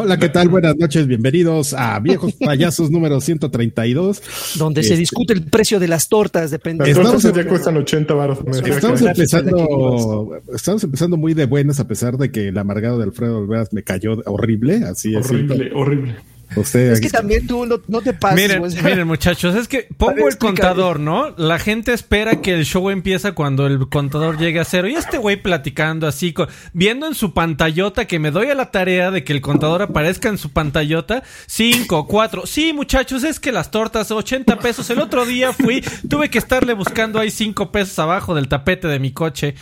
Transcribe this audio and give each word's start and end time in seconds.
Hola, 0.00 0.16
¿qué 0.16 0.28
tal? 0.28 0.48
Buenas 0.48 0.76
noches, 0.76 1.06
bienvenidos 1.06 1.72
a 1.72 1.98
Viejos 2.00 2.32
Payasos 2.44 2.90
número 2.90 3.20
132. 3.20 4.22
Donde 4.56 4.82
se 4.82 4.90
Este- 4.90 5.00
discute 5.00 5.32
el 5.32 5.44
precio 5.44 5.78
de 5.78 5.88
las 5.88 6.08
tortas, 6.08 6.50
depende. 6.50 6.84
Las 6.84 6.96
Estamos 6.96 7.22
tortas 7.22 7.44
ya 7.44 7.48
cuestan 7.48 7.76
80 7.76 8.14
baros. 8.14 8.38
Estamos 8.64 9.02
empezando, 9.02 10.40
estamos 10.54 10.84
empezando 10.84 11.16
muy 11.16 11.34
de 11.34 11.46
buenas 11.46 11.78
a 11.80 11.86
pesar 11.86 12.16
de 12.16 12.30
que 12.30 12.48
el 12.48 12.58
amargado 12.58 12.98
de 12.98 13.04
Alfredo 13.04 13.38
Olveras 13.38 13.72
me 13.72 13.82
cayó 13.82 14.20
horrible, 14.26 14.84
así 14.84 15.14
es. 15.14 15.26
Horrible, 15.26 15.70
horrible. 15.74 16.16
Usted, 16.56 16.92
Es 16.92 17.00
que 17.00 17.10
también 17.10 17.46
tú 17.46 17.66
no, 17.66 17.76
no 17.88 18.00
te 18.00 18.14
pases. 18.14 18.36
Miren, 18.40 18.62
miren, 18.84 19.06
muchachos, 19.06 19.54
es 19.54 19.68
que 19.68 19.86
pongo 19.96 20.14
ver, 20.14 20.24
el 20.28 20.38
contador, 20.38 20.98
¿no? 20.98 21.34
La 21.36 21.58
gente 21.58 21.92
espera 21.92 22.40
que 22.40 22.54
el 22.54 22.64
show 22.64 22.88
empieza 22.90 23.32
cuando 23.32 23.66
el 23.66 23.88
contador 23.88 24.38
llegue 24.38 24.58
a 24.60 24.64
cero. 24.64 24.88
Y 24.88 24.94
este 24.94 25.18
güey 25.18 25.40
platicando 25.42 26.06
así, 26.06 26.32
co- 26.32 26.48
viendo 26.72 27.06
en 27.06 27.14
su 27.14 27.34
pantallota 27.34 28.06
que 28.06 28.18
me 28.18 28.30
doy 28.30 28.48
a 28.48 28.54
la 28.54 28.70
tarea 28.70 29.10
de 29.10 29.24
que 29.24 29.32
el 29.32 29.40
contador 29.40 29.82
aparezca 29.82 30.28
en 30.28 30.38
su 30.38 30.50
pantallota. 30.50 31.22
Cinco, 31.46 32.06
cuatro. 32.06 32.46
Sí, 32.46 32.72
muchachos, 32.72 33.24
es 33.24 33.38
que 33.40 33.52
las 33.52 33.70
tortas, 33.70 34.10
80 34.10 34.58
pesos. 34.58 34.88
El 34.90 35.00
otro 35.00 35.26
día 35.26 35.52
fui, 35.52 35.82
tuve 36.08 36.30
que 36.30 36.38
estarle 36.38 36.72
buscando 36.72 37.18
ahí 37.20 37.30
cinco 37.30 37.70
pesos 37.70 37.98
abajo 37.98 38.34
del 38.34 38.48
tapete 38.48 38.88
de 38.88 38.98
mi 38.98 39.12
coche. 39.12 39.54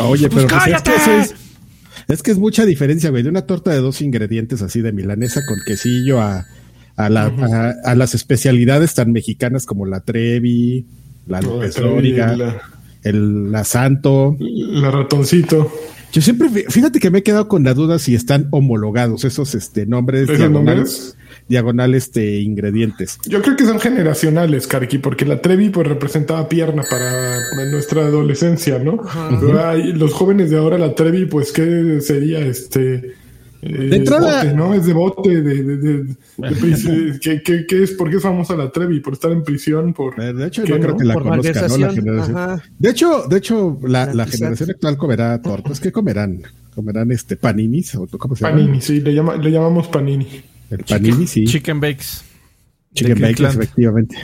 Oye, 0.00 0.28
Pues 0.28 0.44
pero 0.46 0.58
pues 0.58 0.74
es, 0.74 0.82
que 0.82 0.94
eso 0.96 1.12
es, 1.12 1.34
es 2.08 2.22
que 2.22 2.30
es 2.30 2.38
mucha 2.38 2.64
diferencia, 2.64 3.10
güey, 3.10 3.22
de 3.22 3.28
una 3.28 3.42
torta 3.42 3.70
de 3.70 3.78
dos 3.80 4.00
ingredientes 4.00 4.62
así 4.62 4.80
de 4.80 4.92
milanesa 4.92 5.42
con 5.46 5.58
quesillo 5.66 6.20
a, 6.20 6.46
a, 6.96 7.08
la- 7.08 7.26
a, 7.26 7.90
a 7.90 7.94
las 7.94 8.14
especialidades 8.14 8.94
tan 8.94 9.12
mexicanas 9.12 9.66
como 9.66 9.84
la 9.86 10.00
Trevi, 10.00 10.86
la 11.26 11.40
López 11.42 11.76
Dóriga, 11.76 12.36
la- 12.36 12.62
el 13.04 13.52
la 13.52 13.64
Santo. 13.64 14.36
La 14.40 14.90
ratoncito. 14.90 15.70
Yo 16.12 16.22
siempre, 16.22 16.48
fí- 16.48 16.64
fíjate 16.70 16.98
que 17.00 17.10
me 17.10 17.18
he 17.18 17.22
quedado 17.22 17.46
con 17.48 17.62
la 17.64 17.74
duda 17.74 17.98
si 17.98 18.14
están 18.14 18.48
homologados 18.50 19.24
esos 19.24 19.54
este 19.54 19.84
nombres 19.86 20.28
¿Esos 20.30 20.50
nombres? 20.50 21.16
Diagonal 21.48 21.94
este 21.94 22.40
ingredientes. 22.40 23.18
Yo 23.26 23.40
creo 23.42 23.56
que 23.56 23.64
son 23.64 23.80
generacionales, 23.80 24.66
Karki, 24.66 24.98
porque 24.98 25.24
la 25.24 25.40
Trevi 25.40 25.70
pues 25.70 25.86
representaba 25.86 26.48
pierna 26.48 26.82
para 26.88 27.38
nuestra 27.70 28.02
adolescencia, 28.06 28.78
¿no? 28.78 28.98
Pero 29.40 29.66
hay- 29.66 29.92
los 29.92 30.12
jóvenes 30.12 30.50
de 30.50 30.58
ahora, 30.58 30.76
la 30.78 30.94
Trevi, 30.94 31.24
pues, 31.26 31.52
¿qué 31.52 32.00
sería 32.00 32.38
este? 32.40 33.14
eh, 33.60 33.72
De 33.72 33.96
entrada- 33.96 34.44
bote, 34.44 34.54
¿no? 34.54 34.72
Es 34.74 34.86
de 34.86 34.92
bote, 34.92 35.42
de, 35.42 35.62
de, 35.64 35.76
de- 35.78 36.04
de 36.04 37.18
¿qué, 37.20 37.42
qué, 37.42 37.66
qué 37.66 37.82
es? 37.82 37.90
¿Por 37.92 38.08
qué 38.08 38.18
es 38.18 38.22
famosa 38.22 38.54
la 38.54 38.70
Trevi? 38.70 39.00
¿Por 39.00 39.14
estar 39.14 39.32
en 39.32 39.42
prisión? 39.42 39.92
Por... 39.94 40.20
Eh, 40.22 40.32
De 40.32 40.46
hecho, 40.46 40.62
¿Qué, 40.62 40.74
no 40.74 40.78
creo 40.80 40.96
que 40.96 41.04
la 41.04 41.14
conozca, 41.14 41.66
¿no? 41.66 41.76
La 41.78 41.90
generación. 41.92 42.36
ajá. 42.36 42.62
De 42.78 42.90
hecho, 42.90 43.24
de 43.28 43.36
hecho, 43.38 43.78
la, 43.82 44.14
La 44.14 44.26
generación 44.26 44.70
actual 44.70 44.96
comerá 44.96 45.42
tortas. 45.42 45.80
¿Qué 45.80 45.90
comerán? 45.90 46.42
¿Comerán 46.74 47.10
este 47.10 47.36
paninis? 47.36 47.96
¿O 47.96 48.06
cómo 48.06 48.36
se 48.36 48.44
llama? 48.44 48.56
Panini, 48.58 48.80
sí, 48.80 49.00
le, 49.00 49.12
llama, 49.12 49.34
le 49.36 49.50
llamamos 49.50 49.88
Panini. 49.88 50.28
El 50.70 50.84
panini, 50.84 51.26
sí. 51.26 51.44
Chicken 51.46 51.80
Bakes. 51.80 52.22
Chicken 52.94 53.20
bakes, 53.20 53.44
efectivamente. 53.44 54.16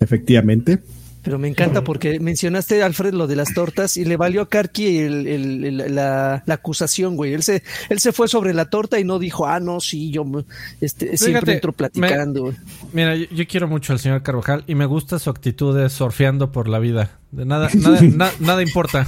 Efectivamente. 0.00 0.78
Pero 1.22 1.38
me 1.38 1.46
encanta 1.46 1.84
porque 1.84 2.18
mencionaste, 2.18 2.82
Alfred, 2.82 3.14
lo 3.14 3.28
de 3.28 3.36
las 3.36 3.54
tortas 3.54 3.96
y 3.96 4.04
le 4.04 4.16
valió 4.16 4.42
a 4.42 4.48
Karki 4.48 4.98
el- 4.98 5.26
el- 5.28 5.64
el- 5.64 5.94
la, 5.94 6.42
la 6.44 6.54
acusación, 6.54 7.14
güey. 7.14 7.32
Él 7.32 7.44
se, 7.44 7.62
él 7.90 8.00
se 8.00 8.10
fue 8.10 8.26
sobre 8.26 8.52
la 8.52 8.64
torta 8.70 8.98
y 8.98 9.04
no 9.04 9.20
dijo, 9.20 9.46
ah, 9.46 9.60
no, 9.60 9.78
sí, 9.78 10.10
yo 10.10 10.24
me- 10.24 10.44
este, 10.80 11.16
siempre 11.16 11.54
entro 11.54 11.72
platicando. 11.72 12.42
güey. 12.42 12.56
Mira, 12.92 13.14
yo, 13.14 13.26
yo 13.30 13.46
quiero 13.46 13.68
mucho 13.68 13.92
al 13.92 14.00
señor 14.00 14.24
Carvajal 14.24 14.64
y 14.66 14.74
me 14.74 14.84
gusta 14.86 15.20
su 15.20 15.30
actitud 15.30 15.76
de 15.78 15.88
surfeando 15.90 16.50
por 16.50 16.66
la 16.68 16.80
vida. 16.80 17.12
De 17.30 17.44
nada, 17.44 17.68
nada, 17.72 18.00
na- 18.02 18.32
nada 18.40 18.62
importa. 18.62 19.06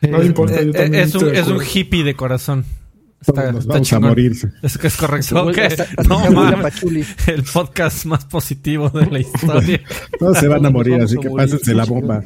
No 0.00 0.22
importa, 0.24 0.62
yo 0.62 0.70
Eh, 0.70 0.72
también 0.72 1.04
es, 1.04 1.14
un, 1.14 1.34
es 1.36 1.46
un 1.48 1.60
hippie 1.62 2.02
de 2.02 2.14
corazón. 2.14 2.64
Está, 3.20 3.32
Todos 3.32 3.52
nos 3.52 3.60
está 3.64 3.72
vamos 3.74 3.92
a 3.92 4.00
morir. 4.00 4.32
Es 4.62 4.78
que 4.78 4.86
es 4.86 4.96
correcto. 4.96 5.26
Se 5.28 5.34
vuelve 5.34 5.50
Ok. 5.66 5.72
hasta- 5.72 5.82
hasta 5.82 6.02
No. 6.04 6.24
El 7.26 7.42
podcast 7.42 8.06
más 8.06 8.24
positivo 8.24 8.88
de 8.90 9.06
la 9.06 9.18
historia. 9.20 9.80
Todos 10.18 10.38
se 10.38 10.48
van 10.48 10.64
a 10.64 10.70
morir, 10.70 10.94
así 11.02 11.16
que 11.18 11.28
pásense 11.28 11.74
la 11.74 11.84
bomba. 11.84 12.24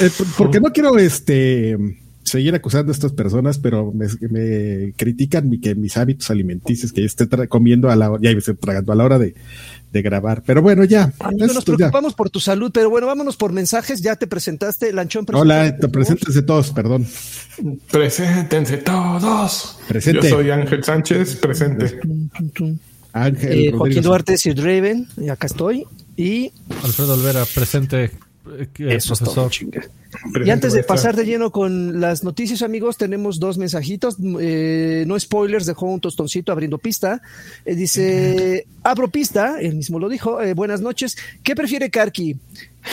Eh, 0.00 0.10
por- 0.16 0.26
porque 0.38 0.60
no 0.60 0.72
quiero 0.72 0.96
este 0.98 1.76
seguir 2.24 2.54
acusando 2.54 2.90
a 2.90 2.94
estas 2.94 3.12
personas, 3.12 3.58
pero 3.58 3.92
me, 3.92 4.06
me 4.30 4.92
critican 4.96 5.48
mi, 5.48 5.60
que 5.60 5.74
mis 5.76 5.96
hábitos 5.96 6.28
alimenticios, 6.30 6.92
que 6.92 7.02
yo 7.02 7.06
esté 7.06 7.28
comiendo 7.48 7.88
a 7.88 7.94
la 7.94 8.10
hora, 8.10 8.20
ya 8.22 8.32
me 8.32 8.38
estoy 8.38 8.56
tragando 8.56 8.92
a 8.92 8.96
la 8.96 9.04
hora 9.04 9.18
de, 9.20 9.34
de 9.96 10.02
grabar. 10.02 10.42
Pero 10.44 10.60
bueno, 10.62 10.84
ya. 10.84 11.12
Amigo, 11.20 11.46
nos 11.46 11.64
ya. 11.64 11.74
preocupamos 11.74 12.14
por 12.14 12.28
tu 12.30 12.38
salud, 12.38 12.70
pero 12.72 12.90
bueno, 12.90 13.06
vámonos 13.06 13.36
por 13.36 13.52
mensajes. 13.52 14.00
Ya 14.02 14.14
te 14.16 14.26
presentaste, 14.26 14.92
Lanchón. 14.92 15.24
Hola, 15.32 15.76
te 15.76 15.88
preséntense 15.88 16.42
todos, 16.42 16.70
perdón. 16.70 17.06
Preséntense 17.90 18.76
todos. 18.78 19.78
Presente. 19.88 20.28
Yo 20.28 20.36
soy 20.36 20.50
Ángel 20.50 20.84
Sánchez, 20.84 21.36
presente. 21.36 21.98
Ángel 23.12 23.52
Eh, 23.68 23.72
Joaquín. 23.72 24.02
Duarte, 24.02 24.36
Sir 24.36 24.56
Raven, 24.58 25.08
y 25.16 25.28
acá 25.30 25.46
estoy. 25.46 25.84
Y 26.16 26.52
Alfredo 26.84 27.14
Olvera, 27.14 27.44
presente. 27.54 28.10
Eso 28.78 29.14
es 29.14 29.20
todo, 29.20 29.48
chinga. 29.50 29.82
Y 30.44 30.50
antes 30.50 30.72
de 30.72 30.82
pasar 30.82 31.14
de 31.16 31.24
lleno 31.24 31.50
con 31.50 32.00
las 32.00 32.24
noticias, 32.24 32.62
amigos, 32.62 32.96
tenemos 32.96 33.38
dos 33.38 33.58
mensajitos. 33.58 34.16
Eh, 34.40 35.04
no 35.06 35.18
spoilers, 35.18 35.66
dejó 35.66 35.86
un 35.86 36.00
tostoncito 36.00 36.52
abriendo 36.52 36.78
pista. 36.78 37.20
Eh, 37.64 37.74
dice, 37.74 38.66
abro 38.82 39.08
pista, 39.08 39.60
él 39.60 39.76
mismo 39.76 39.98
lo 39.98 40.08
dijo. 40.08 40.40
eh, 40.40 40.54
buenas 40.54 40.80
noches. 40.80 41.16
¿Qué 41.42 41.54
prefiere 41.54 41.90
Karki? 41.90 42.36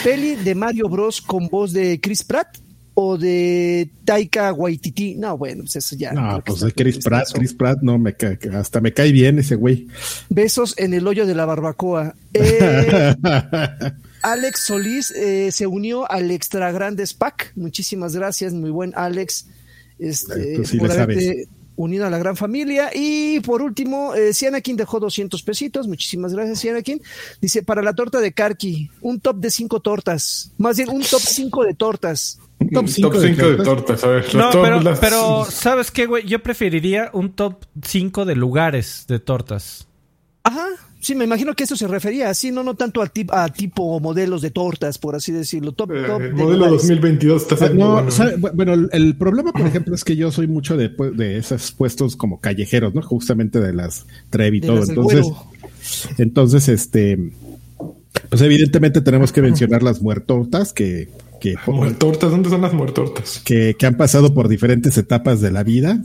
¿Peli 0.02 0.34
de 0.36 0.54
Mario 0.54 0.88
Bros 0.88 1.20
con 1.20 1.48
voz 1.48 1.72
de 1.72 2.00
Chris 2.00 2.24
Pratt 2.24 2.58
o 2.94 3.16
de 3.16 3.88
Taika 4.04 4.52
Waititi? 4.52 5.14
No, 5.14 5.38
bueno, 5.38 5.62
pues 5.62 5.76
eso 5.76 5.96
ya. 5.96 6.12
No, 6.12 6.42
pues 6.44 6.60
de 6.60 6.72
Chris 6.72 6.98
Pratt. 6.98 7.28
Chris 7.32 7.54
Pratt 7.54 7.78
no 7.82 7.98
me 7.98 8.14
cae, 8.14 8.38
hasta 8.52 8.80
me 8.80 8.92
cae 8.92 9.12
bien 9.12 9.38
ese 9.38 9.54
güey. 9.54 9.86
Besos 10.28 10.74
en 10.78 10.94
el 10.94 11.06
hoyo 11.06 11.26
de 11.26 11.34
la 11.34 11.44
barbacoa. 11.46 12.14
Eh, 12.32 13.14
Alex 14.24 14.60
Solís 14.60 15.10
eh, 15.10 15.50
se 15.52 15.66
unió 15.66 16.10
al 16.10 16.30
Extra 16.30 16.72
Grandes 16.72 17.14
Pack. 17.14 17.52
Muchísimas 17.56 18.16
gracias, 18.16 18.52
muy 18.54 18.70
buen 18.70 18.92
Alex. 18.96 19.46
Este, 19.98 20.56
Tú 20.56 20.64
sí 20.64 20.78
por 20.78 20.88
le 20.88 20.94
haberte 20.94 21.48
unido 21.76 22.06
a 22.06 22.10
la 22.10 22.18
gran 22.18 22.36
familia. 22.36 22.90
Y 22.94 23.40
por 23.40 23.60
último, 23.62 24.14
eh, 24.14 24.32
Cianakin 24.32 24.76
dejó 24.76 25.00
200 25.00 25.42
pesitos. 25.42 25.88
Muchísimas 25.88 26.32
gracias, 26.32 26.60
Cianakin. 26.60 27.02
Dice, 27.40 27.62
para 27.62 27.82
la 27.82 27.92
torta 27.94 28.20
de 28.20 28.32
Karki, 28.32 28.90
un 29.00 29.20
top 29.20 29.36
de 29.38 29.50
cinco 29.50 29.80
tortas. 29.80 30.52
Más 30.56 30.76
bien, 30.76 30.88
un 30.90 31.02
top 31.02 31.20
5 31.20 31.64
de 31.64 31.74
tortas. 31.74 32.38
Un 32.60 32.70
top 32.70 32.88
5 32.88 33.10
Top 33.10 33.20
5 33.20 33.48
de 33.50 33.56
tortas, 33.64 34.04
a 34.04 34.08
ver. 34.08 34.34
No, 34.34 34.50
pero, 34.52 34.80
las- 34.80 34.98
pero, 35.00 35.44
¿sabes 35.50 35.90
qué, 35.90 36.06
güey? 36.06 36.24
Yo 36.26 36.42
preferiría 36.42 37.10
un 37.12 37.32
top 37.34 37.64
5 37.82 38.24
de 38.24 38.36
lugares 38.36 39.04
de 39.08 39.18
tortas. 39.18 39.86
Ajá. 40.44 40.66
Sí, 41.04 41.14
me 41.14 41.24
imagino 41.24 41.54
que 41.54 41.64
eso 41.64 41.76
se 41.76 41.86
refería 41.86 42.30
así, 42.30 42.50
no, 42.50 42.62
no 42.62 42.74
tanto 42.74 43.02
a, 43.02 43.06
tip- 43.12 43.30
a 43.32 43.48
tipo 43.50 44.00
modelos 44.00 44.40
de 44.42 44.50
tortas, 44.50 44.96
por 44.96 45.14
así 45.14 45.32
decirlo. 45.32 45.72
Top, 45.72 45.92
eh, 45.92 46.02
top 46.06 46.20
el 46.22 46.28
de 46.28 46.42
modelo 46.42 46.56
lugares. 46.66 46.80
2022 46.82 47.42
está 47.42 47.54
Ah, 47.54 47.58
saliendo 47.58 47.84
No, 47.86 47.92
bueno. 47.94 48.10
sabe- 48.10 48.36
bu- 48.38 48.52
bueno, 48.54 48.88
el, 48.90 49.16
problema, 49.16 49.52
por 49.52 49.66
ejemplo, 49.66 49.94
es 49.94 50.02
que 50.02 50.16
yo 50.16 50.32
soy 50.32 50.46
mucho 50.46 50.76
de, 50.76 50.88
de 51.14 51.36
esos 51.36 51.72
puestos 51.72 52.16
como 52.16 52.40
callejeros, 52.40 52.94
¿no? 52.94 53.02
Justamente 53.02 53.60
de 53.60 53.72
las 53.74 54.06
Trevi 54.30 54.58
y 54.58 54.60
De 54.60 54.66
todo. 54.66 54.82
Entonces, 54.88 55.26
entonces, 56.18 56.68
este, 56.68 57.32
pues 58.30 58.40
evidentemente 58.42 59.00
tenemos 59.00 59.32
que 59.32 59.42
mencionar 59.42 59.82
las 59.82 60.00
muertortas 60.00 60.72
que, 60.72 61.10
que, 61.40 61.56
Muertortas, 61.66 62.30
¿dónde 62.30 62.48
son 62.48 62.62
las 62.62 62.72
muertortas? 62.72 63.42
que, 63.44 63.76
que 63.78 63.86
han 63.86 63.96
pasado 63.96 64.32
por 64.32 64.48
diferentes 64.48 64.96
etapas 64.96 65.40
de 65.40 65.50
la 65.50 65.62
vida. 65.62 66.02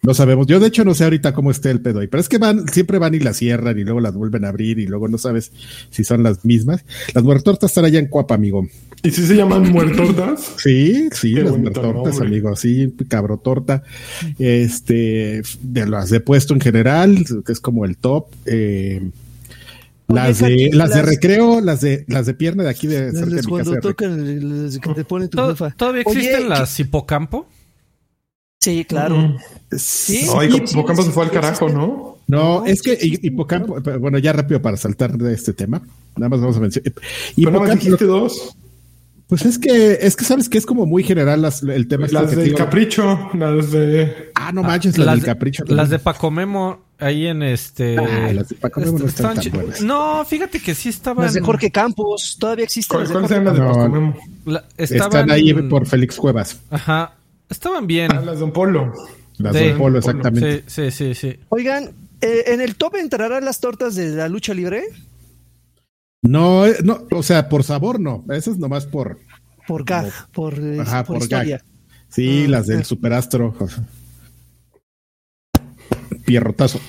No 0.00 0.14
sabemos. 0.14 0.46
Yo, 0.46 0.60
de 0.60 0.68
hecho, 0.68 0.84
no 0.84 0.94
sé 0.94 1.02
ahorita 1.04 1.34
cómo 1.34 1.50
esté 1.50 1.70
el 1.72 1.80
pedo 1.80 1.98
ahí, 1.98 2.06
pero 2.06 2.20
es 2.20 2.28
que 2.28 2.38
van, 2.38 2.68
siempre 2.68 2.98
van 2.98 3.14
y 3.14 3.18
las 3.18 3.36
cierran 3.38 3.76
y 3.78 3.82
luego 3.82 3.98
las 4.00 4.14
vuelven 4.14 4.44
a 4.44 4.48
abrir 4.50 4.78
y 4.78 4.86
luego 4.86 5.08
no 5.08 5.18
sabes 5.18 5.50
si 5.90 6.04
son 6.04 6.22
las 6.22 6.44
mismas. 6.44 6.84
Las 7.14 7.24
muertortas 7.24 7.70
están 7.72 7.84
allá 7.84 7.98
en 7.98 8.06
Cuapa, 8.06 8.36
amigo. 8.36 8.66
¿Y 9.02 9.10
si 9.10 9.26
se 9.26 9.34
llaman 9.34 9.70
muertortas? 9.72 10.52
Sí, 10.58 11.08
sí, 11.12 11.34
Qué 11.34 11.42
las 11.42 11.56
muertortas, 11.58 12.14
nombre. 12.14 12.26
amigo, 12.28 12.54
sí, 12.54 12.94
cabrotorta. 13.08 13.82
Este, 14.38 15.42
de 15.62 15.86
las 15.88 16.10
de 16.10 16.20
puesto 16.20 16.54
en 16.54 16.60
general, 16.60 17.24
que 17.44 17.52
es 17.52 17.60
como 17.60 17.84
el 17.84 17.96
top. 17.96 18.26
eh, 18.46 19.10
las 20.06 20.38
de, 20.38 20.70
las 20.72 20.94
de 20.94 21.02
recreo, 21.02 21.60
las 21.60 21.80
de, 21.82 22.04
las 22.08 22.24
de 22.24 22.32
pierna 22.34 22.62
de 22.62 22.70
aquí 22.70 22.86
de 22.86 23.10
cerca 23.12 23.26
de 23.26 23.36
Las 23.36 23.44
mi 23.44 23.50
cuando 23.50 23.70
casa. 23.72 23.88
de 23.88 23.94
tocan, 23.94 24.64
las 24.64 24.78
que 24.78 24.94
te 24.94 25.04
pone 25.04 25.28
tu 25.28 25.36
¿Tod- 25.36 25.50
jefa. 25.50 25.70
¿Todavía 25.76 26.02
Oye, 26.06 26.18
existen 26.20 26.42
¿qué- 26.44 26.48
las 26.48 26.80
hipocampo? 26.80 27.46
Sí, 28.60 28.84
claro. 28.84 29.16
Mm. 29.16 29.36
Sí, 29.76 30.26
No, 30.26 30.42
Hipocampo 30.42 31.02
sí, 31.02 31.08
se 31.08 31.12
fue 31.12 31.24
al 31.24 31.30
carajo. 31.30 31.68
¿no? 31.68 32.16
No, 32.26 32.60
No, 32.60 32.66
es 32.66 32.82
que 32.82 32.98
hipocampo, 33.00 33.80
bueno, 34.00 34.18
ya 34.18 34.32
rápido 34.32 34.60
para 34.60 34.76
saltar 34.76 35.16
de 35.16 35.32
este 35.32 35.52
tema, 35.52 35.80
nada 36.16 36.28
más 36.28 36.40
vamos 36.40 36.56
a 36.56 36.60
mencionar. 36.60 36.92
Hipocampo, 37.36 38.04
dos. 38.04 38.54
pues 39.28 39.44
es 39.46 39.58
que, 39.58 39.98
es 40.02 40.16
que 40.16 40.24
sabes 40.24 40.48
que 40.48 40.58
es 40.58 40.66
como 40.66 40.84
muy 40.86 41.02
general 41.04 41.40
las- 41.42 41.62
el 41.62 41.86
tema. 41.88 42.06
este 42.06 42.14
Las 42.20 42.34
del. 42.36 42.54
Capricho, 42.54 43.30
las 43.34 43.70
de... 43.70 44.30
Ah, 44.34 44.52
no 44.52 44.62
manches, 44.62 44.98
las 44.98 45.06
las 45.06 45.14
del 45.16 45.22
de- 45.22 45.26
capricho. 45.26 45.64
Las 45.68 45.90
de 45.90 45.98
Pacomemo 45.98 46.80
ahí 46.98 47.26
en 47.26 47.42
este. 47.44 47.96
Ah, 47.98 48.32
las 48.32 48.48
de 48.48 48.56
Paco 48.56 48.80
Memo 48.80 48.98
no 48.98 49.06
est- 49.06 49.18
están 49.20 49.36
tan 49.36 49.52
buenas. 49.52 49.80
No, 49.82 50.24
fíjate 50.24 50.60
que 50.60 50.74
sí 50.74 50.88
estaban. 50.88 51.24
Las 51.24 51.34
de 51.34 51.40
Jorge 51.40 51.70
Campos, 51.70 52.36
todavía 52.40 52.64
existen 52.64 52.98
las 53.00 53.10
¿Cuáles 53.10 53.28
de 53.30 53.36
cuáles 53.36 53.54
Jorge 53.54 53.60
eran 53.60 53.74
las 53.74 53.74
de 53.74 53.78
No. 53.78 53.84
Paco 53.84 53.88
Memo? 53.88 54.16
la- 54.46 54.64
estaban 54.76 55.06
Están 55.20 55.30
ahí 55.30 55.52
por 55.54 55.86
Félix 55.86 56.16
Cuevas. 56.16 56.58
Ajá. 56.70 57.14
Estaban 57.48 57.86
bien. 57.86 58.10
Ah, 58.12 58.20
las 58.20 58.34
de 58.34 58.40
Don 58.40 58.52
Polo. 58.52 58.92
Las 59.38 59.56
Sí. 59.56 59.64
de 59.64 59.70
Polo, 59.72 59.78
Polo. 59.78 59.98
exactamente. 59.98 60.64
Sí, 60.66 60.90
sí, 60.90 61.14
sí, 61.14 61.14
sí. 61.14 61.40
Oigan, 61.48 61.90
eh, 62.20 62.44
¿en 62.48 62.60
el 62.60 62.76
top 62.76 62.96
entrarán 62.96 63.44
las 63.44 63.60
tortas 63.60 63.94
de 63.94 64.10
la 64.10 64.28
lucha 64.28 64.52
libre? 64.54 64.84
No, 66.22 66.66
eh, 66.66 66.76
no, 66.84 67.06
o 67.12 67.22
sea, 67.22 67.48
por 67.48 67.62
sabor 67.64 68.00
no. 68.00 68.24
Eso 68.30 68.50
es 68.50 68.58
nomás 68.58 68.86
por. 68.86 69.18
Por 69.66 69.84
gag, 69.84 70.10
por, 70.32 70.54
eh, 70.58 70.80
Ajá, 70.80 71.04
por 71.04 71.16
por 71.16 71.22
historia. 71.22 71.58
gag. 71.58 71.64
Sí, 72.08 72.44
Ah, 72.46 72.50
las 72.50 72.66
del 72.66 72.78
ok. 72.80 72.84
superastro. 72.84 73.54
Pierrotazo. 76.24 76.80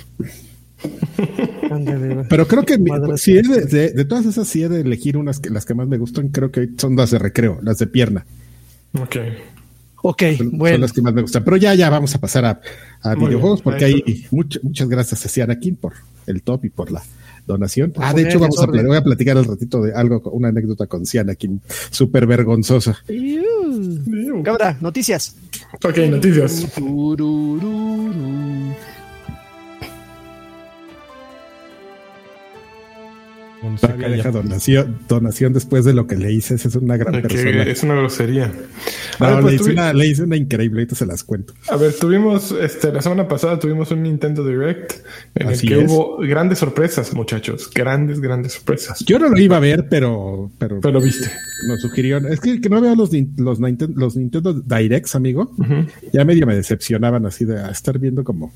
Pero 2.30 2.48
creo 2.48 2.64
que 2.66 2.78
mi- 2.78 2.90
si 3.18 3.38
he 3.38 3.42
de, 3.42 3.66
de- 3.66 3.92
de 3.92 4.06
todas 4.06 4.26
esas, 4.26 4.48
sí 4.48 4.64
he 4.64 4.70
de 4.70 4.82
elegir 4.82 5.18
unas 5.18 5.40
que 5.40 5.50
las 5.50 5.66
que 5.66 5.74
más 5.74 5.88
me 5.88 5.98
gustan. 5.98 6.30
Creo 6.30 6.52
que 6.52 6.70
son 6.78 6.96
las 6.96 7.12
de 7.12 7.20
recreo, 7.20 7.60
las 7.62 7.78
de 7.80 7.88
pierna. 7.88 8.26
Ok. 9.00 9.16
Ok, 10.01 10.24
Son, 10.38 10.50
son 10.50 10.57
bueno. 10.57 10.78
las 10.80 10.94
que 10.94 11.01
más 11.01 11.13
me 11.13 11.22
gustan. 11.22 11.44
Pero 11.44 11.57
ya, 11.57 11.74
ya 11.75 11.90
vamos 11.90 12.13
a 12.16 12.19
pasar 12.19 12.46
a, 12.46 12.62
videojuegos 13.16 13.60
bien. 13.60 13.63
porque 13.63 13.86
Ahí 13.86 14.04
hay 14.06 14.25
much- 14.31 14.60
muchas 14.63 14.88
gracias 14.90 15.25
a 15.25 15.30
Cianakin 15.30 15.75
por 15.75 15.94
el 16.28 16.42
top 16.42 16.66
y 16.66 16.69
por 16.69 16.92
la 16.92 17.01
donación. 17.48 17.92
Por 17.92 18.04
Ah, 18.04 18.13
de 18.13 18.24
hecho, 18.24 18.40
vamos 18.40 18.62
a, 18.62 18.66
voy 18.68 18.96
a 18.96 19.04
platicar 19.04 19.38
al 19.38 19.46
ratito 19.46 19.81
de 19.81 19.94
algo, 19.94 20.22
una 20.31 20.50
anécdota 20.50 20.86
con 20.88 21.06
Cianakin 21.06 21.62
súper 21.90 22.28
vergonzosa. 22.28 22.98
Cabra, 24.44 24.78
noticias. 24.80 25.36
Ok, 25.84 25.98
noticias. 26.10 26.68
Todavía 33.82 34.08
deja 34.10 34.32
donación, 34.32 35.00
donación 35.10 35.52
después 35.52 35.84
de 35.84 35.94
lo 35.94 36.08
que 36.08 36.16
le 36.16 36.32
hice. 36.32 36.56
Es 36.56 36.66
una 36.76 36.96
gran 36.96 37.14
Que 37.22 37.28
persona. 37.28 37.64
es 37.64 37.84
una 37.84 37.96
grosería. 37.96 38.52
No, 39.20 39.26
A 39.26 39.32
ver, 39.36 39.42
pues, 39.42 39.52
le, 39.52 39.56
hice 39.56 39.64
tuvi- 39.70 39.74
una, 39.74 39.94
le 39.94 40.08
hice 40.08 40.24
una 40.24 40.36
increíble, 40.38 40.80
ahorita 40.80 40.96
se 40.96 41.06
las 41.06 41.24
cuento. 41.26 41.54
A 41.70 41.76
ver, 41.76 41.94
tuvimos, 41.94 42.52
este, 42.54 42.92
la 42.94 43.02
semana 43.02 43.28
pasada 43.28 43.60
tuvimos 43.60 43.92
un 43.92 44.04
Nintendo 44.04 44.46
Direct 44.48 44.94
en 45.36 45.48
Así 45.50 45.68
el 45.68 45.74
que 45.74 45.84
es. 45.86 45.92
hubo 45.92 46.18
grandes 46.20 46.60
sorpresas, 46.60 47.14
muchachos. 47.14 47.70
Grandes, 47.74 48.22
grandes 48.22 48.54
sorpresas. 48.54 49.00
Yo 49.06 49.20
no 49.20 49.28
lo 49.28 49.38
iba 49.38 49.58
a 49.58 49.60
ver, 49.60 49.88
pero, 49.90 50.50
pero, 50.58 50.80
Pero 50.80 51.02
viste. 51.02 51.30
nos 51.68 51.82
sugirieron. 51.82 52.32
Es 52.32 52.40
que, 52.40 52.62
que 52.62 52.70
no 52.70 52.80
veo 52.80 52.96
los, 52.96 53.10
los, 53.38 53.60
los 53.60 54.16
Nintendo 54.16 54.54
Directs, 54.54 55.16
amigo. 55.16 55.52
Ya 56.14 56.24
medio 56.24 56.48
me 56.48 56.56
decepcionaban 56.56 57.26
así 57.26 57.44
de 57.44 57.70
estar 57.70 58.00
viendo 58.00 58.24
como 58.24 58.54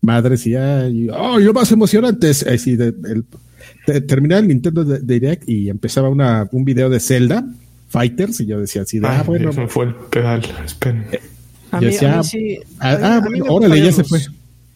madres 0.00 0.46
y 0.46 0.54
ay, 0.54 1.08
oh, 1.10 1.38
lo 1.38 1.52
más 1.54 1.70
emocionante 1.72 2.28
es 2.30 2.42
así 2.46 2.76
de, 2.76 2.88
el, 2.88 3.24
terminaba 3.84 4.40
el 4.40 4.48
Nintendo 4.48 4.84
de- 4.84 5.00
Direct 5.00 5.48
y 5.48 5.68
empezaba 5.68 6.08
una, 6.08 6.48
un 6.52 6.64
video 6.64 6.88
de 6.90 7.00
Zelda 7.00 7.44
Fighters 7.88 8.40
y 8.40 8.46
yo 8.46 8.58
decía 8.58 8.82
así 8.82 8.98
de, 8.98 9.06
ah, 9.06 9.22
bueno, 9.26 9.50
eso 9.50 9.60
me 9.60 9.68
fue 9.68 9.86
el 9.86 9.94
pedal. 9.94 10.42
Esperen. 10.64 11.04
A 11.70 11.80
Yo 11.80 11.86
mí, 11.88 11.92
decía, 11.92 12.14
a 12.14 12.18
mí 12.18 12.24
sí. 12.24 12.58
ah, 12.80 12.88
a 12.90 12.92
ah, 12.94 13.16
a 13.16 13.20
bueno, 13.20 13.44
órale, 13.48 13.80
ya 13.82 13.92
se 13.92 14.04
fue. 14.04 14.20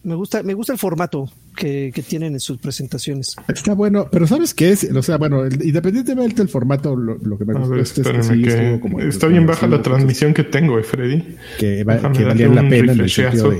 Me 0.01 0.15
gusta, 0.15 0.41
me 0.43 0.53
gusta 0.53 0.71
el 0.71 0.79
formato 0.79 1.29
que, 1.57 1.91
que 1.93 2.01
tienen 2.01 2.31
en 2.33 2.39
sus 2.39 2.57
presentaciones. 2.57 3.35
Está 3.49 3.73
bueno, 3.73 4.07
pero 4.09 4.25
¿sabes 4.27 4.53
qué 4.53 4.69
es? 4.71 4.89
O 4.95 5.01
sea, 5.03 5.17
bueno, 5.17 5.43
el- 5.43 5.61
independientemente 5.65 6.37
del 6.37 6.47
formato, 6.47 6.95
lo, 6.95 7.17
lo 7.17 7.37
que 7.37 7.43
me 7.43 7.53
A 7.53 7.57
gustó 7.59 7.71
ver, 7.73 7.81
es 7.81 7.91
que 7.91 8.23
sí 8.23 8.41
que 8.41 8.49
estuvo 8.49 8.79
como 8.79 9.01
está 9.01 9.27
bien 9.27 9.45
baja 9.45 9.67
la 9.67 9.81
transmisión 9.81 10.33
que 10.33 10.45
tengo, 10.45 10.79
eh, 10.79 10.83
Freddy. 10.83 11.35
que, 11.59 11.83
va- 11.83 11.97
que 12.13 12.23
valían 12.23 12.55
la 12.55 12.61
pena 12.69 12.93
en 12.93 13.01
el 13.01 13.09
sentido 13.09 13.51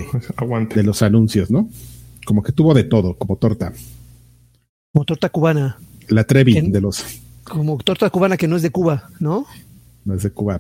de 0.73 0.83
los 0.83 1.01
anuncios, 1.01 1.51
¿no? 1.51 1.69
Como 2.25 2.41
que 2.41 2.53
tuvo 2.53 2.73
de 2.73 2.85
todo, 2.85 3.15
como 3.15 3.35
torta. 3.35 3.73
Como 4.94 5.06
torta 5.06 5.30
cubana. 5.30 5.77
La 6.07 6.24
Trevi 6.24 6.59
de 6.69 6.81
los 6.81 7.03
Como 7.44 7.77
torta 7.77 8.09
cubana 8.09 8.38
que 8.38 8.47
no 8.47 8.56
es 8.56 8.62
de 8.62 8.71
Cuba, 8.71 9.09
¿no? 9.19 9.45
no 10.06 10.13
es 10.15 10.24
de 10.24 10.31
Cuba. 10.31 10.59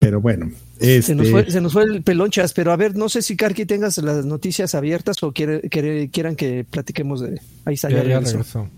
Pero 0.00 0.20
bueno, 0.20 0.52
Se, 0.78 0.98
este, 0.98 1.14
nos 1.16 1.28
fue, 1.30 1.50
se 1.50 1.60
nos 1.60 1.72
fue 1.72 1.82
el 1.82 2.02
pelonchas, 2.04 2.52
pero 2.52 2.70
a 2.70 2.76
ver, 2.76 2.94
no 2.94 3.08
sé 3.08 3.20
si 3.22 3.36
Karki 3.36 3.66
tengas 3.66 3.98
las 3.98 4.24
noticias 4.24 4.76
abiertas 4.76 5.20
o 5.24 5.32
quiere, 5.32 5.62
quiere- 5.68 6.08
quieran 6.10 6.36
que 6.36 6.64
platiquemos 6.64 7.20
de. 7.20 7.40
Ahí 7.64 7.74
está, 7.74 7.90
ya, 7.90 7.96
Ya, 7.96 8.02
ya 8.04 8.08
regresó. 8.20 8.32
regresó. 8.36 8.68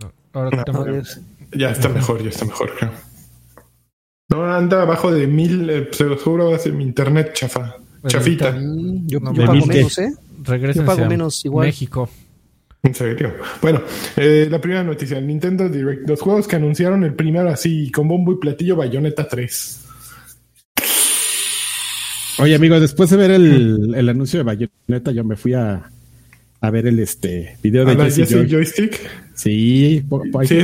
No, 0.00 0.12
Ahora 0.32 0.60
A 0.60 0.64
tengo- 0.64 0.84
ver, 0.84 1.04
Ya 1.56 1.70
está 1.72 1.88
mejor, 1.88 2.22
ya 2.22 2.28
está 2.30 2.44
mejor, 2.44 2.70
creo. 2.78 2.92
No, 4.28 4.44
anda 4.44 4.82
abajo 4.82 5.10
de 5.10 5.26
mil, 5.26 5.68
eh, 5.68 5.88
se 5.90 6.04
lo 6.04 6.16
juro, 6.16 6.54
hace 6.54 6.70
mi 6.70 6.84
internet 6.84 7.32
chafa. 7.34 7.74
Bueno, 8.02 8.08
Chafita. 8.08 8.52
yo, 8.54 9.18
No, 9.18 9.34
yo 9.34 9.40
de 9.42 9.46
pago 9.48 9.66
menos, 9.66 9.98
¿eh? 9.98 10.14
Pago 10.44 11.04
a 11.04 11.08
menos 11.08 11.44
igual. 11.44 11.66
México. 11.66 12.08
En 12.82 12.94
serio. 12.94 13.34
Bueno, 13.60 13.82
eh, 14.16 14.48
la 14.50 14.58
primera 14.60 14.82
noticia, 14.82 15.20
Nintendo 15.20 15.68
Direct. 15.68 16.08
Los 16.08 16.20
juegos 16.20 16.48
que 16.48 16.56
anunciaron 16.56 17.04
el 17.04 17.14
primero 17.14 17.50
así, 17.50 17.90
con 17.90 18.08
bombo 18.08 18.32
y 18.32 18.36
platillo, 18.36 18.74
Bayonetta 18.76 19.28
3. 19.28 19.86
oye 22.38 22.54
amigo, 22.54 22.80
después 22.80 23.10
de 23.10 23.16
ver 23.18 23.30
el, 23.32 23.94
el 23.94 24.08
anuncio 24.08 24.38
de 24.38 24.44
Bayonetta, 24.44 25.12
yo 25.12 25.24
me 25.24 25.36
fui 25.36 25.52
a, 25.52 25.90
a 26.60 26.70
ver 26.70 26.86
el 26.86 26.98
este 27.00 27.56
video 27.62 27.84
de 27.84 27.92
¿A 27.92 27.94
la 27.96 28.04
Jesse 28.04 28.16
Jesse 28.28 28.30
Joy. 28.30 28.48
Joystick? 28.50 29.00
Sí, 29.34 30.02
Sí, 30.44 30.58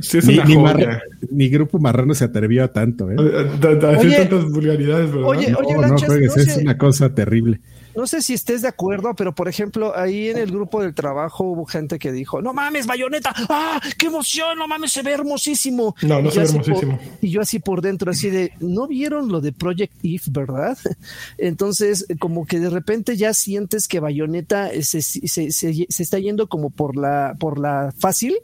sí 0.00 0.18
es 0.18 0.26
ni, 0.26 0.34
una 0.34 0.44
ni 0.44 0.54
joya. 0.54 0.62
Marra- 0.74 1.02
ni 1.30 1.48
grupo 1.48 1.78
marrano 1.78 2.14
se 2.14 2.24
atrevió 2.24 2.64
a 2.64 2.68
tanto, 2.68 3.10
¿eh? 3.10 3.16
A- 3.18 3.22
a- 3.22 3.90
a 3.90 3.94
hacer 3.96 4.06
Oye, 4.08 4.16
tantas 4.16 4.44
vulgaridades, 4.50 5.10
¿verdad? 5.10 5.24
oye, 5.28 5.50
No, 5.50 5.58
no 5.62 5.80
Lanchas, 5.82 6.08
juegues, 6.08 6.36
no 6.36 6.42
es 6.42 6.56
una 6.56 6.76
cosa 6.78 7.14
terrible. 7.14 7.60
No 7.96 8.06
sé 8.06 8.22
si 8.22 8.34
estés 8.34 8.62
de 8.62 8.68
acuerdo, 8.68 9.14
pero 9.14 9.34
por 9.34 9.48
ejemplo, 9.48 9.96
ahí 9.96 10.28
en 10.28 10.38
el 10.38 10.50
grupo 10.52 10.80
del 10.80 10.94
trabajo 10.94 11.44
hubo 11.44 11.64
gente 11.66 11.98
que 11.98 12.12
dijo, 12.12 12.40
no 12.40 12.52
mames, 12.52 12.86
bayoneta, 12.86 13.34
ah, 13.48 13.80
qué 13.98 14.06
emoción, 14.06 14.58
no 14.58 14.68
mames, 14.68 14.92
se 14.92 15.02
ve 15.02 15.12
hermosísimo. 15.12 15.96
No, 16.02 16.22
no 16.22 16.28
Y 16.28 16.32
se 16.32 16.40
ve 16.40 16.46
por- 16.46 16.56
hermosísimo. 16.68 16.98
y 17.20 17.30
yo 17.30 17.40
así 17.40 17.58
por 17.58 17.82
dentro, 17.82 18.10
así 18.12 18.30
de, 18.30 18.52
¿no 18.60 18.86
vieron 18.86 19.28
lo 19.32 19.40
de 19.40 19.52
Project 19.52 19.92
If, 20.02 20.28
verdad? 20.30 20.78
Entonces, 21.38 22.06
como 22.18 22.46
que 22.46 22.60
de 22.60 22.70
repente 22.70 23.16
ya 23.16 23.34
sientes 23.34 23.88
que 23.88 24.00
bayoneta 24.00 24.70
se, 24.82 25.02
se, 25.02 25.28
se- 25.28 25.50
se 25.88 26.02
está 26.02 26.18
yendo 26.18 26.48
como 26.48 26.70
por 26.70 26.96
la, 26.96 27.34
por 27.40 27.58
la 27.58 27.92
fácil 27.98 28.36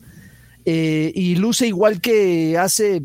eh, 0.64 1.12
y 1.14 1.36
luce 1.36 1.66
igual 1.68 2.00
que 2.00 2.58
hace 2.58 3.02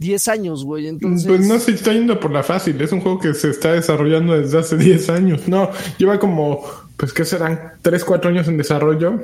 10 0.00 0.26
años, 0.28 0.64
güey. 0.64 0.88
Entonces, 0.88 1.28
Pues 1.28 1.46
no 1.46 1.58
se 1.60 1.70
está 1.72 1.92
yendo 1.92 2.18
por 2.18 2.32
la 2.32 2.42
fácil, 2.42 2.80
es 2.80 2.90
un 2.90 3.00
juego 3.00 3.18
que 3.20 3.32
se 3.34 3.50
está 3.50 3.72
desarrollando 3.74 4.36
desde 4.40 4.58
hace 4.58 4.76
10 4.78 5.10
años. 5.10 5.46
No, 5.46 5.70
lleva 5.98 6.18
como, 6.18 6.64
pues 6.96 7.12
que 7.12 7.24
serán 7.24 7.60
3, 7.82 8.04
4 8.04 8.30
años 8.30 8.48
en 8.48 8.56
desarrollo 8.56 9.20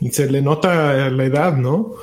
y 0.00 0.10
se 0.10 0.30
le 0.30 0.42
nota 0.42 1.08
la 1.10 1.24
edad, 1.24 1.56
¿no? 1.56 1.94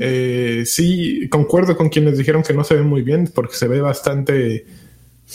Eh, 0.00 0.64
sí, 0.66 1.28
concuerdo 1.30 1.76
con 1.76 1.88
quienes 1.90 2.18
dijeron 2.18 2.42
que 2.42 2.54
no 2.54 2.64
se 2.64 2.74
ve 2.74 2.82
muy 2.82 3.02
bien 3.02 3.30
porque 3.34 3.54
se 3.54 3.68
ve 3.68 3.80
bastante 3.80 4.66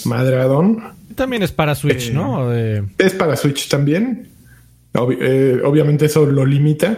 madradón. 0.05 0.83
También 1.15 1.43
es 1.43 1.51
para 1.51 1.75
Switch, 1.75 2.09
Eh, 2.09 2.13
¿no? 2.13 2.49
De- 2.49 2.83
Es 2.97 3.13
para 3.13 3.35
Switch 3.35 3.67
también. 3.69 4.27
Eh, 5.21 5.61
obviamente 5.63 6.05
eso 6.05 6.25
lo 6.25 6.45
limita. 6.45 6.97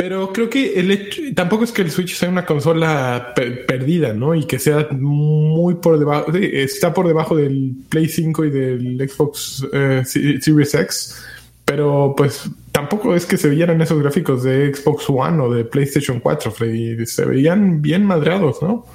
Pero 0.00 0.32
creo 0.32 0.48
que 0.48 0.78
el 0.78 0.92
hecho, 0.92 1.20
tampoco 1.34 1.64
es 1.64 1.72
que 1.72 1.82
el 1.82 1.90
Switch 1.90 2.14
sea 2.14 2.28
una 2.28 2.46
consola 2.46 3.32
per- 3.34 3.66
perdida, 3.66 4.12
¿no? 4.12 4.32
Y 4.32 4.44
que 4.44 4.60
sea 4.60 4.86
muy 4.92 5.74
por 5.74 5.98
debajo, 5.98 6.32
está 6.36 6.94
por 6.94 7.08
debajo 7.08 7.34
del 7.34 7.72
Play 7.88 8.08
5 8.08 8.44
y 8.44 8.50
del 8.50 9.08
Xbox 9.10 9.66
eh, 9.72 10.02
Se- 10.06 10.40
Series 10.40 10.72
X. 10.74 11.20
Pero 11.64 12.14
pues 12.16 12.48
tampoco 12.70 13.12
es 13.16 13.26
que 13.26 13.36
se 13.36 13.48
vieran 13.48 13.80
esos 13.82 14.00
gráficos 14.00 14.44
de 14.44 14.72
Xbox 14.72 15.10
One 15.10 15.42
o 15.42 15.52
de 15.52 15.64
PlayStation 15.64 16.20
4, 16.20 16.52
Freddy. 16.52 17.04
Se 17.04 17.24
veían 17.24 17.82
bien 17.82 18.04
madreados, 18.06 18.62
¿no? 18.62 18.86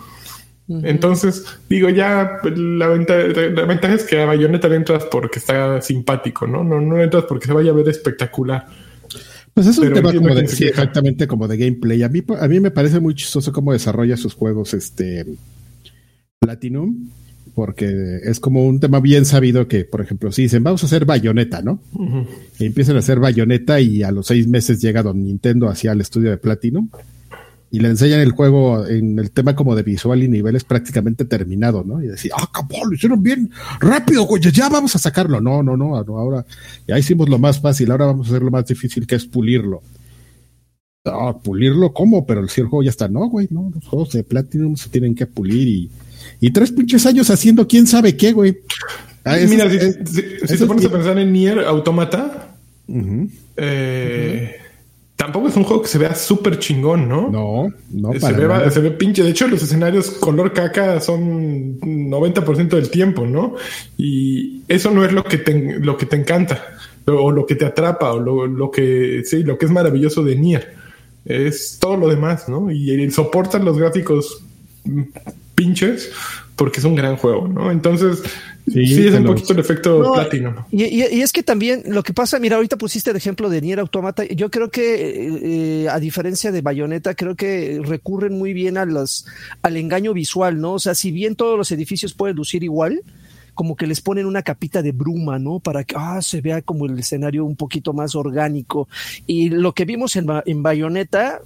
Entonces, 0.83 1.45
digo, 1.67 1.89
ya 1.89 2.39
la, 2.55 2.87
venta- 2.87 3.17
la 3.17 3.65
ventaja 3.65 3.93
es 3.95 4.05
que 4.05 4.21
a 4.21 4.25
Bayonetta 4.25 4.69
le 4.69 4.77
entras 4.77 5.03
porque 5.11 5.39
está 5.39 5.81
simpático, 5.81 6.47
¿no? 6.47 6.63
No, 6.63 6.79
no 6.79 7.01
entras 7.01 7.25
porque 7.25 7.47
se 7.47 7.53
vaya 7.53 7.71
a 7.71 7.75
ver 7.75 7.89
espectacular. 7.89 8.65
Pues 9.53 9.67
es 9.67 9.77
un 9.77 9.83
Pero 9.83 9.95
tema 9.95 10.13
como 10.13 10.33
de, 10.33 10.47
sí, 10.47 10.65
exactamente 10.65 11.27
como 11.27 11.47
de 11.47 11.57
gameplay. 11.57 12.01
A 12.01 12.09
mí, 12.09 12.23
a 12.39 12.47
mí 12.47 12.59
me 12.59 12.71
parece 12.71 12.99
muy 12.99 13.13
chistoso 13.13 13.51
cómo 13.51 13.71
desarrolla 13.71 14.17
sus 14.17 14.33
juegos 14.33 14.73
este 14.73 15.25
Platinum, 16.39 17.09
porque 17.53 18.19
es 18.23 18.39
como 18.39 18.65
un 18.65 18.79
tema 18.79 18.99
bien 18.99 19.25
sabido 19.25 19.67
que, 19.67 19.85
por 19.85 20.01
ejemplo, 20.01 20.31
si 20.31 20.43
dicen 20.43 20.63
vamos 20.63 20.81
a 20.83 20.87
hacer 20.87 21.05
bayoneta, 21.05 21.61
¿no? 21.61 21.79
Y 22.57 22.65
empiezan 22.65 22.95
a 22.95 22.99
hacer 22.99 23.19
bayoneta 23.19 23.79
y 23.79 24.01
a 24.01 24.11
los 24.11 24.27
seis 24.27 24.47
meses 24.47 24.81
llega 24.81 25.03
Don 25.03 25.23
Nintendo 25.23 25.69
hacia 25.69 25.91
el 25.91 26.01
estudio 26.01 26.31
de 26.31 26.37
Platinum 26.37 26.89
y 27.73 27.79
le 27.79 27.87
enseñan 27.89 28.19
el 28.19 28.33
juego 28.33 28.85
en 28.85 29.17
el 29.17 29.31
tema 29.31 29.55
como 29.55 29.75
de 29.75 29.81
visual 29.81 30.21
y 30.21 30.27
niveles 30.27 30.63
prácticamente 30.63 31.25
terminado, 31.25 31.83
¿no? 31.83 32.03
Y 32.03 32.07
decir, 32.07 32.29
ah, 32.37 32.47
cabrón, 32.53 32.89
lo 32.89 32.93
hicieron 32.95 33.23
bien 33.23 33.49
rápido, 33.79 34.25
güey, 34.25 34.43
ya 34.43 34.69
vamos 34.69 34.95
a 34.95 34.99
sacarlo. 34.99 35.41
No, 35.41 35.63
no, 35.63 35.75
no, 35.75 36.03
no, 36.03 36.19
ahora 36.19 36.45
ya 36.87 36.99
hicimos 36.99 37.27
lo 37.29 37.39
más 37.39 37.59
fácil, 37.59 37.89
ahora 37.89 38.05
vamos 38.05 38.27
a 38.27 38.29
hacer 38.29 38.43
lo 38.43 38.51
más 38.51 38.67
difícil 38.67 39.07
que 39.07 39.15
es 39.15 39.25
pulirlo. 39.25 39.81
Ah, 41.05 41.35
pulirlo, 41.43 41.91
¿cómo? 41.93 42.27
Pero 42.27 42.47
si 42.47 42.61
el 42.61 42.67
juego 42.67 42.83
ya 42.83 42.91
está, 42.91 43.07
no, 43.07 43.27
güey, 43.27 43.47
no, 43.49 43.71
los 43.73 43.85
juegos 43.87 44.11
de 44.13 44.23
Platinum 44.23 44.75
se 44.77 44.89
tienen 44.89 45.15
que 45.15 45.25
pulir 45.25 45.67
y, 45.67 45.89
y 46.41 46.51
tres 46.51 46.71
pinches 46.71 47.07
años 47.07 47.31
haciendo 47.31 47.67
quién 47.67 47.87
sabe 47.87 48.15
qué, 48.15 48.33
güey. 48.33 48.59
Ah, 49.25 49.37
Mira, 49.49 49.65
es- 49.65 49.71
si, 49.71 49.77
es- 49.87 50.09
si- 50.11 50.21
si 50.47 50.53
eso 50.53 50.63
te 50.63 50.67
pones 50.67 50.83
es- 50.85 50.89
a 50.91 50.93
pensar 50.93 51.17
en 51.17 51.33
Nier 51.33 51.59
Automata, 51.61 52.55
eh, 53.57 54.55
tampoco 55.23 55.47
es 55.47 55.55
un 55.55 55.63
juego 55.63 55.81
que 55.81 55.87
se 55.87 55.97
vea 55.97 56.13
súper 56.15 56.59
chingón, 56.59 57.07
¿no? 57.07 57.29
No, 57.29 57.73
no, 57.91 58.19
se, 58.19 58.33
ve, 58.33 58.45
nada. 58.45 58.69
se 58.69 58.81
ve 58.81 58.91
pinche. 58.91 59.23
De 59.23 59.29
hecho, 59.29 59.47
los 59.47 59.63
escenarios 59.63 60.09
color 60.09 60.51
caca 60.51 60.99
son 60.99 61.79
90% 61.79 62.67
del 62.67 62.89
tiempo, 62.89 63.25
¿no? 63.25 63.55
Y 63.97 64.63
eso 64.67 64.91
no 64.91 65.05
es 65.05 65.13
lo 65.13 65.23
que 65.23 65.37
te, 65.37 65.79
lo 65.79 65.95
que 65.95 66.05
te 66.05 66.17
encanta, 66.17 66.61
o 67.05 67.31
lo 67.31 67.45
que 67.45 67.55
te 67.55 67.65
atrapa, 67.65 68.11
o 68.11 68.19
lo, 68.19 68.47
lo 68.47 68.69
que 68.69 69.21
sí, 69.23 69.43
lo 69.43 69.57
que 69.57 69.65
es 69.65 69.71
maravilloso 69.71 70.23
de 70.23 70.35
Nier. 70.35 70.75
Es 71.23 71.77
todo 71.79 71.95
lo 71.95 72.09
demás, 72.09 72.49
¿no? 72.49 72.69
Y 72.69 73.09
soportan 73.09 73.63
los 73.63 73.77
gráficos 73.77 74.43
mm, 74.83 75.03
pinches 75.55 76.11
porque 76.57 76.79
es 76.79 76.85
un 76.85 76.95
gran 76.95 77.15
juego, 77.15 77.47
¿no? 77.47 77.71
Entonces, 77.71 78.21
Sí, 78.65 78.87
sí, 78.87 79.07
es 79.07 79.13
un 79.15 79.25
poquito 79.25 79.53
el 79.53 79.59
efecto 79.59 80.01
No, 80.01 80.13
platino. 80.13 80.65
Y, 80.71 80.85
y- 80.85 81.03
y 81.17 81.21
es 81.21 81.33
que 81.33 81.43
también 81.43 81.83
lo 81.87 82.01
que 82.01 82.13
pasa, 82.13 82.39
mira, 82.39 82.55
ahorita 82.55 82.77
pusiste 82.77 83.09
el 83.11 83.17
ejemplo 83.17 83.49
de 83.49 83.59
Nier 83.61 83.79
Automata. 83.79 84.23
Yo 84.25 84.49
creo 84.49 84.69
que, 84.71 85.83
eh, 85.83 85.89
a 85.89 85.99
diferencia 85.99 86.51
de 86.51 86.61
Bayonetta, 86.61 87.13
creo 87.13 87.35
que 87.35 87.81
recurren 87.83 88.37
muy 88.37 88.53
bien 88.53 88.77
a 88.77 88.85
los, 88.85 89.25
al 89.61 89.75
engaño 89.77 90.13
visual, 90.13 90.61
¿no? 90.61 90.73
O 90.73 90.79
sea, 90.79 90.95
si 90.95 91.11
bien 91.11 91.35
todos 91.35 91.57
los 91.57 91.71
edificios 91.71 92.13
pueden 92.13 92.37
lucir 92.37 92.63
igual, 92.63 93.01
como 93.53 93.75
que 93.75 93.85
les 93.85 94.01
ponen 94.01 94.25
una 94.25 94.41
capita 94.41 94.81
de 94.81 94.93
bruma, 94.93 95.37
¿no? 95.39 95.59
Para 95.59 95.83
que 95.83 95.95
ah, 95.97 96.21
se 96.21 96.41
vea 96.41 96.61
como 96.61 96.85
el 96.85 96.97
escenario 96.97 97.45
un 97.45 97.55
poquito 97.55 97.93
más 97.93 98.15
orgánico. 98.15 98.87
Y 99.27 99.49
lo 99.49 99.73
que 99.73 99.85
vimos 99.85 100.15
en, 100.15 100.25
en 100.45 100.63
Bayonetta, 100.63 101.41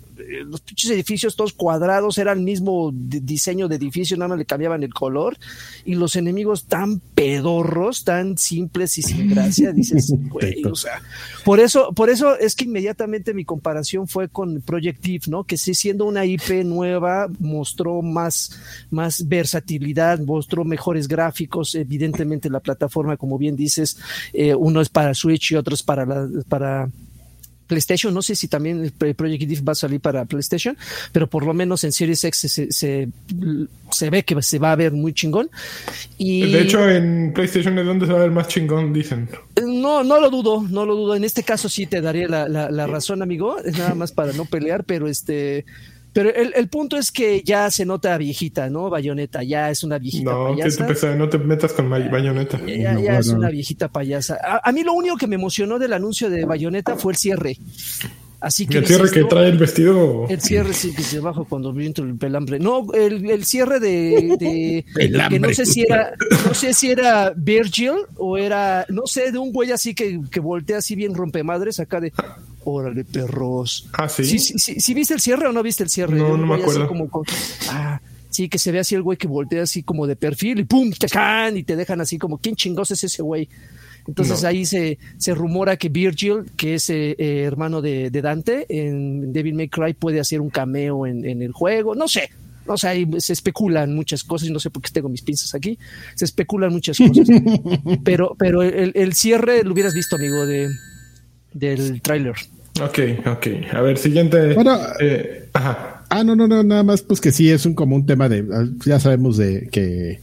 los 0.45 0.62
pinches 0.62 0.89
edificios 0.91 1.36
todos 1.36 1.53
cuadrados, 1.53 2.17
era 2.17 2.31
el 2.31 2.39
mismo 2.41 2.91
di- 2.93 3.19
diseño 3.19 3.67
de 3.67 3.75
edificio, 3.75 4.17
nada 4.17 4.29
más 4.29 4.38
le 4.39 4.45
cambiaban 4.45 4.83
el 4.83 4.93
color. 4.93 5.38
Y 5.86 5.95
los 5.95 6.15
enemigos 6.15 6.65
tan 6.65 7.00
pedorros, 7.00 8.03
tan 8.03 8.38
simples 8.38 8.97
y 8.97 9.01
sin 9.03 9.29
gracia, 9.29 9.71
dices, 9.71 10.13
güey, 10.29 10.63
o 10.65 10.75
sea, 10.75 11.01
por 11.45 11.59
eso, 11.59 11.93
por 11.93 12.09
eso 12.09 12.38
es 12.38 12.55
que 12.55 12.65
inmediatamente 12.65 13.33
mi 13.33 13.45
comparación 13.45 14.07
fue 14.07 14.29
con 14.29 14.62
Project 14.62 15.05
Eve, 15.05 15.21
¿no? 15.27 15.43
Que 15.43 15.57
sí, 15.57 15.74
siendo 15.74 16.05
una 16.05 16.25
IP 16.25 16.63
nueva, 16.65 17.27
mostró 17.39 18.01
más, 18.01 18.51
más 18.89 19.27
versatilidad, 19.27 20.19
mostró 20.19 20.63
mejores 20.63 21.07
gráficos. 21.07 21.75
Evidentemente, 21.75 22.50
la 22.50 22.59
plataforma, 22.59 23.17
como 23.17 23.38
bien 23.38 23.55
dices, 23.55 23.97
eh, 24.33 24.55
uno 24.55 24.81
es 24.81 24.89
para 24.89 25.13
Switch 25.13 25.51
y 25.51 25.55
otro 25.55 25.74
es 25.75 25.83
para 25.83 26.05
la, 26.05 26.27
para 26.50 26.89
PlayStation. 27.67 28.13
No 28.13 28.21
sé 28.21 28.36
si 28.36 28.47
también 28.47 28.91
Project 28.97 29.43
Eve 29.43 29.62
va 29.62 29.74
a 29.74 29.75
salir 29.75 30.00
para 30.00 30.25
PlayStation, 30.25 30.77
pero 31.12 31.27
por 31.27 31.45
lo 31.45 31.53
menos 31.53 31.83
en 31.83 31.91
Series 31.91 32.24
X 32.24 32.39
se, 32.39 32.71
se, 32.71 33.09
se 33.91 34.09
ve 34.09 34.24
que 34.24 34.41
se 34.41 34.59
va 34.59 34.71
a 34.71 34.75
ver 34.75 34.93
muy 34.93 35.13
chingón. 35.13 35.50
Y 36.17 36.51
De 36.51 36.62
hecho, 36.62 36.89
en 36.89 37.31
PlayStation 37.33 37.77
es 37.77 37.86
donde 37.86 38.05
se 38.05 38.13
va 38.13 38.19
a 38.19 38.21
ver 38.24 38.31
más 38.31 38.47
chingón, 38.47 38.93
dicen. 38.93 39.29
no, 39.63 40.03
no 40.03 40.19
lo 40.19 40.29
dudo, 40.29 40.65
no 40.69 40.86
lo 40.86 40.95
dudo. 40.95 41.15
En 41.15 41.24
este 41.24 41.43
caso 41.43 41.69
sí 41.69 41.86
te 41.86 42.01
daría 42.01 42.27
la, 42.27 42.47
la, 42.47 42.71
la 42.71 42.88
razón, 42.88 43.21
amigo. 43.21 43.57
Es 43.59 43.77
nada 43.77 43.95
más 43.95 44.12
para 44.12 44.33
no 44.33 44.45
pelear, 44.45 44.83
pero 44.83 45.07
este. 45.07 45.65
Pero 46.17 46.33
el, 46.33 46.51
el 46.55 46.67
punto 46.67 46.97
es 46.97 47.12
que 47.12 47.43
ya 47.45 47.69
se 47.69 47.86
nota 47.86 48.17
viejita, 48.17 48.71
¿no? 48.71 48.89
Bayoneta, 48.89 49.43
ya 49.43 49.69
es 49.69 49.83
una 49.83 50.00
viejita 50.00 50.31
No, 50.31 50.47
que 50.47 50.55
te 50.55 50.62
payasa. 50.63 50.88
pesa, 50.88 51.15
no 51.15 51.29
te 51.29 51.38
metas 51.38 51.74
con 51.74 51.88
Bayonetta. 51.91 52.59
Ya, 52.65 52.75
ya- 52.75 52.93
No, 52.93 53.00
ya 53.03 53.19
es 53.19 53.27
no. 53.27 53.38
una 53.38 53.50
viejita 53.51 53.88
payasa. 53.89 54.36
A, 54.43 54.67
a 54.67 54.71
mí 54.71 54.81
lo 54.81 54.93
único 54.93 55.15
que 55.15 55.27
me 55.27 55.36
emocionó 55.36 55.77
del 55.77 55.93
anuncio 55.93 56.31
de 56.31 56.43
Bayonetta 56.45 56.95
fue 56.95 57.13
el 57.13 57.17
cierre. 57.19 57.57
Así 58.39 58.67
que 58.67 58.77
El 58.77 58.86
cierre 58.86 59.10
que 59.10 59.24
trae 59.24 59.50
el 59.50 59.58
vestido. 59.58 60.27
el 60.29 60.39
cierre 60.39 60.74
sí 60.74 60.94
que 60.94 61.01
se 61.01 61.20
baja 61.20 61.44
cuando 61.50 61.74
viento 61.74 62.03
el 62.03 62.15
pelambre. 62.17 62.60
No, 62.60 62.86
el, 62.94 63.27
el 63.29 63.46
cierre 63.46 63.79
de, 63.79 64.36
de 64.39 64.86
que 65.29 65.39
no 65.39 65.51
sé 65.53 65.65
si 65.65 65.82
era, 65.82 66.13
no 66.46 66.53
sé 66.53 66.74
si 66.75 66.91
era 66.91 67.34
Virgil 67.36 67.94
o 68.15 68.38
era, 68.38 68.86
no 68.89 69.08
sé, 69.08 69.32
de 69.32 69.39
un 69.39 69.51
güey 69.51 69.72
así 69.72 69.96
que, 69.96 70.22
que 70.29 70.39
voltea 70.39 70.77
así 70.77 70.96
bien 70.96 71.15
rompemadres 71.15 71.79
acá 71.79 72.00
de 72.00 72.13
órale 72.63 73.06
perros. 73.06 73.88
Ah, 73.94 74.08
sí. 74.08 74.24
¿Sí, 74.24 74.38
sí, 74.39 74.53
sí, 74.58 74.79
sí 74.79 74.94
viste 74.94 75.15
el 75.15 75.20
cierre 75.22 75.48
o 75.48 75.51
no 75.51 75.63
viste 75.63 75.84
el 75.84 75.89
cierre? 75.89 76.15
No, 76.15 76.38
no 76.38 76.46
me 76.46 76.56
acuerdo. 76.56 76.88
como 76.88 77.10
con- 77.10 77.25
ah, 77.70 78.00
sí, 78.29 78.50
que 78.50 78.60
se 78.60 78.72
ve 78.72 78.79
así 78.79 78.94
el 78.94 79.01
güey 79.01 79.17
que 79.17 79.27
voltea 79.27 79.63
así 79.63 79.82
como 79.82 80.06
de 80.06 80.15
perfil 80.15 80.60
y 80.60 80.65
pum, 80.65 80.91
te 80.91 81.08
y 81.58 81.63
te 81.63 81.75
dejan 81.75 82.01
así 82.01 82.20
como, 82.20 82.38
¿quién 82.38 82.56
chingos 82.56 82.91
es 82.91 83.03
ese 83.03 83.24
güey? 83.24 83.50
Entonces 84.08 84.42
No. 84.42 84.48
ahí 84.50 84.66
se, 84.66 84.98
se 85.18 85.34
rumora 85.36 85.78
que 85.78 85.90
Virgil, 85.90 86.46
que 86.56 86.76
es 86.76 86.90
eh, 86.90 87.16
eh, 87.18 87.42
hermano 87.44 87.82
de, 87.82 88.10
de 88.10 88.22
Dante, 88.22 88.66
en 88.70 89.34
Devil 89.34 89.54
May 89.56 89.68
Cry 89.70 89.94
puede 89.94 90.20
hacer 90.20 90.40
un 90.42 90.50
cameo 90.50 91.06
en, 91.06 91.26
en 91.26 91.42
el 91.42 91.52
juego. 91.52 91.94
No 91.96 92.08
sé, 92.08 92.30
o 92.66 92.78
sea, 92.78 92.92
ahí 92.92 93.08
se 93.20 93.34
especulan 93.34 93.94
muchas 93.96 94.24
cosas 94.24 94.50
y 94.50 94.52
no 94.54 94.60
sé 94.60 94.70
por 94.70 94.82
qué 94.82 94.90
tengo 94.92 95.10
mis 95.10 95.22
pinzas 95.22 95.54
aquí. 95.56 95.78
Se 96.16 96.26
especulan 96.26 96.72
muchas 96.72 96.98
cosas. 96.98 97.28
pero 98.04 98.36
pero 98.40 98.62
el, 98.64 98.92
el 98.96 99.14
cierre 99.14 99.64
lo 99.64 99.74
hubieras 99.74 99.94
visto, 99.94 100.16
amigo, 100.16 100.46
de, 100.46 100.70
del 101.54 102.02
tráiler. 102.02 102.36
Ok, 102.82 103.00
ok. 103.26 103.48
A 103.74 103.82
ver, 103.82 103.98
siguiente. 103.98 104.54
Bueno, 104.54 104.78
Eh, 105.02 105.50
ajá. 105.54 106.06
Ah, 106.10 106.24
no, 106.24 106.36
no, 106.36 106.48
no, 106.48 106.64
nada 106.64 106.84
más, 106.84 107.02
pues 107.02 107.20
que 107.20 107.32
sí 107.34 107.50
es 107.52 107.66
un 107.66 107.74
como 107.74 107.96
un 107.96 108.06
tema 108.06 108.30
de, 108.30 108.46
ah, 108.54 108.66
ya 108.86 109.00
sabemos 109.00 109.36
de 109.36 109.68
que, 109.72 110.20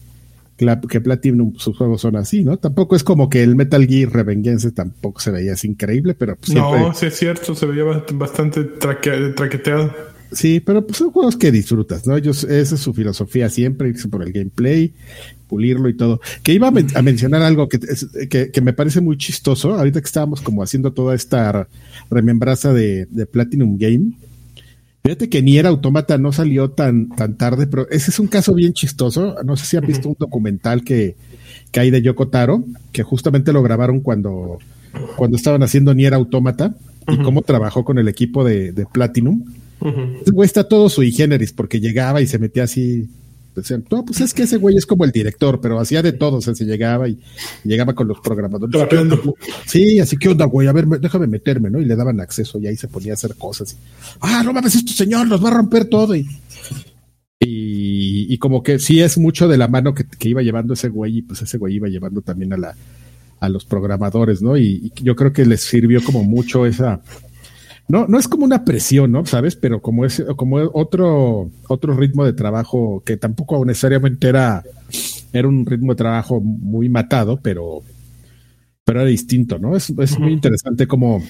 que, 0.56 0.64
la- 0.64 0.80
que 0.80 1.00
Platinum, 1.00 1.54
sus 1.56 1.76
juegos 1.76 2.00
son 2.00 2.16
así, 2.16 2.44
¿no? 2.44 2.56
Tampoco 2.58 2.94
es 2.96 3.02
como 3.04 3.28
que 3.28 3.42
el 3.42 3.56
Metal 3.56 3.86
Gear 3.86 4.10
Revengeance 4.12 4.70
tampoco 4.72 5.20
se 5.20 5.30
veía 5.30 5.54
así 5.54 5.66
increíble, 5.68 6.14
pero 6.14 6.36
pues 6.36 6.50
siempre, 6.52 6.80
No, 6.80 6.94
sí 6.94 7.06
es 7.06 7.16
cierto, 7.16 7.54
se 7.54 7.66
veía 7.66 7.84
bast- 7.84 8.16
bastante 8.16 8.62
traque- 8.64 9.34
traqueteado. 9.34 9.92
sí, 10.32 10.60
pero 10.60 10.86
pues 10.86 10.98
son 10.98 11.10
juegos 11.10 11.36
que 11.36 11.50
disfrutas, 11.52 12.06
¿no? 12.06 12.16
Ellos, 12.16 12.44
esa 12.44 12.74
es 12.76 12.80
su 12.80 12.92
filosofía 12.94 13.48
siempre, 13.50 13.88
irse 13.88 14.08
por 14.08 14.22
el 14.22 14.32
gameplay, 14.32 14.92
pulirlo 15.48 15.88
y 15.88 15.96
todo. 15.96 16.20
Que 16.42 16.52
iba 16.54 16.68
a, 16.68 16.70
men- 16.70 16.88
a 16.96 17.02
mencionar 17.02 17.42
algo 17.42 17.68
que, 17.68 17.78
que, 18.30 18.50
que 18.50 18.60
me 18.60 18.72
parece 18.72 19.00
muy 19.00 19.16
chistoso, 19.18 19.74
ahorita 19.74 20.00
que 20.00 20.06
estábamos 20.06 20.40
como 20.40 20.62
haciendo 20.62 20.92
toda 20.92 21.14
esta 21.14 21.68
remembranza 22.10 22.72
de, 22.72 23.06
de 23.10 23.26
Platinum 23.26 23.76
Game. 23.78 24.12
Fíjate 25.04 25.28
que 25.28 25.42
Nier 25.42 25.66
Automata 25.66 26.16
no 26.16 26.32
salió 26.32 26.70
tan, 26.70 27.10
tan 27.10 27.36
tarde, 27.36 27.66
pero 27.66 27.86
ese 27.90 28.10
es 28.10 28.18
un 28.18 28.26
caso 28.26 28.54
bien 28.54 28.72
chistoso. 28.72 29.36
No 29.44 29.54
sé 29.54 29.66
si 29.66 29.76
han 29.76 29.86
visto 29.86 30.08
un 30.08 30.16
documental 30.18 30.82
que, 30.82 31.14
que 31.70 31.80
hay 31.80 31.90
de 31.90 32.00
Yoko 32.00 32.28
Taro, 32.28 32.64
que 32.90 33.02
justamente 33.02 33.52
lo 33.52 33.62
grabaron 33.62 34.00
cuando, 34.00 34.58
cuando 35.16 35.36
estaban 35.36 35.62
haciendo 35.62 35.92
Nier 35.92 36.14
Automata 36.14 36.74
y 37.06 37.18
cómo 37.18 37.42
trabajó 37.42 37.84
con 37.84 37.98
el 37.98 38.08
equipo 38.08 38.44
de, 38.44 38.72
de 38.72 38.86
Platinum. 38.86 39.44
Güey 40.32 40.46
está 40.46 40.66
todo 40.66 40.88
sui 40.88 41.12
generis 41.12 41.52
porque 41.52 41.80
llegaba 41.80 42.22
y 42.22 42.26
se 42.26 42.38
metía 42.38 42.62
así. 42.62 43.06
Decían, 43.54 43.84
no, 43.90 44.04
pues 44.04 44.20
es 44.20 44.34
que 44.34 44.42
ese 44.42 44.56
güey 44.56 44.76
es 44.76 44.84
como 44.86 45.04
el 45.04 45.12
director, 45.12 45.60
pero 45.60 45.78
hacía 45.78 46.02
de 46.02 46.12
todo. 46.12 46.38
O 46.38 46.40
sea, 46.40 46.54
se 46.54 46.64
llegaba 46.64 47.08
y, 47.08 47.18
y 47.64 47.68
llegaba 47.68 47.94
con 47.94 48.08
los 48.08 48.18
programadores. 48.20 48.72
Sí, 49.66 50.00
así 50.00 50.16
que 50.16 50.28
onda, 50.28 50.44
güey, 50.46 50.66
a 50.68 50.72
ver, 50.72 50.86
me- 50.86 50.98
déjame 50.98 51.26
meterme, 51.26 51.70
¿no? 51.70 51.80
Y 51.80 51.84
le 51.84 51.96
daban 51.96 52.20
acceso 52.20 52.58
y 52.58 52.66
ahí 52.66 52.76
se 52.76 52.88
ponía 52.88 53.12
a 53.12 53.14
hacer 53.14 53.34
cosas. 53.36 53.76
Ah, 54.20 54.42
no 54.44 54.52
mames, 54.52 54.74
esto 54.74 54.92
señor, 54.92 55.26
nos 55.28 55.44
va 55.44 55.50
a 55.50 55.54
romper 55.54 55.84
todo. 55.86 56.14
Y, 56.16 56.26
y, 57.40 58.32
y 58.32 58.38
como 58.38 58.62
que 58.62 58.78
sí 58.78 59.00
es 59.00 59.18
mucho 59.18 59.48
de 59.48 59.58
la 59.58 59.68
mano 59.68 59.94
que, 59.94 60.04
que 60.04 60.28
iba 60.28 60.42
llevando 60.42 60.74
ese 60.74 60.88
güey 60.88 61.18
y 61.18 61.22
pues 61.22 61.42
ese 61.42 61.58
güey 61.58 61.74
iba 61.76 61.88
llevando 61.88 62.22
también 62.22 62.52
a 62.52 62.56
la 62.56 62.74
a 63.40 63.48
los 63.50 63.66
programadores, 63.66 64.40
¿no? 64.40 64.56
Y, 64.56 64.90
y 64.96 65.02
yo 65.02 65.14
creo 65.16 65.32
que 65.32 65.44
les 65.44 65.60
sirvió 65.60 66.02
como 66.02 66.24
mucho 66.24 66.64
esa, 66.64 67.02
no, 67.88 68.06
no 68.06 68.18
es 68.18 68.28
como 68.28 68.44
una 68.44 68.64
presión, 68.64 69.12
¿no? 69.12 69.26
¿Sabes? 69.26 69.56
Pero 69.56 69.80
como 69.82 70.04
es, 70.04 70.22
como 70.36 70.56
otro, 70.72 71.50
otro 71.68 71.94
ritmo 71.96 72.24
de 72.24 72.32
trabajo 72.32 73.02
que 73.04 73.16
tampoco 73.16 73.64
necesariamente 73.64 74.28
era, 74.28 74.62
era 75.32 75.48
un 75.48 75.66
ritmo 75.66 75.92
de 75.92 75.96
trabajo 75.96 76.40
muy 76.40 76.88
matado, 76.88 77.38
pero, 77.42 77.82
pero 78.84 79.00
era 79.00 79.08
distinto, 79.08 79.58
¿no? 79.58 79.76
Es, 79.76 79.90
es 79.90 80.18
muy 80.18 80.32
interesante 80.32 80.86
como 80.86 81.22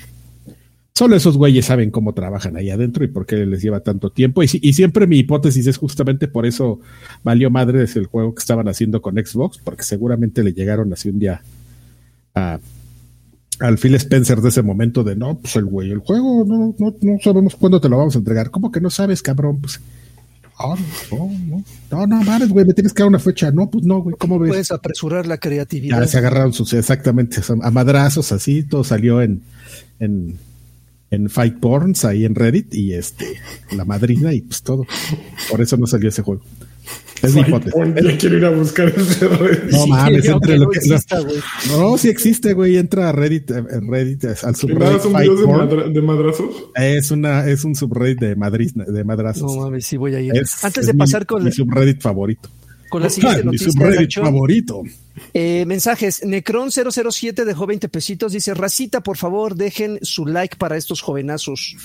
solo 0.97 1.17
esos 1.17 1.37
güeyes 1.37 1.67
saben 1.67 1.91
cómo 1.91 2.15
trabajan 2.15 2.57
ahí 2.57 2.71
adentro 2.71 3.05
y 3.05 3.09
por 3.09 3.27
qué 3.27 3.45
les 3.47 3.61
lleva 3.61 3.81
tanto 3.81 4.11
tiempo. 4.11 4.43
Y, 4.45 4.49
si- 4.49 4.61
y 4.63 4.75
siempre 4.75 5.09
mi 5.09 5.19
hipótesis 5.19 5.67
es 5.67 5.77
justamente 5.77 6.29
por 6.29 6.47
eso 6.47 6.81
valió 7.25 7.51
madres 7.51 7.97
el 7.97 8.07
juego 8.07 8.33
que 8.35 8.41
estaban 8.41 8.69
haciendo 8.69 9.03
con 9.03 9.17
Xbox, 9.17 9.59
porque 9.65 9.83
seguramente 9.83 10.45
le 10.45 10.53
llegaron 10.53 10.93
así 10.93 11.09
un 11.09 11.19
día 11.19 11.43
a, 12.35 12.61
al 13.61 13.79
Phil 13.79 13.95
Spencer 13.95 14.41
de 14.41 14.49
ese 14.49 14.63
momento 14.63 15.05
de 15.05 15.17
no, 15.17 15.39
pues 15.39 15.57
el 15.57 15.65
güey, 15.65 15.91
el 15.91 15.99
juego 15.99 16.45
no, 16.47 16.75
no, 16.79 16.95
no 17.01 17.19
sabemos 17.23 17.57
cuándo 17.57 17.81
te 17.81 17.89
lo 17.89 17.99
vamos 17.99 18.15
a 18.15 18.19
entregar. 18.19 18.51
¿Cómo 18.51 18.73
que 18.73 18.81
no 18.81 18.91
sabes, 18.91 19.23
cabrón? 19.23 19.61
Pues 19.61 19.81
ah, 20.59 20.75
no, 21.11 21.31
no, 21.47 21.65
no, 21.91 22.07
no, 22.07 22.23
mames, 22.23 22.49
güey, 22.49 22.65
me 22.65 22.75
tienes 22.75 22.93
que 22.93 23.03
dar 23.03 23.09
una 23.09 23.19
fecha. 23.19 23.51
No, 23.51 23.71
pues 23.71 23.85
no, 23.85 24.01
güey, 24.01 24.17
¿cómo 24.19 24.39
ves? 24.39 24.51
Puedes 24.51 24.71
apresurar 24.71 25.27
la 25.27 25.39
creatividad. 25.39 26.01
Ya 26.01 26.07
se 26.07 26.19
agarraron 26.19 26.53
sus, 26.53 26.73
exactamente, 26.73 27.41
a 27.63 27.71
madrazos 27.71 28.33
así, 28.33 28.63
todo 28.63 28.85
salió 28.85 29.23
en, 29.23 29.43
en, 30.01 30.39
en 31.11 31.31
Fight 31.31 31.59
Porns, 31.61 32.05
ahí 32.05 32.25
en 32.25 32.35
Reddit, 32.35 32.75
y 32.75 32.95
este, 32.95 33.27
la 33.73 33.85
madrina 33.85 34.33
y 34.33 34.41
pues 34.41 34.63
todo. 34.63 34.87
Por 35.51 35.61
eso 35.61 35.77
no 35.77 35.87
salió 35.87 36.09
ese 36.09 36.23
juego. 36.23 36.43
Es 37.23 37.35
mi 37.35 37.41
hipótesis. 37.41 37.73
Quiero 38.19 38.37
ir 38.37 38.45
a 38.45 38.51
buscar 38.51 38.89
ese 38.89 39.29
red. 39.29 39.71
No 39.71 39.85
Sí, 39.85 39.91
mames, 39.91 40.25
entre 40.27 40.59
lo 40.59 40.65
no 40.65 40.71
que. 40.71 40.79
exista, 40.79 41.21
güey. 41.21 41.37
No, 41.71 41.97
sí 41.97 42.09
existe, 42.09 42.53
güey. 42.53 42.77
Entra 42.77 43.09
a 43.09 43.13
Reddit, 43.13 43.51
eh, 43.51 43.63
en 43.71 43.91
Reddit, 43.91 44.25
al 44.43 44.55
subreddit 44.57 45.01
son 45.01 45.13
videos 45.15 45.41
de, 45.41 45.47
Porn. 45.47 45.59
madra- 45.69 45.89
de 45.89 46.03
madrazos. 46.03 46.47
Es 46.75 47.11
una, 47.11 47.47
es 47.49 47.65
un 47.65 47.75
subreddit 47.75 48.21
de 48.21 48.37
madriz, 48.37 48.73
de 48.75 49.05
madrazos. 49.05 49.55
No 49.55 49.63
mames, 49.63 49.87
sí 49.87 49.97
voy 49.97 50.15
a 50.15 50.21
ir. 50.21 50.37
Es- 50.37 50.63
Antes 50.65 50.83
es 50.83 50.87
de 50.89 50.93
mi- 50.93 50.99
pasar 50.99 51.25
con, 51.25 51.43
mi 51.45 51.51
subreddit 51.53 52.03
favorito. 52.03 52.51
con 52.91 53.03
la 53.03 53.09
siguiente 53.11 53.39
Mi 53.45 53.45
noticia. 53.47 53.73
subreddit 53.73 54.01
Nacho. 54.01 54.23
favorito. 54.23 54.83
Eh, 55.33 55.65
mensajes. 55.67 56.23
Necron007 56.25 57.45
dejó 57.45 57.67
20 57.67 57.89
pesitos. 57.89 58.33
Dice, 58.33 58.53
racita, 58.55 59.01
por 59.03 59.17
favor, 59.17 59.55
dejen 59.55 59.99
su 60.03 60.27
like 60.27 60.57
para 60.57 60.77
estos 60.77 61.01
jovenazos. 61.01 61.77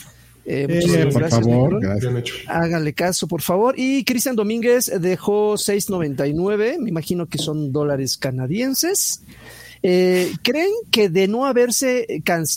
Eh, 0.51 0.65
muchísimas 0.67 1.13
por 1.13 1.21
gracias, 1.21 1.41
favor, 1.45 1.79
gracias. 1.79 2.13
Háganle 2.47 2.93
caso, 2.93 3.27
por 3.27 3.41
favor. 3.41 3.75
Y 3.77 4.03
Cristian 4.03 4.35
Domínguez 4.35 4.91
dejó 4.99 5.53
6.99, 5.53 6.79
me 6.79 6.89
imagino 6.89 7.27
que 7.27 7.37
son 7.37 7.71
dólares 7.71 8.17
canadienses. 8.17 9.21
Eh, 9.83 10.31
¿Creen 10.41 10.71
que 10.91 11.07
de 11.09 11.27
no 11.27 11.45
haberse 11.45 12.05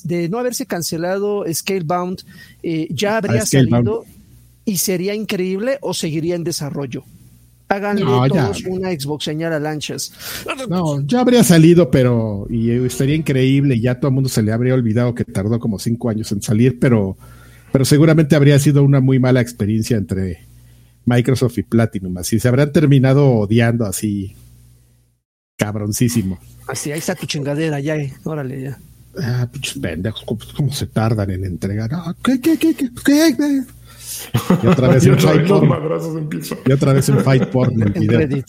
de 0.04 0.28
no 0.28 0.38
haberse 0.38 0.66
cancelado 0.66 1.44
Scalebound 1.52 2.22
eh, 2.62 2.88
ya 2.90 3.18
habría 3.18 3.42
Ah, 3.42 3.46
Scalebound. 3.46 3.86
salido 3.86 4.04
y 4.64 4.78
sería 4.78 5.14
increíble 5.14 5.78
o 5.82 5.92
seguiría 5.94 6.34
en 6.34 6.44
desarrollo? 6.44 7.04
Háganle 7.68 8.04
No, 8.04 8.26
ya. 8.26 8.44
todos 8.46 8.64
una 8.64 8.90
Xbox 8.90 9.24
señal 9.24 9.52
a 9.52 9.60
lanchas. 9.60 10.12
No, 10.68 11.00
ya 11.06 11.20
habría 11.20 11.44
salido, 11.44 11.90
pero 11.90 12.46
y 12.50 12.70
estaría 12.70 13.14
increíble. 13.14 13.76
y 13.76 13.82
Ya 13.82 14.00
todo 14.00 14.08
el 14.08 14.14
mundo 14.14 14.28
se 14.28 14.42
le 14.42 14.50
habría 14.52 14.74
olvidado 14.74 15.14
que 15.14 15.24
tardó 15.24 15.58
como 15.60 15.78
cinco 15.78 16.08
años 16.10 16.32
en 16.32 16.42
salir, 16.42 16.78
pero, 16.80 17.16
pero 17.72 17.84
seguramente 17.84 18.36
habría 18.36 18.58
sido 18.58 18.82
una 18.82 19.00
muy 19.00 19.18
mala 19.18 19.40
experiencia 19.40 19.96
entre 19.96 20.40
Microsoft 21.06 21.58
y 21.58 21.62
Platinum. 21.62 22.18
Así 22.18 22.38
se 22.38 22.48
habrán 22.48 22.70
terminado 22.70 23.26
odiando 23.30 23.86
así, 23.86 24.36
cabroncísimo. 25.56 26.38
Así, 26.68 26.92
ahí 26.92 26.98
está 26.98 27.14
tu 27.14 27.26
chingadera, 27.26 27.80
ya, 27.80 27.96
eh, 27.96 28.12
órale, 28.24 28.62
ya. 28.62 28.78
Ah, 29.18 29.48
pinches 29.50 29.78
pendejos, 29.78 30.22
¿cómo, 30.24 30.40
cómo 30.56 30.72
se 30.72 30.86
tardan 30.86 31.30
en 31.30 31.44
entregar? 31.44 31.90
Ah, 31.92 32.14
¿Qué, 32.22 32.40
qué, 32.40 32.56
qué, 32.56 32.74
qué, 32.74 32.90
qué? 33.04 33.62
Y 34.62 34.66
otra 34.66 34.88
vez 34.88 35.06
un 35.06 35.18
fight 35.18 35.48
porn. 35.48 35.68
madrazos 35.68 36.16
en 36.16 36.28
piso. 36.28 36.56
Y 36.66 36.72
otra 36.72 36.92
vez 36.92 37.08
un 37.08 37.20
fight 37.20 37.46
porn 37.46 37.82
en 37.82 37.92
video. 37.92 38.18
Reddit. 38.18 38.46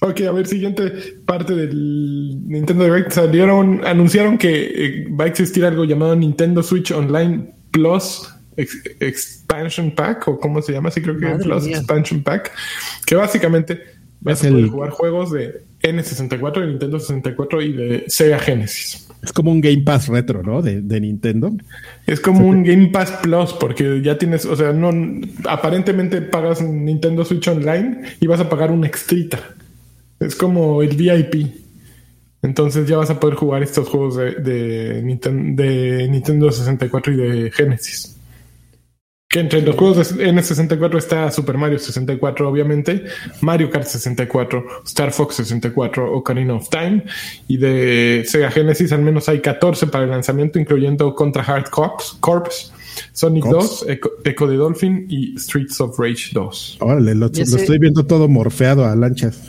Ok, 0.00 0.20
a 0.22 0.32
ver, 0.32 0.48
siguiente 0.48 0.90
parte 1.24 1.54
del 1.54 2.48
Nintendo 2.48 2.84
Direct. 2.84 3.12
Salieron, 3.12 3.86
anunciaron 3.86 4.36
que 4.36 4.62
eh, 4.64 5.08
va 5.08 5.24
a 5.24 5.28
existir 5.28 5.64
algo 5.64 5.84
llamado 5.84 6.16
Nintendo 6.16 6.62
Switch 6.62 6.90
Online 6.90 7.54
Plus 7.72 8.28
Ex- 8.56 8.82
Expansion 9.00 9.90
Pack, 9.90 10.28
o 10.28 10.38
cómo 10.38 10.62
se 10.62 10.72
llama, 10.72 10.90
sí 10.90 11.00
creo 11.00 11.18
que 11.18 11.24
Madre 11.26 11.42
Plus 11.44 11.64
mía. 11.64 11.78
Expansion 11.78 12.22
Pack, 12.22 12.52
que 13.06 13.14
básicamente 13.16 13.80
vas 14.20 14.44
a 14.44 14.48
poder 14.48 14.64
el- 14.64 14.70
jugar 14.70 14.90
juegos 14.90 15.32
de 15.32 15.62
N64, 15.82 16.60
de 16.60 16.66
Nintendo 16.68 17.00
64 17.00 17.62
y 17.62 17.72
de 17.72 18.04
Sega 18.06 18.38
Genesis. 18.38 19.08
Es 19.22 19.32
como 19.32 19.50
un 19.52 19.60
Game 19.60 19.82
Pass 19.82 20.08
retro, 20.08 20.42
¿no? 20.42 20.62
De, 20.62 20.80
de 20.80 21.00
Nintendo. 21.00 21.52
Es 22.06 22.18
como 22.20 22.46
un 22.46 22.62
Game 22.64 22.88
Pass 22.88 23.12
Plus 23.22 23.52
porque 23.52 24.00
ya 24.02 24.18
tienes, 24.18 24.44
o 24.44 24.54
sea, 24.56 24.72
no 24.72 24.90
aparentemente 25.48 26.20
pagas 26.22 26.60
Nintendo 26.60 27.24
Switch 27.24 27.46
Online 27.48 28.02
y 28.20 28.26
vas 28.26 28.40
a 28.40 28.48
pagar 28.48 28.70
un 28.72 28.84
extrita. 28.84 29.38
Es 30.20 30.34
como 30.36 30.82
el 30.82 30.96
VIP. 30.96 31.61
Entonces 32.42 32.88
ya 32.88 32.96
vas 32.96 33.10
a 33.10 33.20
poder 33.20 33.36
jugar 33.36 33.62
estos 33.62 33.88
juegos 33.88 34.16
de, 34.16 34.32
de, 34.34 35.02
Ninten- 35.02 35.54
de 35.54 36.08
Nintendo 36.08 36.50
64 36.50 37.12
y 37.12 37.16
de 37.16 37.50
Genesis. 37.52 38.16
Que 39.28 39.40
entre 39.40 39.62
los 39.62 39.76
juegos 39.76 40.14
de 40.14 40.26
N64 40.28 40.98
está 40.98 41.30
Super 41.30 41.56
Mario 41.56 41.78
64, 41.78 42.46
obviamente, 42.46 43.04
Mario 43.40 43.70
Kart 43.70 43.86
64, 43.86 44.82
Star 44.84 45.10
Fox 45.10 45.36
64, 45.36 46.12
Ocarina 46.12 46.54
of 46.54 46.68
Time, 46.68 47.04
y 47.48 47.56
de 47.56 48.24
Sega 48.26 48.50
Genesis 48.50 48.92
al 48.92 49.00
menos 49.00 49.30
hay 49.30 49.40
14 49.40 49.86
para 49.86 50.04
el 50.04 50.10
lanzamiento, 50.10 50.58
incluyendo 50.58 51.14
Contra 51.14 51.42
Hard 51.42 51.70
Corps, 51.70 52.18
Corps 52.20 52.72
Sonic 53.12 53.42
Corps. 53.44 53.54
2, 53.80 53.84
Echo, 53.88 54.10
Echo 54.24 54.46
de 54.46 54.56
Dolphin 54.56 55.06
y 55.08 55.36
Streets 55.38 55.80
of 55.80 55.98
Rage 55.98 56.30
2. 56.32 56.78
Órale, 56.80 57.14
lo, 57.14 57.26
Y 57.26 57.36
lo 57.36 57.42
ese- 57.42 57.56
estoy 57.60 57.78
viendo 57.78 58.04
todo 58.06 58.28
morfeado 58.28 58.84
a 58.86 58.94
lanchas. 58.96 59.40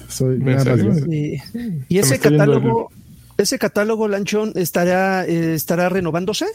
Y, 1.09 1.97
ese 1.97 2.19
catálogo, 2.19 2.89
ese 3.37 3.57
catálogo, 3.59 4.07
Lanchón, 4.07 4.53
estará, 4.55 5.25
eh, 5.25 5.53
estará 5.55 5.89
renovándose. 5.89 6.45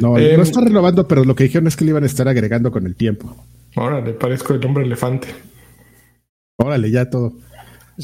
No, 0.00 0.16
Eh, 0.18 0.36
no 0.36 0.42
está 0.42 0.60
renovando, 0.60 1.06
pero 1.06 1.24
lo 1.24 1.34
que 1.34 1.44
dijeron 1.44 1.66
es 1.66 1.76
que 1.76 1.84
le 1.84 1.90
iban 1.90 2.02
a 2.02 2.06
estar 2.06 2.26
agregando 2.28 2.70
con 2.70 2.86
el 2.86 2.94
tiempo. 2.96 3.36
Ahora 3.76 4.00
le 4.00 4.12
parezco 4.14 4.54
el 4.54 4.64
hombre 4.64 4.84
elefante. 4.84 5.28
Órale, 6.56 6.90
ya 6.90 7.08
todo. 7.08 7.34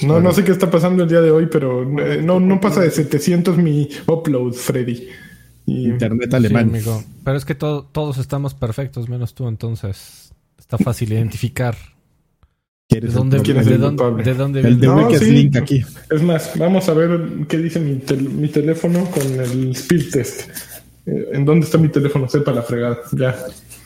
No, 0.02 0.20
no 0.20 0.33
sé 0.33 0.44
qué 0.44 0.52
está 0.52 0.70
pasando 0.70 1.02
el 1.04 1.09
día 1.09 1.20
de 1.20 1.30
hoy, 1.30 1.48
pero 1.50 1.83
eh, 2.00 2.20
no, 2.22 2.38
no 2.40 2.61
pasa 2.61 2.83
de 2.83 2.90
700 2.90 3.56
mi 3.56 3.88
upload, 4.06 4.52
Freddy. 4.52 5.09
Internet 5.70 6.31
Sí, 6.31 6.37
alemán. 6.37 6.68
amigo. 6.70 7.02
Pero 7.24 7.37
es 7.37 7.44
que 7.44 7.54
to- 7.54 7.88
todos 7.92 8.18
estamos 8.18 8.54
perfectos, 8.54 9.09
menos 9.09 9.35
tú, 9.35 9.48
entonces 9.48 10.33
está 10.59 10.78
fácil 10.78 11.12
identificar 11.12 11.74
de 11.76 11.88
¿Quieres 12.88 13.14
dónde, 13.14 13.37
el, 13.38 13.42
¿Quién 13.42 13.57
es 13.59 13.66
de 13.66 13.74
el 13.74 13.81
dónde, 13.81 14.22
de 14.24 14.35
dónde 14.35 14.61
el 14.61 14.81
de. 14.81 14.87
No, 14.87 15.11
sí. 15.18 15.31
Link 15.31 15.57
aquí? 15.57 15.85
Es 16.11 16.22
más, 16.22 16.52
vamos 16.59 16.88
a 16.88 16.94
ver 16.94 17.20
qué 17.48 17.59
dice 17.59 17.81
mi, 17.81 17.96
tel- 17.98 18.28
mi 18.31 18.48
teléfono 18.48 19.04
con 19.11 19.22
el 19.40 19.70
speed 19.72 20.11
test. 20.11 20.48
Eh, 21.07 21.28
¿En 21.33 21.44
dónde 21.44 21.66
está 21.66 21.76
mi 21.78 21.88
teléfono? 21.88 22.28
Sepa 22.28 22.52
la 22.52 22.62
fregada. 22.62 22.98
Ya. 23.12 23.37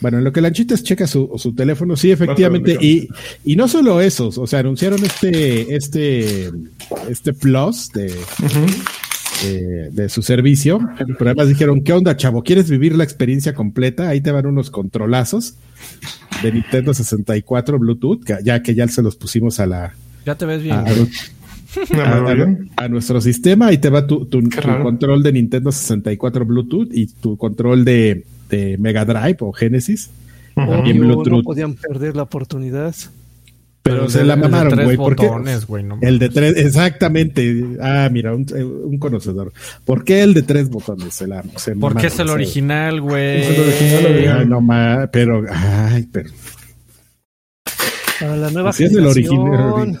Bueno, 0.01 0.17
en 0.17 0.25
lo 0.25 0.33
que 0.33 0.41
Lanchitas 0.41 0.83
checa 0.83 1.07
su, 1.07 1.31
su 1.37 1.53
teléfono, 1.55 1.95
sí, 1.95 2.11
efectivamente. 2.11 2.77
Y, 2.81 3.07
y 3.45 3.55
no 3.55 3.69
solo 3.69 4.01
esos, 4.01 4.37
o 4.37 4.45
sea, 4.45 4.59
anunciaron 4.59 5.01
este, 5.01 5.73
este, 5.75 6.51
este 7.09 7.31
plus 7.33 7.89
de, 7.93 8.13
de, 9.43 9.89
de 9.91 10.09
su 10.09 10.21
servicio, 10.21 10.79
pero 11.19 11.29
además 11.31 11.47
dijeron, 11.49 11.81
¿qué 11.83 11.93
onda, 11.93 12.15
chavo? 12.17 12.43
¿Quieres 12.43 12.69
vivir 12.69 12.95
la 12.95 13.03
experiencia 13.03 13.53
completa? 13.53 14.09
Ahí 14.09 14.21
te 14.21 14.31
van 14.31 14.45
unos 14.45 14.71
controlazos 14.71 15.55
de 16.41 16.51
Nintendo 16.51 16.93
64 16.93 17.77
Bluetooth, 17.79 18.23
que- 18.23 18.37
ya 18.43 18.61
que 18.63 18.73
ya 18.75 18.87
se 18.87 19.01
los 19.01 19.15
pusimos 19.15 19.59
a 19.59 19.65
la, 19.65 19.93
Ya 20.25 20.35
te 20.35 20.45
ves 20.45 20.61
bien. 20.63 20.77
a, 22.75 22.87
nuestro 22.89 23.19
sistema. 23.21 23.67
Ahí 23.67 23.77
te 23.77 23.89
va 23.89 24.05
tu, 24.07 24.25
tu- 24.25 24.41
control 24.81 25.23
de 25.23 25.33
Nintendo 25.33 25.71
64 25.71 26.45
Bluetooth 26.45 26.89
y 26.91 27.07
tu 27.07 27.37
control 27.37 27.83
de, 27.85 28.25
de 28.49 28.77
Mega 28.77 29.05
Drive 29.05 29.37
o 29.41 29.51
Genesis. 29.51 30.09
Bluetooth. 30.55 31.27
No 31.27 31.41
podían 31.43 31.73
perder 31.73 32.15
la 32.15 32.23
oportunidad. 32.23 32.95
Pero 33.83 34.09
se 34.09 34.19
de- 34.19 34.23
la 34.25 34.35
el 34.35 34.41
de 34.41 34.47
mamaron, 34.47 34.73
tres 34.73 34.85
güey. 34.85 34.95
¿Por 34.97 35.15
qué? 35.17 35.27
botones, 35.27 35.67
güey, 35.67 35.83
no 35.83 35.99
El 36.01 36.17
de 36.17 36.29
tres, 36.29 36.55
exactamente. 36.57 37.65
Ah, 37.81 38.07
mira, 38.11 38.33
un, 38.33 38.45
un 38.85 38.97
conocedor. 38.97 39.51
¿Por 39.83 40.05
qué 40.05 40.21
el 40.23 40.33
de 40.33 40.41
tres 40.41 40.69
botones? 40.69 41.13
Se 41.13 41.27
la, 41.27 41.43
se 41.57 41.75
Porque 41.75 41.79
mamaron, 41.79 42.05
es 42.05 42.19
el 42.19 42.29
original, 42.29 43.01
güey. 43.01 43.41
Es 43.41 43.47
el 43.57 43.61
original, 43.61 44.01
güey. 44.13 44.27
Ay, 44.27 44.45
no 44.47 44.61
más, 44.61 45.09
pero, 45.11 45.43
ay, 45.51 46.07
pero. 46.11 46.29
Para 48.19 48.37
la 48.37 48.51
nueva 48.51 48.71
Si 48.71 48.85
es 48.85 48.93
el 48.93 49.05
original, 49.05 49.99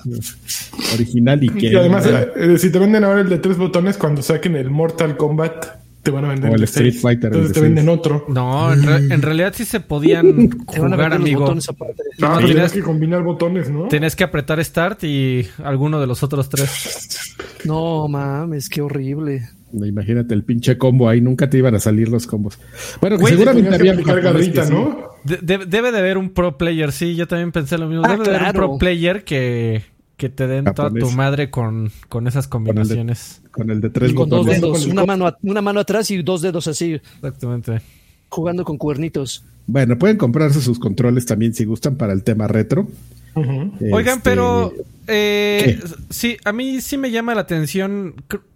original 0.93 1.43
y 1.43 1.49
que. 1.49 1.67
Y 1.67 1.75
además, 1.75 2.05
eh, 2.07 2.27
eh, 2.37 2.57
si 2.57 2.71
te 2.71 2.79
venden 2.79 3.03
ahora 3.03 3.19
el 3.21 3.27
de 3.29 3.39
tres 3.39 3.57
botones, 3.57 3.97
cuando 3.97 4.21
saquen 4.21 4.55
el 4.55 4.69
Mortal 4.69 5.17
Kombat, 5.17 5.82
te 6.03 6.11
van 6.11 6.25
a 6.25 6.27
vender 6.29 6.51
O 6.51 6.55
el 6.55 6.63
Street 6.63 6.91
seis. 6.91 7.01
Fighter, 7.01 7.31
el 7.31 7.35
Entonces 7.39 7.49
de 7.49 7.53
te 7.53 7.61
venden 7.61 7.89
otro. 7.89 8.25
No, 8.27 8.71
en, 8.73 8.83
re- 8.83 9.13
en 9.13 9.21
realidad 9.21 9.53
sí 9.55 9.65
se 9.65 9.79
podían 9.79 10.49
jugar, 10.67 11.13
amigo. 11.13 11.45
aparte. 11.45 12.03
Ah, 12.21 12.39
tienes 12.45 12.71
que 12.73 12.81
combinar 12.81 13.23
botones, 13.23 13.69
¿no? 13.69 13.87
Tienes 13.87 14.15
que 14.15 14.23
apretar 14.23 14.63
Start 14.63 15.03
y 15.05 15.47
alguno 15.63 15.99
de 15.99 16.07
los 16.07 16.21
otros 16.23 16.49
tres. 16.49 17.35
No 17.65 18.09
mames, 18.09 18.67
qué 18.67 18.81
horrible. 18.81 19.47
Imagínate 19.71 20.33
el 20.33 20.43
pinche 20.43 20.77
combo 20.77 21.07
ahí, 21.07 21.21
nunca 21.21 21.49
te 21.49 21.57
iban 21.57 21.73
a 21.75 21.79
salir 21.79 22.09
los 22.09 22.27
combos. 22.27 22.59
Bueno, 22.99 23.17
que 23.17 23.25
seguramente 23.27 23.69
Tenías 23.77 23.95
que 23.95 24.01
había 24.11 24.21
que 24.21 24.21
garrita, 24.21 24.65
sí. 24.65 24.73
¿no? 24.73 25.11
De- 25.23 25.37
de- 25.37 25.65
debe 25.65 25.93
de 25.93 25.99
haber 25.99 26.17
un 26.17 26.31
pro 26.31 26.57
player, 26.57 26.91
sí, 26.91 27.15
yo 27.15 27.25
también 27.25 27.53
pensé 27.53 27.77
lo 27.77 27.87
mismo. 27.87 28.03
Ah, 28.05 28.11
debe 28.17 28.25
de 28.29 28.35
haber 28.35 28.47
un 28.47 28.53
pro 28.53 28.77
player 28.77 29.23
que, 29.23 29.81
que 30.17 30.29
te 30.29 30.47
den 30.47 30.65
toda 30.65 30.89
tu 30.91 31.09
madre 31.11 31.49
con, 31.49 31.91
con 32.09 32.27
esas 32.27 32.47
combinaciones. 32.47 33.41
Con 33.51 33.69
el 33.69 33.81
de 33.81 33.89
tres 33.89 34.11
Y 34.11 34.13
con 34.15 34.29
dos 34.29 34.39
botones. 34.45 34.61
dedos, 34.61 34.77
Con 34.79 34.85
el 34.87 34.91
una 34.93 35.01
co- 35.01 35.07
mano, 35.07 35.37
una 35.41 35.61
mano 35.61 35.79
atrás 35.79 36.09
y 36.11 36.21
dos 36.21 36.41
dedos 36.41 36.67
así, 36.67 36.93
Exactamente. 37.15 37.81
jugando 38.29 38.63
con 38.63 38.77
cuernitos. 38.77 39.43
Bueno, 39.65 39.97
pueden 39.97 40.17
comprarse 40.17 40.61
sus 40.61 40.77
controles 40.79 41.25
también 41.25 41.53
si 41.53 41.65
gustan 41.65 41.95
para 41.95 42.13
el 42.13 42.23
tema 42.23 42.47
retro. 42.47 42.87
Oigan, 43.35 44.17
Este, 44.17 44.19
pero 44.23 44.71
eh, 45.07 45.79
sí, 46.09 46.37
a 46.43 46.53
mí 46.53 46.81
sí 46.81 46.97
me 46.97 47.09
llama 47.09 47.33
la 47.33 47.41
atención 47.41 48.13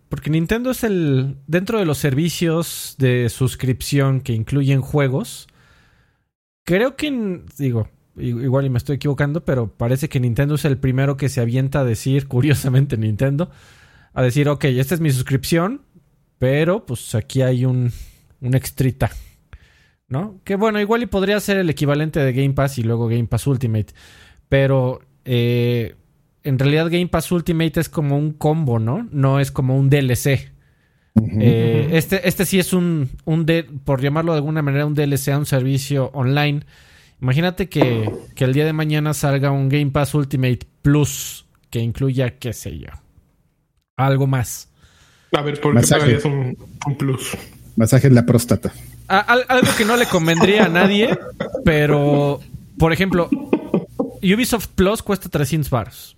porque 0.09 0.29
Nintendo 0.29 0.69
es 0.71 0.83
el 0.83 1.37
dentro 1.47 1.79
de 1.79 1.85
los 1.85 1.97
servicios 1.97 2.95
de 2.99 3.29
suscripción 3.29 4.21
que 4.21 4.33
incluyen 4.33 4.81
juegos. 4.81 5.47
Creo 6.63 6.95
que 6.95 7.41
digo 7.57 7.89
igual 8.17 8.65
y 8.65 8.69
me 8.69 8.77
estoy 8.77 8.97
equivocando, 8.97 9.45
pero 9.45 9.71
parece 9.71 10.09
que 10.09 10.19
Nintendo 10.19 10.55
es 10.55 10.65
el 10.65 10.77
primero 10.77 11.17
que 11.17 11.29
se 11.29 11.41
avienta 11.41 11.81
a 11.81 11.83
decir, 11.83 12.27
curiosamente 12.29 12.97
Nintendo, 12.97 13.49
a 14.13 14.21
decir, 14.21 14.49
ok, 14.49 14.65
esta 14.65 14.95
es 14.95 15.01
mi 15.01 15.11
suscripción, 15.11 15.81
pero 16.39 16.85
pues 16.85 17.15
aquí 17.15 17.41
hay 17.41 17.65
un 17.65 17.91
un 18.41 18.55
extrita. 18.55 19.11
¿No? 20.09 20.39
Que 20.45 20.55
bueno, 20.55 20.79
igual 20.79 21.03
y 21.03 21.05
podría 21.05 21.37
ser 21.41 21.57
el 21.57 21.69
equivalente 21.69 22.21
de 22.21 22.31
Game 22.31 22.53
Pass 22.53 22.77
y 22.77 22.83
luego 22.83 23.07
Game 23.07 23.25
Pass 23.25 23.45
Ultimate. 23.45 23.87
Pero 24.47 25.01
eh, 25.25 25.95
en 26.43 26.57
realidad 26.57 26.89
Game 26.89 27.07
Pass 27.07 27.31
Ultimate 27.31 27.79
es 27.81 27.89
como 27.89 28.17
un 28.17 28.31
combo, 28.31 28.79
¿no? 28.79 29.07
No 29.11 29.41
es 29.41 29.51
como 29.51 29.77
un 29.77 29.89
DLC. 29.89 30.53
Eh, 31.39 31.89
este, 31.91 32.25
este 32.27 32.45
sí 32.45 32.59
es 32.59 32.71
un, 32.71 33.09
un 33.25 33.45
por 33.83 34.01
llamarlo 34.01 34.31
de 34.31 34.37
alguna 34.37 34.61
manera, 34.61 34.85
un 34.85 34.93
DLC 34.93 35.29
a 35.29 35.37
un 35.37 35.45
servicio 35.45 36.09
online. 36.13 36.61
Imagínate 37.21 37.67
que, 37.69 38.11
que 38.35 38.43
el 38.43 38.53
día 38.53 38.65
de 38.65 38.73
mañana 38.73 39.13
salga 39.13 39.51
un 39.51 39.69
Game 39.69 39.91
Pass 39.91 40.13
Ultimate 40.13 40.59
Plus 40.81 41.45
que 41.69 41.79
incluya, 41.79 42.37
qué 42.37 42.53
sé 42.53 42.77
yo, 42.77 42.89
algo 43.97 44.27
más. 44.27 44.69
A 45.33 45.41
ver, 45.41 45.59
¿por 45.59 45.73
qué 45.79 45.87
pagarías 45.87 46.25
un, 46.25 46.57
un 46.85 46.97
plus? 46.97 47.35
Masaje 47.75 48.07
en 48.07 48.15
la 48.15 48.25
próstata. 48.25 48.71
A- 49.07 49.19
al- 49.19 49.45
algo 49.49 49.67
que 49.77 49.85
no 49.85 49.97
le 49.97 50.05
convendría 50.05 50.65
a 50.65 50.69
nadie, 50.69 51.17
pero, 51.65 52.39
por 52.77 52.93
ejemplo, 52.93 53.29
Ubisoft 54.21 54.67
Plus 54.75 55.01
cuesta 55.03 55.29
300 55.29 55.69
baros. 55.69 56.17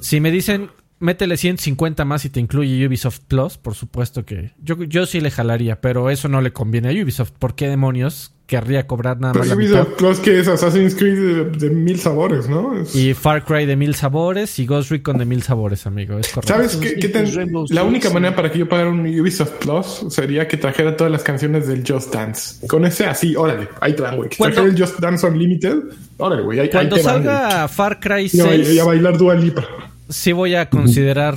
Si 0.00 0.20
me 0.20 0.30
dicen, 0.30 0.70
métele 0.98 1.36
150 1.36 2.04
más 2.04 2.24
y 2.24 2.30
te 2.30 2.40
incluye 2.40 2.86
Ubisoft 2.86 3.20
Plus, 3.28 3.56
por 3.58 3.74
supuesto 3.74 4.24
que 4.24 4.52
yo, 4.62 4.82
yo 4.84 5.06
sí 5.06 5.20
le 5.20 5.30
jalaría, 5.30 5.80
pero 5.80 6.10
eso 6.10 6.28
no 6.28 6.40
le 6.40 6.52
conviene 6.52 6.88
a 6.90 7.02
Ubisoft. 7.02 7.32
¿Por 7.38 7.54
qué 7.54 7.68
demonios 7.68 8.33
querría 8.46 8.86
cobrar 8.86 9.18
nada 9.18 9.32
más 9.32 9.48
Pero 9.48 9.54
la 9.54 9.56
Ubisoft 9.56 9.88
mitad? 9.88 9.96
Plus 9.96 10.18
que 10.20 10.38
es 10.38 10.48
Assassin's 10.48 10.94
Creed 10.94 11.14
de, 11.18 11.44
de 11.68 11.70
mil 11.70 11.98
sabores, 11.98 12.46
¿no? 12.48 12.78
Es- 12.78 12.94
Y 12.94 13.14
Far 13.14 13.44
Cry 13.44 13.64
de 13.64 13.74
mil 13.76 13.94
sabores 13.94 14.58
y 14.58 14.66
Ghost 14.66 14.90
Recon 14.90 15.16
de 15.16 15.24
mil 15.24 15.42
sabores, 15.42 15.86
amigo. 15.86 16.18
Es 16.18 16.28
correcto. 16.28 16.52
¿Sabes 16.52 16.76
qué? 16.76 16.94
qué 16.96 17.08
ten- 17.08 17.26
La 17.70 17.82
única 17.84 18.10
manera 18.10 18.36
para 18.36 18.52
que 18.52 18.58
yo 18.58 18.68
pagara 18.68 18.90
un 18.90 19.00
Ubisoft 19.00 19.52
Plus 19.60 20.06
sería 20.14 20.46
que 20.46 20.58
trajera 20.58 20.94
todas 20.96 21.10
las 21.10 21.22
canciones 21.22 21.66
del 21.66 21.84
Just 21.86 22.12
Dance. 22.12 22.66
Con 22.66 22.84
ese 22.84 23.06
así, 23.06 23.34
órale, 23.34 23.68
ahí 23.80 23.94
te 23.96 24.02
van, 24.02 24.16
güey. 24.16 24.28
Trajera 24.28 24.62
el 24.66 24.78
Just 24.78 24.98
Dance 25.00 25.26
Unlimited, 25.26 25.76
órale, 26.18 26.42
güey, 26.42 26.58
ahí, 26.60 26.66
ahí 26.66 26.70
Cuando 26.70 26.96
van, 26.96 27.04
salga 27.04 27.68
Far 27.68 27.98
Cry 27.98 28.28
Y 28.30 28.40
a, 28.40 28.44
ba- 28.44 28.50
6, 28.50 28.72
y 28.74 28.78
a 28.78 28.84
bailar 28.84 29.16
Dua 29.16 29.34
Lipa. 29.36 29.66
sí 30.10 30.32
voy 30.32 30.54
a 30.54 30.68
considerar 30.68 31.36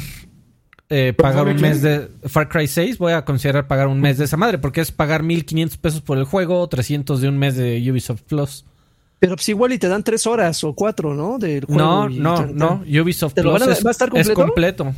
eh, 0.89 1.13
pagar 1.17 1.39
¿Sabe 1.39 1.51
un 1.55 1.61
mes 1.61 1.81
de 1.81 2.09
Far 2.25 2.47
Cry 2.49 2.67
6. 2.67 2.97
Voy 2.97 3.13
a 3.13 3.25
considerar 3.25 3.67
pagar 3.67 3.87
un 3.87 3.99
mes 3.99 4.17
de 4.17 4.25
esa 4.25 4.37
madre, 4.37 4.57
porque 4.57 4.81
es 4.81 4.91
pagar 4.91 5.23
1500 5.23 5.77
pesos 5.77 6.01
por 6.01 6.17
el 6.17 6.23
juego, 6.23 6.67
300 6.67 7.19
de 7.21 7.29
un 7.29 7.37
mes 7.37 7.55
de 7.55 7.85
Ubisoft 7.91 8.21
Plus. 8.23 8.65
Pero 9.19 9.35
pues 9.35 9.49
igual 9.49 9.73
y 9.73 9.79
te 9.79 9.87
dan 9.87 10.03
tres 10.03 10.27
horas 10.27 10.63
o 10.63 10.73
cuatro, 10.73 11.13
¿no? 11.15 11.39
Del 11.39 11.65
juego 11.65 11.81
No, 11.81 12.09
y 12.09 12.19
no, 12.19 12.35
tan- 12.35 12.55
no. 12.55 12.83
Ubisoft 13.01 13.33
¿Te 13.33 13.41
lo 13.43 13.49
Plus 13.51 13.59
van 13.61 13.69
a- 13.69 13.73
es, 13.73 13.85
va 13.85 13.89
a 13.89 13.91
estar 13.91 14.09
es 14.13 14.29
completo? 14.29 14.93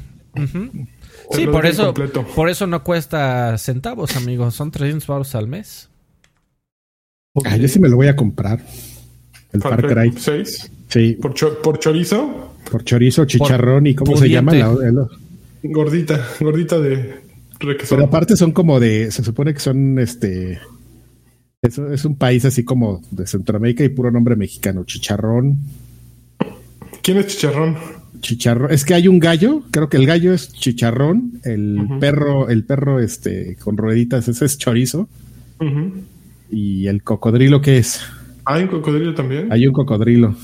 Sí, 1.32 1.48
por 1.48 1.66
eso, 1.66 1.86
completo. 1.86 2.26
por 2.36 2.50
eso 2.50 2.68
no 2.68 2.84
cuesta 2.84 3.58
centavos, 3.58 4.16
amigos. 4.16 4.56
Son 4.56 4.72
300 4.72 5.08
baros 5.08 5.36
al 5.36 5.48
mes. 5.48 5.90
Ah, 7.46 7.56
yo 7.56 7.68
sí 7.68 7.80
me 7.80 7.88
lo 7.88 7.96
voy 7.96 8.08
a 8.08 8.16
comprar. 8.16 8.60
El 9.54 9.62
Far 9.62 9.86
Cry. 9.88 10.14
6. 10.18 10.72
Sí, 10.90 11.14
Por, 11.22 11.34
cho- 11.34 11.62
por 11.62 11.80
chorizo, 11.80 12.54
por 12.70 12.84
chorizo, 12.84 13.26
chicharrón 13.26 13.88
y 13.88 13.96
cómo 13.96 14.18
se 14.18 14.28
llama 14.30 14.54
la, 14.54 14.72
el- 14.72 15.06
gordita, 15.64 16.28
gordita 16.40 16.80
de 16.80 17.22
requesón. 17.60 17.98
Pero 17.98 18.08
aparte 18.08 18.36
son 18.36 18.52
como 18.52 18.80
de, 18.80 19.12
se 19.12 19.24
supone 19.24 19.54
que 19.54 19.60
son 19.60 20.00
este, 20.00 20.60
es, 21.62 21.78
es 21.78 22.06
un 22.06 22.16
país 22.16 22.46
así 22.46 22.64
como 22.64 23.02
de 23.12 23.28
Centroamérica 23.28 23.84
y 23.84 23.90
puro 23.90 24.12
nombre 24.12 24.36
mexicano, 24.36 24.84
chicharrón, 24.86 25.60
¿Quién 27.02 27.18
es 27.18 27.28
chicharrón? 27.28 27.78
chicharrón, 28.22 28.72
es 28.72 28.86
que 28.86 28.94
hay 28.94 29.08
un 29.08 29.20
gallo, 29.20 29.64
creo 29.72 29.90
que 29.90 29.98
el 29.98 30.06
gallo 30.06 30.34
es 30.34 30.52
chicharrón, 30.54 31.40
el 31.44 31.88
perro, 32.00 32.50
el 32.50 32.66
perro 32.66 33.00
este 33.00 33.56
con 33.58 33.78
rueditas, 33.78 34.28
ese 34.28 34.46
es 34.46 34.58
chorizo, 34.58 35.08
y 36.52 36.88
el 36.88 37.04
cocodrilo 37.04 37.62
que 37.62 37.78
es, 37.78 38.02
¿Hay 38.46 38.64
un 38.64 38.70
cocodrilo 38.70 39.14
también? 39.14 39.52
hay 39.52 39.68
un 39.68 39.74
cocodrilo, 39.74 40.36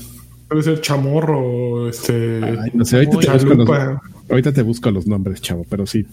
Debe 0.48 0.62
ser 0.62 0.80
chamorro, 0.80 1.88
este... 1.88 2.40
Ay, 2.42 2.70
no 2.74 2.84
sé, 2.84 2.96
ahorita 2.96 3.18
te, 3.18 3.26
busco 3.32 3.48
los, 3.54 3.66
chalupa. 3.66 4.02
ahorita 4.30 4.52
te 4.52 4.62
busco 4.62 4.90
los 4.90 5.06
nombres, 5.06 5.40
chavo, 5.40 5.66
pero 5.68 5.86
sí, 5.86 6.06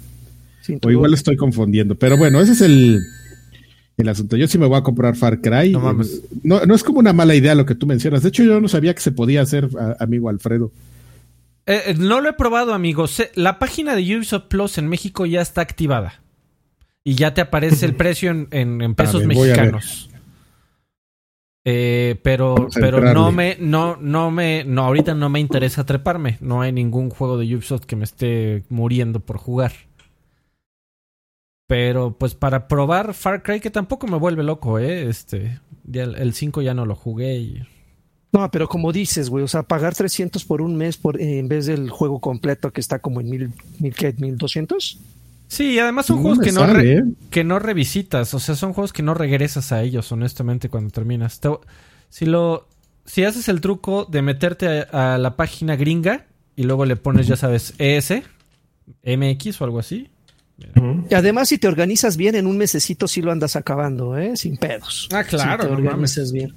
o 0.82 0.90
igual 0.90 1.14
estoy 1.14 1.36
confundiendo, 1.36 1.96
pero 1.96 2.18
bueno, 2.18 2.40
ese 2.42 2.54
es 2.54 2.62
el 2.62 3.00
el 3.96 4.10
asunto. 4.10 4.36
Yo 4.38 4.48
sí 4.48 4.58
me 4.58 4.66
voy 4.66 4.78
a 4.78 4.82
comprar 4.82 5.16
Far 5.16 5.40
Cry. 5.40 5.72
No 5.72 5.80
mames. 5.80 6.24
No, 6.42 6.66
no 6.66 6.74
es 6.74 6.84
como 6.84 6.98
una 6.98 7.14
mala 7.14 7.36
idea 7.36 7.54
lo 7.54 7.68
que 7.68 7.76
tú 7.76 7.86
mencionas. 7.86 8.24
De 8.24 8.30
hecho, 8.30 8.44
yo 8.44 8.60
no 8.60 8.68
sabía 8.68 8.96
que 8.96 9.02
se 9.02 9.12
podía 9.12 9.42
hacer, 9.44 9.70
a- 9.80 9.98
amigo 10.04 10.30
Alfredo. 10.30 10.72
Eh, 11.68 11.80
eh, 11.88 11.96
no 12.00 12.20
lo 12.20 12.30
he 12.30 12.34
probado, 12.34 12.74
amigos. 12.74 13.22
La 13.36 13.60
página 13.60 13.96
de 13.96 14.02
Ubisoft 14.18 14.46
Plus 14.48 14.80
en 14.80 14.88
México 14.88 15.28
ya 15.28 15.42
está 15.42 15.62
activada. 15.62 16.24
Y 17.04 17.14
ya 17.16 17.36
te 17.36 17.42
aparece 17.42 17.86
el 17.86 17.94
precio 17.96 18.32
en, 18.32 18.48
en- 18.50 18.82
en 18.82 18.96
pesos 18.96 19.28
ver, 19.28 19.36
voy 19.36 19.50
a 19.52 19.56
ver. 19.58 19.72
mexicanos. 19.74 20.10
Eh, 21.66 22.20
pero 22.24 22.68
pero 22.74 23.00
no 23.14 23.32
me, 23.32 23.56
no, 23.60 23.96
no 23.96 24.32
me, 24.32 24.66
no, 24.66 24.84
ahorita 24.84 25.14
no 25.14 25.30
me 25.30 25.40
interesa 25.40 25.86
treparme. 25.86 26.38
No 26.42 26.62
hay 26.62 26.72
ningún 26.72 27.10
juego 27.10 27.38
de 27.38 27.56
Ubisoft 27.56 27.86
que 27.86 27.96
me 27.96 28.04
esté 28.04 28.64
muriendo 28.70 29.20
por 29.20 29.38
jugar. 29.38 29.72
Pero 31.68 32.18
pues 32.18 32.36
para 32.36 32.68
probar 32.68 33.14
Far 33.14 33.42
Cry, 33.42 33.60
que 33.60 33.72
tampoco 33.72 34.08
me 34.08 34.18
vuelve 34.18 34.44
loco, 34.44 34.78
eh. 34.78 35.08
Este, 35.08 35.60
ya 35.86 36.04
el, 36.04 36.16
el 36.16 36.34
5 36.34 36.62
ya 36.62 36.74
no 36.74 36.86
lo 36.86 36.96
jugué 36.96 37.38
y. 37.38 37.64
No, 38.34 38.50
pero 38.50 38.68
como 38.68 38.92
dices, 38.92 39.30
güey, 39.30 39.44
o 39.44 39.48
sea, 39.48 39.62
pagar 39.62 39.94
300 39.94 40.44
por 40.46 40.62
un 40.62 40.76
mes 40.76 40.98
por, 40.98 41.22
eh, 41.22 41.38
en 41.38 41.48
vez 41.48 41.68
del 41.68 41.92
juego 41.92 42.20
completo 42.20 42.74
que 42.74 42.82
está 42.82 42.98
como 42.98 43.22
en 43.22 43.30
mil, 43.30 43.52
mil, 43.80 43.94
¿qué? 43.94 44.14
¿1200? 44.16 44.98
Sí, 45.54 45.74
y 45.74 45.80
además 45.80 46.08
son 46.08 46.18
No 46.18 46.22
juegos 46.24 46.40
que 46.40 46.52
no, 46.52 46.66
re- 46.66 46.94
¿eh? 46.98 47.04
que 47.30 47.44
no 47.44 47.60
revisitas, 47.60 48.34
o 48.34 48.40
sea, 48.40 48.56
son 48.56 48.74
juegos 48.74 48.92
que 48.92 49.04
no 49.04 49.14
regresas 49.14 49.72
a 49.72 49.84
ellos, 49.84 50.12
honestamente, 50.12 50.68
cuando 50.70 50.90
terminas. 50.90 51.40
Te- 51.40 51.50
si 52.10 52.26
lo, 52.26 52.68
si 53.06 53.24
haces 53.24 53.48
el 53.50 53.62
truco 53.62 54.06
de 54.06 54.22
meterte 54.24 54.88
a, 54.92 55.14
a 55.14 55.18
la 55.20 55.36
página 55.36 55.76
gringa 55.76 56.26
y 56.56 56.64
luego 56.64 56.86
le 56.86 56.96
pones, 56.96 57.28
ya 57.28 57.36
sabes, 57.36 57.74
ES, 57.78 58.24
MX 59.04 59.62
o 59.62 59.64
algo 59.66 59.80
así. 59.80 60.10
Y 61.10 61.14
además, 61.14 61.50
si 61.50 61.58
te 61.58 61.68
organizas 61.68 62.16
bien, 62.18 62.36
en 62.36 62.48
un 62.48 62.58
mesecito 62.58 63.08
sí 63.08 63.22
lo 63.22 63.32
andas 63.32 63.56
acabando, 63.56 64.18
¿eh? 64.18 64.36
Sin 64.38 64.58
pedos. 64.58 65.08
Ah, 65.12 65.24
claro, 65.24 65.64
Si 65.64 65.70
te 65.70 65.82
no 65.82 65.90
organizas 65.90 66.32
bien. 66.32 66.54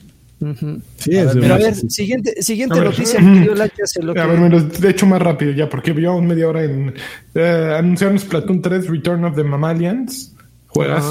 Sí, 0.99 1.17
A 1.17 1.25
ver, 1.25 1.41
Pero 1.41 1.55
a 1.55 1.59
ver, 1.59 1.75
siguiente, 1.75 2.43
siguiente 2.43 2.75
A 2.79 2.83
ver. 2.83 2.91
noticia, 2.91 3.19
querido 3.21 3.55
lo 4.03 4.13
que- 4.15 4.21
A 4.21 4.27
ver, 4.27 4.39
me 4.39 4.51
los 4.51 4.83
he 4.85 4.91
hecho 4.91 5.07
más 5.07 5.23
rápido 5.23 5.53
ya, 5.53 5.69
porque 5.71 5.95
llevamos 5.95 6.23
media 6.25 6.47
hora 6.49 6.63
en... 6.65 6.93
Eh, 7.35 7.75
anunciaron 7.79 8.19
Splatoon 8.19 8.61
3 8.61 8.87
Return 8.89 9.25
of 9.25 9.35
the 9.35 9.45
Mammalians. 9.45 10.35
Juegas. 10.67 11.05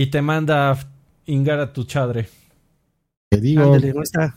y 0.01 0.07
te 0.07 0.23
manda 0.23 0.71
a 0.71 0.79
ingar 1.27 1.61
a 1.61 1.75
tu 1.75 1.85
chadre. 1.85 2.27
Te 3.31 3.39
digo, 3.39 3.65
Ándale, 3.65 3.93
no 3.93 4.03
está. 4.03 4.35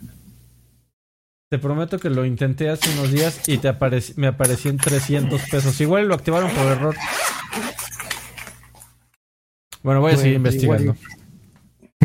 Te 1.50 1.58
prometo 1.58 1.98
que 1.98 2.10
lo 2.10 2.26
intenté 2.26 2.68
hace 2.68 2.90
unos 2.98 3.10
días 3.10 3.48
y 3.48 3.56
te 3.56 3.70
aparec- 3.70 4.12
me 4.16 4.26
apareció 4.26 4.70
en 4.70 4.76
300 4.76 5.40
pesos. 5.50 5.80
Igual 5.80 6.06
lo 6.06 6.16
activaron 6.16 6.50
por 6.50 6.66
error. 6.66 6.94
Bueno, 9.82 10.02
voy 10.02 10.12
a 10.12 10.16
seguir 10.18 10.38
Bueno, 10.38 10.50
investigando. 10.50 10.96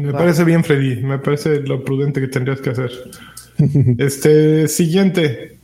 Me 0.01 0.13
parece 0.13 0.45
bien, 0.45 0.63
Freddy. 0.63 1.03
Me 1.03 1.19
parece 1.19 1.59
lo 1.59 1.83
prudente 1.83 2.21
que 2.21 2.29
tendrías 2.29 2.61
que 2.61 2.69
hacer. 2.69 2.91
este, 3.97 4.69
siguiente. 4.69 5.59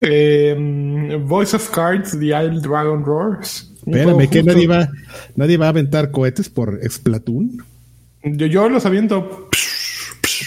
Eh, 0.00 1.16
Voice 1.20 1.54
of 1.54 1.70
Cards, 1.70 2.18
The 2.18 2.26
Isle 2.26 2.60
Dragon 2.60 3.04
Roars. 3.04 3.67
Espérame, 3.86 4.28
que 4.28 4.42
nadie 4.42 4.66
va, 4.66 4.88
nadie 5.36 5.56
va 5.56 5.66
a 5.66 5.70
aventar 5.70 6.10
cohetes 6.10 6.48
por 6.48 6.80
Splatoon. 6.88 7.58
Yo, 8.24 8.46
yo 8.46 8.68
los 8.68 8.84
aviento. 8.86 9.48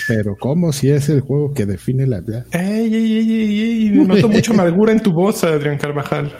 Pero 0.08 0.36
¿cómo 0.38 0.74
si 0.74 0.90
es 0.90 1.10
el 1.10 1.22
juego 1.22 1.54
que 1.54 1.66
define 1.66 2.08
la 2.08 2.22
vida? 2.22 2.46
Ey, 2.52 2.94
ey, 2.94 3.18
ey, 3.18 3.32
ey, 3.32 3.60
ey. 3.62 3.90
Me 3.92 4.06
notó 4.16 4.30
mucha 4.30 4.54
amargura 4.54 4.92
en 4.92 5.02
tu 5.02 5.12
voz, 5.12 5.44
Adrián 5.44 5.78
Carvajal. 5.78 6.34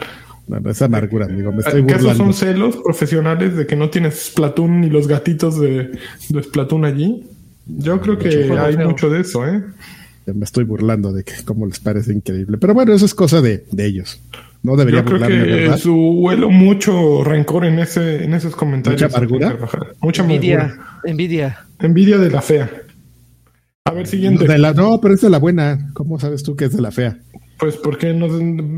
No, 0.48 0.60
no 0.60 0.70
es 0.70 0.82
amargura, 0.82 1.26
amigo. 1.26 1.52
Me 1.52 1.58
estoy 1.60 1.82
¿Acaso 1.82 1.98
burlando. 1.98 2.24
son 2.24 2.34
celos 2.34 2.76
profesionales 2.76 3.56
de 3.56 3.66
que 3.66 3.76
no 3.76 3.90
tienes 3.90 4.14
Splatoon 4.26 4.80
ni 4.80 4.90
los 4.90 5.06
gatitos 5.06 5.58
de, 5.60 5.92
de 6.28 6.42
Splatoon 6.42 6.84
allí? 6.84 7.24
Yo 7.66 8.00
creo 8.00 8.18
que 8.18 8.28
hay 8.58 8.74
feo. 8.74 8.88
mucho 8.88 9.08
de 9.08 9.20
eso, 9.20 9.46
¿eh? 9.46 9.62
Me 10.26 10.44
estoy 10.44 10.64
burlando 10.64 11.12
de 11.12 11.24
que 11.24 11.32
cómo 11.44 11.66
les 11.66 11.80
parece 11.80 12.12
increíble. 12.12 12.58
Pero 12.58 12.74
bueno, 12.74 12.92
eso 12.92 13.06
es 13.06 13.14
cosa 13.14 13.40
de, 13.40 13.64
de 13.70 13.86
ellos. 13.86 14.20
No 14.62 14.76
debería 14.76 15.00
Yo 15.00 15.04
creo 15.06 15.18
burlarme, 15.18 15.44
que 15.44 15.50
¿verdad? 15.62 15.78
su 15.78 15.94
huelo 15.94 16.48
mucho 16.50 17.24
rencor 17.24 17.64
en 17.64 17.78
ese 17.80 18.24
en 18.24 18.32
esos 18.34 18.54
comentarios. 18.54 19.02
¿Mucha 19.02 19.16
amargura? 19.16 19.58
Mucha 20.00 20.22
Envidia, 20.22 20.60
amargura. 20.60 21.00
envidia. 21.04 21.58
Envidia 21.80 22.18
de 22.18 22.30
la 22.30 22.42
fea. 22.42 22.70
A 23.84 23.90
ver, 23.92 24.06
siguiente. 24.06 24.46
De 24.46 24.58
la- 24.58 24.72
no, 24.72 25.00
pero 25.00 25.14
es 25.14 25.20
de 25.20 25.30
la 25.30 25.38
buena. 25.38 25.90
¿Cómo 25.94 26.20
sabes 26.20 26.42
tú 26.44 26.54
que 26.54 26.66
es 26.66 26.72
de 26.76 26.80
la 26.82 26.92
fea? 26.92 27.18
Pues 27.58 27.76
porque 27.76 28.12
nos 28.12 28.32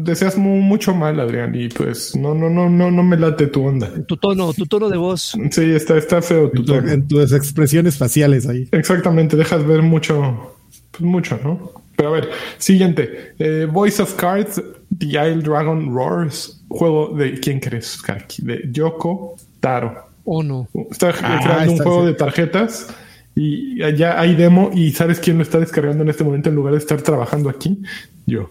deseas 0.04 0.36
mu- 0.38 0.60
mucho 0.60 0.94
mal, 0.94 1.18
Adrián, 1.20 1.54
y 1.54 1.68
pues 1.68 2.14
no, 2.16 2.34
no, 2.34 2.48
no, 2.50 2.68
no, 2.68 2.90
no 2.90 3.02
me 3.02 3.16
late 3.18 3.46
tu 3.46 3.64
onda. 3.66 3.90
Tu 4.06 4.16
tono, 4.16 4.52
tu 4.54 4.66
tono 4.66 4.88
de 4.90 4.96
voz. 4.98 5.36
Sí, 5.50 5.62
está, 5.74 5.96
está 5.98 6.20
feo 6.22 6.50
tu 6.50 6.60
En, 6.60 6.64
tu- 6.66 6.72
tono. 6.72 6.90
en 6.92 7.08
tus 7.08 7.32
expresiones 7.32 7.96
faciales 7.98 8.46
ahí. 8.46 8.68
Exactamente, 8.72 9.36
dejas 9.36 9.66
ver 9.66 9.82
mucho, 9.82 10.54
pues 10.90 11.02
mucho, 11.02 11.38
¿no? 11.42 11.72
Pero 12.04 12.14
a 12.14 12.20
ver, 12.20 12.30
siguiente. 12.58 13.34
Eh, 13.38 13.66
Voice 13.70 14.02
of 14.02 14.14
Cards, 14.14 14.62
The 14.98 15.06
Isle 15.06 15.42
Dragon 15.42 15.94
Roars. 15.94 16.62
Juego 16.68 17.14
de, 17.16 17.40
¿quién 17.40 17.60
crees, 17.60 18.02
Karki? 18.02 18.42
De 18.42 18.68
Yoko 18.70 19.36
Taro. 19.60 19.94
¿O 20.24 20.42
no? 20.42 20.68
Está 20.90 21.10
Ah, 21.22 21.40
creando 21.42 21.72
un 21.72 21.78
está- 21.78 21.84
juego 21.84 22.06
de 22.06 22.14
tarjetas 22.14 22.88
y 23.34 23.78
ya 23.96 24.20
hay 24.20 24.34
demo 24.34 24.70
y 24.74 24.90
¿sabes 24.92 25.18
quién 25.20 25.36
lo 25.38 25.42
está 25.42 25.58
descargando 25.60 26.02
en 26.02 26.08
este 26.10 26.24
momento 26.24 26.48
en 26.50 26.54
lugar 26.56 26.72
de 26.74 26.78
estar 26.78 27.00
trabajando 27.02 27.48
aquí? 27.48 27.80
Yo. 28.26 28.50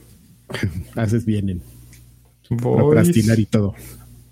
Haces 0.95 1.25
bien 1.25 1.49
en 1.49 1.61
Voice, 2.49 2.77
procrastinar 2.77 3.39
y 3.39 3.45
todo. 3.45 3.75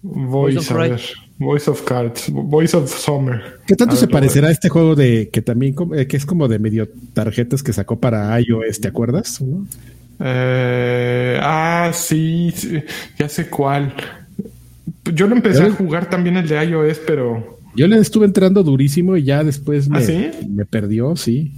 voice, 0.01 0.57
Voice 0.57 0.57
of 0.59 0.71
a 0.71 0.77
ver, 0.77 1.01
Voice 1.41 1.69
of 1.69 1.81
Cards, 1.83 2.29
Voice 2.31 2.75
of 2.77 2.89
Summer. 2.89 3.59
¿Qué 3.65 3.75
tanto 3.75 3.95
A 3.95 3.97
se 3.97 4.05
ver, 4.05 4.13
parecerá 4.13 4.47
a 4.49 4.51
este 4.51 4.69
juego 4.69 4.95
de 4.95 5.29
que 5.33 5.41
también 5.41 5.75
eh, 5.95 6.07
que 6.07 6.17
es 6.17 6.25
como 6.25 6.47
de 6.47 6.59
medio 6.59 6.87
tarjetas 7.13 7.63
que 7.63 7.73
sacó 7.73 7.99
para 7.99 8.39
iOS, 8.39 8.79
¿te 8.79 8.87
acuerdas? 8.87 9.41
¿No? 9.41 9.65
Eh, 10.23 11.39
ah, 11.41 11.91
sí, 11.93 12.51
sí, 12.55 12.81
ya 13.17 13.27
sé 13.27 13.47
cuál. 13.49 13.93
Yo 15.13 15.27
lo 15.27 15.35
empecé 15.35 15.61
Pero- 15.61 15.73
a 15.73 15.75
jugar 15.75 16.09
también 16.09 16.37
el 16.37 16.47
de 16.47 16.63
iOS, 16.63 16.99
pero 17.05 17.57
Yo 17.75 17.87
le 17.87 17.97
estuve 17.97 18.25
entrando 18.25 18.61
durísimo 18.63 19.17
y 19.17 19.23
ya 19.23 19.43
después 19.43 19.89
me, 19.89 19.97
¿Ah, 19.97 20.01
sí? 20.01 20.29
me 20.47 20.65
perdió, 20.65 21.15
sí. 21.15 21.53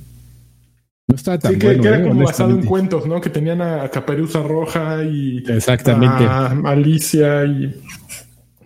No 1.07 1.15
estaba 1.15 1.37
tan 1.37 1.53
sí 1.53 1.59
que, 1.59 1.65
bueno. 1.67 1.81
que 1.81 1.87
era 1.89 1.99
eh, 1.99 2.07
como 2.07 2.23
basado 2.23 2.51
en 2.51 2.65
cuentos, 2.65 3.05
¿no? 3.05 3.19
Que 3.19 3.29
tenían 3.29 3.61
a 3.61 3.89
Caperuza 3.89 4.41
Roja 4.41 5.03
y 5.03 5.43
Exactamente. 5.45 6.23
a 6.23 6.45
Alicia 6.63 7.43
y, 7.43 7.75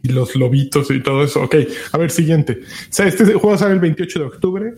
y 0.03 0.09
los 0.09 0.35
lobitos 0.35 0.89
y 0.91 1.01
todo 1.01 1.23
eso. 1.23 1.41
Ok, 1.43 1.55
a 1.91 1.97
ver, 1.97 2.11
siguiente. 2.11 2.59
O 2.63 2.93
sea, 2.93 3.07
este 3.07 3.25
juego 3.25 3.57
sale 3.57 3.73
el 3.73 3.79
28 3.79 4.19
de 4.19 4.25
octubre. 4.25 4.73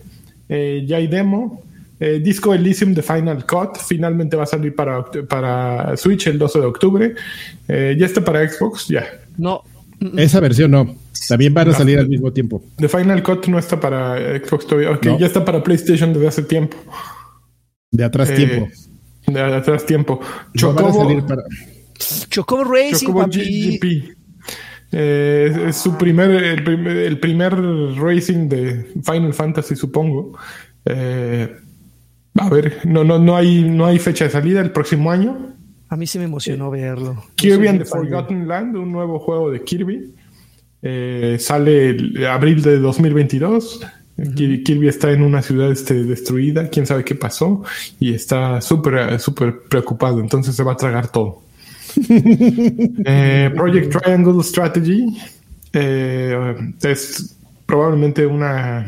Eh, 0.47 0.83
ya 0.87 0.97
hay 0.97 1.07
demo. 1.07 1.63
Eh, 1.99 2.21
Disco 2.23 2.53
Elysium 2.53 2.93
de 2.93 3.01
Final 3.01 3.45
Cut 3.45 3.77
finalmente 3.85 4.37
va 4.37 4.43
a 4.43 4.45
salir 4.45 4.73
para, 4.73 5.03
para 5.27 5.97
Switch 5.97 6.27
el 6.27 6.37
12 6.39 6.59
de 6.59 6.65
octubre. 6.65 7.15
Eh, 7.67 7.95
ya 7.99 8.05
está 8.05 8.23
para 8.23 8.47
Xbox, 8.49 8.87
ya. 8.87 9.05
No. 9.37 9.63
Esa 10.15 10.39
versión 10.39 10.71
no. 10.71 10.95
También 11.27 11.53
van 11.53 11.69
a 11.69 11.73
salir 11.73 11.99
al 11.99 12.07
mismo 12.07 12.31
tiempo. 12.31 12.63
The 12.77 12.87
Final 12.87 13.21
Cut 13.21 13.45
no 13.47 13.59
está 13.59 13.77
para 13.79 14.15
Xbox 14.39 14.65
todavía. 14.65 14.91
Ok, 14.91 15.05
No. 15.07 15.19
ya 15.19 15.25
está 15.27 15.43
para 15.43 15.61
PlayStation 15.61 16.13
desde 16.13 16.27
hace 16.29 16.43
tiempo. 16.43 16.77
De 17.91 18.03
atrás 18.05 18.29
Eh, 18.29 18.35
tiempo. 18.35 18.69
De 19.27 19.41
atrás 19.41 19.85
tiempo. 19.85 20.21
No 20.61 20.73
van 20.73 20.77
a 20.85 20.87
Chocobo, 20.87 21.03
salir 21.03 21.23
para- 21.23 21.43
Chocobo 22.29 22.63
Racing, 22.63 23.07
Chocobo. 23.07 23.25
GP. 23.27 24.15
Eh, 24.91 25.47
es- 25.51 25.57
es 25.57 25.75
su 25.77 25.97
primer 25.97 26.31
el, 26.31 26.63
primer, 26.63 26.97
el 26.97 27.19
primer 27.19 27.53
racing 27.97 28.47
de 28.49 28.85
Final 29.03 29.33
Fantasy, 29.33 29.75
supongo. 29.75 30.37
Eh, 30.85 31.55
a 32.35 32.49
ver, 32.49 32.79
no, 32.85 33.03
no, 33.03 33.19
no 33.19 33.35
hay, 33.35 33.63
no 33.63 33.85
hay 33.85 33.99
fecha 33.99 34.25
de 34.25 34.31
salida 34.31 34.61
el 34.61 34.71
próximo 34.71 35.11
año. 35.11 35.55
A 35.89 35.95
mí 35.95 36.05
sí 36.07 36.17
me 36.19 36.25
emocionó 36.25 36.69
verlo. 36.71 37.23
Kirby 37.35 37.67
and 37.67 37.79
the 37.79 37.85
Forgotten 37.85 38.47
Land, 38.47 38.75
un 38.77 38.91
nuevo 38.91 39.19
juego 39.19 39.51
de 39.51 39.63
Kirby. 39.63 40.13
Eh, 40.81 41.37
sale 41.39 41.89
el 41.89 42.25
abril 42.27 42.61
de 42.61 42.77
2022. 42.79 43.81
Kir- 44.17 44.63
Kirby 44.63 44.87
está 44.87 45.11
en 45.11 45.21
una 45.23 45.41
ciudad 45.41 45.71
este, 45.71 46.03
destruida, 46.03 46.69
quién 46.69 46.85
sabe 46.85 47.03
qué 47.05 47.15
pasó, 47.15 47.63
y 47.99 48.13
está 48.13 48.59
súper 48.61 49.17
súper 49.19 49.61
preocupado, 49.69 50.19
entonces 50.19 50.55
se 50.55 50.63
va 50.63 50.73
a 50.73 50.77
tragar 50.77 51.09
todo. 51.09 51.41
Eh, 53.05 53.51
Project 53.55 53.95
Triangle 53.97 54.43
Strategy 54.43 55.17
eh, 55.73 56.55
es 56.83 57.35
probablemente 57.65 58.25
una... 58.25 58.87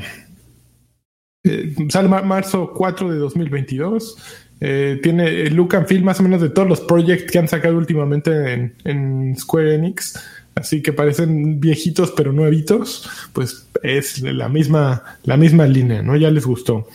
eh, 1.44 1.76
sale 1.90 2.08
ma- 2.08 2.22
marzo 2.22 2.72
4 2.74 3.12
de 3.12 3.18
2022. 3.18 4.18
Eh, 4.64 5.00
tiene 5.02 5.42
el 5.44 5.56
look 5.56 5.76
and 5.76 5.88
feel 5.88 6.04
más 6.04 6.20
o 6.20 6.24
menos 6.24 6.42
de 6.42 6.50
todos 6.50 6.68
los 6.70 6.82
projects 6.82 7.32
que 7.32 7.40
han 7.40 7.48
sacado 7.48 7.78
últimamente 7.78 8.54
en, 8.54 8.76
en 8.84 9.36
Square 9.38 9.76
Enix. 9.76 10.20
Así 10.54 10.82
que 10.82 10.94
parecen 10.94 11.60
viejitos 11.60 12.12
pero 12.16 12.32
nuevitos. 12.32 13.10
Pues 13.34 13.68
es 13.82 14.22
la 14.22 14.50
misma, 14.50 15.04
la 15.24 15.38
misma 15.38 15.66
línea, 15.66 16.02
¿no? 16.04 16.16
Ya 16.16 16.30
les 16.30 16.46
gustó. 16.46 16.88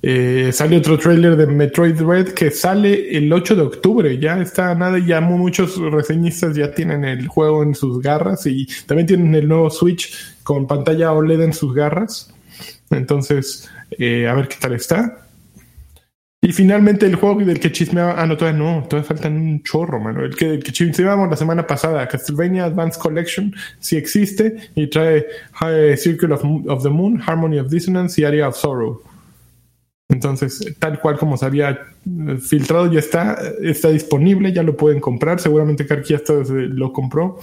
Eh, 0.00 0.50
sale 0.52 0.76
otro 0.76 0.96
trailer 0.96 1.34
de 1.36 1.46
Metroid 1.48 2.00
Red 2.00 2.28
que 2.28 2.50
sale 2.52 3.16
el 3.16 3.32
8 3.32 3.56
de 3.56 3.62
octubre. 3.62 4.18
Ya 4.18 4.40
está 4.40 4.74
nada, 4.74 4.98
ya 4.98 5.20
mu- 5.20 5.38
muchos 5.38 5.76
reseñistas 5.76 6.54
ya 6.56 6.72
tienen 6.72 7.04
el 7.04 7.26
juego 7.26 7.62
en 7.64 7.74
sus 7.74 8.00
garras 8.00 8.46
y 8.46 8.66
también 8.86 9.06
tienen 9.08 9.34
el 9.34 9.48
nuevo 9.48 9.70
Switch 9.70 10.14
con 10.44 10.66
pantalla 10.66 11.12
OLED 11.12 11.42
en 11.42 11.52
sus 11.52 11.74
garras. 11.74 12.32
Entonces, 12.90 13.68
eh, 13.98 14.28
a 14.28 14.34
ver 14.34 14.48
qué 14.48 14.56
tal 14.60 14.72
está. 14.74 15.24
Y 16.40 16.52
finalmente 16.52 17.04
el 17.04 17.16
juego 17.16 17.40
del 17.40 17.58
que 17.58 17.72
chismeaba. 17.72 18.14
Ah, 18.22 18.24
no, 18.24 18.36
todavía 18.36 18.60
no, 18.60 18.84
todavía 18.88 19.08
faltan 19.08 19.36
un 19.36 19.62
chorro, 19.64 19.98
mano. 19.98 20.24
El 20.24 20.36
que, 20.36 20.54
el 20.54 20.62
que 20.62 20.70
chismeábamos 20.70 21.28
la 21.28 21.36
semana 21.36 21.66
pasada, 21.66 22.06
Castlevania 22.06 22.64
Advanced 22.66 23.00
Collection, 23.00 23.52
sí 23.80 23.96
existe 23.96 24.70
y 24.76 24.86
trae 24.86 25.26
eh, 25.66 25.96
Circle 25.96 26.32
of, 26.34 26.44
of 26.68 26.82
the 26.84 26.88
Moon, 26.88 27.20
Harmony 27.26 27.58
of 27.58 27.68
Dissonance 27.68 28.20
y 28.20 28.24
Area 28.24 28.48
of 28.48 28.56
Sorrow. 28.56 29.02
Entonces, 30.10 30.74
tal 30.78 31.00
cual 31.00 31.18
como 31.18 31.36
se 31.36 31.44
había 31.44 31.70
eh, 31.70 32.38
filtrado, 32.40 32.90
ya 32.90 32.98
está, 32.98 33.38
está 33.62 33.90
disponible, 33.90 34.52
ya 34.54 34.62
lo 34.62 34.74
pueden 34.74 35.00
comprar. 35.00 35.38
Seguramente 35.38 35.84
Karki 35.86 36.14
hasta 36.14 36.32
lo 36.50 36.92
compró. 36.94 37.38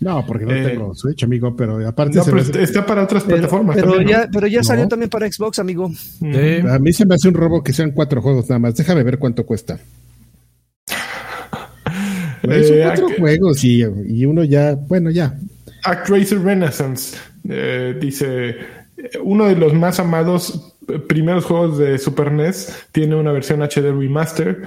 No, 0.00 0.24
porque 0.24 0.44
no 0.44 0.52
Eh, 0.52 0.64
tengo 0.64 0.94
Switch, 0.94 1.24
amigo, 1.24 1.56
pero 1.56 1.84
aparte 1.86 2.16
No, 2.18 2.24
pero 2.24 2.38
hace- 2.38 2.62
está 2.62 2.86
para 2.86 3.02
otras 3.02 3.24
Pero, 3.24 3.36
plataformas. 3.38 3.74
pero 3.74 3.88
también, 3.94 4.04
¿no? 4.06 4.10
ya, 4.24 4.28
pero 4.32 4.46
ya 4.46 4.58
No. 4.58 4.64
salió 4.64 4.86
también 4.86 5.10
para 5.10 5.30
Xbox, 5.30 5.58
amigo. 5.58 5.90
Sí. 5.92 6.60
a 6.68 6.78
mí 6.78 6.92
se 6.92 7.04
me 7.04 7.16
hace 7.16 7.28
un 7.28 7.34
robo 7.34 7.64
que 7.64 7.72
sean 7.72 7.90
cuatro 7.90 8.22
juegos 8.22 8.48
nada 8.48 8.60
más. 8.60 8.76
Déjame 8.76 9.02
ver 9.02 9.18
cuánto 9.18 9.44
cuesta. 9.44 9.80
Güey, 12.44 12.64
son 12.68 12.76
Eh, 12.78 12.82
cuatro 12.84 13.08
juegos 13.18 13.64
y, 13.64 13.82
y 14.06 14.24
uno 14.24 14.44
ya, 14.44 14.74
bueno, 14.74 15.10
ya. 15.10 15.36
ActRaiser 15.82 16.40
Renaissance 16.42 17.16
eh, 17.48 17.96
dice 18.00 18.56
uno 19.22 19.46
de 19.46 19.56
los 19.56 19.74
más 19.74 19.98
amados 20.00 20.73
primeros 21.08 21.44
juegos 21.44 21.78
de 21.78 21.98
Super 21.98 22.32
NES 22.32 22.86
tiene 22.92 23.14
una 23.16 23.32
versión 23.32 23.62
HD 23.62 23.92
remaster. 23.96 24.62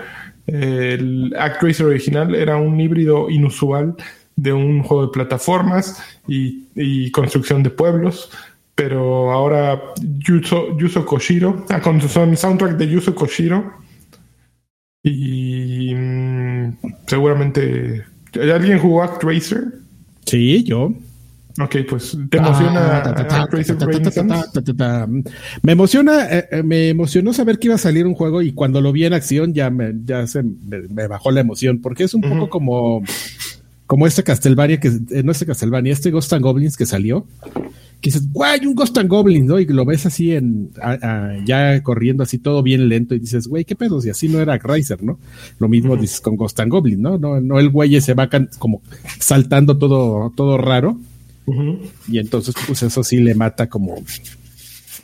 El 0.45 1.33
ActRaiser 1.37 1.85
original 1.87 2.33
era 2.35 2.57
un 2.57 2.79
híbrido 2.79 3.29
inusual 3.29 3.95
de 4.35 4.53
un 4.53 4.83
juego 4.83 5.07
de 5.07 5.11
plataformas 5.11 6.01
y, 6.27 6.65
y 6.75 7.11
construcción 7.11 7.63
de 7.63 7.69
pueblos. 7.69 8.29
Pero 8.75 9.31
ahora 9.31 9.81
Yuzo, 10.19 10.77
Yuzo 10.77 11.05
Koshiro, 11.05 11.65
ah, 11.69 11.81
con 11.81 11.99
son- 12.01 12.37
soundtrack 12.37 12.77
de 12.77 12.87
Yuzo 12.87 13.15
Koshiro. 13.15 13.73
Y 15.03 15.93
mm, 15.95 16.77
seguramente. 17.07 18.03
¿Alguien 18.33 18.79
jugó 18.79 19.03
ActRaiser? 19.03 19.65
Sí, 20.25 20.63
yo. 20.63 20.93
Ok, 21.59 21.75
pues 21.89 22.15
te 22.29 22.37
emociona. 22.37 23.01
Me 25.63 25.71
emociona, 25.71 26.25
eh, 26.37 26.47
eh, 26.51 26.63
me 26.63 26.89
emocionó 26.89 27.33
saber 27.33 27.57
que 27.59 27.67
iba 27.67 27.75
a 27.75 27.79
salir 27.79 28.05
un 28.05 28.13
juego 28.13 28.41
y 28.41 28.51
cuando 28.53 28.79
lo 28.81 28.91
vi 28.91 29.05
en 29.05 29.13
acción 29.13 29.53
ya 29.53 29.69
me, 29.69 29.93
ya 30.05 30.27
se 30.27 30.43
me, 30.43 30.81
me 30.89 31.07
bajó 31.07 31.31
la 31.31 31.41
emoción 31.41 31.79
porque 31.81 32.03
es 32.03 32.13
un 32.13 32.21
poco 32.21 32.49
como, 32.49 33.01
como 33.87 34.05
este 34.05 34.23
Castlevania 34.23 34.79
que 34.79 34.89
eh, 34.89 35.23
no 35.23 35.31
este 35.31 35.45
Castlevania, 35.45 35.93
este 35.93 36.11
Ghost 36.11 36.31
and 36.33 36.43
Goblins 36.43 36.77
que 36.77 36.85
salió. 36.85 37.25
Que 37.99 38.11
dices, 38.11 38.31
guay, 38.31 38.63
un 38.67 38.75
Ghost 38.75 38.95
and 38.99 39.09
Goblins, 39.09 39.47
¿no? 39.47 39.59
Y 39.59 39.65
lo 39.65 39.83
ves 39.83 40.05
así 40.05 40.31
en, 40.35 40.69
a- 40.79 40.99
a- 41.01 41.43
ya 41.45 41.81
corriendo 41.81 42.21
así 42.21 42.37
todo 42.37 42.61
bien 42.61 42.87
lento 42.89 43.15
y 43.15 43.19
dices, 43.19 43.47
güey, 43.47 43.65
qué 43.65 43.75
pedos, 43.75 44.05
y 44.05 44.11
así 44.11 44.29
no 44.29 44.39
era 44.39 44.55
Riser, 44.59 45.01
¿no? 45.01 45.17
Lo 45.57 45.67
mismo 45.67 45.97
dices 45.97 46.21
con 46.21 46.35
Ghost 46.35 46.59
and 46.59 46.71
Goblins, 46.71 46.99
¿no? 46.99 47.17
No, 47.17 47.41
no 47.41 47.59
el 47.59 47.69
güey 47.71 47.99
se 47.99 48.13
va 48.13 48.29
como 48.59 48.83
saltando 49.17 49.79
todo, 49.79 50.31
todo 50.35 50.59
raro. 50.59 50.99
Y 52.09 52.19
entonces, 52.19 52.53
pues 52.67 52.83
eso 52.83 53.03
sí 53.03 53.17
le 53.17 53.33
mata 53.35 53.67
como, 53.69 53.95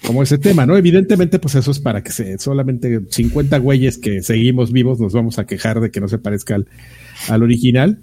como 0.05 0.23
ese 0.23 0.37
tema, 0.37 0.65
¿no? 0.65 0.75
Evidentemente, 0.75 1.39
pues 1.39 1.55
eso 1.55 1.71
es 1.71 1.79
para 1.79 2.03
que 2.03 2.11
se, 2.11 2.37
solamente 2.37 2.99
50 3.09 3.57
güeyes 3.59 3.97
que 3.97 4.21
seguimos 4.21 4.71
vivos 4.71 4.99
nos 4.99 5.13
vamos 5.13 5.39
a 5.39 5.45
quejar 5.45 5.79
de 5.79 5.89
que 5.91 6.01
no 6.01 6.07
se 6.07 6.17
parezca 6.17 6.55
al, 6.55 6.67
al 7.29 7.43
original. 7.43 7.99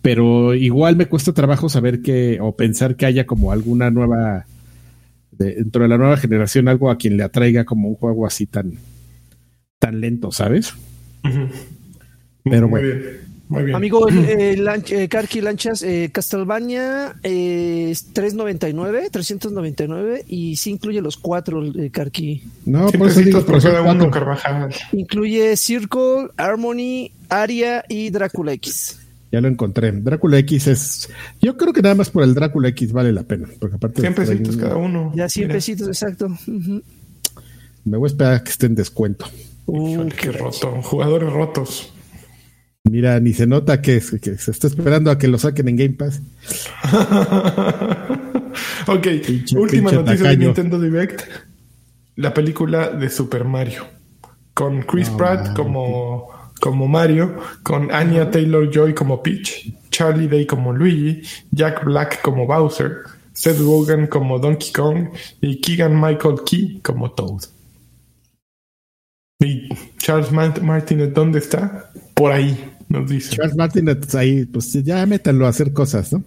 Pero 0.00 0.54
igual 0.54 0.96
me 0.96 1.06
cuesta 1.06 1.34
trabajo 1.34 1.68
saber 1.68 2.00
que, 2.00 2.38
o 2.40 2.56
pensar 2.56 2.96
que 2.96 3.04
haya 3.04 3.26
como 3.26 3.52
alguna 3.52 3.90
nueva, 3.90 4.46
de- 5.32 5.56
dentro 5.56 5.82
de 5.82 5.88
la 5.88 5.98
nueva 5.98 6.16
generación, 6.16 6.68
algo 6.68 6.90
a 6.90 6.96
quien 6.96 7.18
le 7.18 7.22
atraiga 7.22 7.64
como 7.66 7.88
un 7.88 7.94
juego 7.96 8.26
así 8.26 8.46
tan, 8.46 8.78
tan 9.78 10.00
lento, 10.00 10.32
¿sabes? 10.32 10.72
Ujú. 11.22 11.48
Pero 12.44 12.66
muy 12.68 12.80
bueno. 12.80 12.94
bien, 12.96 13.16
muy 13.48 13.64
bien. 13.64 13.76
Amigo, 13.76 14.08
el, 14.08 14.24
el 14.24 14.64
Lanch- 14.64 14.90
eh, 14.92 15.08
Karki 15.08 15.40
Lanchas, 15.40 15.82
eh, 15.82 16.08
Castlevania 16.12 17.14
eh, 17.22 17.88
es 17.90 18.06
399, 18.12 19.10
399 19.10 20.24
y 20.28 20.56
sí 20.56 20.70
incluye 20.70 21.00
los 21.02 21.16
cuatro, 21.16 21.62
eh, 21.64 21.90
Karki. 21.90 22.42
No, 22.66 22.86
por 22.90 23.08
eso 23.08 23.20
digo, 23.20 23.44
por 23.44 23.62
cada 23.62 23.82
uno. 23.82 24.10
Carvajal. 24.10 24.74
Incluye 24.92 25.56
Circle, 25.56 26.28
Harmony, 26.36 27.10
Aria 27.28 27.84
y 27.88 28.10
Drácula 28.10 28.52
X. 28.54 29.00
Ya 29.32 29.40
lo 29.40 29.48
encontré. 29.48 29.90
Drácula 29.90 30.38
X 30.38 30.66
es. 30.68 31.08
Yo 31.42 31.56
creo 31.56 31.72
que 31.72 31.82
nada 31.82 31.96
más 31.96 32.08
por 32.10 32.22
el 32.22 32.34
Drácula 32.34 32.68
X 32.68 32.92
vale 32.92 33.12
la 33.12 33.24
pena. 33.24 33.48
Porque 33.58 33.76
aparte. 33.76 34.00
100 34.00 34.14
pesitos 34.14 34.56
cada 34.56 34.76
uno. 34.76 35.12
Ya 35.16 35.28
100 35.28 35.46
Mira. 35.48 35.54
pesitos, 35.56 35.88
exacto. 35.88 36.26
Ujú. 36.26 36.82
Me 37.84 37.96
voy 37.98 38.06
a 38.06 38.10
esperar 38.10 38.34
a 38.34 38.44
que 38.44 38.50
esté 38.50 38.66
en 38.66 38.74
descuento. 38.76 39.26
Uh, 39.66 39.88
Híjole, 39.90 40.10
qué 40.10 40.16
qué 40.16 40.32
roto. 40.32 40.80
Jugadores 40.82 41.32
rotos. 41.32 41.92
Mira, 42.84 43.18
ni 43.18 43.32
se 43.32 43.46
nota 43.46 43.80
que, 43.80 44.00
que 44.20 44.36
se 44.36 44.50
está 44.50 44.66
esperando 44.66 45.10
a 45.10 45.18
que 45.18 45.26
lo 45.26 45.38
saquen 45.38 45.68
en 45.68 45.76
Game 45.76 45.94
Pass. 45.94 46.20
ok, 48.86 49.06
Pinche- 49.26 49.56
última 49.56 49.90
pinche 49.90 50.04
noticia 50.04 50.28
de. 50.30 50.36
Nintendo 50.36 50.78
Direct. 50.80 51.22
La 52.16 52.32
película 52.34 52.90
de 52.90 53.08
Super 53.10 53.44
Mario. 53.44 53.86
Con 54.52 54.82
Chris 54.82 55.10
No, 55.10 55.16
Pratt 55.16 55.56
como, 55.56 56.28
como 56.60 56.86
Mario, 56.86 57.36
con 57.62 57.90
Anya 57.90 58.30
Taylor 58.30 58.70
Joy 58.70 58.94
como 58.94 59.20
Peach, 59.22 59.72
Charlie 59.90 60.28
Day 60.28 60.46
como 60.46 60.72
Luigi, 60.72 61.22
Jack 61.50 61.84
Black 61.84 62.20
como 62.22 62.46
Bowser, 62.46 62.98
Seth 63.32 63.58
Rogen 63.58 64.06
como 64.06 64.38
Donkey 64.38 64.70
Kong 64.72 65.08
y 65.40 65.60
Keegan 65.60 66.00
Michael 66.00 66.36
Key 66.46 66.80
como 66.84 67.10
Toad. 67.10 67.42
¿Y 69.40 69.68
Charles 69.98 70.30
Mart- 70.30 70.60
Martinet 70.62 71.12
dónde 71.12 71.40
está? 71.40 71.90
Por 72.14 72.30
ahí, 72.30 72.70
nos 73.00 73.10
dice. 73.10 73.36
Charles 73.36 73.56
Martin 73.56 73.88
ahí, 74.14 74.44
pues 74.46 74.72
ya 74.82 75.04
métanlo 75.06 75.46
a 75.46 75.50
hacer 75.50 75.72
cosas, 75.72 76.12
¿no? 76.12 76.22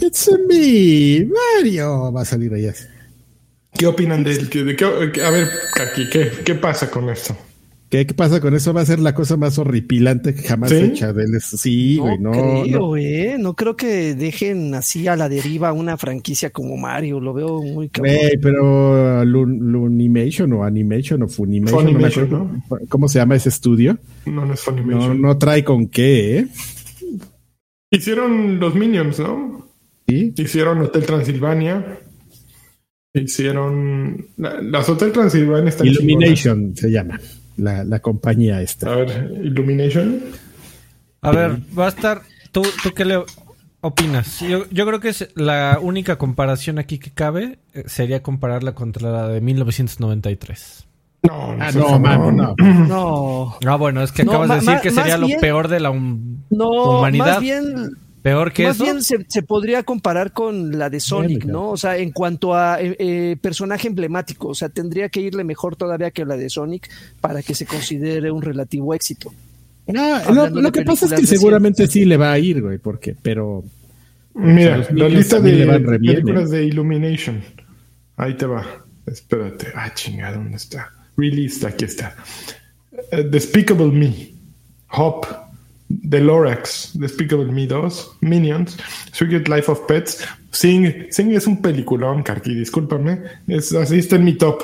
It's 0.00 0.28
me, 0.48 1.26
Mario. 1.26 2.12
Va 2.12 2.22
a 2.22 2.24
salir 2.24 2.52
así. 2.66 2.84
¿Qué 3.76 3.86
opinan 3.86 4.24
de 4.24 4.32
él? 4.32 4.48
¿De 4.48 4.76
qué- 4.76 5.10
qué- 5.12 5.22
a 5.22 5.30
ver, 5.30 5.48
Kaki, 5.74 6.08
¿qué, 6.10 6.30
¿qué 6.44 6.54
pasa 6.54 6.90
con 6.90 7.08
esto? 7.10 7.36
¿Qué, 7.90 8.06
qué 8.06 8.12
pasa 8.12 8.40
con 8.42 8.54
eso? 8.54 8.74
Va 8.74 8.82
a 8.82 8.86
ser 8.86 8.98
la 8.98 9.14
cosa 9.14 9.38
más 9.38 9.58
horripilante 9.58 10.34
que 10.34 10.42
jamás 10.42 10.68
¿Sí? 10.70 10.76
hecha 10.76 11.12
de 11.14 11.24
él. 11.24 11.40
Sí, 11.40 11.96
No, 11.96 12.02
güey, 12.04 12.18
no, 12.18 12.30
creo, 12.32 12.66
no. 12.80 12.96
eh. 12.98 13.36
No 13.38 13.54
creo 13.54 13.76
que 13.76 14.14
dejen 14.14 14.74
así 14.74 15.08
a 15.08 15.16
la 15.16 15.30
deriva 15.30 15.72
una 15.72 15.96
franquicia 15.96 16.50
como 16.50 16.76
Mario. 16.76 17.18
Lo 17.18 17.32
veo 17.32 17.62
muy 17.62 17.88
cabrón. 17.88 18.14
Güey, 18.14 18.38
pero 18.42 19.24
Lun- 19.24 19.58
Lunimation 19.72 20.52
o 20.52 20.64
Animation 20.64 21.22
o 21.22 21.28
Funimation, 21.28 21.78
no 21.86 21.92
me 21.98 22.10
Funimation, 22.10 22.24
acuerdo 22.26 22.86
cómo 22.90 23.08
se 23.08 23.20
llama 23.20 23.36
ese 23.36 23.48
estudio. 23.48 23.98
No, 24.26 24.44
no 24.44 24.52
es 24.52 24.60
No, 24.66 24.72
Funimation. 24.76 25.22
no 25.22 25.38
trae 25.38 25.64
con 25.64 25.86
qué, 25.88 26.38
¿eh? 26.40 26.46
Hicieron 27.90 28.60
los 28.60 28.74
Minions, 28.74 29.18
¿no? 29.18 29.66
Sí. 30.06 30.34
Hicieron 30.36 30.82
Hotel 30.82 31.06
Transilvania. 31.06 31.98
Hicieron. 33.14 34.26
la- 34.36 34.60
Las 34.60 34.88
Hotel 34.88 35.10
Transilvania 35.12 35.70
están 35.70 35.86
Illumination 35.86 36.76
se 36.76 36.90
llama 36.90 37.18
la, 37.58 37.84
la 37.84 37.98
compañía 38.00 38.62
esta. 38.62 38.90
A 38.92 38.96
ver, 38.96 39.32
Illumination. 39.44 40.20
A 41.20 41.30
ver, 41.32 41.58
va 41.78 41.86
a 41.86 41.88
estar. 41.88 42.22
¿Tú, 42.52 42.62
tú 42.82 42.92
qué 42.94 43.04
le 43.04 43.22
opinas? 43.80 44.40
Yo, 44.40 44.64
yo 44.70 44.86
creo 44.86 45.00
que 45.00 45.08
es 45.10 45.28
la 45.34 45.78
única 45.82 46.16
comparación 46.16 46.78
aquí 46.78 46.98
que 46.98 47.10
cabe 47.10 47.58
eh, 47.74 47.84
sería 47.86 48.22
compararla 48.22 48.74
contra 48.74 49.10
la 49.10 49.28
de 49.28 49.40
1993. 49.40 50.86
No, 51.24 51.56
no, 51.56 51.64
Ah, 51.64 51.70
no, 51.72 51.98
mano, 51.98 52.32
no. 52.32 52.54
No. 52.88 53.56
Ah, 53.66 53.76
bueno, 53.76 54.02
es 54.02 54.12
que 54.12 54.24
No, 54.24 54.30
acabas 54.32 54.48
de 54.48 54.54
decir 54.72 54.80
que 54.82 54.90
sería 54.90 55.18
lo 55.18 55.26
bien- 55.26 55.40
peor 55.40 55.68
de 55.68 55.80
la 55.80 55.90
hum- 55.90 56.44
No, 56.50 56.98
humanidad. 56.98 57.26
más 57.34 57.40
bien, 57.40 57.90
Peor 58.22 58.52
que 58.52 58.64
más 58.64 58.76
eso. 58.76 58.84
bien 58.84 59.02
se, 59.02 59.24
se 59.28 59.42
podría 59.42 59.82
comparar 59.84 60.32
con 60.32 60.78
la 60.78 60.90
de 60.90 61.00
Sonic, 61.00 61.44
¿no? 61.44 61.70
O 61.70 61.76
sea, 61.76 61.96
en 61.96 62.10
cuanto 62.10 62.54
a 62.54 62.80
eh, 62.80 62.96
eh, 62.98 63.36
personaje 63.40 63.88
emblemático, 63.88 64.48
o 64.48 64.54
sea, 64.54 64.68
tendría 64.68 65.08
que 65.08 65.20
irle 65.20 65.44
mejor 65.44 65.76
todavía 65.76 66.10
que 66.10 66.24
la 66.24 66.36
de 66.36 66.50
Sonic 66.50 66.90
para 67.20 67.42
que 67.42 67.54
se 67.54 67.66
considere 67.66 68.30
un 68.30 68.42
relativo 68.42 68.92
éxito. 68.94 69.32
No, 69.86 70.08
lo, 70.08 70.14
Hablando 70.16 70.60
lo 70.60 70.70
de 70.70 70.72
que 70.72 70.84
pasa 70.84 71.06
es 71.06 71.12
que 71.12 71.26
seguramente 71.26 71.86
sí 71.86 72.04
le 72.04 72.16
va 72.16 72.32
a 72.32 72.38
ir, 72.38 72.60
güey, 72.60 72.78
porque, 72.78 73.16
pero 73.20 73.64
Mira, 74.34 74.78
los 74.78 74.88
la 74.90 74.94
Minions 74.94 75.14
lista 75.14 75.40
de 75.40 75.52
bien, 75.52 75.84
películas 75.84 76.50
de 76.50 76.64
Illumination. 76.64 77.42
Ahí 78.16 78.34
te 78.34 78.46
va. 78.46 78.84
Espérate. 79.06 79.68
Ah, 79.74 79.92
chingada, 79.94 80.36
¿dónde 80.36 80.56
está? 80.56 80.92
Released, 81.16 81.64
aquí 81.66 81.84
está. 81.84 82.14
Eh, 83.10 83.24
Despicable 83.24 83.90
Me. 83.90 84.30
Hop. 84.90 85.26
The 86.10 86.20
Lorax. 86.20 86.92
Despicable 86.94 87.50
Me 87.50 87.66
2. 87.66 88.18
Minions. 88.20 88.76
Secret 89.12 89.48
Life 89.48 89.70
of 89.70 89.80
Pets. 89.86 90.24
Sing. 90.50 91.06
Sing 91.10 91.32
es 91.32 91.46
un 91.46 91.62
peliculón, 91.62 92.22
Karki, 92.22 92.54
discúlpame. 92.54 93.20
Es, 93.46 93.72
así 93.74 93.98
está 93.98 94.16
en 94.16 94.24
mi 94.24 94.34
top. 94.34 94.62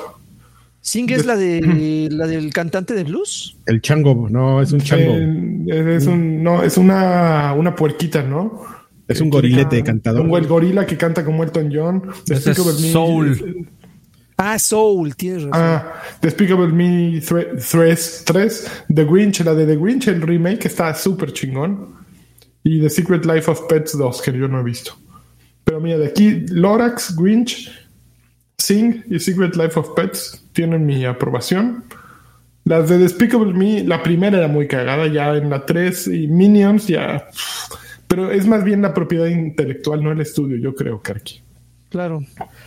Sing 0.81 1.09
es 1.11 1.25
la 1.25 1.35
de 1.35 2.09
la 2.11 2.27
del 2.27 2.53
cantante 2.53 2.93
de 2.93 3.03
blues. 3.05 3.57
el 3.65 3.81
chango, 3.81 4.27
no, 4.29 4.61
es 4.61 4.71
un 4.71 4.81
chango. 4.81 5.13
Eh, 5.15 5.95
es 5.97 6.05
un, 6.05 6.43
no, 6.43 6.61
es 6.63 6.77
una, 6.77 7.53
una 7.53 7.75
puerquita, 7.75 8.21
¿no? 8.21 8.61
Es 9.07 9.21
un 9.21 9.29
gorilete 9.29 9.83
cantador. 9.83 10.21
Un 10.25 10.35
el 10.35 10.47
gorila 10.47 10.85
que 10.85 10.97
canta 10.97 11.23
como 11.25 11.43
Elton 11.43 11.71
John. 11.73 12.03
Ese 12.29 12.51
es 12.51 12.57
Despicable 12.57 12.81
Me- 12.81 12.91
Soul. 12.91 13.67
Ah, 14.37 14.59
Soul, 14.59 15.15
tienes 15.15 15.43
razón. 15.43 15.61
Ah, 15.61 15.93
Despicable 16.21 16.67
Me 16.67 17.21
3, 17.21 18.23
3, 18.25 18.83
The 18.93 19.05
Grinch, 19.05 19.39
la 19.41 19.53
de 19.53 19.65
The 19.65 19.77
Grinch, 19.77 20.07
el 20.07 20.21
remake 20.21 20.65
está 20.65 20.93
súper 20.93 21.31
chingón. 21.31 21.95
Y 22.63 22.81
The 22.81 22.89
Secret 22.89 23.25
Life 23.25 23.49
of 23.49 23.61
Pets 23.67 23.97
2, 23.97 24.21
que 24.21 24.33
yo 24.33 24.47
no 24.47 24.59
he 24.59 24.63
visto. 24.63 24.97
Pero 25.63 25.79
mira, 25.79 25.97
de 25.97 26.07
aquí, 26.07 26.45
Lorax, 26.49 27.15
Grinch, 27.15 27.71
Sing 28.57 29.03
y 29.09 29.19
Secret 29.19 29.55
Life 29.55 29.79
of 29.79 29.89
Pets 29.95 30.43
tienen 30.51 30.85
mi 30.85 31.05
aprobación. 31.05 31.83
Las 32.63 32.89
de 32.89 32.97
Despicable 32.97 33.53
Me, 33.53 33.83
la 33.83 34.01
primera 34.01 34.37
era 34.39 34.47
muy 34.47 34.67
cagada, 34.67 35.07
ya 35.07 35.35
en 35.35 35.49
la 35.49 35.65
3 35.65 36.07
y 36.07 36.27
Minions 36.27 36.87
ya... 36.87 37.27
Pero 38.07 38.31
es 38.31 38.45
más 38.47 38.63
bien 38.63 38.81
la 38.81 38.93
propiedad 38.93 39.27
intelectual, 39.27 40.03
no 40.03 40.11
el 40.11 40.21
estudio, 40.21 40.57
yo 40.57 40.75
creo, 40.75 41.01
Karki. 41.01 41.44
Claro. 41.95 42.25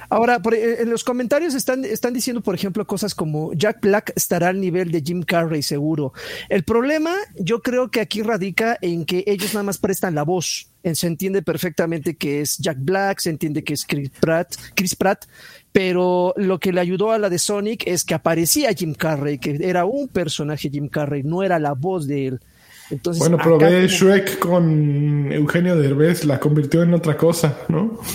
Ahora, 0.08 0.40
por- 0.40 0.54
eh, 0.54 0.80
en 0.80 0.88
los 0.88 1.04
comentarios 1.04 1.52
están, 1.54 1.84
están 1.84 2.14
diciendo, 2.14 2.40
por 2.40 2.54
ejemplo, 2.54 2.86
cosas 2.86 3.14
como 3.14 3.52
Jack 3.52 3.82
Black 3.82 4.12
estará 4.16 4.48
al 4.48 4.58
nivel 4.58 4.90
de 4.90 5.02
Jim 5.02 5.22
Carrey, 5.22 5.62
seguro. 5.62 6.14
El 6.48 6.64
problema, 6.64 7.14
yo 7.38 7.60
creo 7.60 7.90
que 7.90 8.00
aquí 8.00 8.22
radica 8.22 8.78
en 8.80 9.04
que 9.04 9.24
ellos 9.26 9.52
nada 9.52 9.64
más 9.64 9.76
prestan 9.76 10.14
la 10.14 10.22
voz. 10.22 10.70
Eh, 10.82 10.94
Se 10.94 11.08
entiende 11.08 11.42
perfectamente 11.42 12.16
que 12.16 12.40
es 12.40 12.56
Jack 12.56 12.78
Black, 12.80 13.18
se 13.20 13.28
entiende 13.28 13.62
que 13.62 13.74
es 13.74 13.84
Chris 13.84 14.08
Pratt, 14.18 14.54
Chris 14.74 14.96
Pratt, 14.96 15.26
pero 15.72 16.32
lo 16.38 16.58
que 16.58 16.72
le 16.72 16.80
ayudó 16.80 17.12
a 17.12 17.18
la 17.18 17.28
de 17.28 17.38
Sonic 17.38 17.86
es 17.86 18.04
que 18.04 18.14
aparecía 18.14 18.72
Jim 18.72 18.94
Carrey, 18.94 19.36
que 19.38 19.58
era 19.60 19.84
un 19.84 20.08
personaje 20.08 20.70
Jim 20.70 20.88
Carrey, 20.88 21.22
no 21.22 21.42
era 21.42 21.58
la 21.58 21.74
voz 21.74 22.06
de 22.06 22.28
él. 22.28 22.40
Entonces, 22.90 23.18
Bueno, 23.20 23.36
acá 23.36 23.48
ve 23.50 23.86
como- 23.86 23.86
Shrek 23.88 24.38
con 24.38 25.30
Eugenio 25.32 25.76
Derbez, 25.76 26.24
la 26.24 26.40
convirtió 26.40 26.82
en 26.82 26.94
otra 26.94 27.16
cosa, 27.16 27.58
¿no? 27.68 27.98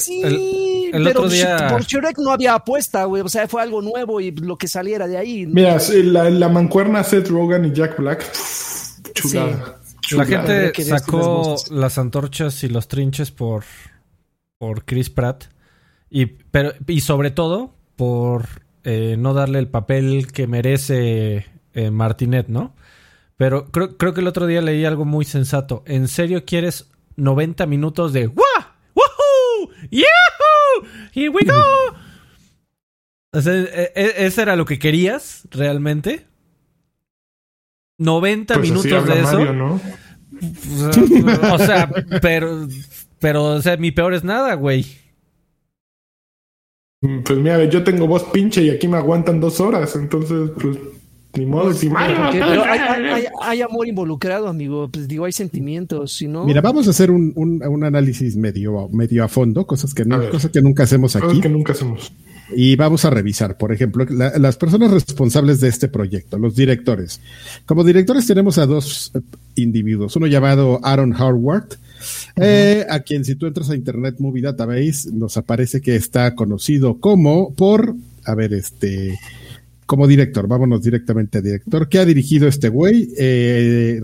Sí, 0.00 0.20
el, 0.22 0.90
el 0.92 1.04
pero 1.04 1.20
otro 1.20 1.28
día. 1.30 1.68
por 1.70 1.82
Shrek 1.84 2.18
no 2.18 2.32
había 2.32 2.54
apuesta, 2.54 3.04
güey. 3.04 3.22
O 3.22 3.28
sea, 3.28 3.46
fue 3.48 3.62
algo 3.62 3.82
nuevo 3.82 4.20
y 4.20 4.30
lo 4.32 4.56
que 4.56 4.68
saliera 4.68 5.06
de 5.06 5.16
ahí. 5.16 5.46
Mira, 5.46 5.78
la, 6.04 6.30
la 6.30 6.48
mancuerna 6.48 7.04
Seth 7.04 7.28
Rogen 7.28 7.64
y 7.66 7.72
Jack 7.72 7.98
Black, 7.98 8.24
chulada. 9.14 9.76
La 10.12 10.24
gente 10.26 10.72
que 10.72 10.82
sacó 10.84 11.54
las 11.70 11.98
antorchas 11.98 12.64
y 12.64 12.68
los 12.68 12.88
trinches 12.88 13.30
por, 13.30 13.64
por 14.58 14.84
Chris 14.84 15.08
Pratt. 15.10 15.44
Y, 16.10 16.26
pero, 16.26 16.72
y 16.88 17.00
sobre 17.02 17.30
todo 17.30 17.74
por 17.94 18.46
eh, 18.82 19.14
no 19.18 19.34
darle 19.34 19.60
el 19.60 19.68
papel 19.68 20.26
que 20.32 20.48
merece 20.48 21.46
eh, 21.74 21.90
Martinet, 21.90 22.48
¿no? 22.48 22.74
Pero 23.36 23.66
creo, 23.70 23.96
creo 23.96 24.12
que 24.14 24.20
el 24.20 24.26
otro 24.28 24.46
día 24.46 24.60
leí 24.60 24.84
algo 24.84 25.04
muy 25.04 25.24
sensato. 25.24 25.82
¿En 25.86 26.08
serio 26.08 26.44
quieres 26.44 26.90
90 27.16 27.66
minutos 27.66 28.12
de 28.12 28.26
¡Wah! 28.26 28.74
¡Woohoo! 28.94 29.70
¡Yahoo! 29.90 30.86
¡Here 31.14 31.28
we 31.30 31.42
go! 31.44 31.54
O 33.32 33.40
sea, 33.40 33.54
e- 33.54 33.92
e- 33.94 34.26
¿Ese 34.26 34.42
era 34.42 34.56
lo 34.56 34.64
que 34.64 34.80
querías 34.80 35.46
realmente? 35.52 36.26
90 37.98 38.54
Pues 38.54 38.68
minutos 38.68 39.06
de 39.06 39.20
eso. 39.20 39.38
Mario, 39.38 39.52
¿no? 39.52 39.80
O 41.54 41.58
sea, 41.58 41.88
pero, 42.20 42.66
pero, 43.20 43.44
o 43.44 43.62
sea, 43.62 43.76
mi 43.76 43.92
peor 43.92 44.14
es 44.14 44.24
nada, 44.24 44.54
güey. 44.54 44.84
Pues 47.00 47.38
mira, 47.38 47.62
yo 47.66 47.84
tengo 47.84 48.06
voz 48.06 48.24
pinche 48.24 48.62
y 48.62 48.70
aquí 48.70 48.88
me 48.88 48.96
aguantan 48.96 49.40
dos 49.40 49.60
horas, 49.60 49.94
entonces, 49.96 50.50
pues, 50.60 50.76
ni 51.36 51.46
modo. 51.46 51.72
Si 51.72 51.88
Mario, 51.88 52.16
Porque- 52.16 52.38
pero 52.40 52.64
hay, 52.64 52.78
hay- 52.78 53.04
hay- 53.06 53.24
hay 53.42 53.62
amor 53.62 53.86
involucrado, 53.86 54.48
amigo. 54.48 54.88
Pues 54.92 55.06
digo, 55.08 55.24
hay 55.24 55.32
sentimientos, 55.32 56.12
si 56.12 56.26
no. 56.28 56.44
Mira, 56.44 56.60
vamos 56.60 56.86
a 56.86 56.90
hacer 56.90 57.10
un, 57.10 57.32
un- 57.36 57.62
un 57.66 57.84
análisis 57.84 58.36
medio, 58.36 58.88
medio 58.92 59.24
a 59.24 59.28
fondo, 59.28 59.66
cosas 59.66 59.94
que, 59.94 60.04
no, 60.04 60.28
cosas 60.30 60.50
que 60.50 60.60
nunca 60.62 60.82
hacemos 60.84 61.12
cosas 61.12 61.30
aquí. 61.30 61.40
que 61.40 61.48
nunca 61.48 61.72
hacemos. 61.72 62.12
Y 62.52 62.74
vamos 62.74 63.04
a 63.04 63.10
revisar, 63.10 63.56
por 63.56 63.72
ejemplo, 63.72 64.04
la- 64.10 64.36
las 64.36 64.56
personas 64.56 64.90
responsables 64.90 65.60
de 65.60 65.68
este 65.68 65.86
proyecto, 65.86 66.36
los 66.36 66.56
directores. 66.56 67.20
Como 67.64 67.84
directores 67.84 68.26
tenemos 68.26 68.58
a 68.58 68.66
dos 68.66 69.12
eh, 69.14 69.20
individuos, 69.54 70.16
uno 70.16 70.26
llamado 70.26 70.80
Aaron 70.82 71.14
Howard, 71.14 71.68
eh, 72.36 72.84
a 72.90 73.00
quien 73.00 73.24
si 73.24 73.36
tú 73.36 73.46
entras 73.46 73.70
a 73.70 73.76
Internet 73.76 74.16
Movie 74.18 74.42
Database 74.42 75.10
nos 75.12 75.36
aparece 75.36 75.80
que 75.80 75.94
está 75.94 76.34
conocido 76.34 76.98
como 76.98 77.54
por, 77.54 77.94
a 78.24 78.34
ver, 78.34 78.52
este, 78.54 79.16
como 79.90 80.06
director, 80.06 80.46
vámonos 80.46 80.82
directamente 80.82 81.38
a 81.38 81.40
director. 81.40 81.88
¿Qué 81.88 81.98
ha 81.98 82.04
dirigido 82.04 82.46
este 82.46 82.68
güey? 82.68 83.08
Eh, 83.18 84.00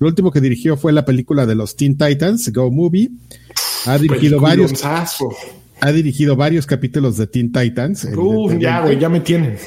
lo 0.00 0.08
último 0.08 0.32
que 0.32 0.40
dirigió 0.40 0.76
fue 0.76 0.92
la 0.92 1.04
película 1.04 1.46
de 1.46 1.54
los 1.54 1.76
Teen 1.76 1.96
Titans, 1.96 2.52
Go 2.52 2.72
Movie. 2.72 3.08
Ha 3.86 3.98
dirigido 3.98 4.40
varios, 4.40 4.84
ha 4.84 5.92
dirigido 5.92 6.34
varios 6.34 6.66
capítulos 6.66 7.18
de 7.18 7.28
Teen 7.28 7.52
Titans. 7.52 8.08
Uf, 8.16 8.54
ya, 8.58 8.80
güey, 8.80 8.98
ya 8.98 9.08
me 9.08 9.20
tienen. 9.20 9.58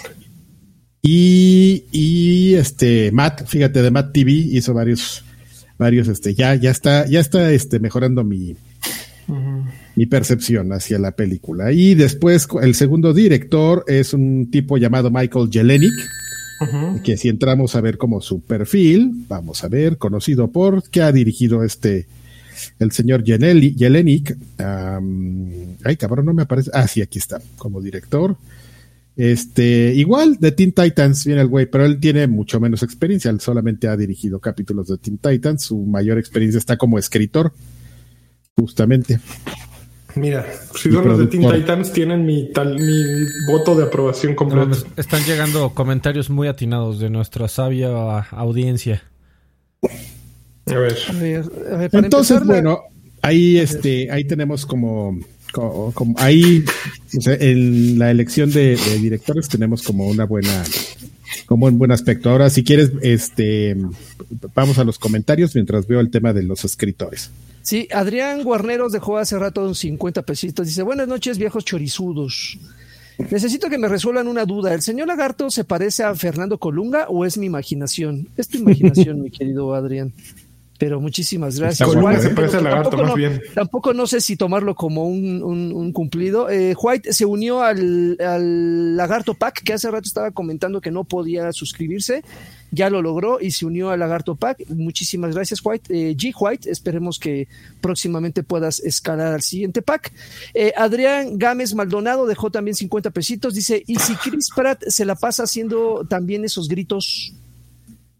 Y, 1.02 1.86
y 1.90 2.56
este 2.56 3.14
Matt, 3.14 3.48
fíjate, 3.48 3.82
de 3.82 3.92
Matt 3.92 4.12
TV 4.12 4.34
hizo 4.34 4.74
varios, 4.74 5.24
varios, 5.78 6.10
este, 6.10 6.34
ya, 6.34 6.56
ya 6.56 6.72
está, 6.72 7.08
ya 7.08 7.22
está 7.22 7.50
este, 7.54 7.80
mejorando 7.80 8.26
mi, 8.26 8.58
mi 9.96 10.06
percepción 10.06 10.72
hacia 10.74 11.00
la 11.00 11.12
película. 11.12 11.72
Y 11.72 11.96
después 11.96 12.48
el 12.62 12.76
segundo 12.76 13.14
director 13.14 13.84
es 13.88 14.14
un 14.14 14.50
tipo 14.52 14.78
llamado 14.78 15.12
Michael 15.12 15.50
Jelenic, 15.52 15.94
que 17.04 17.18
si 17.18 17.30
entramos 17.30 17.76
a 17.76 17.82
ver 17.82 17.98
como 17.98 18.22
su 18.22 18.42
perfil, 18.42 19.26
vamos 19.28 19.64
a 19.64 19.68
ver, 19.68 19.98
conocido 19.98 20.52
por 20.52 20.88
que 20.90 21.02
ha 21.02 21.12
dirigido 21.12 21.64
este 21.64 22.08
el 22.80 22.92
señor 22.92 23.24
Jelenic. 23.26 24.38
ay, 24.58 25.98
cabrón, 25.98 26.26
no 26.26 26.34
me 26.34 26.44
aparece. 26.44 26.72
Ah, 26.74 26.88
sí, 26.88 27.02
aquí 27.02 27.20
está, 27.20 27.42
como 27.58 27.82
director. 27.82 28.38
Este, 29.18 29.94
igual 29.96 30.38
de 30.42 30.52
Teen 30.52 30.74
Titans 30.74 31.26
viene 31.26 31.42
el 31.42 31.48
güey, 31.48 31.68
pero 31.68 31.86
él 31.86 32.00
tiene 32.00 32.28
mucho 32.28 32.60
menos 32.60 32.84
experiencia. 32.84 33.32
Él 33.32 33.40
solamente 33.40 33.88
ha 33.88 33.96
dirigido 33.96 34.40
capítulos 34.40 34.88
de 34.88 34.98
Teen 34.98 35.18
Titans. 35.18 35.64
Su 35.64 35.78
mayor 35.78 36.18
experiencia 36.18 36.58
está 36.58 36.78
como 36.78 37.00
escritor, 37.00 37.54
justamente. 38.58 39.20
Mira, 40.16 40.46
si 40.76 40.92
son 40.92 41.08
los 41.08 41.20
de 41.20 41.28
Teen 41.28 41.50
Titans, 41.52 41.92
tienen 41.92 42.26
mi, 42.26 42.52
tal, 42.54 42.80
mi 42.80 43.26
voto 43.52 43.76
de 43.76 43.84
aprobación 43.84 44.34
completo. 44.34 44.78
están 44.96 45.22
llegando 45.24 45.72
comentarios 45.72 46.30
muy 46.30 46.48
atinados 46.48 47.00
de 47.00 47.10
nuestra 47.10 47.50
sabia 47.50 48.20
audiencia. 48.20 49.04
A 50.68 50.74
ver. 50.74 50.98
Entonces, 51.92 52.46
bueno, 52.46 52.80
ahí, 53.22 53.58
este, 53.58 54.10
ahí 54.10 54.24
tenemos 54.24 54.66
como 54.66 55.20
como, 55.52 56.16
ahí 56.18 56.66
en 57.26 57.98
la 57.98 58.12
elección 58.12 58.52
de, 58.52 58.76
directores 59.00 59.48
tenemos 59.48 59.84
como 59.84 60.08
una 60.08 60.26
buena 60.26 60.64
como 61.46 61.68
un 61.68 61.78
buen 61.78 61.92
aspecto. 61.92 62.30
Ahora, 62.30 62.50
si 62.50 62.64
quieres, 62.64 62.92
este 63.02 63.78
vamos 64.54 64.78
a 64.80 64.84
los 64.84 65.00
comentarios 65.00 65.56
mientras 65.56 65.88
veo 65.88 66.00
el 66.00 66.10
tema 66.10 66.34
de 66.34 66.44
los 66.44 66.66
escritores. 66.66 67.32
Sí, 67.62 67.88
Adrián 67.92 68.44
Guarneros 68.44 68.92
dejó 68.92 69.18
hace 69.18 69.40
rato 69.40 69.66
un 69.66 69.74
50 69.74 70.22
pesitos. 70.22 70.68
Dice, 70.68 70.84
buenas 70.84 71.08
noches, 71.08 71.38
viejos 71.38 71.66
chorizudos. 71.66 72.60
Necesito 73.18 73.70
que 73.70 73.78
me 73.78 73.88
resuelvan 73.88 74.28
una 74.28 74.46
duda. 74.46 74.74
¿El 74.74 74.82
señor 74.82 75.08
Lagarto 75.08 75.50
se 75.50 75.64
parece 75.64 76.04
a 76.04 76.14
Fernando 76.16 76.58
Colunga 76.58 77.08
o 77.08 77.26
es 77.26 77.38
mi 77.38 77.46
imaginación? 77.46 78.28
Es 78.38 78.50
tu 78.50 78.58
imaginación, 78.58 79.22
mi 79.24 79.32
querido 79.32 79.74
Adrián. 79.74 80.14
Pero 80.78 81.00
muchísimas 81.00 81.58
gracias. 81.58 81.90
tampoco, 83.54 83.94
no, 83.94 84.08
sé 84.08 84.20
si 84.20 84.36
tomarlo 84.36 84.76
como 84.76 85.06
un, 85.06 85.92
cumplido. 85.94 86.50
Eh, 86.50 86.76
White 86.78 87.14
se 87.14 87.26
unió 87.26 87.62
al, 87.62 88.18
Lagarto 88.98 89.36
Pack, 89.36 89.64
que 89.64 89.74
hace 89.74 89.90
rato 89.90 90.06
estaba 90.06 90.32
comentando 90.32 90.82
que 90.82 90.92
no 90.92 91.06
podía 91.06 91.52
suscribirse. 91.54 92.24
Ya 92.72 92.90
lo 92.90 93.02
logró 93.02 93.40
y 93.40 93.52
se 93.52 93.66
unió 93.66 93.90
al 93.90 94.00
Lagarto 94.00 94.36
Pack. 94.36 94.70
Muchísimas 94.70 95.34
gracias, 95.34 95.62
White. 95.64 95.94
Eh, 95.94 96.16
G. 96.18 96.34
White, 96.38 96.70
esperemos 96.70 97.20
que 97.20 97.48
próximamente 97.80 98.44
puedas 98.44 98.80
escalar 98.82 99.34
al 99.34 99.44
siguiente 99.44 99.82
pack. 99.82 100.12
Eh, 100.54 100.74
Adrián 100.76 101.38
Gámez 101.38 101.74
Maldonado 101.74 102.26
dejó 102.26 102.52
también 102.52 102.76
50 102.76 103.12
pesitos. 103.12 103.54
Dice: 103.54 103.82
¿Y 103.88 103.96
si 104.00 104.16
Chris 104.16 104.50
Pratt 104.54 104.84
se 104.88 105.06
la 105.06 105.16
pasa 105.16 105.44
haciendo 105.44 106.06
también 106.10 106.44
esos 106.44 106.68
gritos? 106.68 107.34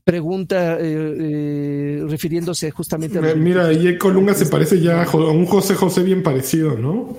Pregunta 0.06 0.78
eh, 0.80 1.16
eh, 1.20 2.04
refiriéndose 2.08 2.70
justamente 2.70 3.18
a... 3.18 3.36
Mira, 3.36 3.74
y 3.74 3.98
Colunga 3.98 4.36
se 4.36 4.46
parece 4.46 4.80
ya 4.80 5.04
a 5.04 5.16
un 5.16 5.48
José 5.48 5.74
José 5.74 6.04
bien 6.04 6.22
parecido, 6.22 6.78
¿no? 6.78 7.18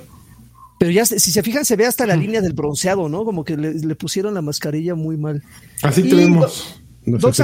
Pero 0.78 0.92
ya, 0.92 1.04
si 1.04 1.18
se 1.18 1.42
fijan, 1.42 1.64
se 1.64 1.74
ve 1.74 1.84
hasta 1.84 2.06
la 2.06 2.16
línea 2.16 2.40
del 2.40 2.52
bronceado, 2.52 3.08
¿no? 3.08 3.24
Como 3.24 3.44
que 3.44 3.56
le, 3.56 3.94
pusieron 3.96 4.34
la 4.34 4.42
mascarilla 4.42 4.94
muy 4.94 5.16
mal. 5.16 5.42
Así 5.82 6.02
tenemos. 6.02 6.80
Doc 7.06 7.34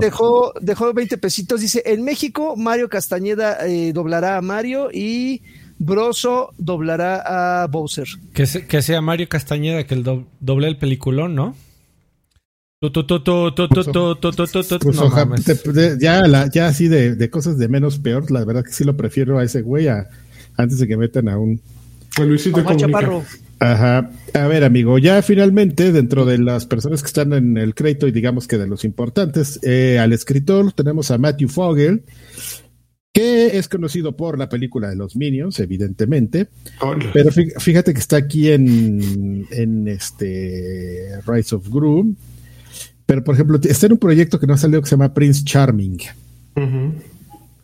dejó, 0.00 0.52
dejó 0.60 0.92
20 0.94 1.18
pesitos. 1.18 1.60
Dice: 1.60 1.82
En 1.84 2.04
México, 2.04 2.54
Mario 2.56 2.88
Castañeda 2.88 3.66
eh, 3.66 3.92
doblará 3.92 4.36
a 4.36 4.40
Mario 4.40 4.90
y 4.92 5.42
Broso 5.78 6.54
doblará 6.58 7.62
a 7.62 7.66
Bowser. 7.66 8.06
Que, 8.32 8.44
que 8.68 8.82
sea 8.82 9.00
Mario 9.00 9.28
Castañeda 9.28 9.84
que 9.84 9.94
el 9.94 10.04
doble 10.04 10.68
el 10.68 10.78
peliculón, 10.78 11.34
¿no? 11.34 11.56
Ya, 15.98 16.48
ya 16.52 16.66
así 16.66 16.88
de, 16.88 17.30
cosas 17.30 17.58
de 17.58 17.68
menos 17.68 17.98
peor, 17.98 18.30
la 18.30 18.44
verdad 18.44 18.64
que 18.64 18.72
sí 18.72 18.84
lo 18.84 18.96
prefiero 18.96 19.38
a 19.38 19.44
ese 19.44 19.62
güey 19.62 19.88
antes 20.56 20.78
de 20.78 20.86
que 20.86 20.96
metan 20.96 21.28
a 21.28 21.38
un 21.38 21.60
Luisito 22.24 22.64
Ajá. 23.58 24.10
A 24.34 24.46
ver, 24.48 24.64
amigo, 24.64 24.98
ya 24.98 25.22
finalmente, 25.22 25.92
dentro 25.92 26.24
de 26.24 26.38
las 26.38 26.66
personas 26.66 27.02
que 27.02 27.06
están 27.06 27.32
en 27.32 27.56
el 27.56 27.74
crédito 27.74 28.06
y 28.06 28.12
digamos 28.12 28.46
que 28.46 28.58
de 28.58 28.66
los 28.66 28.84
importantes, 28.84 29.58
eh, 29.62 29.98
al 29.98 30.12
escritor 30.12 30.72
tenemos 30.72 31.10
a 31.10 31.18
Matthew 31.18 31.48
Fogel, 31.48 32.02
que 33.12 33.56
es 33.56 33.68
conocido 33.68 34.14
por 34.14 34.38
la 34.38 34.50
película 34.50 34.90
de 34.90 34.96
los 34.96 35.16
Minions, 35.16 35.58
evidentemente. 35.60 36.48
Pero 37.14 37.30
fíjate 37.32 37.94
que 37.94 37.98
está 37.98 38.18
aquí 38.18 38.50
en, 38.50 39.46
en 39.50 39.88
este 39.88 41.18
Rise 41.26 41.54
of 41.54 41.68
Gru, 41.70 42.14
pero, 43.06 43.22
por 43.22 43.34
ejemplo, 43.36 43.58
está 43.62 43.86
en 43.86 43.92
un 43.92 43.98
proyecto 43.98 44.40
que 44.40 44.48
no 44.48 44.54
ha 44.54 44.58
salido 44.58 44.82
que 44.82 44.88
se 44.88 44.96
llama 44.96 45.14
Prince 45.14 45.44
Charming. 45.44 45.98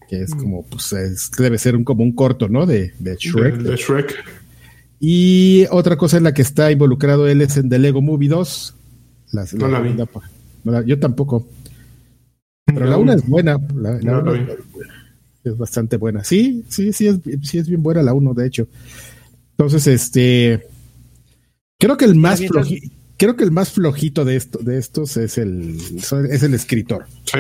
Que 0.09 0.23
es 0.23 0.33
como, 0.35 0.65
pues, 0.65 0.95
debe 1.37 1.59
ser 1.59 1.75
un, 1.75 1.83
como 1.83 2.05
un 2.05 2.13
corto, 2.13 2.49
¿no? 2.49 2.65
De, 2.65 2.93
Shrek. 3.01 3.57
De, 3.57 3.77
Shrek. 3.77 4.25
Y 5.01 5.67
otra 5.71 5.97
cosa 5.97 6.17
en 6.17 6.23
la 6.23 6.33
que 6.33 6.43
está 6.43 6.71
involucrado 6.71 7.27
él 7.27 7.43
es 7.43 7.57
en 7.57 7.69
The 7.69 7.81
Lego 7.81 8.01
Movie 8.01 8.29
2. 8.29 8.75
no 9.55 9.69
la 9.69 9.81
vi. 9.81 9.97
yo 10.87 10.99
tampoco. 11.01 11.49
Pero 12.65 12.87
la 12.87 12.97
una 12.97 13.15
es 13.15 13.27
buena. 13.27 13.59
La, 13.75 13.99
es, 15.43 15.59
bastante 15.59 15.97
buena. 15.97 16.23
Sí, 16.23 16.65
sí, 16.69 16.93
sí 16.93 17.09
es, 17.09 17.19
sí 17.43 17.59
es 17.59 17.69
bien 17.69 17.83
buena 17.83 18.01
la 18.01 18.15
uno, 18.15 18.33
de 18.33 18.47
hecho. 18.47 18.69
Entonces, 19.57 19.89
este. 19.89 20.69
Creo 21.81 21.97
que 21.97 22.05
el 22.05 22.15
más 22.15 22.41
flojito 22.47 23.02
creo 23.23 23.37
que 23.37 23.45
el 23.45 23.53
más 23.53 23.71
flojito 23.71 24.25
de 24.25 24.35
esto, 24.35 24.59
de 24.59 24.79
estos 24.79 25.17
es 25.17 25.39
el, 25.39 25.79
es 26.29 26.43
el 26.43 26.55
escritor. 26.55 27.07
Sí. 27.25 27.39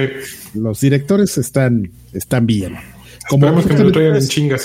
Los 0.54 0.80
directores 0.80 1.36
están, 1.38 1.90
están 2.12 2.46
bien. 2.46 2.76
Como 3.28 3.52
que 3.64 3.74
me 3.74 3.82
lo 3.82 3.90
traigan 3.90 4.14
en 4.14 4.28
chingas. 4.28 4.64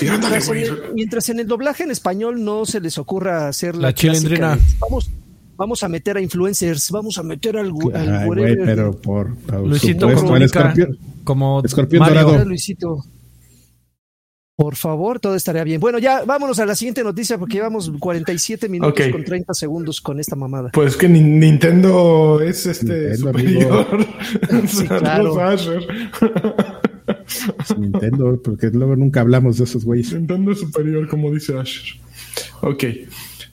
Mientras 0.93 1.30
en 1.30 1.39
el 1.39 1.47
doblaje 1.47 1.86
en 1.86 1.91
español 1.91 2.43
no 2.43 2.68
se 2.68 2.80
les 2.80 2.99
ocurra 2.99 3.47
hacer 3.47 3.76
la, 3.76 3.95
la 3.97 4.59
Vamos, 4.80 5.09
vamos 5.55 5.82
a 5.82 5.89
meter 5.89 6.18
a 6.18 6.22
influencers, 6.22 6.91
vamos 6.91 7.18
a 7.18 7.24
meter 7.24 7.57
al, 7.57 7.74
al 7.95 8.30
pero 8.63 8.95
por, 8.95 9.36
Luisito 9.65 10.07
como 11.24 11.63
escorpión 11.63 12.07
dorado. 12.07 12.45
Luisito. 12.45 13.03
Por 14.58 14.76
favor, 14.76 15.20
todo 15.20 15.36
estaría 15.36 15.64
bien. 15.64 15.80
Bueno, 15.80 15.99
ya 15.99 16.26
vámonos 16.26 16.58
a 16.58 16.66
la 16.66 16.76
siguiente 16.76 17.03
noticia 17.03 17.38
porque 17.38 17.58
llevamos 17.58 17.91
47 17.99 18.68
minutos 18.68 19.08
con 19.12 19.24
30 19.24 19.53
segundos 19.53 20.01
con 20.01 20.20
esta 20.20 20.36
mamada. 20.36 20.72
Pues 20.74 20.97
que 20.97 21.08
Nintendo 21.08 22.41
es 22.41 22.66
este 22.66 23.16
superior. 23.18 23.86
sí, 24.68 24.88
claro. 24.88 25.38
Nintendo, 27.78 28.41
porque 28.43 28.72
luego 28.72 28.95
nunca 28.95 29.22
hablamos 29.22 29.60
de 29.60 29.66
esos 29.66 29.86
güeyes. 29.86 30.12
Nintendo 30.14 30.51
es 30.51 30.60
superior, 30.60 31.08
como 31.08 31.32
dice 31.32 31.55
Asher. 31.55 31.99
Ok. 32.62 32.84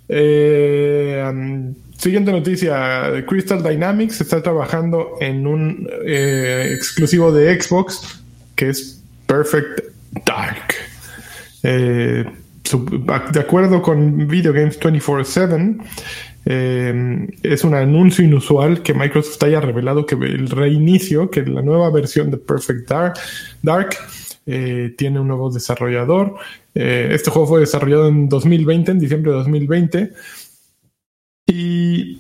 Eh, 0.09 1.73
siguiente 1.99 2.33
noticia. 2.33 3.27
Crystal 3.29 3.63
Dynamics 3.63 4.23
está 4.23 4.43
trabajando 4.43 5.17
en 5.21 5.47
un 5.47 5.87
eh, 6.07 6.73
exclusivo 6.75 7.31
de 7.31 7.61
Xbox 7.61 8.23
que 8.55 8.71
es 8.71 9.03
Perfect 9.27 9.83
Dark. 10.25 10.94
Eh, 11.65 12.25
de 13.33 13.41
acuerdo 13.41 13.81
con 13.81 14.29
Video 14.29 14.53
Games 14.53 14.79
24-7, 14.79 15.79
eh, 16.45 17.27
es 17.43 17.65
un 17.65 17.75
anuncio 17.75 18.23
inusual 18.23 18.83
que 18.83 18.93
Microsoft 18.93 19.43
haya 19.43 19.61
revelado 19.61 20.05
que 20.05 20.15
el 20.15 20.51
reinicio, 20.51 21.31
que 21.31 21.43
la 21.43 21.63
nueva 21.63 21.91
versión 21.91 22.31
de 22.31 22.37
Perfect 22.37 22.91
Dark, 23.63 23.97
eh, 24.47 24.95
tiene 24.99 25.21
un 25.21 25.29
nuevo 25.29 25.51
desarrollador. 25.51 26.35
este 26.75 27.31
juego 27.31 27.49
fue 27.49 27.61
desarrollado 27.61 28.09
en 28.09 28.29
2020, 28.29 28.91
en 28.91 28.99
diciembre 28.99 29.31
de 29.31 29.39
2020. 29.39 30.11
Y, 31.47 32.19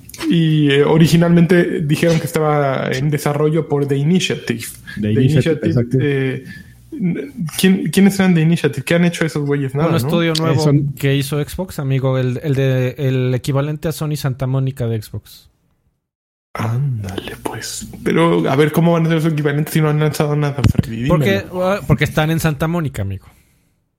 originalmente 0.86 1.80
dijeron 1.82 2.18
que 2.18 2.26
estaba 2.26 2.90
en 2.90 3.11
desarrollo 3.11 3.68
por 3.68 3.86
The 3.86 3.97
Initiative. 3.97 4.64
The, 5.01 5.12
Initiative, 5.12 6.45
¿Quiénes 7.59 8.18
eran 8.18 8.34
de 8.34 8.42
Initiative? 8.42 8.84
¿Qué 8.84 8.95
han 8.95 9.05
hecho 9.05 9.24
esos 9.24 9.45
güeyes? 9.45 9.74
Nada, 9.74 9.90
Un 9.90 9.97
estudio 9.97 10.32
nuevo 10.38 10.70
que 10.99 11.16
hizo 11.16 11.42
Xbox, 11.42 11.78
amigo. 11.78 12.18
El, 12.18 12.34
de, 12.34 12.95
el 12.99 13.34
equivalente 13.34 13.88
a 13.88 13.92
Sony 13.92 14.16
Santa 14.16 14.47
Mónica 14.47 14.86
de 14.86 15.01
Xbox. 15.01 15.51
Ándale, 16.55 17.36
pues. 17.42 17.88
Pero 18.05 18.49
a 18.49 18.57
ver 18.57 18.72
cómo 18.72 18.92
van 18.92 19.07
a 19.07 19.09
ser 19.09 19.16
los 19.16 19.32
equivalentes 19.32 19.74
si 19.74 19.80
no 19.80 19.88
han 19.90 19.99
lanzado 19.99 20.36
nada. 20.36 20.62
Porque, 21.09 21.45
porque 21.86 22.05
están 22.05 22.30
en 22.30 22.40
Santa 22.40 22.68
Mónica, 22.68 23.03
amigo. 23.03 23.26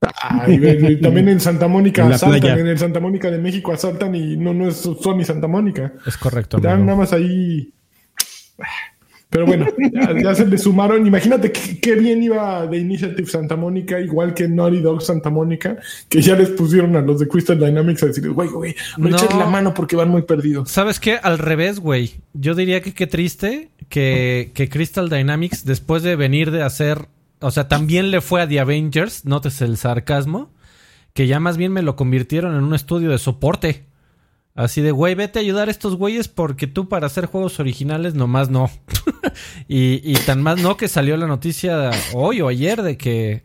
también 0.00 1.28
en 1.28 1.40
Santa 1.40 1.68
Mónica 1.68 2.06
asaltan, 2.06 2.58
en 2.58 2.66
el 2.66 2.78
Santa 2.78 3.00
Mónica 3.00 3.30
de 3.30 3.38
México 3.38 3.72
asaltan 3.72 4.14
y 4.14 4.36
no, 4.36 4.52
no 4.52 4.68
es 4.68 4.76
Sony 4.76 5.24
Santa 5.24 5.48
Mónica. 5.48 5.92
Es 6.06 6.16
correcto. 6.16 6.58
Dan 6.58 6.86
nada 6.86 6.98
más 6.98 7.12
ahí 7.12 7.72
Pero 9.28 9.44
bueno, 9.44 9.66
ya, 9.92 10.14
ya 10.22 10.34
se 10.34 10.46
le 10.46 10.56
sumaron. 10.56 11.04
Imagínate 11.06 11.50
qué, 11.50 11.94
bien 11.96 12.22
iba 12.22 12.66
de 12.66 12.78
Initiative 12.78 13.28
Santa 13.28 13.56
Mónica, 13.56 13.98
igual 14.00 14.34
que 14.34 14.46
Naughty 14.48 14.80
Dog 14.80 15.02
Santa 15.02 15.30
Mónica, 15.30 15.76
que 16.08 16.22
ya 16.22 16.36
les 16.36 16.50
pusieron 16.50 16.94
a 16.96 17.00
los 17.00 17.18
de 17.18 17.26
Crystal 17.26 17.58
Dynamics 17.58 18.02
a 18.04 18.06
decir, 18.06 18.30
güey, 18.30 18.48
güey, 18.48 18.74
no 18.96 19.08
No. 19.08 19.16
echen 19.16 19.38
la 19.38 19.46
mano 19.46 19.74
porque 19.74 19.96
van 19.96 20.10
muy 20.10 20.22
perdidos. 20.22 20.70
¿Sabes 20.70 21.00
qué? 21.00 21.18
Al 21.20 21.38
revés, 21.38 21.80
güey. 21.80 22.14
Yo 22.34 22.54
diría 22.54 22.80
que 22.82 22.94
qué 22.94 23.06
triste 23.08 23.70
que, 23.88 24.52
que 24.54 24.68
Crystal 24.68 25.08
Dynamics, 25.08 25.64
después 25.64 26.02
de 26.04 26.14
venir 26.16 26.50
de 26.52 26.62
hacer. 26.62 27.06
O 27.40 27.50
sea, 27.50 27.66
también 27.68 28.10
le 28.12 28.20
fue 28.20 28.42
a 28.42 28.48
The 28.48 28.60
Avengers, 28.60 29.24
notes 29.24 29.60
el 29.60 29.76
sarcasmo. 29.76 30.50
Que 31.14 31.26
ya 31.26 31.40
más 31.40 31.56
bien 31.56 31.72
me 31.72 31.80
lo 31.82 31.96
convirtieron 31.96 32.54
en 32.56 32.62
un 32.62 32.74
estudio 32.74 33.10
de 33.10 33.16
soporte. 33.18 33.85
Así 34.56 34.80
de, 34.80 34.90
güey, 34.90 35.14
vete 35.14 35.38
a 35.38 35.42
ayudar 35.42 35.68
a 35.68 35.70
estos 35.70 35.96
güeyes 35.96 36.28
porque 36.28 36.66
tú 36.66 36.88
para 36.88 37.06
hacer 37.06 37.26
juegos 37.26 37.60
originales 37.60 38.14
nomás 38.14 38.48
no. 38.48 38.70
y, 39.68 40.00
y 40.02 40.14
tan 40.24 40.42
más 40.42 40.60
no 40.60 40.78
que 40.78 40.88
salió 40.88 41.16
la 41.18 41.26
noticia 41.26 41.90
hoy 42.14 42.40
o 42.40 42.48
ayer 42.48 42.82
de 42.82 42.96
que 42.96 43.44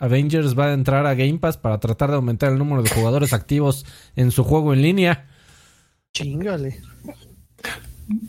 Avengers 0.00 0.58
va 0.58 0.66
a 0.66 0.72
entrar 0.72 1.06
a 1.06 1.14
Game 1.14 1.38
Pass 1.38 1.56
para 1.56 1.78
tratar 1.78 2.10
de 2.10 2.16
aumentar 2.16 2.52
el 2.52 2.58
número 2.58 2.82
de 2.82 2.90
jugadores 2.90 3.32
activos 3.32 3.86
en 4.16 4.32
su 4.32 4.42
juego 4.44 4.72
en 4.72 4.82
línea. 4.82 5.28
Chingale. 6.12 6.80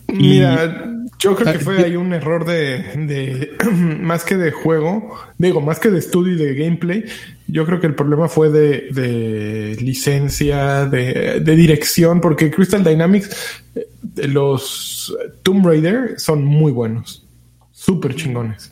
Mira, 0.07 0.87
yo 1.19 1.35
creo 1.35 1.53
que 1.53 1.59
fue 1.59 1.83
ahí 1.83 1.97
un 1.97 2.13
error 2.13 2.45
de, 2.45 2.79
de 2.95 3.57
más 3.99 4.23
que 4.23 4.37
de 4.37 4.51
juego, 4.51 5.15
digo, 5.37 5.59
más 5.59 5.79
que 5.79 5.89
de 5.89 5.99
estudio 5.99 6.33
y 6.33 6.37
de 6.37 6.55
gameplay, 6.55 7.05
yo 7.47 7.65
creo 7.65 7.81
que 7.81 7.87
el 7.87 7.95
problema 7.95 8.29
fue 8.29 8.49
de, 8.49 8.87
de 8.91 9.75
licencia, 9.81 10.85
de, 10.85 11.41
de 11.41 11.55
dirección, 11.55 12.21
porque 12.21 12.49
Crystal 12.49 12.83
Dynamics, 12.83 13.63
eh, 13.75 14.27
los 14.27 15.15
Tomb 15.43 15.65
Raider 15.65 16.19
son 16.19 16.45
muy 16.45 16.71
buenos, 16.71 17.27
súper 17.71 18.15
chingones. 18.15 18.71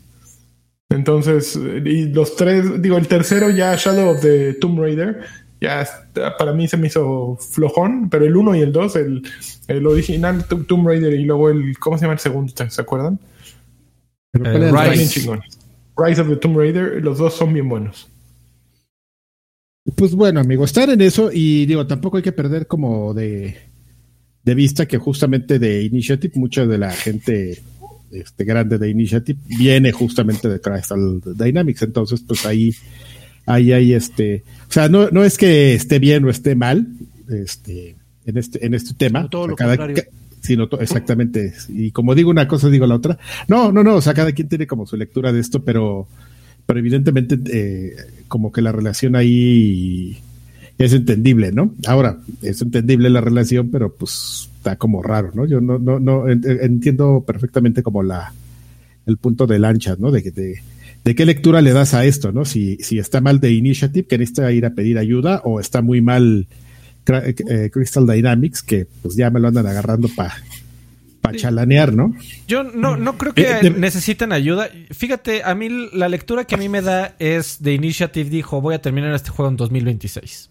Entonces, 0.89 1.57
eh, 1.57 1.81
y 1.85 2.05
los 2.05 2.37
tres, 2.37 2.81
digo, 2.81 2.97
el 2.97 3.09
tercero 3.09 3.49
ya 3.49 3.75
Shadow 3.75 4.11
of 4.11 4.21
the 4.21 4.53
Tomb 4.53 4.79
Raider, 4.79 5.21
ya 5.61 5.81
está- 5.81 6.37
para 6.37 6.53
mí 6.53 6.67
se 6.67 6.77
me 6.77 6.87
hizo 6.87 7.37
flojón, 7.37 8.09
pero 8.09 8.25
el 8.25 8.35
uno 8.35 8.55
y 8.55 8.61
el 8.61 8.71
dos, 8.71 8.95
el, 8.95 9.23
el 9.67 9.87
original 9.87 10.45
Tom- 10.47 10.65
Tomb 10.65 10.87
Raider 10.87 11.13
y 11.13 11.23
luego 11.25 11.49
el, 11.49 11.77
¿cómo 11.79 11.97
se 11.97 12.03
llama 12.03 12.13
el 12.13 12.19
segundo? 12.19 12.53
¿Se 12.69 12.81
acuerdan? 12.81 13.19
Eh, 14.33 14.39
¿cuál 14.39 14.63
era 14.63 14.83
el 14.85 14.89
Rise. 14.91 15.19
Chingones. 15.19 15.59
Rise 15.97 16.21
of 16.21 16.29
the 16.29 16.35
Tomb 16.35 16.57
Raider, 16.57 17.03
los 17.03 17.17
dos 17.17 17.33
son 17.33 17.53
bien 17.53 17.67
buenos. 17.67 18.07
Pues 19.95 20.13
bueno, 20.13 20.39
amigo, 20.41 20.65
estar 20.65 20.89
en 20.89 21.01
eso 21.01 21.31
y 21.33 21.65
digo, 21.65 21.87
tampoco 21.87 22.17
hay 22.17 22.23
que 22.23 22.33
perder 22.33 22.67
como 22.67 23.13
de, 23.13 23.55
de 24.43 24.55
vista 24.55 24.85
que 24.85 24.97
justamente 24.97 25.59
de 25.59 25.83
Initiative, 25.83 26.33
mucha 26.35 26.65
de 26.65 26.77
la 26.77 26.91
gente 26.91 27.61
este, 28.11 28.43
grande 28.43 28.77
de 28.77 28.89
Initiative 28.89 29.39
viene 29.47 29.91
justamente 29.93 30.49
de 30.49 30.59
Crystal 30.59 31.21
Dynamics. 31.35 31.81
Entonces, 31.83 32.21
pues 32.27 32.45
ahí, 32.45 32.71
ahí 33.47 33.71
hay 33.71 33.93
este, 33.93 34.43
o 34.69 34.71
sea, 34.71 34.87
no, 34.89 35.09
no 35.09 35.23
es 35.23 35.37
que 35.39 35.73
esté 35.73 35.97
bien 35.97 36.23
o 36.25 36.29
esté 36.29 36.53
mal, 36.55 36.85
este, 37.29 37.95
en 38.25 38.37
este, 38.37 38.63
en 38.65 38.73
este 38.75 38.93
tema. 38.93 39.21
Sino 39.21 39.29
todo 39.29 39.41
O 39.41 39.45
sea, 39.45 39.49
lo 39.51 39.55
cada- 39.55 39.77
contrario. 39.77 39.95
ca- 40.03 40.09
sino 40.39 40.67
to- 40.69 40.79
exactamente. 40.79 41.53
Y 41.69 41.89
como 41.91 42.13
digo 42.15 42.29
una 42.29 42.47
cosa, 42.47 42.69
digo 42.69 42.85
la 42.85 42.95
otra. 42.95 43.17
No, 43.47 43.71
no, 43.71 43.83
no, 43.83 43.95
o 43.95 44.01
sea, 44.01 44.13
cada 44.13 44.31
quien 44.31 44.47
tiene 44.47 44.67
como 44.67 44.85
su 44.85 44.95
lectura 44.95 45.33
de 45.33 45.39
esto, 45.41 45.63
pero, 45.63 46.07
pero 46.65 46.79
evidentemente 46.79 47.37
eh, 47.51 47.95
como 48.27 48.51
que 48.51 48.61
la 48.61 48.71
relación 48.71 49.15
ahí 49.15 50.17
es 50.77 50.93
entendible, 50.93 51.51
¿no? 51.51 51.73
Ahora, 51.87 52.19
es 52.43 52.61
entendible 52.61 53.09
la 53.09 53.19
relación, 53.19 53.69
pero 53.71 53.91
pues 53.93 54.49
está 54.57 54.75
como 54.75 55.01
raro, 55.01 55.31
¿no? 55.33 55.45
Yo 55.45 55.59
no, 55.59 55.79
no, 55.79 55.99
no 55.99 56.29
en- 56.29 56.43
en- 56.47 56.61
entiendo 56.63 57.23
perfectamente 57.25 57.81
como 57.83 58.03
la 58.03 58.31
el 59.05 59.17
punto 59.17 59.47
de 59.47 59.57
lancha, 59.59 59.95
¿no? 59.97 60.11
De, 60.11 60.21
que- 60.21 60.31
de, 60.31 60.61
de 61.07 61.15
qué 61.15 61.25
lectura 61.25 61.61
le 61.61 61.71
das 61.71 61.93
a 61.93 62.03
esto, 62.03 62.33
¿no? 62.33 62.43
Si, 62.43 62.75
si 62.81 62.99
está 62.99 63.21
mal 63.21 63.39
de 63.39 63.51
Initiative, 63.53 64.05
que 64.07 64.17
necesita 64.17 64.51
ir 64.51 64.65
a 64.65 64.71
pedir 64.71 64.97
ayuda, 64.97 65.41
o 65.45 65.61
está 65.61 65.81
muy 65.81 66.01
mal 66.01 66.47
Cra- 67.05 67.23
eh, 67.49 67.69
Crystal 67.71 68.05
Dynamics, 68.05 68.61
que 68.61 68.87
pues 69.01 69.15
ya 69.15 69.29
me 69.29 69.39
lo 69.39 69.47
andan 69.47 69.65
agarrando 69.67 70.09
para 70.13 70.35
pa 71.21 71.33
chalanear, 71.33 71.93
¿no? 71.93 72.13
Yo 72.45 72.63
no, 72.63 72.97
no 72.97 73.17
creo 73.17 73.33
que 73.33 73.41
Eh, 73.43 73.59
de- 73.61 73.69
necesiten 73.69 74.33
ayuda. 74.33 74.69
Fíjate, 74.91 75.43
a 75.43 75.55
mí 75.55 75.69
la 75.93 76.09
lectura 76.09 76.43
que 76.43 76.55
a 76.55 76.57
mí 76.57 76.67
me 76.67 76.81
da 76.81 77.15
es 77.19 77.61
de 77.63 77.73
Initiative 77.73 78.29
dijo, 78.29 78.59
voy 78.59 78.75
a 78.75 78.81
terminar 78.81 79.13
este 79.15 79.29
juego 79.29 79.49
en 79.49 79.55
2026. 79.55 80.49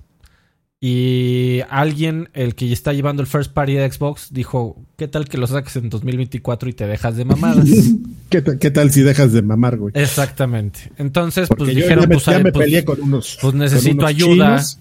Y 0.79 1.61
alguien, 1.71 2.29
el 2.35 2.55
que 2.55 2.71
está 2.71 2.93
llevando 2.93 3.23
el 3.23 3.27
first 3.27 3.53
party 3.53 3.75
de 3.75 3.91
Xbox, 3.91 4.29
dijo, 4.31 4.77
¿qué 4.97 5.09
tal 5.09 5.27
que 5.27 5.39
lo 5.39 5.47
saques 5.47 5.75
en 5.77 5.89
2024 5.89 6.69
y 6.69 6.73
te 6.75 6.87
dejas 6.87 7.17
de 7.17 7.25
mamadas? 7.25 7.67
¿Qué, 8.29 8.43
ta- 8.43 8.59
qué 8.59 8.71
tal 8.71 8.91
si 8.91 9.01
dejas 9.03 9.33
de 9.33 9.41
mamar, 9.43 9.79
güey? 9.79 9.93
Exactamente. 9.97 10.93
Entonces, 10.99 11.49
Porque 11.49 11.65
pues 11.65 11.77
yo 11.77 11.83
dijeron, 11.83 12.03
ya 12.05 12.09
me, 12.09 12.15
pues, 12.15 12.27
ya 12.27 12.39
me 12.41 12.53
pues, 12.53 12.65
peleé 12.67 12.85
con 12.85 13.01
unos. 13.01 13.39
pues 13.41 13.55
necesito 13.55 13.95
unos 13.97 14.09
ayuda. 14.11 14.29
chinos. 14.59 14.79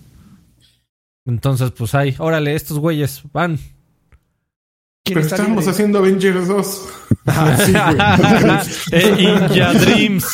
Entonces, 1.26 1.72
pues 1.72 1.96
ahí, 1.96 2.14
órale, 2.20 2.56
estos 2.56 2.78
güeyes 2.78 3.22
van. 3.32 3.58
¿Quién 3.58 5.16
Pero 5.16 5.20
está 5.22 5.36
estábamos 5.36 5.68
haciendo 5.68 6.00
Avengers 6.00 6.48
2. 6.48 6.82
Ah, 7.28 7.58
sí, 7.66 7.72
güey. 8.92 9.02
Eh, 9.02 9.24
Inja 9.24 9.74
Dreams. 9.74 10.26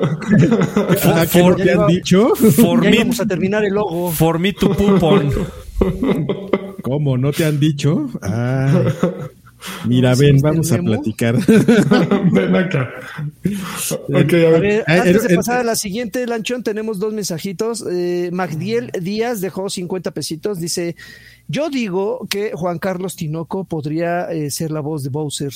Ah, 0.00 1.26
¿qué 1.30 1.40
For- 1.40 1.58
no 1.58 1.64
te 1.64 1.72
han 1.72 1.86
dicho? 1.86 2.34
For 2.34 2.82
Ya 2.84 2.90
me, 2.90 2.96
íbamos 2.96 3.20
a 3.20 3.26
terminar 3.26 3.64
el 3.64 3.74
logo. 3.74 4.10
for 4.12 4.38
me 4.38 4.52
to 4.52 4.74
poop 4.74 5.02
on. 5.02 5.30
¿Cómo? 6.82 7.16
¿No 7.18 7.32
te 7.32 7.44
han 7.44 7.58
dicho? 7.60 8.08
Ah, 8.22 8.82
mira, 9.86 10.14
ven, 10.14 10.36
sí, 10.38 10.42
vamos 10.42 10.72
a 10.72 10.78
platicar. 10.78 11.36
Ven 12.32 12.56
acá. 12.56 12.90
A 14.14 14.18
A 14.18 14.22
ver. 14.58 14.84
antes 14.86 15.22
de 15.28 15.36
pasar 15.36 15.60
a 15.60 15.64
la 15.64 15.76
siguiente, 15.76 16.26
Lanchón, 16.26 16.62
tenemos 16.62 16.98
dos 16.98 17.12
mensajitos. 17.12 17.84
Eh, 17.90 18.30
Magdiel 18.32 18.90
Díaz 19.00 19.40
dejó 19.40 19.70
50 19.70 20.10
pesitos. 20.10 20.58
Dice: 20.58 20.96
Yo 21.48 21.70
digo 21.70 22.26
que 22.28 22.52
Juan 22.54 22.78
Carlos 22.78 23.16
Tinoco 23.16 23.64
podría 23.64 24.30
eh, 24.32 24.50
ser 24.50 24.70
la 24.72 24.80
voz 24.80 25.02
de 25.04 25.10
Bowser. 25.10 25.52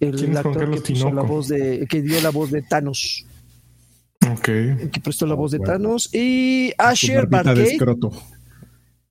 El 0.00 0.16
¿Quién 0.16 0.32
es 0.32 0.32
Juan 0.32 0.36
actor 0.38 0.58
Carlos 0.58 0.82
que, 0.82 0.92
puso 0.92 1.04
Tinoco? 1.06 1.16
la 1.16 1.22
voz 1.22 1.48
de, 1.48 1.86
que 1.88 2.02
dio 2.02 2.20
la 2.20 2.30
voz 2.30 2.50
de 2.50 2.62
Thanos. 2.62 3.24
Ok. 4.30 4.44
Que 4.44 5.00
prestó 5.02 5.26
la 5.26 5.34
voz 5.34 5.52
de 5.52 5.58
bueno. 5.58 5.72
Thanos. 5.72 6.14
Y 6.14 6.72
Asher 6.78 7.28
escroto. 7.56 8.10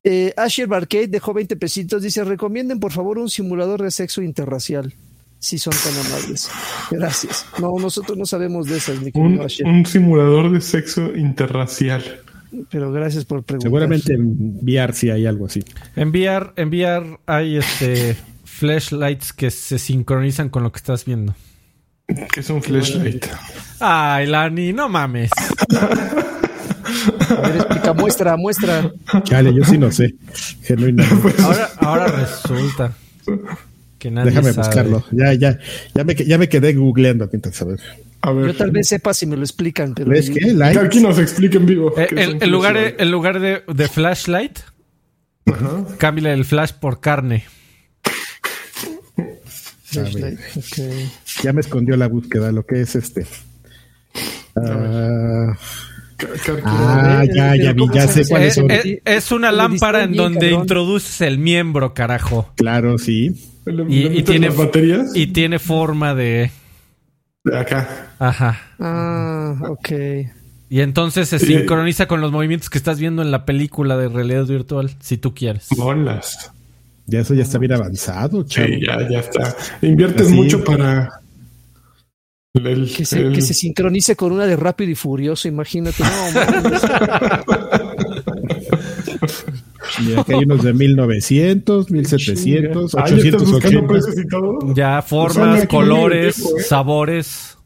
Eh, 0.03 0.33
Asher 0.35 0.67
Barcade 0.67 1.07
dejó 1.07 1.33
20 1.33 1.55
pesitos. 1.57 2.01
Dice: 2.01 2.23
Recomienden 2.23 2.79
por 2.79 2.91
favor 2.91 3.17
un 3.17 3.29
simulador 3.29 3.81
de 3.81 3.91
sexo 3.91 4.21
interracial. 4.21 4.93
Si 5.39 5.57
son 5.57 5.73
tan 5.73 6.05
amables. 6.05 6.49
Gracias. 6.91 7.45
No, 7.59 7.73
nosotros 7.79 8.15
no 8.17 8.25
sabemos 8.25 8.67
de 8.67 8.77
esas, 8.77 8.99
mi 9.01 9.11
querido 9.11 9.39
Un, 9.39 9.41
Asher. 9.41 9.65
un 9.65 9.85
simulador 9.85 10.51
de 10.51 10.61
sexo 10.61 11.15
interracial. 11.15 12.03
Pero 12.69 12.91
gracias 12.91 13.25
por 13.25 13.43
preguntar. 13.43 13.67
Seguramente 13.67 14.13
en 14.13 14.59
VR 14.61 14.93
sí 14.93 15.09
hay 15.09 15.25
algo 15.25 15.47
así. 15.47 15.63
Enviar, 15.95 16.53
enviar, 16.57 17.19
hay 17.25 17.57
este 17.57 18.15
flashlights 18.43 19.33
que 19.33 19.49
se 19.49 19.79
sincronizan 19.79 20.49
con 20.49 20.61
lo 20.63 20.71
que 20.71 20.77
estás 20.77 21.05
viendo. 21.05 21.33
Que 22.07 22.39
es 22.41 22.49
un 22.49 22.61
flashlight. 22.61 23.25
Ay, 23.79 24.27
Lani, 24.27 24.73
no 24.73 24.89
mames. 24.89 25.31
A 27.29 27.41
ver, 27.47 27.55
explica, 27.57 27.93
muestra, 27.93 28.37
muestra. 28.37 28.91
Chale, 29.23 29.53
yo 29.53 29.63
sí 29.63 29.77
no 29.77 29.91
sé. 29.91 30.13
Genuinamente. 30.63 31.33
Ahora, 31.43 31.69
ahora 31.77 32.07
resulta 32.07 32.93
que 33.97 34.11
nadie 34.11 34.31
Déjame 34.31 34.51
sabe. 34.53 34.67
buscarlo. 34.67 35.05
Ya, 35.11 35.33
ya, 35.33 35.57
ya 35.93 36.03
me, 36.03 36.15
ya 36.15 36.37
me 36.37 36.49
quedé 36.49 36.73
googleando 36.73 37.29
mientras 37.31 37.61
a 37.61 37.65
ver. 37.65 37.79
A 38.21 38.31
ver. 38.31 38.47
Yo 38.47 38.55
tal 38.55 38.71
vez 38.71 38.87
sepa 38.87 39.13
si 39.13 39.25
me 39.25 39.35
lo 39.37 39.43
explican, 39.43 39.93
pero 39.93 40.09
¿Ves 40.11 40.29
qué? 40.29 40.39
Que 40.39 40.79
aquí 40.79 40.99
nos 40.99 41.17
explique 41.17 41.57
en 41.57 41.65
vivo. 41.65 41.93
Eh, 41.97 42.07
es 42.11 42.41
en 42.41 42.51
lugar, 42.51 42.73
de, 42.75 42.79
flashlight. 42.81 43.01
en 43.01 43.11
lugar 43.11 43.39
de, 43.39 43.63
de 43.73 43.87
flashlight, 43.87 44.59
cámbiale 45.97 46.33
el 46.33 46.45
flash 46.45 46.71
por 46.73 46.99
carne. 46.99 47.45
Flashlight. 49.91 50.39
Ya 51.43 51.53
me 51.53 51.61
escondió 51.61 51.95
la 51.97 52.07
búsqueda, 52.07 52.51
lo 52.51 52.65
que 52.65 52.81
es 52.81 52.95
este. 52.95 53.25
Ah, 54.55 55.57
calculador. 56.17 56.63
ah, 56.65 57.23
ya, 57.33 57.55
ya 57.55 57.73
vi, 57.73 57.83
ya 57.93 58.07
sé 58.07 58.27
cuáles 58.27 58.57
Eh, 58.57 58.61
son. 58.61 58.71
eh, 58.71 59.01
es 59.05 59.31
una 59.31 59.51
lámpara 59.51 60.03
en 60.03 60.13
donde 60.15 60.39
cabrón. 60.49 60.61
introduces 60.61 61.21
el 61.21 61.37
miembro, 61.37 61.93
carajo. 61.93 62.51
Claro, 62.55 62.97
sí. 62.97 63.47
Y, 63.87 64.23
tiene 64.23 64.49
baterías. 64.49 65.11
y 65.15 65.27
tiene 65.27 65.59
forma 65.59 66.15
de 66.15 66.51
de 67.43 67.57
acá. 67.57 68.09
ajá. 68.19 68.59
Ah, 68.79 69.55
ok. 69.69 69.89
Y 70.69 70.79
entonces 70.81 71.27
se 71.29 71.37
sincroniza 71.39 72.07
con 72.07 72.21
los 72.21 72.31
movimientos 72.31 72.69
que 72.69 72.77
estás 72.77 72.97
viendo 72.99 73.21
en 73.21 73.29
la 73.31 73.45
película 73.45 73.97
de 73.97 74.07
realidad 74.07 74.45
virtual, 74.45 74.89
si 75.01 75.17
tú 75.17 75.33
quieres. 75.33 75.67
Bolas. 75.75 76.51
Ya 77.11 77.19
eso 77.19 77.33
ya 77.33 77.43
está 77.43 77.57
bien 77.57 77.73
avanzado, 77.73 78.43
chavo. 78.43 78.67
Sí, 78.67 78.79
ya, 78.87 79.09
ya 79.09 79.19
está. 79.19 79.55
Inviertes 79.81 80.27
Así. 80.27 80.35
mucho 80.35 80.63
para. 80.63 81.09
el- 82.53 82.93
Que 82.95 83.03
se, 83.05 83.19
el- 83.19 83.33
que 83.33 83.41
se 83.41 83.53
sincronice 83.53 84.15
con 84.15 84.31
una 84.31 84.45
de 84.45 84.55
Rápido 84.55 84.91
y 84.91 84.95
Furioso, 84.95 85.47
imagínate. 85.49 86.03
No. 86.03 86.09
Y 90.05 90.13
aquí 90.17 90.33
hay 90.33 90.43
unos 90.45 90.63
de 90.63 90.73
1900, 90.73 91.91
1700, 91.91 92.95
Ah, 92.95 93.05
¿ya 93.09 93.15
estás 93.17 93.41
buscando 93.41 93.79
880. 93.79 93.87
precios 93.87 94.17
y 94.17 94.27
todo? 94.27 94.73
Ya, 94.73 95.01
Son 95.01 95.09
formas, 95.09 95.57
muy 95.59 95.67
colores, 95.67 96.37
viejo, 96.37 96.57
¿eh? 96.57 96.63
sabores. 96.63 97.57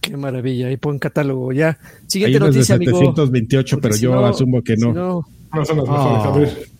Qué 0.00 0.16
maravilla, 0.16 0.66
ahí 0.68 0.76
pon 0.76 0.98
catálogo 0.98 1.52
ya. 1.52 1.68
Hay 1.68 1.76
Siguiente 2.08 2.36
unos 2.38 2.50
de 2.50 2.56
noticia, 2.58 2.74
amigo. 2.74 2.98
728, 2.98 3.78
pero 3.80 3.94
si 3.94 4.02
yo 4.02 4.14
no- 4.14 4.26
asumo 4.26 4.62
que 4.62 4.76
si 4.76 4.82
no. 4.82 4.92
no, 4.92 5.26
No 5.54 5.64
son 5.64 5.76
las 5.78 5.86
mejores. 5.88 6.22
Ah. 6.24 6.28
A 6.28 6.36
ver. 6.38 6.73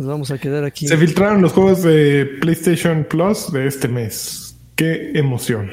Nos 0.00 0.08
vamos 0.08 0.30
a 0.30 0.38
quedar 0.38 0.64
aquí. 0.64 0.88
Se 0.88 0.96
filtraron 0.96 1.42
los 1.42 1.52
juegos 1.52 1.82
de 1.82 2.24
PlayStation 2.40 3.04
Plus 3.04 3.52
de 3.52 3.66
este 3.66 3.86
mes. 3.86 4.56
Qué 4.74 5.12
emoción. 5.14 5.70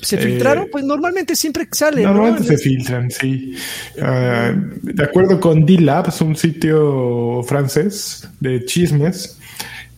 ¿Se 0.00 0.16
Eh, 0.16 0.20
filtraron? 0.20 0.68
Pues 0.72 0.84
normalmente 0.84 1.36
siempre 1.36 1.68
sale, 1.70 2.02
¿no? 2.02 2.14
Normalmente 2.14 2.56
se 2.56 2.56
filtran, 2.56 3.10
sí. 3.10 3.54
Ah, 4.00 4.54
de 4.82 5.04
acuerdo 5.04 5.38
con 5.38 5.66
D-Labs, 5.66 6.20
un 6.22 6.34
sitio 6.34 7.42
francés 7.42 8.26
de 8.40 8.64
chismes, 8.64 9.38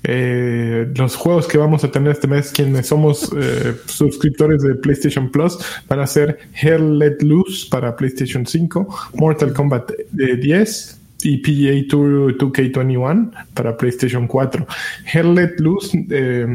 eh, 0.03 0.89
los 0.97 1.15
juegos 1.15 1.47
que 1.47 1.59
vamos 1.59 1.85
a 1.85 1.91
tener 1.93 2.13
este 2.13 2.27
mes, 2.27 2.51
quienes 2.51 2.89
somos 2.89 3.31
eh, 3.39 3.75
suscriptores 3.87 4.63
de 4.63 4.75
PlayStation 4.75 5.31
Plus, 5.31 5.59
van 5.87 6.01
a 6.01 6.07
ser 6.09 6.39
Hell 6.61 6.99
Let 6.99 7.19
Loose 7.21 7.69
para 7.71 7.95
PlayStation 7.95 8.45
5, 8.47 9.11
Mortal 9.15 9.53
Kombat 9.53 9.93
eh, 10.19 10.37
10 10.37 11.00
y 11.25 11.39
PGA 11.39 11.89
Tour 11.89 12.37
2K21 12.37 13.31
para 13.55 13.77
PlayStation 13.77 14.27
4. 14.27 14.67
Hell 15.13 15.35
Let 15.35 15.55
Loose 15.59 16.07
eh, 16.11 16.47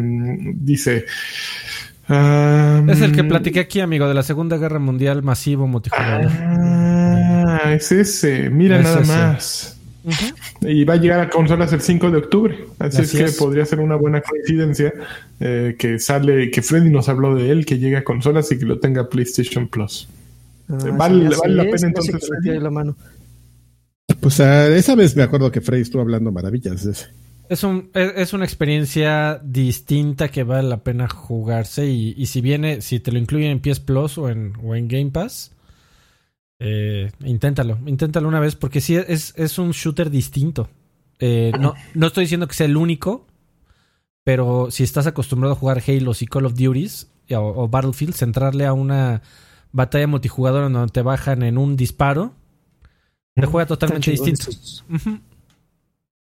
dice... 0.56 1.06
ah, 2.08 2.84
Es 2.88 3.02
el 3.02 3.12
que 3.12 3.24
platiqué 3.24 3.60
aquí, 3.62 3.80
amigo, 3.80 4.08
de 4.08 4.14
la 4.14 4.24
Segunda 4.24 4.58
Guerra 4.58 4.80
Mundial 4.80 5.24
masivo 5.24 5.68
multijugador. 5.68 6.32
Ah, 6.32 7.74
es 7.74 7.92
ese. 7.92 8.50
Mira 8.50 8.78
Es 8.80 8.84
nada 8.84 9.02
ese. 9.02 9.12
más. 9.12 9.72
Y 10.62 10.84
va 10.84 10.94
a 10.94 10.98
llegar 10.98 11.20
a 11.20 11.30
consolas 11.30 11.74
el 11.74 11.82
5 11.82 12.12
de 12.12 12.18
octubre. 12.18 12.66
Así, 12.78 13.02
Así 13.02 13.18
es 13.18 13.24
que 13.24 13.30
es. 13.32 13.38
podría 13.38 13.66
ser 13.66 13.80
una 13.80 13.96
buena 13.96 14.22
coincidencia 14.22 14.94
eh, 15.40 15.76
que 15.80 15.98
sale, 15.98 16.52
que 16.52 16.62
Freddy 16.62 16.92
nos 16.92 17.10
habló 17.10 17.34
de 17.36 17.50
él, 17.50 17.66
que 17.66 17.80
llegue 17.80 17.98
a 17.98 18.04
consolas 18.04 18.52
y 18.52 18.60
que 18.60 18.66
lo 18.66 18.80
tenga 18.80 19.10
PlayStation 19.10 19.68
Plus. 19.68 20.08
Ah, 20.70 20.78
Vale- 20.96 21.30
sí, 21.32 21.40
vale 21.42 21.56
la 21.56 21.64
pena 21.64 21.76
es, 21.76 21.84
entonces, 21.84 22.30
la 22.44 22.70
mano. 22.70 22.96
Pues 24.20 24.40
esa 24.40 24.96
vez 24.96 25.16
me 25.16 25.24
acuerdo 25.24 25.52
que 25.52 25.62
Freddy 25.62 25.82
estuvo 25.82 26.02
hablando 26.02 26.32
maravillas. 26.32 26.84
de 26.84 26.92
ese. 26.92 27.08
Es, 27.50 27.64
un, 27.64 27.90
es, 27.94 28.14
es 28.16 28.34
una 28.34 28.46
experiencia 28.46 29.40
distinta 29.44 30.30
que 30.30 30.44
vale 30.44 30.68
la 30.68 30.84
pena 30.84 31.08
jugarse. 31.08 31.88
Y, 31.88 32.14
y 32.18 32.26
si 32.28 32.42
viene, 32.42 32.82
si 32.82 33.00
te 33.00 33.12
lo 33.12 33.20
incluyen 33.20 33.52
en 33.52 33.60
PS 33.60 33.80
Plus 33.80 34.18
o 34.18 34.30
en, 34.30 34.54
o 34.64 34.76
en 34.76 34.88
Game 34.88 35.12
Pass, 35.12 35.52
eh, 36.60 37.12
inténtalo. 37.24 37.78
Inténtalo 37.86 38.28
una 38.28 38.40
vez 38.40 38.56
porque 38.56 38.82
sí 38.82 38.96
es, 38.96 39.34
es 39.36 39.60
un 39.60 39.72
shooter 39.72 40.10
distinto. 40.10 40.70
Eh, 41.20 41.52
no, 41.60 41.74
no 41.94 42.08
estoy 42.08 42.26
diciendo 42.26 42.48
que 42.48 42.54
sea 42.54 42.66
el 42.66 42.78
único, 42.78 43.26
pero 44.24 44.70
si 44.72 44.84
estás 44.84 45.08
acostumbrado 45.08 45.54
a 45.54 45.58
jugar 45.58 45.82
Halo 45.86 46.12
y 46.20 46.26
Call 46.26 46.46
of 46.46 46.56
Duties 46.56 47.12
o, 47.32 47.68
Battlefield, 47.68 48.14
centrarle 48.14 48.66
a 48.66 48.74
una 48.74 49.22
batalla 49.72 50.08
multijugadora 50.08 50.70
donde 50.70 50.92
te 50.92 51.02
bajan 51.02 51.44
en 51.44 51.58
un 51.58 51.76
disparo, 51.76 52.34
te 53.42 53.48
juega 53.48 53.66
totalmente 53.66 54.12
distinto. 54.12 54.46
chingones. 54.52 54.84
Ujú. 54.90 55.20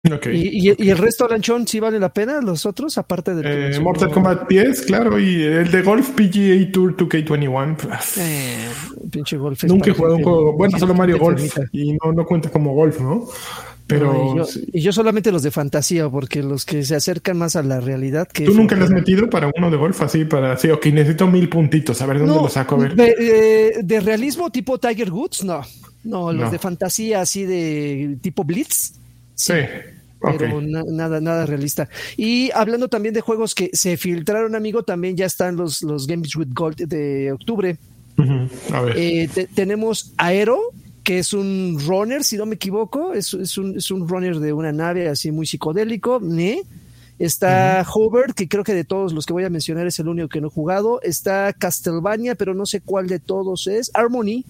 ¿Y, 0.06 0.70
y, 0.70 0.76
y 0.78 0.90
el 0.90 0.98
resto, 0.98 1.30
Lanchón, 1.30 1.66
sí 1.66 1.80
vale 1.80 1.98
la 1.98 2.12
pena? 2.12 2.42
¿Los 2.42 2.66
otros? 2.66 2.98
Aparte 2.98 3.34
de. 3.36 3.78
Eh, 3.78 3.80
Mortal 3.80 4.12
Kombat 4.12 4.50
10, 4.50 4.82
claro, 4.82 5.18
y 5.18 5.44
el 5.44 5.72
de 5.72 5.82
Golf 5.82 6.10
PGA 6.10 6.72
Tour 6.74 6.98
2K21. 6.98 8.18
Eh, 8.18 8.68
pinche 9.10 9.38
golf. 9.38 9.64
Nunca 9.64 9.92
he 9.92 9.94
jugado 9.94 10.18
un 10.18 10.24
juego. 10.24 10.58
Bueno, 10.58 10.78
solo 10.78 10.94
Mario 10.94 11.20
Golf. 11.20 11.58
Y 11.72 11.94
no, 11.94 12.12
no 12.12 12.26
cuenta 12.26 12.50
como 12.50 12.74
golf, 12.74 13.00
¿no? 13.00 13.30
Pero. 13.88 14.12
No, 14.12 14.34
y, 14.34 14.38
yo, 14.40 14.44
sí. 14.46 14.68
y 14.74 14.82
yo 14.82 14.92
solamente 14.92 15.32
los 15.32 15.42
de 15.42 15.52
fantasía, 15.52 16.10
porque 16.10 16.44
los 16.44 16.66
que 16.66 16.84
se 16.84 16.98
acercan 16.98 17.38
más 17.38 17.56
a 17.56 17.64
la 17.64 17.80
realidad. 17.80 18.28
que 18.28 18.44
¿Tú 18.44 18.54
nunca 18.54 18.76
le 18.76 18.84
has 18.84 18.90
metido 18.90 19.30
para 19.30 19.50
uno 19.56 19.72
de 19.72 19.78
golf 19.78 20.02
así? 20.02 20.26
Para 20.26 20.58
sí, 20.58 20.70
ok, 20.70 20.86
necesito 20.88 21.28
mil 21.28 21.48
puntitos. 21.48 22.02
A 22.02 22.08
ver 22.08 22.20
dónde 22.20 22.36
No, 22.36 22.42
lo 22.42 22.50
saco. 22.50 22.76
A 22.76 22.80
ver. 22.80 22.96
De, 22.96 23.80
de 23.82 24.00
realismo 24.02 24.50
tipo 24.50 24.78
Tiger 24.80 25.14
Woods, 25.14 25.46
no. 25.46 25.62
No, 26.04 26.34
los 26.34 26.52
de 26.52 26.60
fantasía 26.60 27.22
así 27.22 27.46
de 27.46 28.18
tipo 28.22 28.44
Blitz. 28.44 28.96
Sí. 29.36 29.54
Pero 30.38 30.62
na- 30.62 30.84
nada, 30.88 31.20
nada 31.20 31.46
realista. 31.46 31.90
Y 32.16 32.50
hablando 32.52 32.88
también 32.88 33.14
de 33.14 33.20
juegos 33.22 33.54
que 33.54 33.70
se 33.74 33.98
filtraron, 33.98 34.56
amigo, 34.56 34.84
también 34.84 35.18
ya 35.18 35.26
están 35.26 35.58
los, 35.58 35.82
los 35.82 36.08
Games 36.08 36.34
with 36.36 36.48
Gold 36.54 36.78
de 36.78 37.32
octubre. 37.34 37.78
A 38.72 38.82
ver. 38.82 38.98
Eh, 38.98 39.30
te- 39.34 39.48
tenemos 39.48 40.14
Aero, 40.18 40.60
que 41.04 41.20
es 41.20 41.34
un 41.34 41.78
runner, 41.86 42.24
si 42.24 42.38
no 42.38 42.46
me 42.46 42.56
equivoco, 42.56 43.14
es, 43.14 43.34
es 43.34 43.58
un, 43.58 43.76
es 43.78 43.92
un 43.92 44.08
runner 44.08 44.40
de 44.40 44.54
una 44.54 44.72
nave 44.72 45.10
así 45.10 45.30
muy 45.32 45.46
psicodélico. 45.46 46.22
Está 47.20 47.86
Hover, 47.94 48.34
que 48.34 48.48
creo 48.48 48.64
que 48.64 48.74
de 48.74 48.84
todos 48.84 49.14
los 49.14 49.26
que 49.26 49.34
voy 49.34 49.44
a 49.44 49.50
mencionar 49.50 49.86
es 49.88 50.00
el 50.00 50.08
único 50.08 50.28
que 50.30 50.42
no 50.42 50.48
he 50.48 50.52
jugado. 50.52 51.02
Está 51.02 51.54
Castlevania, 51.54 52.36
pero 52.36 52.54
no 52.54 52.66
sé 52.66 52.82
cuál 52.82 53.08
de 53.08 53.20
todos 53.20 53.68
es. 53.68 53.92
Harmony. 53.94 54.44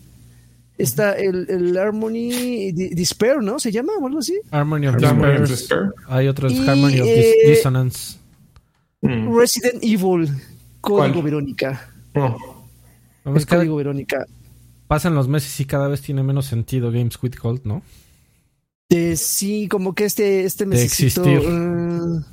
Está 0.77 1.13
el, 1.13 1.45
el 1.49 1.77
Harmony 1.77 2.71
Despair, 2.73 3.37
¿no? 3.41 3.59
¿Se 3.59 3.71
llama 3.71 3.93
o 3.99 4.07
algo 4.07 4.19
así? 4.19 4.39
Harmony 4.51 4.87
of 4.87 4.95
Harmony 5.03 5.39
Despair. 5.39 5.47
Despair. 5.47 5.81
Hay 6.07 6.27
otros 6.27 6.51
Y, 6.51 6.67
Harmony 6.67 6.99
of 6.99 7.07
Dis- 7.07 7.33
eh, 7.43 7.49
Dissonance. 7.49 8.17
Mm. 9.01 9.37
Resident 9.37 9.83
Evil, 9.83 10.29
Código 10.81 11.13
¿Cuál? 11.13 11.23
Verónica. 11.23 11.89
No. 12.15 12.37
Vamos, 13.23 13.39
Es 13.41 13.45
cada- 13.45 13.61
Código 13.61 13.75
Verónica. 13.75 14.25
pasan 14.87 15.13
los 15.15 15.27
meses 15.27 15.59
y 15.59 15.65
cada 15.65 15.87
vez 15.87 16.01
tiene 16.01 16.23
menos 16.23 16.45
sentido 16.47 16.91
Games 16.91 17.17
with 17.21 17.33
Gold, 17.41 17.61
¿no? 17.65 17.81
Eh, 18.89 19.15
sí, 19.15 19.67
como 19.69 19.93
que 19.95 20.05
este, 20.05 20.43
este 20.45 20.65
De 20.65 20.69
mesecito, 20.69 21.23
existir. 21.23 21.49
eh, 21.49 22.25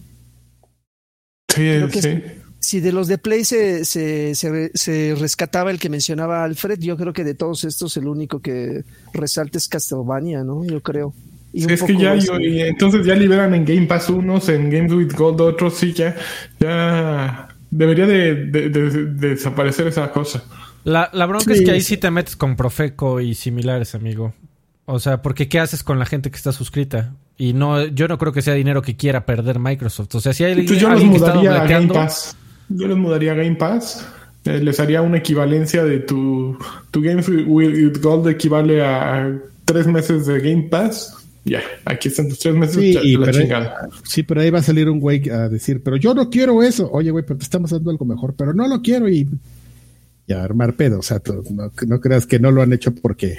Sí, 1.48 1.54
Creo 1.56 1.88
que 1.88 2.02
sí. 2.02 2.22
Si 2.70 2.78
de 2.80 2.92
los 2.92 3.08
de 3.08 3.18
Play 3.18 3.44
se, 3.44 3.84
se, 3.84 4.34
se, 4.36 4.48
re- 4.50 4.70
se 4.74 5.16
rescataba 5.18 5.70
el 5.72 5.78
que 5.80 5.88
mencionaba 5.88 6.44
Alfred, 6.44 6.78
yo 6.78 6.96
creo 6.96 7.12
que 7.12 7.24
de 7.24 7.34
todos 7.34 7.64
estos 7.64 7.96
el 7.96 8.06
único 8.06 8.38
que 8.40 8.84
resalta 9.12 9.58
es 9.58 9.66
Castlevania, 9.68 10.44
¿no? 10.44 10.64
Yo 10.64 10.80
creo. 10.80 11.12
Y 11.52 11.62
Sí, 11.62 11.72
es 11.72 11.82
que 11.82 11.96
ya, 11.96 12.14
ese- 12.14 12.28
yo- 12.28 12.38
y 12.38 12.60
entonces 12.60 13.04
ya 13.04 13.14
liberan 13.16 13.54
en 13.54 13.64
Game 13.64 13.86
Pass 13.86 14.08
unos, 14.10 14.48
en 14.48 14.70
Games 14.70 14.92
with 14.92 15.12
Gold 15.16 15.40
otros, 15.40 15.74
sí, 15.78 15.92
ya, 15.92 16.14
ya 16.60 17.48
debería 17.70 18.06
de, 18.06 18.34
de- 18.46 18.68
de- 18.68 18.90
de 18.90 19.28
desaparecer 19.30 19.88
esa 19.88 20.10
cosa. 20.12 20.44
La, 20.84 21.10
la 21.12 21.26
bronca 21.26 21.52
Sí, 21.52 21.60
es 21.60 21.64
que 21.64 21.72
ahí 21.72 21.80
sí. 21.82 21.96
te 21.96 22.10
metes 22.10 22.36
con 22.36 22.54
Profeco 22.56 23.20
y 23.20 23.34
similares, 23.34 23.94
amigo. 23.96 24.32
O 24.86 24.98
sea, 25.00 25.22
porque 25.22 25.48
¿qué 25.48 25.58
haces 25.60 25.82
con 25.82 25.98
la 25.98 26.06
gente 26.06 26.30
que 26.30 26.36
está 26.36 26.52
suscrita? 26.52 27.14
Y 27.36 27.52
no, 27.52 27.84
yo 27.86 28.06
no 28.08 28.16
creo 28.18 28.32
que 28.32 28.42
sea 28.42 28.54
dinero 28.54 28.80
que 28.82 28.96
quiera 28.96 29.24
perder 29.26 29.58
Microsoft. 29.58 30.14
O 30.14 30.20
sea, 30.20 30.32
si 30.32 30.44
hay 30.44 30.52
alguien, 30.52 30.66
Entonces 30.66 30.82
yo 30.82 30.88
los 30.88 30.94
alguien 30.96 31.10
que 31.12 31.16
está 31.18 31.34
mudaría 31.34 31.50
a 31.50 31.54
Game 31.54 31.66
dobleteando, 31.86 31.94
Pass. 31.94 32.36
Yo 32.70 32.86
los 32.88 32.98
mudaría 32.98 33.32
a 33.32 33.34
Game 33.34 33.56
Pass. 33.56 34.06
Eh, 34.44 34.58
les 34.60 34.80
haría 34.80 35.02
una 35.02 35.18
equivalencia 35.18 35.84
de 35.84 35.98
tu, 35.98 36.56
tu 36.90 37.02
Games 37.02 37.28
with 37.28 38.00
Gold 38.00 38.26
equivale 38.28 38.82
a 38.82 39.30
tres 39.66 39.86
meses 39.86 40.26
de 40.26 40.40
Game 40.40 40.68
Pass. 40.70 41.14
Ya, 41.44 41.60
aquí 41.84 42.08
están 42.08 42.28
tus 42.28 42.38
tres 42.38 42.54
meses 42.54 42.76
Sí, 42.76 42.98
y 43.02 43.16
la 43.16 43.26
pero, 43.26 43.38
chingada. 43.38 43.88
sí, 44.04 44.22
pero 44.22 44.40
ahí 44.42 44.50
va 44.50 44.58
a 44.58 44.62
salir 44.62 44.88
un 44.90 45.00
güey 45.00 45.28
a 45.30 45.48
decir, 45.48 45.82
pero 45.82 45.96
yo 45.96 46.14
no 46.14 46.28
quiero 46.30 46.62
eso. 46.62 46.90
Oye, 46.92 47.10
güey, 47.10 47.24
pero 47.24 47.38
te 47.38 47.44
estamos 47.44 47.70
dando 47.70 47.90
algo 47.90 48.04
mejor, 48.04 48.34
pero 48.34 48.52
no 48.54 48.68
lo 48.68 48.80
quiero 48.82 49.08
y, 49.08 49.26
y 50.26 50.32
a 50.32 50.42
armar 50.42 50.74
pedo. 50.74 50.98
O 50.98 51.02
sea, 51.02 51.18
tú 51.18 51.42
no, 51.50 51.72
no 51.86 52.00
creas 52.00 52.26
que 52.26 52.38
no 52.38 52.50
lo 52.50 52.62
han 52.62 52.72
hecho 52.72 52.94
porque 52.94 53.38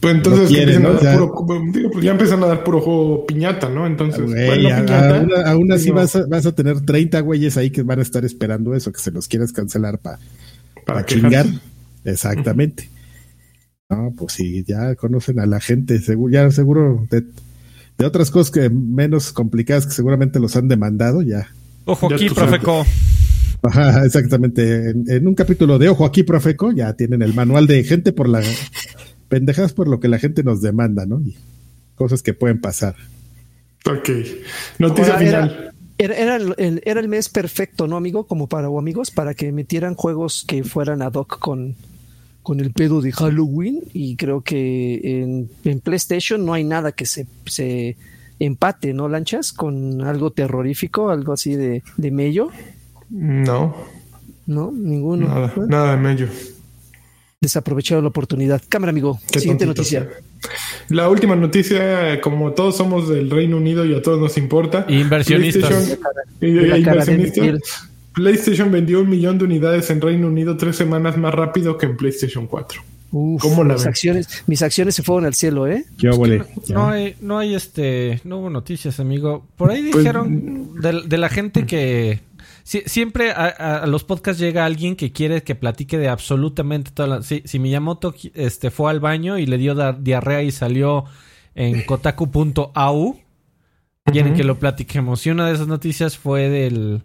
Pues 0.00 0.14
entonces 0.14 0.42
No 0.42 0.48
quieren, 0.48 0.74
empiezan 0.76 0.86
a 0.86 0.88
¿no? 0.88 1.00
dar 1.00 1.20
O 1.20 1.26
sea- 1.26 1.46
puro- 1.46 1.62
digo, 1.72 1.90
pues 1.90 2.04
ya 2.04 2.10
empiezan 2.12 2.42
a 2.42 2.46
dar 2.46 2.64
puro 2.64 2.80
juego 2.80 3.26
piñata, 3.26 3.68
¿no? 3.68 3.86
Entonces, 3.86 4.24
Güey, 4.24 4.46
bueno, 4.46 4.68
a- 4.68 4.76
piñata, 4.80 5.18
aún, 5.18 5.30
aún 5.46 5.72
así 5.72 5.88
no, 5.88 5.94
vas, 5.96 6.14
a, 6.16 6.26
vas 6.26 6.46
a 6.46 6.52
tener 6.54 6.80
30 6.82 7.20
güeyes 7.20 7.56
ahí 7.56 7.70
que 7.70 7.82
van 7.82 7.98
a 7.98 8.02
estar 8.02 8.24
esperando 8.24 8.74
eso, 8.74 8.92
que 8.92 9.00
se 9.00 9.10
los 9.10 9.28
quieras 9.28 9.52
cancelar 9.52 9.98
para 9.98 10.18
para 10.86 11.04
chingar. 11.04 11.46
Exactamente. 12.04 12.88
No, 13.90 14.12
pues 14.16 14.34
sí, 14.34 14.64
ya 14.66 14.94
conocen 14.96 15.40
a 15.40 15.46
la 15.46 15.60
gente, 15.60 15.98
seguro, 16.00 16.32
ya 16.32 16.50
seguro 16.50 17.06
de, 17.10 17.24
de 17.98 18.04
otras 18.06 18.30
cosas 18.30 18.50
que 18.50 18.68
menos 18.70 19.32
complicadas 19.32 19.86
que 19.86 19.92
seguramente 19.92 20.38
los 20.40 20.56
han 20.56 20.68
demandado, 20.68 21.22
ya. 21.22 21.48
Ojo 21.86 22.12
aquí. 22.12 22.28
Profeco. 22.30 22.84
Ajá, 23.62 24.04
exactamente. 24.04 24.90
En, 24.90 25.04
en 25.10 25.26
un 25.26 25.34
capítulo 25.34 25.78
de 25.78 25.88
Ojo 25.88 26.04
aquí, 26.06 26.22
Profeco, 26.22 26.70
ya 26.70 26.92
tienen 26.92 27.22
el 27.22 27.34
manual 27.34 27.66
de 27.66 27.82
gente 27.82 28.12
por 28.12 28.28
la 28.28 28.40
pendejadas 29.28 29.72
por 29.72 29.88
lo 29.88 30.00
que 30.00 30.08
la 30.08 30.18
gente 30.18 30.42
nos 30.42 30.60
demanda, 30.62 31.06
¿no? 31.06 31.20
Y 31.20 31.36
cosas 31.94 32.22
que 32.22 32.34
pueden 32.34 32.60
pasar. 32.60 32.94
Ok. 33.86 34.08
Noticia 34.78 35.14
Ahora, 35.14 35.18
final. 35.26 35.72
era, 35.98 36.14
era, 36.16 36.36
era 36.36 36.54
el, 36.58 36.82
era 36.84 37.00
el 37.00 37.08
mes 37.08 37.28
perfecto, 37.28 37.86
¿no, 37.86 37.96
amigo? 37.96 38.26
Como 38.26 38.46
para 38.48 38.68
o 38.68 38.78
amigos, 38.78 39.10
para 39.10 39.34
que 39.34 39.52
metieran 39.52 39.94
juegos 39.94 40.44
que 40.46 40.64
fueran 40.64 41.02
ad 41.02 41.14
hoc 41.14 41.38
con, 41.38 41.74
con 42.42 42.60
el 42.60 42.72
pedo 42.72 43.00
de 43.00 43.12
Halloween. 43.12 43.80
Y 43.92 44.16
creo 44.16 44.42
que 44.42 45.00
en, 45.22 45.50
en 45.64 45.80
PlayStation 45.80 46.44
no 46.44 46.52
hay 46.54 46.64
nada 46.64 46.92
que 46.92 47.06
se, 47.06 47.26
se 47.46 47.96
empate, 48.38 48.92
¿no, 48.94 49.08
Lanchas? 49.08 49.52
Con 49.52 50.02
algo 50.02 50.30
terrorífico, 50.30 51.10
algo 51.10 51.32
así 51.32 51.54
de, 51.56 51.82
de 51.96 52.10
mello. 52.10 52.48
No, 53.10 53.74
No, 54.46 54.70
ninguno. 54.72 55.26
nada, 55.28 55.52
nada 55.66 55.90
de 55.92 55.96
medio. 55.96 56.28
Desaprovecharon 57.40 58.04
la 58.04 58.08
oportunidad. 58.08 58.60
Cámara, 58.68 58.90
amigo. 58.90 59.20
Qué 59.30 59.38
Siguiente 59.40 59.66
noticia. 59.66 60.00
eh. 60.00 60.22
La 60.88 61.08
última 61.08 61.36
noticia, 61.36 62.20
como 62.20 62.52
todos 62.52 62.76
somos 62.76 63.08
del 63.08 63.30
Reino 63.30 63.56
Unido 63.56 63.84
y 63.84 63.94
a 63.94 64.02
todos 64.02 64.18
nos 64.20 64.36
importa. 64.38 64.86
Inversionistas. 64.88 65.70
PlayStation- 65.70 66.76
y- 66.76 66.78
inversionistas. 66.80 67.88
PlayStation 68.14 68.72
vendió 68.72 69.00
un 69.00 69.08
millón 69.08 69.38
de 69.38 69.44
unidades 69.44 69.90
en 69.90 70.00
Reino 70.00 70.26
Unido 70.26 70.56
tres 70.56 70.76
semanas 70.76 71.16
más 71.16 71.32
rápido 71.34 71.78
que 71.78 71.86
en 71.86 71.96
PlayStation 71.96 72.46
4. 72.48 72.82
Uf, 73.10 73.40
¿Cómo 73.40 73.62
la 73.64 73.74
mis 73.74 73.82
ven? 73.84 73.88
acciones, 73.88 74.44
mis 74.46 74.60
acciones 74.62 74.94
se 74.94 75.02
fueron 75.02 75.24
al 75.24 75.34
cielo, 75.34 75.66
¿eh? 75.66 75.84
Yo 75.96 76.10
volé. 76.16 76.42
No 76.68 76.88
hay, 76.88 77.14
no 77.20 77.38
hay 77.38 77.54
este, 77.54 78.20
no 78.24 78.38
hubo 78.38 78.50
noticias, 78.50 78.98
amigo. 79.00 79.46
Por 79.56 79.70
ahí 79.70 79.88
Pues, 79.92 80.02
dijeron 80.04 80.74
de, 80.80 81.02
de 81.06 81.18
la 81.18 81.28
gente 81.28 81.64
que 81.64 82.20
si- 82.68 82.82
siempre 82.84 83.30
a, 83.30 83.86
los 83.86 84.04
podcasts 84.04 84.38
llega 84.38 84.66
alguien 84.66 84.94
que 84.94 85.10
quiere 85.10 85.42
que 85.42 85.54
platique 85.54 85.96
de 85.96 86.08
absolutamente 86.08 86.90
todas 86.90 87.08
las. 87.10 87.26
Si, 87.26 87.42
si 87.46 87.58
Miyamoto 87.58 88.14
este 88.34 88.70
fue 88.70 88.90
al 88.90 89.00
baño 89.00 89.38
y 89.38 89.46
le 89.46 89.56
dio 89.56 89.74
da- 89.74 89.94
diarrea 89.94 90.42
y 90.42 90.50
salió 90.50 91.04
en 91.54 91.82
kotaku.au, 91.86 93.16
quieren 94.04 94.34
que 94.34 94.44
lo 94.44 94.58
platiquemos. 94.58 95.26
Y 95.26 95.30
una 95.30 95.46
de 95.48 95.54
esas 95.54 95.66
noticias 95.66 96.18
fue 96.18 96.50
del 96.50 97.00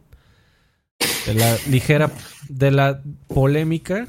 de 1.26 1.34
la 1.34 1.56
ligera 1.70 2.12
de 2.50 2.72
la 2.72 3.02
polémica 3.30 4.08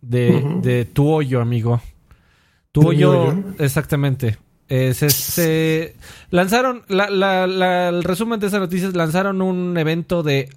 de, 0.00 0.42
de 0.62 0.84
tu 0.84 1.08
hoyo, 1.08 1.40
amigo. 1.40 1.80
Tu 2.72 2.80
¿De 2.80 2.86
mi 2.88 3.04
hoyo, 3.04 3.44
exactamente. 3.60 4.36
Se, 4.68 5.08
se 5.10 5.94
lanzaron, 6.30 6.82
la, 6.88 7.08
la- 7.08 7.46
la- 7.46 7.88
el 7.88 8.02
resumen 8.04 8.38
de 8.40 8.48
esas 8.48 8.60
noticias, 8.60 8.94
lanzaron 8.94 9.40
un 9.42 9.78
evento 9.78 10.22
de, 10.22 10.48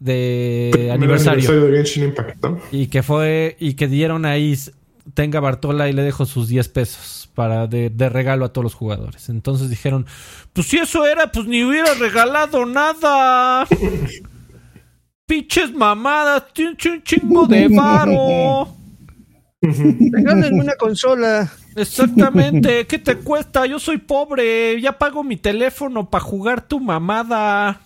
de 0.00 0.90
aniversario 0.92 1.66
de 1.66 1.76
Genshin 1.76 2.04
Impact, 2.04 2.42
¿no? 2.42 2.58
y 2.72 2.88
que 2.88 3.02
fue, 3.02 3.56
y 3.60 3.74
que 3.74 3.86
dieron 3.86 4.24
ahí, 4.24 4.58
tenga 5.14 5.40
Bartola 5.40 5.88
y 5.88 5.92
le 5.92 6.02
dejo 6.02 6.26
sus 6.26 6.48
10 6.48 6.68
pesos 6.70 7.30
para 7.34 7.66
de, 7.66 7.90
de 7.90 8.08
regalo 8.08 8.44
a 8.46 8.52
todos 8.52 8.64
los 8.64 8.74
jugadores. 8.74 9.28
Entonces 9.28 9.70
dijeron, 9.70 10.06
pues 10.52 10.66
si 10.66 10.78
eso 10.78 11.06
era, 11.06 11.30
pues 11.30 11.46
ni 11.46 11.62
hubiera 11.62 11.94
regalado 11.94 12.66
nada. 12.66 13.66
Pinches 15.26 15.72
mamadas, 15.72 16.44
tiene 16.52 16.70
un 16.70 17.02
chingo 17.02 17.46
de 17.46 17.68
varo. 17.68 18.74
Regálenme 19.62 20.62
una 20.62 20.74
consola. 20.74 21.52
Exactamente, 21.76 22.86
¿qué 22.86 22.98
te 22.98 23.16
cuesta? 23.16 23.64
Yo 23.66 23.78
soy 23.78 23.98
pobre, 23.98 24.80
ya 24.80 24.98
pago 24.98 25.22
mi 25.22 25.36
teléfono 25.36 26.08
para 26.08 26.24
jugar 26.24 26.66
tu 26.66 26.80
mamada. 26.80 27.80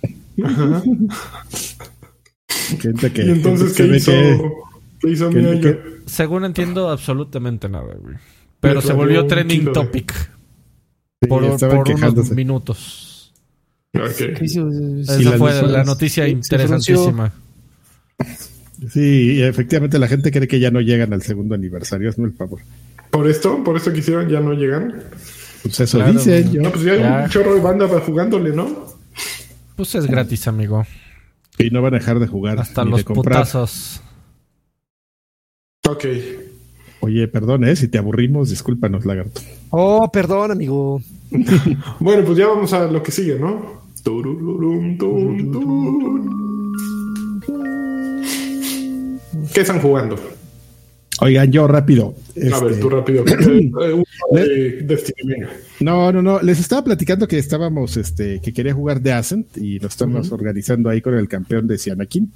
Gente 2.80 3.12
que, 3.12 3.22
y 3.24 3.30
entonces, 3.30 3.76
gente 3.76 3.82
¿qué 3.84 3.90
que 3.90 3.96
hizo? 3.96 4.10
que- 4.12 4.52
¿Qué 5.00 5.10
hizo 5.10 5.30
que- 5.30 5.60
que- 5.60 5.80
Según 6.06 6.44
entiendo, 6.44 6.90
absolutamente 6.90 7.68
nada, 7.68 7.94
güey. 8.00 8.16
Pero 8.60 8.80
se 8.80 8.92
volvió 8.92 9.26
trending 9.26 9.72
topic 9.72 10.12
sí, 11.20 11.28
por, 11.28 11.58
por 11.58 11.90
unos 11.90 12.30
minutos. 12.30 13.32
Ok. 13.94 14.40
Hizo- 14.42 14.68
Esa 15.00 15.32
fue 15.38 15.62
la 15.62 15.84
noticia 15.84 16.26
interesantísima. 16.28 17.32
Sí, 18.90 19.34
y 19.36 19.42
efectivamente 19.42 19.98
la 19.98 20.08
gente 20.08 20.30
cree 20.30 20.48
que 20.48 20.60
ya 20.60 20.70
no 20.70 20.80
llegan 20.80 21.12
al 21.12 21.22
segundo 21.22 21.54
aniversario, 21.54 22.08
hazme 22.08 22.26
el 22.26 22.32
favor. 22.32 22.60
¿Por 23.10 23.28
esto? 23.28 23.62
¿Por 23.62 23.76
esto 23.76 23.92
quisieron? 23.92 24.28
¿Ya 24.28 24.40
no 24.40 24.52
llegan? 24.52 24.94
Pues 25.62 25.78
eso 25.80 25.98
Claro, 25.98 26.12
dicen. 26.12 26.42
güey. 26.42 26.54
yo- 26.54 26.62
No, 26.62 26.70
pues 26.72 26.84
ya, 26.84 26.96
Ya. 26.96 27.22
un 27.24 27.30
chorro 27.30 27.54
de 27.54 27.60
banda 27.60 27.88
jugándole, 28.00 28.50
¿no? 28.54 28.86
Pues 29.76 29.94
es 29.94 30.06
gratis, 30.06 30.46
amigo. 30.48 30.84
Y 31.58 31.70
no 31.70 31.82
van 31.82 31.94
a 31.94 31.98
dejar 31.98 32.18
de 32.18 32.26
jugar. 32.26 32.58
Hasta 32.58 32.84
ni 32.84 32.90
los 32.90 33.00
de 33.00 33.04
comprar. 33.04 33.40
putazos. 33.40 34.00
Ok. 35.88 36.04
Oye, 37.00 37.28
perdón, 37.28 37.64
¿eh? 37.64 37.76
Si 37.76 37.88
te 37.88 37.98
aburrimos, 37.98 38.50
discúlpanos, 38.50 39.04
lagarto. 39.04 39.40
Oh, 39.70 40.10
perdón, 40.10 40.50
amigo. 40.52 41.00
Bueno, 42.00 42.24
pues 42.24 42.38
ya 42.38 42.46
vamos 42.46 42.72
a 42.72 42.86
lo 42.86 43.02
que 43.02 43.10
sigue, 43.10 43.38
¿no? 43.38 43.82
¿Qué 49.52 49.60
están 49.60 49.80
jugando? 49.80 50.16
Oigan, 51.20 51.50
yo 51.52 51.66
rápido. 51.68 52.14
A 52.52 52.60
ver, 52.60 52.70
este, 52.70 52.80
tú 52.80 52.88
rápido. 52.90 53.24
Eh, 54.36 54.86
eh. 54.88 55.46
No, 55.80 56.10
no, 56.12 56.22
no. 56.22 56.40
Les 56.42 56.58
estaba 56.60 56.82
platicando 56.84 57.28
que 57.28 57.38
estábamos, 57.38 57.96
este, 57.96 58.40
que 58.40 58.52
quería 58.52 58.72
jugar 58.74 59.00
de 59.00 59.12
Ascent 59.12 59.56
y 59.58 59.78
lo 59.78 59.88
estamos 59.88 60.30
organizando 60.32 60.88
ahí 60.90 61.00
con 61.00 61.14
el 61.14 61.28
campeón 61.28 61.66
de 61.66 61.78
Sianakin 61.78 62.30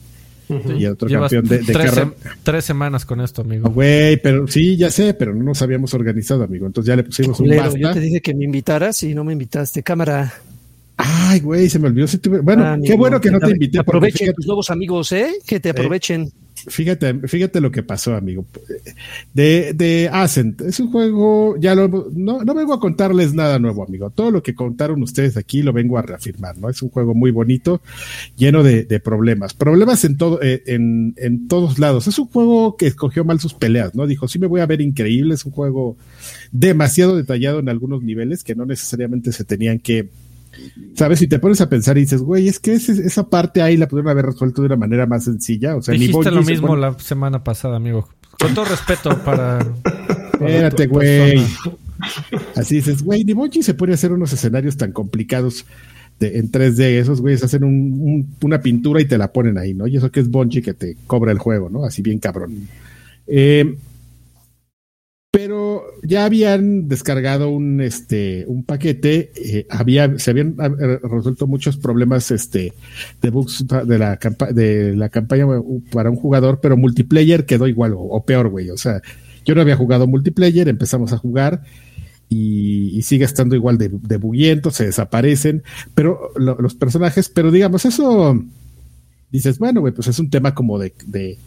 y 0.79 0.85
el 0.85 0.93
otro 0.93 1.09
Llevas 1.09 1.31
campeón 1.33 1.49
de, 1.49 1.65
de 1.67 1.73
tres, 1.73 1.91
Carram. 1.91 2.13
sem- 2.15 2.31
tres 2.43 2.65
semanas 2.65 3.05
con 3.05 3.21
esto, 3.21 3.43
amigo. 3.43 3.69
Güey, 3.71 4.17
pero 4.23 4.47
sí, 4.49 4.77
ya 4.77 4.91
sé, 4.91 5.13
pero 5.15 5.35
no 5.35 5.43
nos 5.45 5.61
habíamos 5.63 5.93
organizado, 5.95 6.45
amigo. 6.45 6.67
Entonces 6.67 6.89
ya 6.89 6.97
le 6.97 7.05
pusimos 7.05 7.39
un 7.41 7.47
Culero, 7.47 7.65
yo 7.77 7.89
basta. 7.89 7.95
te 7.95 8.01
dije 8.01 8.21
que 8.21 8.35
me 8.35 8.45
invitaras 8.45 9.03
y 9.03 9.15
no 9.15 9.25
me 9.25 9.33
invitaste. 9.33 9.83
Cámara. 9.83 10.33
Ay, 10.97 11.41
güey, 11.41 11.69
se 11.69 11.79
me 11.79 11.89
olvidó. 11.89 12.07
si 12.09 12.19
tuve- 12.19 12.41
Bueno, 12.41 12.63
Ah, 12.65 12.71
qué 12.83 12.89
amigo, 12.93 12.97
bueno 12.99 13.21
que 13.21 13.31
no 13.31 13.39
te 13.39 13.51
invité. 13.51 13.79
porque 13.79 13.91
Aprovechen 13.91 14.19
fíjate- 14.19 14.35
tus 14.37 14.47
nuevos 14.47 14.71
amigos, 14.71 15.13
¿eh? 15.13 15.33
Que 15.47 15.61
te 15.61 15.71
aprovechen. 15.71 16.31
Fíjate, 16.67 17.29
fíjate 17.29 17.61
lo 17.61 17.71
que 17.71 17.83
pasó, 17.83 18.15
amigo. 18.15 18.45
De, 19.33 19.73
de 19.75 20.11
Ascent, 20.13 20.61
es 20.63 20.81
un 20.81 20.91
juego, 20.91 21.57
ya 21.59 21.75
lo, 21.75 22.09
no, 22.13 22.43
no 22.45 22.55
vengo 22.55 22.75
a 22.75 22.81
contarles 22.81 23.35
nada 23.35 23.59
nuevo, 23.59 23.85
amigo. 23.85 24.11
Todo 24.11 24.31
lo 24.31 24.43
que 24.43 24.55
contaron 24.55 25.03
ustedes 25.03 25.37
aquí 25.37 25.63
lo 25.63 25.73
vengo 25.73 25.99
a 25.99 26.03
reafirmar, 26.03 26.59
¿no? 26.59 26.69
Es 26.69 26.83
un 26.83 26.91
juego 26.91 27.15
muy 27.15 27.31
bonito, 27.31 27.81
lleno 28.37 28.63
de, 28.63 28.85
de 28.85 29.01
problemas. 29.01 29.55
Problemas 29.55 30.05
en 30.05 30.17
todo, 30.17 30.41
eh, 30.43 30.63
en, 30.67 31.15
en 31.17 31.49
todos 31.49 31.79
lados. 31.79 32.07
Es 32.07 32.19
un 32.19 32.27
juego 32.27 32.77
que 32.77 32.87
escogió 32.87 33.25
mal 33.25 33.41
sus 33.41 33.55
peleas, 33.55 33.95
¿no? 33.95 34.07
Dijo, 34.07 34.29
sí 34.29 34.39
me 34.39 34.47
voy 34.47 34.61
a 34.61 34.67
ver 34.67 34.81
increíble, 34.81 35.35
es 35.35 35.45
un 35.45 35.53
juego 35.53 35.97
demasiado 36.53 37.17
detallado 37.17 37.61
en 37.61 37.69
algunos 37.69 38.03
niveles 38.03 38.45
que 38.45 38.55
no 38.55 38.67
necesariamente 38.67 39.33
se 39.33 39.45
tenían 39.45 39.79
que, 39.79 40.09
¿Sabes? 40.95 41.19
Si 41.21 41.27
te 41.29 41.39
pones 41.39 41.61
a 41.61 41.69
pensar 41.69 41.97
y 41.99 42.03
dices, 42.03 42.21
güey, 42.23 42.49
es 42.49 42.59
que 42.59 42.73
ese- 42.75 43.07
esa 43.07 43.29
parte 43.29 43.63
ahí 43.63 43.77
la 43.77 43.87
pudieron 43.89 44.11
haber 44.11 44.27
resuelto 44.27 44.63
de 44.63 44.67
una 44.67 44.77
manera 44.77 45.07
más 45.07 45.25
sencilla. 45.25 45.77
O 45.77 45.83
sea, 45.83 45.95
Dijiste 45.95 46.31
lo 46.31 46.43
mismo 46.43 46.69
pone- 46.69 46.81
la 46.83 46.99
semana 46.99 47.45
pasada, 47.45 47.77
amigo. 47.77 48.09
Con 48.41 48.55
todo 48.55 48.65
respeto 48.67 49.11
para. 49.25 49.59
para 49.83 50.51
Espérate, 50.51 50.87
güey. 50.87 51.43
Así 52.55 52.77
dices, 52.77 53.03
güey, 53.03 53.25
ni 53.25 53.33
Bungie 53.33 53.63
se 53.63 53.75
a 53.93 53.95
hacer 53.95 54.13
unos 54.13 54.33
escenarios 54.33 54.77
tan 54.77 54.93
complicados 54.93 55.65
de, 56.21 56.39
en 56.39 56.51
3D. 56.51 56.99
Esos 57.01 57.21
güeyes 57.21 57.43
hacen 57.43 57.65
un- 57.65 57.99
un- 58.01 58.35
una 58.43 58.61
pintura 58.61 59.01
y 59.01 59.05
te 59.07 59.19
la 59.19 59.33
ponen 59.33 59.59
ahí, 59.59 59.75
¿no? 59.75 59.87
Y 59.87 59.97
eso 59.97 60.11
que 60.13 60.21
es 60.21 60.31
Bungie 60.31 60.63
que 60.63 60.75
te 60.75 60.97
cobra 61.07 61.33
el 61.33 61.39
juego, 61.39 61.69
¿no? 61.71 61.85
Así 61.85 62.03
bien 62.03 62.19
cabrón. 62.19 62.69
Eh, 63.27 63.77
pero 65.31 65.83
ya 66.03 66.25
habían 66.25 66.89
descargado 66.89 67.51
un 67.51 67.81
este 67.83 68.45
un 68.49 68.65
paquete, 68.65 69.31
eh, 69.37 69.67
había 69.69 70.19
se 70.19 70.31
habían 70.31 70.57
eh, 70.59 70.99
resuelto 71.03 71.47
muchos 71.47 71.77
problemas 71.77 72.31
este 72.31 72.73
de 73.21 73.31
bugs 73.31 73.67
de 73.87 73.99
la 73.99 74.19
de 74.53 74.97
la 74.97 75.09
campaña 75.11 75.47
para 75.93 76.11
un 76.11 76.17
jugador, 76.17 76.61
pero 76.63 76.77
multiplayer 76.79 77.45
quedó 77.45 77.67
igual 77.67 77.93
o, 77.95 78.25
peor, 78.25 78.49
güey. 78.49 78.71
O 78.71 78.79
sea, 78.79 79.03
yo 79.45 79.55
no 79.55 79.61
había 79.61 79.77
jugado 79.77 80.07
multiplayer, 80.07 80.67
empezamos 80.69 81.13
a 81.13 81.19
jugar 81.19 81.63
y, 82.31 82.97
y 82.97 83.03
sigue 83.03 83.25
estando 83.27 83.55
igual 83.55 83.77
de, 83.77 83.91
de 83.91 84.17
buguiento, 84.17 84.71
se 84.71 84.87
desaparecen, 84.87 85.63
pero 85.95 86.31
lo- 86.37 86.57
los 86.61 86.75
personajes, 86.75 87.29
pero 87.29 87.51
digamos, 87.51 87.85
eso 87.85 88.43
dices, 89.31 89.59
bueno, 89.59 89.81
güey, 89.83 89.93
pues 89.93 90.09
es 90.09 90.19
un 90.19 90.31
tema 90.31 90.55
como 90.55 90.79
de, 90.79 90.93
de, 91.07 91.39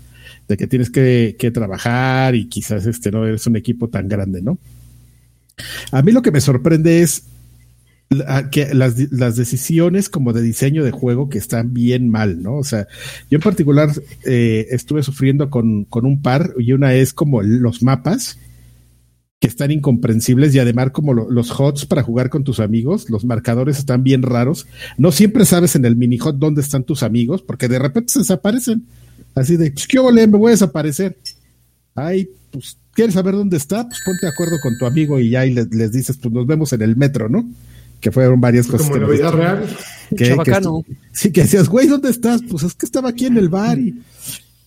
de 0.47 0.57
que 0.57 0.67
tienes 0.67 0.89
que, 0.89 1.35
que 1.39 1.51
trabajar 1.51 2.35
y 2.35 2.47
quizás 2.47 2.85
este 2.85 3.11
no 3.11 3.25
eres 3.25 3.47
un 3.47 3.55
equipo 3.55 3.87
tan 3.89 4.07
grande, 4.07 4.41
¿no? 4.41 4.57
A 5.91 6.01
mí 6.01 6.11
lo 6.11 6.21
que 6.21 6.31
me 6.31 6.41
sorprende 6.41 7.01
es 7.01 7.23
que 8.51 8.73
las, 8.73 8.95
las 9.13 9.37
decisiones 9.37 10.09
como 10.09 10.33
de 10.33 10.41
diseño 10.41 10.83
de 10.83 10.91
juego 10.91 11.29
que 11.29 11.37
están 11.37 11.73
bien 11.73 12.09
mal, 12.09 12.43
¿no? 12.43 12.55
O 12.57 12.63
sea, 12.63 12.87
yo 13.29 13.37
en 13.37 13.41
particular 13.41 13.89
eh, 14.25 14.67
estuve 14.71 15.01
sufriendo 15.03 15.49
con, 15.49 15.85
con 15.85 16.05
un 16.05 16.21
par 16.21 16.53
y 16.57 16.73
una 16.73 16.93
es 16.93 17.13
como 17.13 17.41
los 17.41 17.81
mapas 17.83 18.37
que 19.39 19.47
están 19.47 19.71
incomprensibles 19.71 20.53
y 20.53 20.59
además 20.59 20.91
como 20.91 21.13
lo- 21.13 21.31
los 21.31 21.51
hots 21.57 21.85
para 21.85 22.03
jugar 22.03 22.29
con 22.29 22.43
tus 22.43 22.59
amigos, 22.59 23.09
los 23.09 23.23
marcadores 23.23 23.79
están 23.79 24.03
bien 24.03 24.23
raros. 24.23 24.67
No 24.97 25.11
siempre 25.13 25.45
sabes 25.45 25.75
en 25.77 25.85
el 25.85 25.95
mini 25.95 26.17
hot 26.17 26.37
dónde 26.37 26.61
están 26.61 26.83
tus 26.83 27.03
amigos 27.03 27.41
porque 27.41 27.69
de 27.69 27.79
repente 27.79 28.11
se 28.13 28.19
desaparecen. 28.19 28.83
Así 29.35 29.57
de, 29.57 29.71
pues, 29.71 29.87
¿qué 29.87 29.99
ole? 29.99 30.27
Me 30.27 30.37
voy 30.37 30.49
a 30.49 30.51
desaparecer. 30.51 31.17
Ay, 31.95 32.29
pues, 32.51 32.77
¿quieres 32.93 33.13
saber 33.15 33.33
dónde 33.35 33.57
está? 33.57 33.87
Pues 33.87 33.99
ponte 34.05 34.25
de 34.25 34.31
acuerdo 34.31 34.55
con 34.61 34.77
tu 34.77 34.85
amigo 34.85 35.19
y 35.19 35.29
ya 35.29 35.45
y 35.45 35.53
les, 35.53 35.73
les 35.73 35.91
dices, 35.91 36.17
pues 36.21 36.33
nos 36.33 36.45
vemos 36.45 36.73
en 36.73 36.81
el 36.81 36.95
metro, 36.95 37.29
¿no? 37.29 37.47
Que 37.99 38.11
fueron 38.11 38.41
varias 38.41 38.67
cosas. 38.67 38.87
Como 38.87 38.95
en 38.97 39.01
la 39.03 39.07
vida 39.09 39.31
real. 39.31 39.77
que- 40.17 40.25
que 40.43 40.51
sí, 41.13 41.31
que 41.31 41.41
decías, 41.43 41.69
güey, 41.69 41.87
¿dónde 41.87 42.09
estás? 42.09 42.41
Pues 42.49 42.63
es 42.63 42.73
que 42.73 42.85
estaba 42.85 43.09
aquí 43.09 43.25
en 43.27 43.37
el 43.37 43.47
bar 43.49 43.77
y, 43.79 44.01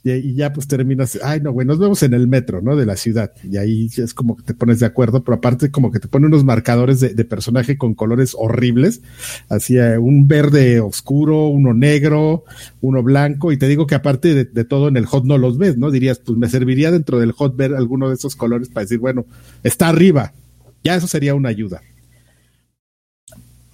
y, 0.04 0.34
ya 0.34 0.52
pues 0.52 0.68
terminas, 0.68 1.18
ay 1.22 1.40
no, 1.40 1.50
güey, 1.50 1.66
nos 1.66 1.78
vemos 1.78 2.02
en 2.02 2.12
el 2.12 2.28
metro, 2.28 2.60
¿no? 2.60 2.76
De 2.76 2.84
la 2.84 2.94
ciudad. 2.94 3.32
Y 3.42 3.56
ahí 3.56 3.88
es 3.96 4.12
como 4.12 4.36
que 4.36 4.42
te 4.42 4.52
pones 4.52 4.78
de 4.80 4.86
acuerdo, 4.86 5.24
pero 5.24 5.36
aparte 5.36 5.70
como 5.70 5.90
que 5.90 5.98
te 5.98 6.08
pone 6.08 6.26
unos 6.26 6.44
marcadores 6.44 7.00
de, 7.00 7.24
personaje 7.24 7.78
con 7.78 7.94
colores 7.94 8.36
horribles, 8.38 9.00
así 9.48 9.78
eh, 9.78 9.96
un 9.96 10.28
verde 10.28 10.80
oscuro, 10.80 11.48
uno 11.48 11.72
negro, 11.72 12.44
uno 12.82 13.02
blanco, 13.02 13.50
y 13.50 13.56
te 13.56 13.66
digo 13.66 13.86
que 13.86 13.94
aparte 13.94 14.44
de, 14.44 14.64
todo 14.64 14.88
en 14.88 14.98
el 14.98 15.06
hot 15.06 15.24
no 15.24 15.38
los 15.38 15.56
ves, 15.56 15.78
¿no? 15.78 15.90
Dirías, 15.90 16.18
pues 16.18 16.36
me 16.36 16.50
serviría 16.50 16.90
dentro 16.90 17.18
del 17.18 17.32
hot 17.32 17.56
ver 17.56 17.74
alguno 17.74 18.10
de 18.10 18.16
esos 18.16 18.36
colores 18.36 18.68
para 18.68 18.84
decir, 18.84 18.98
bueno, 18.98 19.24
está 19.62 19.88
arriba. 19.88 20.34
Ya 20.82 20.96
eso 20.96 21.06
sería 21.06 21.34
una 21.34 21.48
ayuda. 21.48 21.80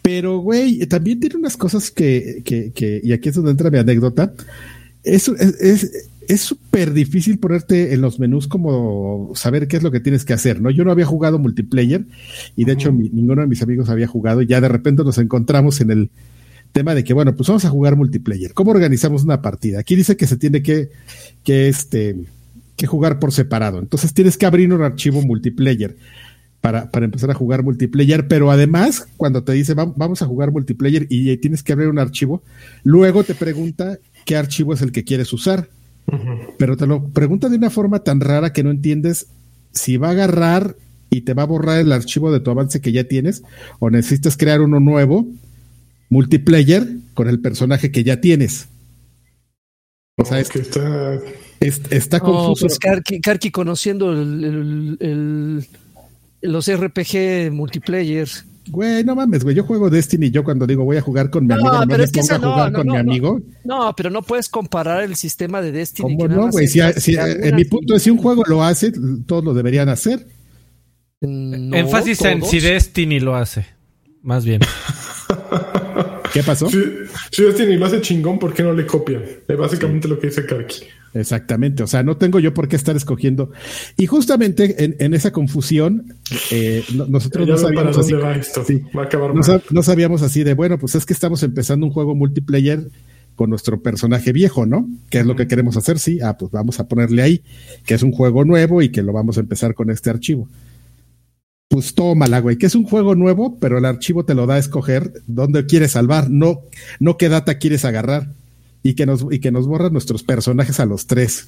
Pero, 0.02 0.38
güey, 0.38 0.86
también 0.86 1.18
tiene 1.18 1.36
unas 1.36 1.56
cosas 1.56 1.90
que, 1.90 2.42
que, 2.44 2.70
que, 2.70 3.00
y 3.02 3.12
aquí 3.12 3.30
es 3.30 3.34
donde 3.34 3.50
entra 3.50 3.70
mi 3.70 3.78
anécdota. 3.78 4.32
Es, 5.02 5.28
es 5.28 6.10
súper 6.38 6.92
difícil 6.92 7.38
ponerte 7.38 7.94
en 7.94 8.00
los 8.00 8.18
menús 8.18 8.46
como 8.46 9.32
saber 9.34 9.68
qué 9.68 9.76
es 9.76 9.82
lo 9.82 9.90
que 9.90 10.00
tienes 10.00 10.24
que 10.24 10.32
hacer, 10.32 10.60
¿no? 10.60 10.70
Yo 10.70 10.84
no 10.84 10.90
había 10.92 11.06
jugado 11.06 11.38
multiplayer 11.38 12.04
y 12.56 12.64
de 12.64 12.72
hecho 12.72 12.92
mi, 12.92 13.08
ninguno 13.08 13.40
de 13.40 13.48
mis 13.48 13.62
amigos 13.62 13.88
había 13.88 14.06
jugado 14.06 14.42
y 14.42 14.46
ya 14.46 14.60
de 14.60 14.68
repente 14.68 15.02
nos 15.02 15.18
encontramos 15.18 15.80
en 15.80 15.90
el 15.90 16.10
tema 16.72 16.94
de 16.94 17.04
que, 17.04 17.14
bueno, 17.14 17.34
pues 17.34 17.48
vamos 17.48 17.64
a 17.64 17.70
jugar 17.70 17.96
multiplayer. 17.96 18.54
¿Cómo 18.54 18.70
organizamos 18.70 19.24
una 19.24 19.42
partida? 19.42 19.80
Aquí 19.80 19.96
dice 19.96 20.16
que 20.16 20.26
se 20.26 20.36
tiene 20.36 20.62
que, 20.62 20.90
que 21.42 21.68
este, 21.68 22.16
que 22.76 22.86
jugar 22.86 23.18
por 23.18 23.32
separado. 23.32 23.78
Entonces 23.78 24.14
tienes 24.14 24.38
que 24.38 24.46
abrir 24.46 24.72
un 24.72 24.82
archivo 24.82 25.22
multiplayer 25.22 25.96
para, 26.60 26.90
para 26.90 27.06
empezar 27.06 27.30
a 27.30 27.34
jugar 27.34 27.62
multiplayer, 27.62 28.28
pero 28.28 28.50
además, 28.50 29.08
cuando 29.16 29.42
te 29.42 29.52
dice 29.52 29.74
vamos 29.74 30.22
a 30.22 30.26
jugar 30.26 30.52
multiplayer 30.52 31.06
y 31.08 31.36
tienes 31.38 31.62
que 31.62 31.72
abrir 31.72 31.88
un 31.88 31.98
archivo, 31.98 32.42
luego 32.84 33.24
te 33.24 33.34
pregunta 33.34 33.98
qué 34.24 34.36
archivo 34.36 34.74
es 34.74 34.82
el 34.82 34.92
que 34.92 35.04
quieres 35.04 35.32
usar. 35.32 35.68
Uh 36.06 36.14
-huh. 36.14 36.54
Pero 36.58 36.76
te 36.76 36.86
lo 36.86 37.08
pregunta 37.08 37.48
de 37.48 37.56
una 37.56 37.70
forma 37.70 38.00
tan 38.00 38.20
rara 38.20 38.52
que 38.52 38.62
no 38.62 38.70
entiendes 38.70 39.28
si 39.72 39.96
va 39.96 40.08
a 40.08 40.12
agarrar 40.12 40.76
y 41.10 41.22
te 41.22 41.34
va 41.34 41.42
a 41.42 41.46
borrar 41.46 41.80
el 41.80 41.92
archivo 41.92 42.32
de 42.32 42.40
tu 42.40 42.50
avance 42.50 42.80
que 42.80 42.92
ya 42.92 43.04
tienes 43.04 43.42
o 43.78 43.90
necesitas 43.90 44.36
crear 44.36 44.60
uno 44.60 44.80
nuevo, 44.80 45.26
multiplayer, 46.08 46.86
con 47.14 47.28
el 47.28 47.40
personaje 47.40 47.90
que 47.90 48.04
ya 48.04 48.20
tienes. 48.20 48.68
O 50.16 50.24
sea, 50.24 50.40
es 50.40 50.48
que 50.48 50.60
está... 50.60 51.18
Es, 51.60 51.80
está 51.90 52.16
oh, 52.18 52.20
confuso. 52.20 52.66
Pues 52.66 52.78
Karki, 52.78 53.20
Karki 53.20 53.50
conociendo 53.50 54.12
el, 54.12 54.44
el, 54.44 54.96
el, 55.00 55.66
los 56.40 56.72
RPG 56.74 57.52
multiplayer. 57.52 58.28
Güey, 58.70 59.04
no 59.04 59.14
mames, 59.14 59.44
güey. 59.44 59.56
Yo 59.56 59.64
juego 59.64 59.90
Destiny. 59.90 60.30
Yo 60.30 60.44
cuando 60.44 60.66
digo 60.66 60.84
voy 60.84 60.96
a 60.96 61.00
jugar 61.00 61.30
con 61.30 61.46
mi 61.46 61.54
amigo, 61.54 61.72
no, 61.72 61.80
no 61.80 61.86
pero 61.88 62.04
es 62.04 62.12
que 62.12 62.20
a 62.20 62.38
no, 62.38 62.52
jugar 62.52 62.72
no, 62.72 62.78
con 62.78 62.86
no, 62.86 62.92
mi 62.94 62.98
amigo. 62.98 63.40
No, 63.64 63.94
pero 63.96 64.10
no 64.10 64.22
puedes 64.22 64.48
comparar 64.48 65.02
el 65.02 65.16
sistema 65.16 65.60
de 65.60 65.72
Destiny. 65.72 66.16
¿Cómo 66.16 66.28
no, 66.28 66.50
güey? 66.50 66.66
Si, 66.66 66.80
si, 66.96 67.16
en 67.16 67.56
mi 67.56 67.64
punto 67.64 67.96
es 67.96 68.02
si 68.02 68.10
un 68.10 68.18
juego 68.18 68.44
lo 68.46 68.62
hace, 68.62 68.92
todos 69.26 69.44
lo 69.44 69.54
deberían 69.54 69.88
hacer. 69.88 70.26
No, 71.20 71.76
Énfasis 71.76 72.18
todos. 72.18 72.32
en 72.32 72.44
si 72.44 72.60
Destiny 72.60 73.20
lo 73.20 73.36
hace. 73.36 73.66
Más 74.22 74.44
bien. 74.44 74.60
¿Qué 76.32 76.42
pasó? 76.42 76.68
Si, 76.68 76.78
si, 77.30 77.42
Destiny 77.42 77.76
lo 77.76 77.86
hace 77.86 78.00
chingón, 78.00 78.38
¿por 78.38 78.54
qué 78.54 78.62
no 78.62 78.72
le 78.72 78.86
copian? 78.86 79.22
Es 79.46 79.56
básicamente 79.56 80.06
sí. 80.06 80.14
lo 80.14 80.20
que 80.20 80.28
dice 80.28 80.46
Karki. 80.46 80.84
Exactamente, 81.12 81.82
o 81.82 81.88
sea, 81.88 82.04
no 82.04 82.16
tengo 82.16 82.38
yo 82.38 82.54
por 82.54 82.68
qué 82.68 82.76
estar 82.76 82.94
escogiendo. 82.94 83.50
Y 83.96 84.06
justamente 84.06 84.84
en, 84.84 84.94
en 85.00 85.12
esa 85.12 85.32
confusión, 85.32 86.14
eh, 86.52 86.84
nosotros 87.08 87.48
no 87.48 87.56
sabíamos 87.56 87.98
así. 87.98 88.14
Sí, 88.64 88.82
no, 89.70 89.82
sabíamos 89.82 90.22
así 90.22 90.44
de, 90.44 90.54
bueno, 90.54 90.78
pues 90.78 90.94
es 90.94 91.04
que 91.04 91.12
estamos 91.12 91.42
empezando 91.42 91.84
un 91.86 91.92
juego 91.92 92.14
multiplayer 92.14 92.90
con 93.34 93.50
nuestro 93.50 93.82
personaje 93.82 94.32
viejo, 94.32 94.66
¿no? 94.66 94.88
¿Qué 95.08 95.20
es 95.20 95.26
lo 95.26 95.34
que 95.34 95.48
queremos 95.48 95.76
hacer? 95.76 95.98
Sí, 95.98 96.20
ah, 96.20 96.36
pues 96.38 96.52
vamos 96.52 96.78
a 96.78 96.86
ponerle 96.86 97.22
ahí, 97.22 97.42
que 97.84 97.94
es 97.94 98.02
un 98.02 98.12
juego 98.12 98.44
nuevo 98.44 98.80
y 98.80 98.90
que 98.90 99.02
lo 99.02 99.12
vamos 99.12 99.36
a 99.36 99.40
empezar 99.40 99.74
con 99.74 99.90
este 99.90 100.10
archivo. 100.10 100.48
Pues 101.70 101.94
tómala, 101.94 102.40
güey, 102.40 102.58
que 102.58 102.66
es 102.66 102.74
un 102.74 102.82
juego 102.82 103.14
nuevo, 103.14 103.56
pero 103.60 103.78
el 103.78 103.84
archivo 103.84 104.24
te 104.24 104.34
lo 104.34 104.44
da 104.48 104.56
a 104.56 104.58
escoger 104.58 105.22
dónde 105.28 105.66
quieres 105.66 105.92
salvar, 105.92 106.28
no, 106.28 106.62
no 106.98 107.16
qué 107.16 107.28
data 107.28 107.58
quieres 107.58 107.84
agarrar 107.84 108.32
y 108.82 108.94
que 108.94 109.06
nos, 109.06 109.24
y 109.30 109.38
que 109.38 109.52
nos 109.52 109.68
borra 109.68 109.88
nuestros 109.88 110.24
personajes 110.24 110.80
a 110.80 110.86
los 110.86 111.06
tres. 111.06 111.46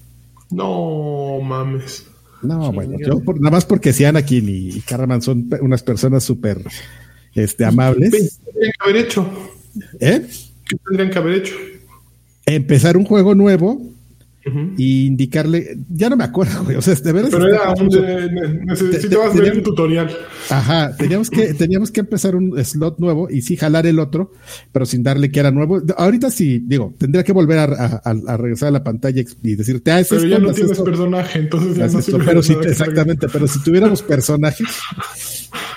No 0.48 1.40
mames. 1.42 2.06
No, 2.40 2.68
sí, 2.68 2.72
bueno, 2.72 2.98
yo 3.04 3.18
por, 3.18 3.40
nada 3.40 3.50
más 3.50 3.64
porque 3.64 3.92
si 3.92 4.04
Anakin 4.04 4.48
y 4.48 4.80
Caraman 4.82 5.22
son 5.22 5.50
unas 5.60 5.82
personas 5.82 6.22
súper 6.22 6.62
este, 7.34 7.64
amables. 7.64 8.12
¿Qué 8.12 8.52
tendrían 8.52 8.72
que 8.78 8.84
haber 8.84 8.96
hecho? 8.96 9.26
¿Eh? 9.98 10.28
¿Qué 10.68 10.76
tendrían 10.86 11.10
que 11.10 11.18
haber 11.18 11.34
hecho? 11.34 11.54
Empezar 12.46 12.96
un 12.96 13.06
juego 13.06 13.34
nuevo 13.34 13.91
-huh. 14.52 14.74
y 14.76 15.06
indicarle, 15.06 15.76
ya 15.90 16.08
no 16.10 16.16
me 16.16 16.24
acuerdo, 16.24 16.64
güey, 16.64 16.76
o 16.76 16.82
sea, 16.82 16.94
de 16.94 17.12
veras. 17.12 17.30
Pero 17.30 17.48
era 17.48 17.72
un, 17.72 17.88
de, 17.88 18.60
necesitabas 18.64 19.34
ver 19.34 19.56
un 19.56 19.62
tutorial. 19.62 20.10
Ajá, 20.50 20.94
teníamos 20.96 21.30
que, 21.30 21.54
teníamos 21.58 21.90
que 21.90 22.00
empezar 22.00 22.36
un 22.36 22.62
slot 22.64 22.98
nuevo 22.98 23.28
y 23.30 23.42
sí 23.42 23.56
jalar 23.56 23.86
el 23.86 23.98
otro, 23.98 24.32
pero 24.72 24.86
sin 24.86 25.02
darle 25.02 25.30
que 25.30 25.40
era 25.40 25.50
nuevo. 25.50 25.80
Ahorita 25.96 26.30
sí, 26.30 26.62
digo, 26.64 26.94
tendría 26.98 27.24
que 27.24 27.32
volver 27.32 27.58
a, 27.58 27.64
a, 28.04 28.14
a 28.28 28.36
regresar 28.36 28.68
a 28.68 28.72
la 28.72 28.84
pantalla 28.84 29.22
y 29.42 29.54
decirte, 29.54 29.90
ah, 29.90 30.00
es 30.00 30.08
Pero 30.08 30.22
esto, 30.22 30.30
ya 30.30 30.38
no 30.38 30.50
es 30.50 30.54
tienes 30.54 30.72
esto. 30.72 30.84
personaje, 30.84 31.38
entonces 31.38 31.76
ya 31.76 31.86
no 31.88 31.98
esto. 31.98 32.18
Pero 32.24 32.42
si, 32.42 32.52
exactamente, 32.52 33.28
pero 33.28 33.46
si 33.48 33.62
tuviéramos 33.62 34.02
personajes, 34.12 34.68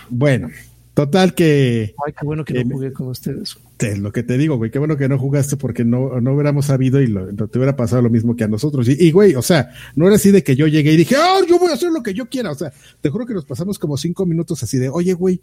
bueno, 0.09 0.49
Total 0.95 1.35
que. 1.35 1.93
Ay, 2.07 2.13
qué 2.17 2.25
bueno 2.25 2.45
que 2.45 2.63
no 2.63 2.75
jugué 2.75 2.93
con 2.93 3.07
ustedes. 3.09 3.57
Es 3.79 3.99
lo 3.99 4.13
que 4.13 4.23
te 4.23 4.37
digo, 4.37 4.55
güey. 4.55 4.71
Qué 4.71 4.79
bueno 4.79 4.95
que 4.95 5.09
no 5.09 5.19
jugaste 5.19 5.57
porque 5.57 5.83
no, 5.83 6.21
no 6.21 6.33
hubiéramos 6.33 6.67
sabido 6.67 7.01
y 7.01 7.07
lo, 7.07 7.27
te 7.27 7.57
hubiera 7.57 7.75
pasado 7.75 8.01
lo 8.01 8.09
mismo 8.09 8.37
que 8.37 8.45
a 8.45 8.47
nosotros. 8.47 8.87
Y, 8.87 8.93
y, 8.97 9.11
güey, 9.11 9.35
o 9.35 9.41
sea, 9.41 9.71
no 9.95 10.07
era 10.07 10.15
así 10.15 10.31
de 10.31 10.41
que 10.41 10.55
yo 10.55 10.67
llegué 10.67 10.93
y 10.93 10.97
dije, 10.97 11.17
oh, 11.17 11.45
yo 11.45 11.59
voy 11.59 11.71
a 11.71 11.73
hacer 11.73 11.91
lo 11.91 12.01
que 12.01 12.13
yo 12.13 12.27
quiera. 12.27 12.51
O 12.51 12.55
sea, 12.55 12.71
te 13.01 13.09
juro 13.09 13.25
que 13.25 13.33
nos 13.33 13.43
pasamos 13.43 13.77
como 13.77 13.97
cinco 13.97 14.25
minutos 14.25 14.63
así 14.63 14.77
de, 14.77 14.87
oye, 14.87 15.13
güey, 15.13 15.41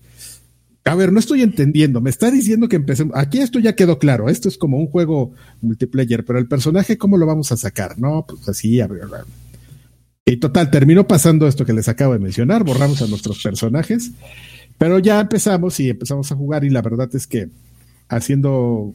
a 0.85 0.95
ver, 0.95 1.13
no 1.13 1.19
estoy 1.19 1.43
entendiendo. 1.43 2.01
Me 2.01 2.09
está 2.09 2.31
diciendo 2.31 2.67
que 2.67 2.77
empecemos. 2.77 3.15
Aquí 3.15 3.39
esto 3.39 3.59
ya 3.59 3.77
quedó 3.77 3.99
claro. 3.99 4.31
Esto 4.31 4.49
es 4.49 4.57
como 4.57 4.79
un 4.79 4.87
juego 4.87 5.35
multiplayer, 5.61 6.25
pero 6.25 6.39
el 6.39 6.49
personaje, 6.49 6.97
¿cómo 6.97 7.19
lo 7.19 7.27
vamos 7.27 7.53
a 7.53 7.59
sacar? 7.59 7.99
No, 7.99 8.25
pues 8.27 8.49
así, 8.49 8.81
a 8.81 8.87
ver. 8.87 9.03
Y 10.25 10.39
total, 10.39 10.71
terminó 10.71 11.07
pasando 11.07 11.47
esto 11.47 11.67
que 11.67 11.75
les 11.75 11.89
acabo 11.89 12.15
de 12.15 12.21
mencionar. 12.21 12.65
Borramos 12.65 13.03
a 13.03 13.07
nuestros 13.07 13.43
personajes. 13.43 14.13
Pero 14.79 14.99
ya 14.99 15.21
empezamos 15.21 15.79
y 15.81 15.91
empezamos 15.91 16.31
a 16.33 16.37
jugar 16.37 16.65
y 16.65 16.71
la 16.71 16.83
verdad 16.83 17.09
es 17.15 17.27
que 17.27 17.49
haciendo... 18.09 18.93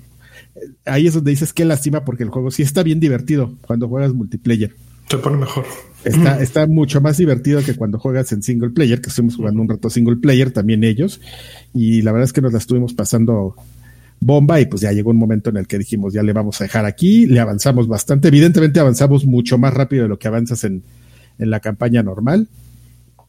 Ahí 0.85 1.07
es 1.07 1.13
donde 1.13 1.31
dices 1.31 1.53
que 1.53 1.65
lástima 1.65 2.05
porque 2.05 2.23
el 2.23 2.29
juego 2.29 2.51
sí 2.51 2.61
está 2.61 2.83
bien 2.83 2.99
divertido 2.99 3.55
cuando 3.61 3.87
juegas 3.87 4.13
multiplayer. 4.13 4.75
Se 5.09 5.17
pone 5.17 5.37
mejor. 5.37 5.65
Está, 6.03 6.41
está 6.41 6.67
mucho 6.67 7.01
más 7.01 7.17
divertido 7.17 7.61
que 7.63 7.75
cuando 7.75 7.97
juegas 7.97 8.31
en 8.31 8.43
single 8.43 8.69
player, 8.69 9.01
que 9.01 9.09
estuvimos 9.09 9.35
jugando 9.35 9.61
un 9.61 9.69
rato 9.69 9.89
single 9.89 10.17
player, 10.17 10.51
también 10.51 10.83
ellos. 10.83 11.21
Y 11.73 12.01
la 12.01 12.11
verdad 12.11 12.25
es 12.25 12.33
que 12.33 12.41
nos 12.41 12.51
la 12.51 12.59
estuvimos 12.59 12.93
pasando 12.93 13.55
bomba 14.19 14.59
y 14.59 14.65
pues 14.65 14.81
ya 14.81 14.91
llegó 14.91 15.11
un 15.11 15.17
momento 15.17 15.49
en 15.49 15.57
el 15.57 15.67
que 15.67 15.77
dijimos 15.77 16.13
ya 16.13 16.23
le 16.23 16.33
vamos 16.33 16.59
a 16.59 16.63
dejar 16.63 16.85
aquí, 16.85 17.25
le 17.25 17.39
avanzamos 17.39 17.87
bastante. 17.87 18.27
Evidentemente 18.27 18.79
avanzamos 18.79 19.25
mucho 19.25 19.57
más 19.57 19.73
rápido 19.73 20.03
de 20.03 20.09
lo 20.09 20.19
que 20.19 20.27
avanzas 20.27 20.63
en, 20.63 20.83
en 21.39 21.49
la 21.49 21.59
campaña 21.59 22.03
normal 22.03 22.47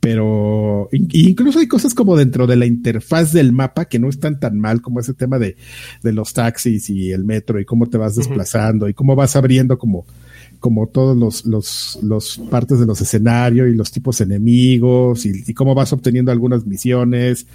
pero 0.01 0.89
incluso 0.93 1.59
hay 1.59 1.67
cosas 1.67 1.93
como 1.93 2.17
dentro 2.17 2.47
de 2.47 2.57
la 2.57 2.67
interfaz 2.67 3.33
del 3.33 3.53
mapa 3.53 3.87
que 3.87 3.99
no 3.99 4.09
están 4.09 4.39
tan 4.39 4.59
mal 4.59 4.81
como 4.81 5.01
ese 5.01 5.13
tema 5.13 5.39
de, 5.39 5.57
de 6.03 6.13
los 6.13 6.33
taxis 6.33 6.89
y 6.91 7.11
el 7.11 7.25
metro 7.25 7.59
y 7.59 7.65
cómo 7.65 7.87
te 7.87 7.99
vas 7.99 8.15
desplazando 8.15 8.87
uh 8.87 8.89
-huh. 8.89 8.93
y 8.93 8.95
cómo 8.95 9.17
vas 9.17 9.35
abriendo 9.35 9.77
como, 9.77 10.07
como 10.61 10.87
todos 10.87 11.17
los, 11.17 11.45
los, 11.47 11.99
los 12.03 12.39
partes 12.51 12.79
de 12.79 12.87
los 12.87 13.01
escenarios 13.01 13.69
y 13.69 13.75
los 13.75 13.91
tipos 13.91 14.21
enemigos 14.21 15.27
y, 15.27 15.43
y 15.47 15.55
cómo 15.55 15.75
vas 15.75 15.93
obteniendo 15.93 16.31
algunas 16.31 16.65
misiones 16.65 17.47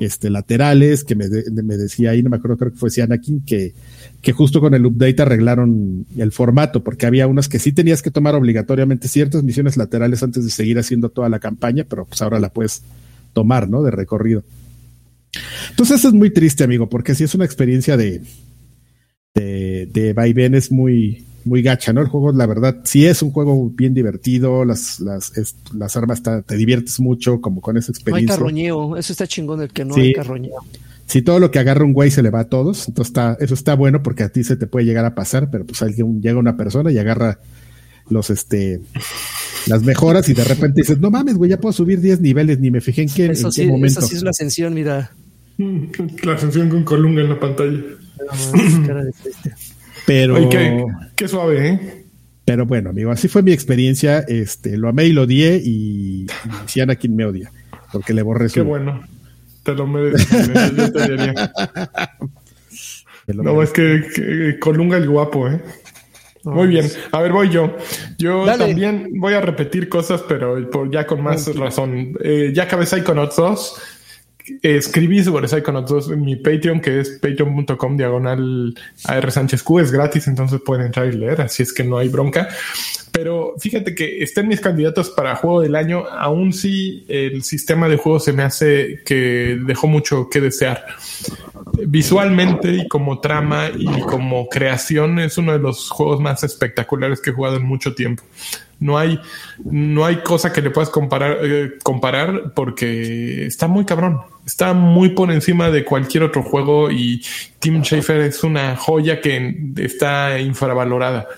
este, 0.00 0.30
laterales 0.30 1.04
que 1.04 1.14
me, 1.14 1.28
de, 1.28 1.62
me 1.62 1.76
decía 1.76 2.10
ahí, 2.10 2.22
no 2.22 2.30
me 2.30 2.38
acuerdo, 2.38 2.56
creo 2.56 2.72
que 2.72 2.78
fue 2.78 2.90
Anakin, 3.02 3.42
que, 3.44 3.74
que 4.22 4.32
justo 4.32 4.58
con 4.58 4.72
el 4.72 4.86
update 4.86 5.20
arreglaron 5.20 6.06
el 6.16 6.32
formato, 6.32 6.82
porque 6.82 7.04
había 7.04 7.26
unas 7.26 7.50
que 7.50 7.58
sí 7.58 7.72
tenías 7.72 8.00
que 8.00 8.10
tomar 8.10 8.34
obligatoriamente 8.34 9.08
ciertas 9.08 9.42
misiones 9.42 9.76
laterales 9.76 10.22
antes 10.22 10.42
de 10.42 10.50
seguir 10.50 10.78
haciendo 10.78 11.10
toda 11.10 11.28
la 11.28 11.38
campaña, 11.38 11.84
pero 11.86 12.06
pues 12.06 12.22
ahora 12.22 12.40
la 12.40 12.48
puedes 12.48 12.82
tomar, 13.34 13.68
¿no? 13.68 13.82
De 13.82 13.90
recorrido. 13.90 14.42
Entonces 15.68 15.98
eso 15.98 16.08
es 16.08 16.14
muy 16.14 16.30
triste, 16.30 16.64
amigo, 16.64 16.88
porque 16.88 17.14
sí 17.14 17.24
es 17.24 17.34
una 17.34 17.44
experiencia 17.44 17.98
de, 17.98 18.22
de, 19.34 19.86
de 19.92 20.12
vaivenes 20.14 20.72
muy, 20.72 21.26
muy 21.44 21.62
gacha, 21.62 21.92
¿no? 21.92 22.00
El 22.00 22.08
juego, 22.08 22.32
la 22.32 22.46
verdad, 22.46 22.78
sí 22.84 23.06
es 23.06 23.22
un 23.22 23.30
juego 23.30 23.70
bien 23.70 23.94
divertido, 23.94 24.64
las, 24.64 25.00
las, 25.00 25.36
es, 25.36 25.56
las 25.74 25.96
armas 25.96 26.22
ta, 26.22 26.42
te 26.42 26.56
diviertes 26.56 27.00
mucho 27.00 27.40
como 27.40 27.60
con 27.60 27.76
esa 27.76 27.92
experiencia. 27.92 28.26
No 28.26 28.32
hay 28.32 28.38
carroñeo, 28.38 28.96
eso 28.96 29.12
está 29.12 29.26
chingón 29.26 29.62
el 29.62 29.70
que 29.70 29.84
no 29.84 29.94
sí. 29.94 30.00
hay 30.00 30.12
carroñeo. 30.12 30.56
Si 31.06 31.22
todo 31.22 31.40
lo 31.40 31.50
que 31.50 31.58
agarra 31.58 31.84
un 31.84 31.92
güey 31.92 32.10
se 32.10 32.22
le 32.22 32.30
va 32.30 32.40
a 32.40 32.48
todos, 32.48 32.86
entonces 32.86 33.10
está, 33.10 33.36
eso 33.40 33.54
está 33.54 33.74
bueno 33.74 34.02
porque 34.02 34.22
a 34.22 34.28
ti 34.28 34.44
se 34.44 34.56
te 34.56 34.66
puede 34.66 34.86
llegar 34.86 35.04
a 35.04 35.14
pasar, 35.14 35.50
pero 35.50 35.66
pues 35.66 35.82
alguien 35.82 36.22
llega 36.22 36.38
una 36.38 36.56
persona 36.56 36.92
y 36.92 36.98
agarra 36.98 37.40
los 38.08 38.30
este 38.30 38.80
las 39.66 39.82
mejoras 39.82 40.28
y 40.28 40.34
de 40.34 40.44
repente 40.44 40.82
dices, 40.82 40.98
no 40.98 41.10
mames, 41.10 41.36
güey, 41.36 41.50
ya 41.50 41.58
puedo 41.58 41.72
subir 41.72 42.00
10 42.00 42.20
niveles, 42.20 42.58
ni 42.60 42.70
me 42.70 42.80
fijé 42.80 43.02
en 43.02 43.08
qué, 43.08 43.26
eso 43.26 43.48
en 43.48 43.52
sí, 43.52 43.62
qué 43.62 43.68
momento. 43.68 43.98
Eso 43.98 44.08
sí 44.08 44.16
es 44.16 44.22
la 44.22 44.30
ascensión, 44.30 44.74
mira. 44.74 45.12
La 46.24 46.34
ascensión 46.34 46.70
con 46.70 46.84
colunga 46.84 47.20
en 47.22 47.28
la 47.28 47.38
pantalla. 47.38 47.80
No, 48.20 48.86
cara 48.86 49.04
de 49.04 49.12
triste. 49.12 49.54
Pero. 50.10 50.34
Oye, 50.34 50.48
qué, 50.48 50.84
qué, 51.14 51.28
suave, 51.28 51.68
¿eh? 51.68 52.04
Pero 52.44 52.66
bueno, 52.66 52.90
amigo, 52.90 53.12
así 53.12 53.28
fue 53.28 53.42
mi 53.42 53.52
experiencia. 53.52 54.24
Este, 54.26 54.76
lo 54.76 54.88
amé 54.88 55.04
y 55.04 55.12
lo 55.12 55.22
odié 55.22 55.56
y, 55.64 56.24
y 56.24 56.28
si 56.66 56.80
Anakin 56.80 57.14
me 57.14 57.24
odia, 57.26 57.52
porque 57.92 58.12
le 58.12 58.22
borré 58.22 58.48
su. 58.48 58.54
Qué 58.54 58.60
bueno. 58.62 59.04
Te 59.62 59.72
lo 59.74 59.86
mereces. 59.86 60.48
yo 60.76 60.92
te 60.92 61.08
diría. 61.10 61.52
me 63.26 63.34
lo 63.34 63.42
No, 63.44 63.54
merezco. 63.54 63.82
es 63.82 64.12
que, 64.14 64.20
que 64.22 64.58
Colunga 64.58 64.96
el 64.96 65.08
guapo, 65.08 65.48
¿eh? 65.48 65.60
Muy 66.42 66.66
bien. 66.66 66.88
A 67.12 67.20
ver, 67.20 67.30
voy 67.32 67.50
yo. 67.50 67.76
Yo 68.18 68.46
Dale. 68.46 68.66
también 68.66 69.10
voy 69.16 69.34
a 69.34 69.40
repetir 69.42 69.88
cosas, 69.88 70.22
pero 70.26 70.68
por- 70.70 70.90
ya 70.90 71.06
con 71.06 71.22
más 71.22 71.54
razón. 71.54 72.14
Eh, 72.24 72.50
ya 72.52 72.64
acabé 72.64 72.84
Psychonauts 72.86 73.36
2. 73.36 73.82
Escribí 74.62 75.22
sobre 75.22 75.48
Psychonauts 75.48 75.90
2 75.90 76.10
en 76.12 76.20
mi 76.22 76.36
Patreon, 76.36 76.80
que 76.80 77.00
es 77.00 77.10
patreon.com 77.10 77.96
diagonal 77.96 78.74
AR 79.04 79.32
Sánchez 79.32 79.62
Q. 79.62 79.80
Es 79.80 79.90
gratis, 79.92 80.26
entonces 80.28 80.60
pueden 80.64 80.86
entrar 80.86 81.06
y 81.06 81.12
leer, 81.12 81.40
así 81.42 81.62
es 81.62 81.72
que 81.72 81.84
no 81.84 81.98
hay 81.98 82.08
bronca. 82.08 82.48
Pero 83.12 83.54
fíjate 83.58 83.94
que 83.94 84.22
estén 84.22 84.48
mis 84.48 84.60
candidatos 84.60 85.10
para 85.10 85.36
juego 85.36 85.62
del 85.62 85.74
año, 85.74 86.04
aún 86.06 86.52
si 86.52 87.04
el 87.08 87.42
sistema 87.42 87.88
de 87.88 87.96
juego 87.96 88.20
se 88.20 88.32
me 88.32 88.42
hace 88.42 89.02
que 89.04 89.58
dejó 89.64 89.86
mucho 89.86 90.28
que 90.30 90.40
desear 90.40 90.84
visualmente 91.86 92.72
y 92.74 92.88
como 92.88 93.20
trama 93.20 93.70
y 93.76 93.86
como 94.02 94.48
creación 94.48 95.18
es 95.18 95.38
uno 95.38 95.52
de 95.52 95.58
los 95.58 95.90
juegos 95.90 96.20
más 96.20 96.42
espectaculares 96.44 97.20
que 97.20 97.30
he 97.30 97.32
jugado 97.32 97.56
en 97.56 97.64
mucho 97.64 97.94
tiempo. 97.94 98.22
No 98.78 98.96
hay, 98.96 99.20
no 99.62 100.06
hay 100.06 100.22
cosa 100.22 100.52
que 100.52 100.62
le 100.62 100.70
puedas 100.70 100.88
comparar, 100.88 101.38
eh, 101.42 101.72
comparar 101.82 102.52
porque 102.54 103.46
está 103.46 103.68
muy 103.68 103.84
cabrón. 103.84 104.20
Está 104.46 104.72
muy 104.72 105.10
por 105.10 105.30
encima 105.30 105.70
de 105.70 105.84
cualquier 105.84 106.22
otro 106.24 106.42
juego 106.42 106.90
y 106.90 107.22
Tim 107.58 107.82
Schafer 107.82 108.22
es 108.22 108.42
una 108.42 108.76
joya 108.76 109.20
que 109.20 109.54
está 109.76 110.40
infravalorada. 110.40 111.28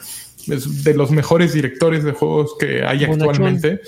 Es 0.49 0.85
de 0.85 0.95
los 0.95 1.11
mejores 1.11 1.53
directores 1.53 2.05
de 2.05 2.13
juegos 2.13 2.55
que 2.59 2.85
hay 2.85 3.05
Bonachón. 3.07 3.29
actualmente. 3.31 3.81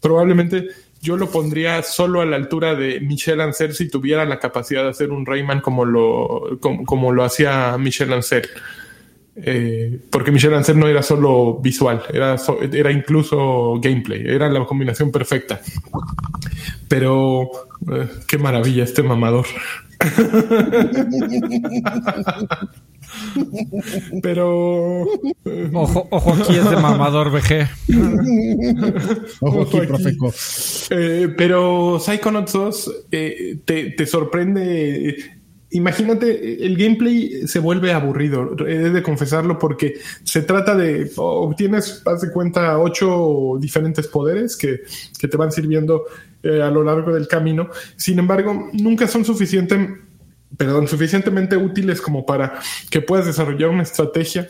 Probablemente 0.00 0.68
yo 1.00 1.16
lo 1.16 1.30
pondría 1.30 1.82
solo 1.82 2.20
a 2.20 2.26
la 2.26 2.36
altura 2.36 2.74
de 2.74 3.00
Michel 3.00 3.40
Ancel 3.40 3.74
si 3.74 3.88
tuviera 3.88 4.24
la 4.24 4.38
capacidad 4.38 4.82
de 4.84 4.90
hacer 4.90 5.10
un 5.10 5.24
Rayman 5.26 5.60
como 5.60 5.84
lo, 5.84 6.58
como, 6.60 6.84
como 6.84 7.12
lo 7.12 7.24
hacía 7.24 7.76
Michel 7.78 8.12
Ancel. 8.12 8.48
Eh, 9.40 10.00
porque 10.10 10.32
Michel 10.32 10.52
Ancel 10.54 10.76
no 10.80 10.88
era 10.88 11.00
solo 11.00 11.60
visual, 11.62 12.02
era, 12.12 12.36
so- 12.38 12.58
era 12.60 12.90
incluso 12.90 13.78
gameplay, 13.80 14.22
era 14.26 14.48
la 14.48 14.64
combinación 14.66 15.12
perfecta. 15.12 15.60
Pero 16.88 17.48
eh, 17.92 18.08
qué 18.26 18.38
maravilla 18.38 18.82
este 18.84 19.02
mamador. 19.02 19.46
Pero 24.22 25.04
eh, 25.44 25.70
Ojo, 25.72 26.06
ojo 26.10 26.34
aquí 26.34 26.56
es 26.56 26.68
de 26.70 26.76
mamador 26.76 27.30
VG. 27.30 27.68
Ojo 29.40 29.62
aquí, 29.62 29.76
Ojo 29.76 29.78
aquí. 29.78 29.86
Profeco. 29.86 30.32
Eh, 30.90 31.34
pero 31.36 31.98
Psychonauts 31.98 32.52
2 32.52 32.92
eh, 33.10 33.58
te, 33.64 33.90
te 33.92 34.06
sorprende. 34.06 35.37
Imagínate, 35.70 36.64
el 36.64 36.76
gameplay 36.78 37.46
se 37.46 37.58
vuelve 37.58 37.92
aburrido, 37.92 38.56
he 38.66 38.90
de 38.90 39.02
confesarlo, 39.02 39.58
porque 39.58 39.98
se 40.24 40.42
trata 40.42 40.74
de. 40.74 41.10
Obtienes, 41.16 42.02
haz 42.06 42.22
de 42.22 42.32
cuenta, 42.32 42.78
ocho 42.78 43.58
diferentes 43.60 44.06
poderes 44.06 44.56
que, 44.56 44.80
que 45.18 45.28
te 45.28 45.36
van 45.36 45.52
sirviendo 45.52 46.04
eh, 46.42 46.62
a 46.62 46.70
lo 46.70 46.82
largo 46.82 47.12
del 47.12 47.28
camino. 47.28 47.68
Sin 47.96 48.18
embargo, 48.18 48.70
nunca 48.72 49.06
son 49.06 49.24
suficientes. 49.24 49.78
Perdón, 50.56 50.88
suficientemente 50.88 51.58
útiles 51.58 52.00
como 52.00 52.24
para 52.24 52.60
que 52.88 53.02
puedas 53.02 53.26
desarrollar 53.26 53.68
una 53.68 53.82
estrategia 53.82 54.48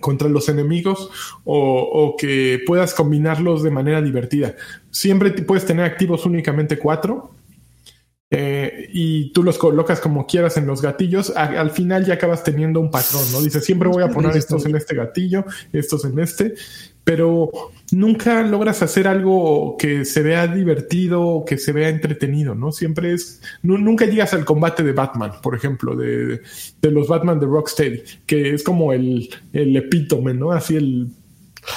contra 0.00 0.28
los 0.28 0.48
enemigos 0.48 1.10
o, 1.44 2.16
que 2.18 2.60
puedas 2.66 2.92
combinarlos 2.94 3.62
de 3.62 3.70
manera 3.70 4.02
divertida. 4.02 4.56
Siempre 4.90 5.30
puedes 5.30 5.64
tener 5.64 5.84
activos 5.84 6.26
únicamente 6.26 6.78
cuatro 6.78 7.30
eh, 8.30 8.88
y 8.92 9.32
tú 9.32 9.42
los 9.42 9.58
colocas 9.58 10.00
como 10.00 10.26
quieras 10.26 10.56
en 10.56 10.66
los 10.66 10.82
gatillos. 10.82 11.32
A- 11.36 11.60
al 11.60 11.70
final 11.72 12.04
ya 12.06 12.14
acabas 12.14 12.44
teniendo 12.44 12.80
un 12.80 12.90
patrón, 12.90 13.22
¿no? 13.32 13.40
Dice, 13.40 13.60
siempre 13.60 13.88
voy 13.88 14.02
a 14.02 14.08
poner 14.08 14.36
estos 14.36 14.64
en 14.66 14.76
este 14.76 14.94
gatillo, 14.94 15.44
estos 15.72 16.04
en 16.04 16.18
este, 16.20 16.54
pero 17.02 17.50
nunca 17.90 18.42
logras 18.42 18.82
hacer 18.82 19.08
algo 19.08 19.76
que 19.78 20.04
se 20.04 20.22
vea 20.22 20.46
divertido 20.46 21.44
que 21.44 21.58
se 21.58 21.72
vea 21.72 21.88
entretenido, 21.88 22.54
¿no? 22.54 22.70
Siempre 22.70 23.12
es, 23.14 23.42
nu- 23.62 23.78
nunca 23.78 24.04
llegas 24.06 24.32
al 24.32 24.44
combate 24.44 24.84
de 24.84 24.92
Batman, 24.92 25.32
por 25.42 25.56
ejemplo, 25.56 25.96
de, 25.96 26.40
de 26.80 26.90
los 26.92 27.08
Batman 27.08 27.40
de 27.40 27.46
Rocksteady, 27.46 28.02
que 28.26 28.54
es 28.54 28.62
como 28.62 28.92
el, 28.92 29.28
el 29.52 29.76
epítome, 29.76 30.34
¿no? 30.34 30.52
Así 30.52 30.76
el 30.76 31.08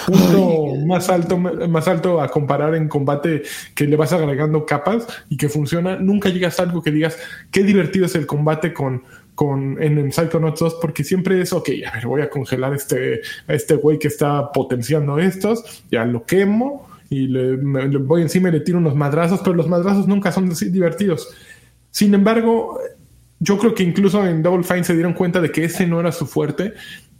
punto 0.08 0.76
más 0.86 1.10
alto, 1.10 1.38
más 1.38 1.88
alto 1.88 2.22
a 2.22 2.30
comparar 2.30 2.76
en 2.76 2.88
combate 2.88 3.44
que 3.76 3.86
le 3.86 3.96
vas 3.96 4.14
agregando 4.14 4.66
capas 4.66 5.08
y 5.30 5.38
que 5.38 5.50
funciona. 5.50 5.98
Nunca 5.98 6.30
llegas 6.30 6.60
a 6.60 6.64
algo 6.64 6.82
que 6.82 6.92
digas 6.92 7.18
qué 7.52 7.64
divertido 7.64 8.06
es 8.06 8.16
el 8.16 8.26
combate 8.26 8.74
con, 8.74 9.04
con 9.36 9.82
en, 9.82 9.98
en 9.98 10.12
Psychonauts 10.12 10.60
2 10.60 10.78
porque 10.82 11.04
siempre 11.04 11.42
es 11.42 11.54
ok, 11.54 11.70
a 11.92 11.96
ver, 11.96 12.08
voy 12.08 12.22
a 12.22 12.30
congelar 12.30 12.74
este, 12.74 13.22
a 13.48 13.54
este 13.54 13.76
güey 13.76 14.00
que 14.00 14.08
está 14.08 14.52
potenciando 14.52 15.20
estos, 15.20 15.84
ya 15.92 16.06
lo 16.06 16.26
quemo 16.26 16.88
y 17.10 17.28
le, 17.28 17.58
me- 17.58 17.88
le 17.88 17.98
voy 17.98 18.22
encima 18.22 18.50
y 18.50 18.54
le 18.54 18.60
tiro 18.62 18.78
unos 18.80 18.96
madrazos, 18.96 19.42
pero 19.44 19.54
los 19.56 19.68
madrazos 19.68 20.08
nunca 20.08 20.32
son 20.32 20.50
así 20.52 20.70
divertidos. 20.70 21.30
Sin 21.92 22.14
embargo, 22.16 22.80
yo 23.40 23.58
creo 23.60 23.76
que 23.76 23.84
incluso 23.84 24.26
en 24.26 24.42
Double 24.42 24.64
Fine 24.64 24.84
se 24.84 24.94
dieron 24.94 25.14
cuenta 25.14 25.42
de 25.42 25.52
que 25.52 25.66
ese 25.66 25.86
no 25.86 26.00
era 26.00 26.12
su 26.12 26.26
fuerte 26.26 26.74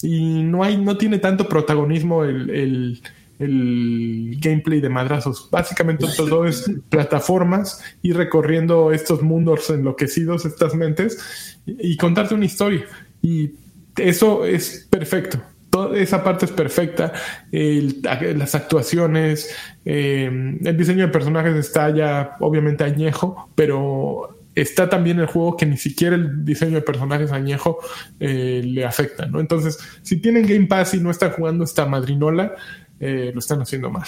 y 0.04 0.44
no 0.44 0.64
hay, 0.64 0.78
no 0.78 0.98
tiene 0.98 1.18
tanto 1.18 1.48
protagonismo 1.50 2.24
el, 2.26 2.50
el- 2.52 3.02
el 3.40 4.38
gameplay 4.40 4.80
de 4.80 4.90
madrazos. 4.90 5.50
Básicamente 5.52 6.06
todo 6.16 6.46
es 6.46 6.70
plataformas 6.90 7.82
y 8.02 8.14
recorriendo 8.14 8.92
estos 8.92 9.22
mundos 9.22 9.70
enloquecidos, 9.70 10.46
estas 10.46 10.76
mentes, 10.76 11.58
y, 11.66 11.94
y 11.94 11.98
contarte 11.98 12.36
una 12.36 12.46
historia. 12.46 12.86
Y 13.22 13.52
eso 13.98 14.46
es 14.46 14.88
perfecto. 14.90 15.42
Toda 15.70 15.98
esa 15.98 16.24
parte 16.24 16.46
es 16.46 16.52
perfecta. 16.52 17.12
El- 17.52 18.02
las 18.38 18.54
actuaciones, 18.56 19.50
eh, 19.86 20.60
el 20.64 20.78
diseño 20.78 21.08
de 21.08 21.12
personajes 21.12 21.56
está 21.56 21.90
ya 21.90 22.36
obviamente 22.40 22.84
añejo, 22.84 23.50
pero 23.56 24.33
está 24.56 24.90
también 24.90 25.20
el 25.20 25.28
juego 25.28 25.58
que 25.58 25.66
ni 25.66 25.78
siquiera 25.78 26.16
el 26.16 26.46
diseño 26.46 26.76
de 26.76 26.82
personajes 26.82 27.32
añejo 27.32 27.80
eh, 28.20 28.62
le 28.64 28.86
afecta, 28.86 29.26
¿no? 29.26 29.40
Entonces, 29.40 29.80
si 30.02 30.18
tienen 30.18 30.46
Game 30.46 30.68
Pass 30.68 30.94
y 30.94 31.00
no 31.00 31.12
están 31.12 31.32
jugando 31.32 31.64
esta 31.64 31.86
madrinola, 31.86 32.54
eh, 33.00 33.32
lo 33.34 33.40
están 33.40 33.62
haciendo 33.62 33.90
mal. 33.90 34.08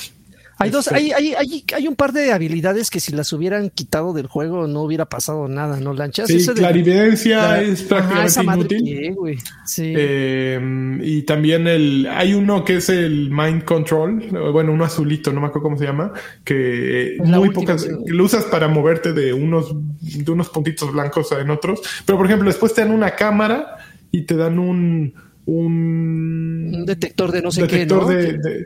Hay 0.57 0.69
dos, 0.69 0.87
Este- 0.87 0.97
hay, 0.97 1.11
hay, 1.11 1.33
hay, 1.33 1.63
hay 1.75 1.87
un 1.87 1.95
par 1.95 2.13
de 2.13 2.31
habilidades 2.31 2.89
que 2.89 2.99
si 3.01 3.11
las 3.11 3.33
hubieran 3.33 3.69
quitado 3.69 4.13
del 4.13 4.27
juego 4.27 4.67
no 4.67 4.83
hubiera 4.83 5.05
pasado 5.05 5.47
nada, 5.49 5.79
¿no, 5.81 5.93
Lanchas? 5.93 6.27
Sí, 6.27 6.37
de- 6.45 6.53
clarividencia 6.53 7.37
la- 7.39 7.61
es 7.61 7.91
Ajá, 7.91 8.07
prácticamente 8.09 8.43
madre 8.43 8.59
inútil. 8.79 8.83
qué. 8.85 9.37
Sí. 9.65 9.93
Eh, 9.95 10.99
y 11.03 11.21
también 11.23 11.67
el 11.67 12.07
hay 12.09 12.33
uno 12.33 12.63
que 12.63 12.77
es 12.77 12.87
el 12.89 13.29
Mind 13.31 13.63
Control, 13.65 14.27
bueno, 14.53 14.71
uno 14.71 14.85
azulito, 14.85 15.33
no 15.33 15.41
me 15.41 15.47
acuerdo 15.47 15.63
cómo 15.63 15.77
se 15.77 15.85
llama, 15.85 16.13
que 16.43 17.17
La 17.19 17.37
muy 17.37 17.49
última, 17.49 17.61
pocas 17.61 17.81
sí. 17.81 17.89
que 18.05 18.13
lo 18.13 18.23
usas 18.23 18.45
para 18.45 18.67
moverte 18.67 19.11
de 19.13 19.33
unos 19.33 19.73
de 20.01 20.31
unos 20.31 20.49
puntitos 20.49 20.91
blancos 20.93 21.31
en 21.33 21.49
otros, 21.49 21.81
pero 22.05 22.17
por 22.17 22.27
ejemplo, 22.27 22.47
después 22.47 22.73
te 22.73 22.81
dan 22.81 22.91
una 22.91 23.11
cámara 23.15 23.77
y 24.11 24.21
te 24.21 24.35
dan 24.35 24.57
un 24.59 25.13
un 25.47 26.71
un 26.73 26.85
detector 26.85 27.31
de 27.31 27.41
no 27.41 27.51
sé 27.51 27.61
detector 27.61 27.99
qué, 27.99 28.05
¿no? 28.05 28.09
de, 28.09 28.33
de- 28.37 28.65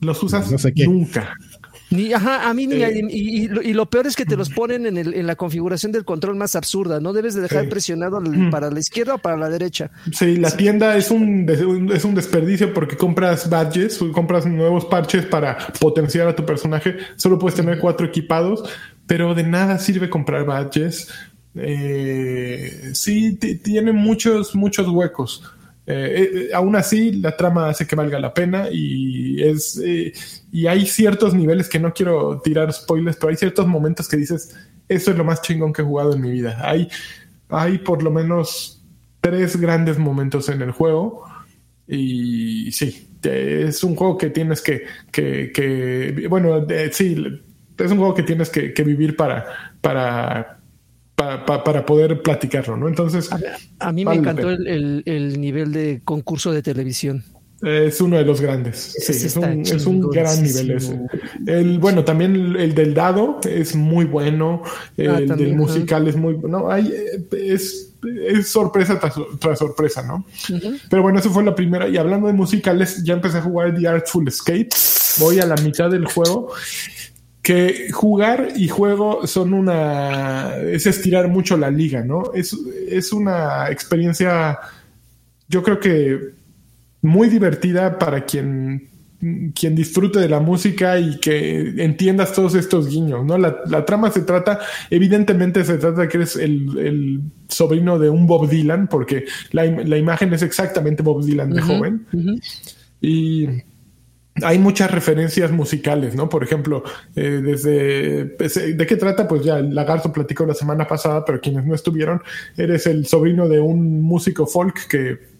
los 0.00 0.22
usas 0.22 0.50
No 0.50 0.58
sé 0.58 0.72
qué. 0.72 0.84
nunca. 0.84 1.34
Ni, 1.92 2.12
ajá, 2.12 2.48
a 2.48 2.54
mí 2.54 2.68
ni, 2.68 2.76
Eh. 2.84 3.02
y, 3.10 3.42
y 3.44 3.48
lo, 3.48 3.62
y 3.62 3.72
lo 3.72 3.90
peor 3.90 4.06
es 4.06 4.14
que 4.14 4.24
te 4.24 4.36
los 4.36 4.48
ponen 4.48 4.86
en, 4.86 4.96
el, 4.96 5.12
en 5.12 5.26
la 5.26 5.34
configuración 5.34 5.90
del 5.90 6.04
control 6.04 6.36
más 6.36 6.54
absurda. 6.54 7.00
No 7.00 7.12
debes 7.12 7.34
de 7.34 7.40
dejar 7.40 7.64
Sí. 7.64 7.68
presionado 7.70 8.20
Mm. 8.20 8.48
para 8.50 8.70
la 8.70 8.78
izquierda 8.78 9.14
o 9.14 9.18
para 9.18 9.36
la 9.36 9.48
derecha. 9.48 9.90
Sí, 10.12 10.36
la 10.36 10.56
tienda 10.56 10.96
es 10.96 11.10
un, 11.10 11.46
des- 11.46 11.62
un- 11.62 11.90
es 11.90 12.04
un 12.04 12.14
desperdicio 12.14 12.72
porque 12.72 12.96
compras 12.96 13.50
badges, 13.50 13.98
compras 14.12 14.46
nuevos 14.46 14.84
parches 14.84 15.26
para 15.26 15.58
potenciar 15.80 16.28
a 16.28 16.36
tu 16.36 16.46
personaje. 16.46 16.96
Solo 17.16 17.40
puedes 17.40 17.56
tener 17.56 17.80
cuatro 17.80 18.06
equipados, 18.06 18.62
pero 19.08 19.34
de 19.34 19.42
nada 19.42 19.78
sirve 19.80 20.08
comprar 20.08 20.44
badges. 20.44 21.08
Eh, 21.56 22.90
sí, 22.94 23.34
ti- 23.34 23.56
tiene 23.56 23.90
muchos, 23.92 24.54
muchos 24.54 24.86
huecos. 24.88 25.42
Eh, 25.90 26.30
eh, 26.34 26.50
aún 26.54 26.76
así, 26.76 27.12
la 27.12 27.36
trama 27.36 27.68
hace 27.68 27.86
que 27.86 27.96
valga 27.96 28.18
la 28.20 28.32
pena 28.34 28.68
y 28.70 29.42
es 29.42 29.80
eh, 29.84 30.12
y 30.52 30.66
hay 30.66 30.86
ciertos 30.86 31.34
niveles 31.34 31.68
que 31.68 31.78
no 31.80 31.92
quiero 31.92 32.40
tirar 32.42 32.72
spoilers, 32.72 33.16
pero 33.16 33.30
hay 33.30 33.36
ciertos 33.36 33.66
momentos 33.66 34.08
que 34.08 34.16
dices, 34.16 34.56
eso 34.88 35.10
es 35.10 35.16
lo 35.16 35.24
más 35.24 35.42
chingón 35.42 35.72
que 35.72 35.82
he 35.82 35.84
jugado 35.84 36.14
en 36.14 36.20
mi 36.22 36.30
vida. 36.30 36.58
Hay, 36.62 36.88
hay 37.48 37.78
por 37.78 38.02
lo 38.02 38.10
menos 38.10 38.82
tres 39.20 39.56
grandes 39.60 39.98
momentos 39.98 40.48
en 40.48 40.62
el 40.62 40.70
juego 40.72 41.24
y 41.86 42.70
sí, 42.72 43.08
es 43.22 43.82
un 43.84 43.96
juego 43.96 44.16
que 44.16 44.30
tienes 44.30 44.60
que, 44.62 44.84
que, 45.10 45.50
que- 45.52 46.26
bueno, 46.28 46.66
sí, 46.92 47.16
es 47.78 47.90
un 47.90 47.98
juego 47.98 48.14
que 48.14 48.22
tienes 48.22 48.48
que, 48.50 48.72
que 48.72 48.82
vivir 48.84 49.16
para, 49.16 49.46
para, 49.80 50.59
para, 51.20 51.44
para- 51.44 51.64
para 51.64 51.86
poder 51.86 52.22
platicarlo, 52.22 52.76
¿no? 52.76 52.88
Entonces, 52.88 53.28
A 53.78 53.92
mí 53.92 54.04
me 54.04 54.10
Vale 54.10 54.20
encantó 54.20 54.50
el, 54.50 54.66
el- 54.66 55.02
el 55.04 55.40
nivel 55.40 55.72
de 55.72 56.00
concurso 56.04 56.50
de 56.52 56.62
televisión. 56.62 57.22
Es 57.62 58.00
uno 58.00 58.16
de 58.16 58.24
los 58.24 58.40
grandes. 58.40 58.94
Sí, 58.98 59.12
es 59.12 59.36
un, 59.36 59.60
es 59.60 59.84
un 59.84 60.00
gran 60.08 60.42
nivel 60.42 60.70
ese. 60.70 60.98
El, 61.46 61.78
bueno, 61.78 62.04
también 62.04 62.34
el, 62.34 62.56
el 62.56 62.74
del 62.74 62.94
dado 62.94 63.38
es 63.46 63.76
muy 63.76 64.06
bueno. 64.06 64.62
El 64.96 65.10
Ah, 65.10 65.18
del 65.18 65.28
también, 65.28 65.56
musical 65.58 66.08
es 66.08 66.16
muy 66.16 66.32
bueno. 66.34 66.70
Hay, 66.70 66.90
es, 67.32 67.92
es 68.26 68.48
sorpresa 68.48 68.98
tras, 68.98 69.12
tras 69.38 69.58
sorpresa, 69.58 70.02
¿no? 70.02 70.24
Pero 70.88 71.02
bueno, 71.02 71.18
eso 71.18 71.28
fue 71.28 71.44
la 71.44 71.54
primera. 71.54 71.86
Y 71.86 71.98
hablando 71.98 72.28
de 72.28 72.32
musicales, 72.32 73.04
ya 73.04 73.12
empecé 73.12 73.36
a 73.36 73.42
jugar 73.42 73.74
The 73.78 73.86
Artful 73.86 74.26
Escape. 74.26 74.70
Voy 75.18 75.38
a 75.38 75.44
la 75.44 75.56
mitad 75.56 75.90
del 75.90 76.06
juego. 76.06 76.52
Que 77.50 77.90
jugar 77.90 78.52
y 78.54 78.68
juego 78.68 79.26
son 79.26 79.54
una. 79.54 80.54
es 80.56 80.86
estirar 80.86 81.26
mucho 81.26 81.56
la 81.56 81.68
liga, 81.68 82.04
¿no? 82.04 82.32
Es, 82.32 82.56
es 82.88 83.12
una 83.12 83.68
experiencia. 83.70 84.56
Yo 85.48 85.60
creo 85.64 85.80
que 85.80 86.30
muy 87.02 87.28
divertida 87.28 87.98
para 87.98 88.24
quien, 88.24 88.88
quien 89.52 89.74
disfrute 89.74 90.20
de 90.20 90.28
la 90.28 90.38
música 90.38 91.00
y 91.00 91.18
que 91.18 91.74
entiendas 91.82 92.34
todos 92.34 92.54
estos 92.54 92.88
guiños, 92.88 93.26
¿no? 93.26 93.36
La, 93.36 93.56
la 93.66 93.84
trama 93.84 94.12
se 94.12 94.20
trata, 94.20 94.60
evidentemente 94.88 95.64
se 95.64 95.78
trata 95.78 96.02
de 96.02 96.08
que 96.08 96.18
eres 96.18 96.36
el, 96.36 96.78
el 96.78 97.20
sobrino 97.48 97.98
de 97.98 98.10
un 98.10 98.28
Bob 98.28 98.48
Dylan, 98.48 98.86
porque 98.86 99.24
la, 99.50 99.64
la 99.64 99.98
imagen 99.98 100.32
es 100.34 100.42
exactamente 100.42 101.02
Bob 101.02 101.24
Dylan 101.24 101.50
de 101.50 101.62
joven. 101.62 102.06
Y 103.00 103.48
hay 104.42 104.58
muchas 104.58 104.90
referencias 104.90 105.50
musicales, 105.50 106.14
¿no? 106.14 106.28
Por 106.28 106.42
ejemplo, 106.44 106.82
eh, 107.16 107.40
desde... 107.42 108.26
pues, 108.26 108.56
eh, 108.56 108.74
¿De 108.74 108.86
qué 108.86 108.96
trata? 108.96 109.26
Pues 109.28 109.44
ya 109.44 109.58
el 109.58 109.74
lagarto 109.74 110.12
platicó 110.12 110.46
la 110.46 110.54
semana 110.54 110.86
pasada, 110.86 111.24
pero 111.24 111.40
quienes 111.40 111.64
no 111.66 111.74
estuvieron, 111.74 112.22
eres 112.56 112.86
el 112.86 113.06
sobrino 113.06 113.48
de 113.48 113.60
un 113.60 114.02
músico 114.02 114.46
folk 114.46 114.88
que 114.88 115.30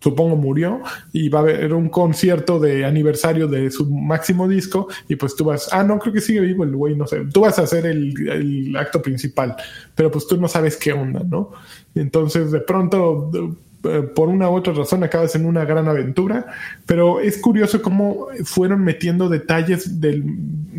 supongo 0.00 0.34
murió 0.34 0.80
y 1.12 1.28
va 1.28 1.38
a 1.38 1.42
haber 1.42 1.72
un 1.72 1.88
concierto 1.88 2.58
de 2.58 2.84
aniversario 2.84 3.46
de 3.46 3.70
su 3.70 3.88
máximo 3.88 4.48
disco 4.48 4.88
y 5.08 5.14
pues 5.14 5.36
tú 5.36 5.44
vas, 5.44 5.68
ah, 5.70 5.84
no, 5.84 6.00
creo 6.00 6.12
que 6.12 6.20
sigue 6.20 6.40
vivo 6.40 6.64
el 6.64 6.74
güey, 6.74 6.96
no 6.96 7.06
sé, 7.06 7.20
tú 7.32 7.42
vas 7.42 7.58
a 7.60 7.62
hacer 7.62 7.86
el, 7.86 8.12
el 8.28 8.76
acto 8.76 9.00
principal, 9.00 9.54
pero 9.94 10.10
pues 10.10 10.26
tú 10.26 10.36
no 10.38 10.48
sabes 10.48 10.76
qué 10.76 10.92
onda, 10.92 11.22
¿no? 11.24 11.52
Entonces 11.94 12.50
de 12.50 12.60
pronto, 12.60 13.30
por 14.14 14.28
una 14.28 14.48
u 14.48 14.54
otra 14.54 14.72
razón, 14.72 15.02
acabas 15.02 15.34
en 15.34 15.44
una 15.44 15.64
gran 15.64 15.88
aventura, 15.88 16.46
pero 16.86 17.20
es 17.20 17.38
curioso 17.38 17.82
cómo 17.82 18.28
fueron 18.44 18.84
metiendo 18.84 19.28
detalles 19.28 19.90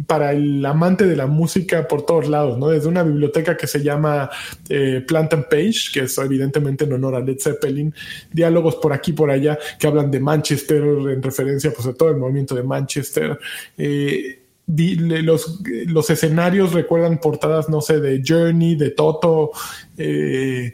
para 0.08 0.32
el 0.32 0.66
amante 0.66 1.06
de 1.06 1.16
la 1.16 1.28
música 1.28 1.88
por 1.88 2.06
todos 2.06 2.30
lados, 2.30 2.58
¿no? 2.58 2.70
Desde 2.70 2.88
una 2.88 3.04
biblioteca 3.04 3.58
que 3.58 3.68
se 3.68 3.84
llama 3.84 4.30
eh, 4.70 5.04
Plant 5.08 5.34
and 5.34 5.46
Page, 5.50 5.92
que 5.94 6.02
es 6.02 6.18
evidentemente 6.18 6.86
en 6.86 6.94
honor 6.94 7.16
a 7.16 7.20
Led 7.20 7.40
Zeppelin, 7.40 7.94
diálogos 8.32 8.76
por 8.76 8.94
aquí 8.94 9.12
por 9.12 9.30
allá 9.30 9.58
que 9.78 9.88
hablan 9.88 10.10
de 10.10 10.20
Manchester 10.20 10.82
en 10.82 11.22
referencia 11.22 11.72
pues 11.74 11.88
a 11.88 11.94
todo 11.94 12.10
el 12.10 12.18
movimiento 12.18 12.56
de 12.56 12.64
Manchester. 12.64 13.38
Eh, 13.78 14.40
los, 14.66 15.62
los 15.88 16.10
escenarios 16.10 16.72
recuerdan 16.72 17.20
portadas, 17.20 17.70
no 17.70 17.82
sé, 17.82 18.00
de 18.00 18.24
Journey, 18.26 18.76
de 18.76 18.92
Toto, 18.92 19.52
eh, 19.98 20.74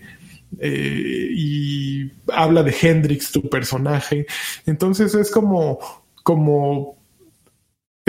eh, 0.59 1.27
y 1.31 2.11
habla 2.31 2.63
de 2.63 2.75
Hendrix, 2.81 3.31
tu 3.31 3.47
personaje. 3.49 4.25
Entonces 4.65 5.13
es 5.15 5.29
como, 5.31 5.79
como 6.23 6.97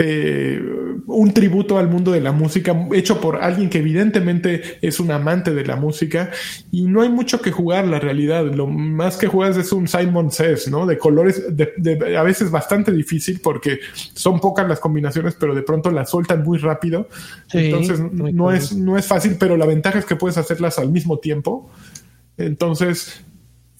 eh, 0.03 0.59
un 1.05 1.31
tributo 1.31 1.77
al 1.77 1.87
mundo 1.87 2.11
de 2.11 2.21
la 2.21 2.31
música 2.31 2.87
hecho 2.93 3.21
por 3.21 3.35
alguien 3.43 3.69
que 3.69 3.77
evidentemente 3.79 4.79
es 4.81 4.99
un 4.99 5.11
amante 5.11 5.53
de 5.53 5.63
la 5.63 5.75
música 5.75 6.31
y 6.71 6.87
no 6.87 7.01
hay 7.03 7.09
mucho 7.09 7.39
que 7.39 7.51
jugar 7.51 7.85
la 7.87 7.99
realidad. 7.99 8.43
Lo 8.45 8.65
más 8.65 9.17
que 9.17 9.27
juegas 9.27 9.57
es 9.57 9.71
un 9.71 9.87
Simon 9.87 10.31
Says 10.31 10.69
no 10.69 10.87
de 10.87 10.97
colores 10.97 11.55
de, 11.55 11.73
de- 11.77 12.17
a 12.17 12.23
veces 12.23 12.49
bastante 12.49 12.91
difícil 12.91 13.41
porque 13.43 13.79
son 13.93 14.39
pocas 14.39 14.67
las 14.67 14.79
combinaciones 14.79 15.35
pero 15.39 15.53
de 15.53 15.61
pronto 15.61 15.91
las 15.91 16.09
sueltan 16.09 16.43
muy 16.43 16.57
rápido. 16.57 17.07
Sí, 17.51 17.59
entonces 17.59 17.99
no 18.11 18.51
es 18.51 18.73
no 18.73 18.97
es 18.97 19.05
fácil 19.05 19.35
pero 19.39 19.55
la 19.55 19.67
ventaja 19.67 19.99
es 19.99 20.05
que 20.05 20.15
puedes 20.15 20.37
hacerlas 20.39 20.79
al 20.79 20.89
mismo 20.89 21.19
tiempo 21.19 21.69
entonces 22.45 23.23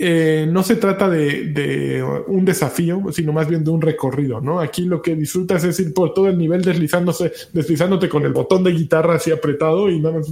eh, 0.03 0.47
no 0.49 0.63
se 0.63 0.77
trata 0.77 1.07
de, 1.07 1.45
de 1.49 2.03
un 2.25 2.43
desafío, 2.43 3.03
sino 3.11 3.33
más 3.33 3.47
bien 3.47 3.63
de 3.63 3.69
un 3.69 3.83
recorrido, 3.83 4.41
¿no? 4.41 4.59
Aquí 4.59 4.85
lo 4.85 4.99
que 4.99 5.15
disfrutas 5.15 5.63
es 5.63 5.79
ir 5.79 5.93
por 5.93 6.15
todo 6.15 6.27
el 6.27 6.39
nivel 6.39 6.63
deslizándose, 6.63 7.31
deslizándote 7.53 8.09
con 8.09 8.25
el 8.25 8.33
botón 8.33 8.63
de 8.63 8.71
guitarra 8.71 9.15
así 9.17 9.29
apretado 9.31 9.91
y 9.91 9.99
nada 9.99 10.17
más. 10.17 10.27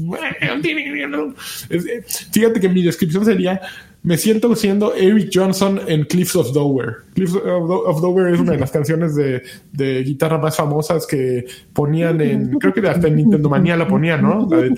Eh, 1.70 2.04
fíjate 2.32 2.60
que 2.60 2.68
mi 2.68 2.82
descripción 2.82 3.24
sería: 3.24 3.62
me 4.02 4.18
siento 4.18 4.56
siendo 4.56 4.93
Eric 4.95 5.30
Johnson 5.34 5.82
en 5.88 6.04
Cliffs 6.06 6.36
of 6.36 6.54
Dover. 6.54 6.97
Cliffs 7.14 7.34
of, 7.36 7.43
Do- 7.43 7.84
of 7.86 8.02
Dover 8.02 8.34
es 8.34 8.39
una 8.39 8.54
de 8.54 8.60
las 8.60 8.72
canciones 8.72 9.14
de, 9.16 9.43
de 9.74 10.04
guitarra 10.04 10.38
más 10.38 10.56
famosas 10.56 11.06
que 11.06 11.45
ponían 11.74 12.22
en, 12.22 12.52
creo 12.60 12.74
que 12.74 12.88
hasta 12.88 13.08
en 13.08 13.18
Nintendo 13.18 13.50
Manía 13.50 13.76
la 13.76 13.88
ponían, 13.88 14.22
¿no? 14.22 14.47
La 14.50 14.62
de. 14.62 14.70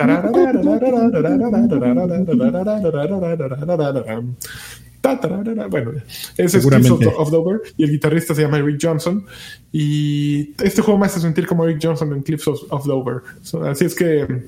Bueno, 5.70 5.92
ese 6.38 6.58
es 6.60 6.66
Cliffs 6.66 6.92
of, 7.18 7.32
Dover 7.32 7.62
y 7.78 7.84
el 7.86 7.92
guitarrista 7.92 8.36
se 8.36 8.42
llama 8.44 8.58
Eric 8.60 8.80
Johnson. 8.82 9.26
Y 9.72 10.54
este 10.64 10.82
juego 10.82 11.00
me 11.00 11.08
hace 11.08 11.20
sentir 11.20 11.48
como 11.48 11.66
Eric 11.66 11.80
Johnson 11.82 12.14
en 12.14 12.22
Cliffs 12.22 12.48
of, 12.48 12.62
of 12.70 12.86
Dover. 12.86 13.22
So, 13.42 13.64
así 13.64 13.86
es 13.86 13.96
que 13.96 14.44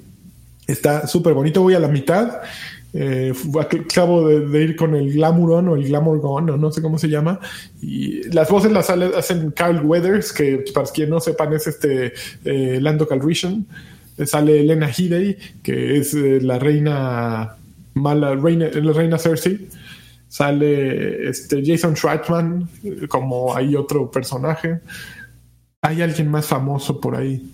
está 0.68 1.08
súper 1.08 1.34
bonito. 1.34 1.62
Voy 1.62 1.74
a 1.74 1.80
la 1.80 1.88
mitad. 1.88 2.42
Eh, 2.96 3.34
acabo 3.60 4.28
de, 4.28 4.64
ir 4.64 4.76
con 4.76 4.96
el 4.96 5.14
Glamouron 5.14 5.68
o 5.70 5.76
el 5.76 5.86
Glamourgon, 5.86 6.52
o 6.52 6.58
no 6.58 6.72
sé 6.72 6.82
cómo 6.82 6.98
se 6.98 7.10
llama. 7.10 7.40
Y 7.82 8.24
las 8.30 8.50
voces 8.50 8.72
las 8.72 8.90
hacen 8.90 9.52
Carl 9.52 9.84
Weathers, 9.84 10.32
que 10.32 10.64
para 10.74 10.88
quien 10.88 11.10
no 11.10 11.20
sepan 11.20 11.54
es 11.54 11.68
este 11.68 12.14
eh, 12.46 12.80
Lando 12.80 13.08
Calrissian. 13.08 13.66
Eh, 14.18 14.26
Sale 14.26 14.60
Elena 14.60 14.90
Headey, 14.90 15.38
que 15.62 15.98
es 15.98 16.14
eh, 16.14 16.40
la 16.42 16.60
reina 16.60 17.56
mala, 17.96 18.36
reina, 18.36 18.70
la 18.70 18.94
reina 18.94 19.18
Cersei. 19.18 19.68
Sale 20.28 21.30
este 21.30 21.64
Jason 21.64 21.96
Schwartzman 21.96 22.68
eh, 22.84 23.08
como 23.08 23.56
hay 23.56 23.76
otro 23.76 24.10
personaje. 24.10 24.80
Hay 25.82 26.02
alguien 26.02 26.30
más 26.30 26.48
famoso 26.48 27.00
por 27.00 27.16
ahí. 27.16 27.52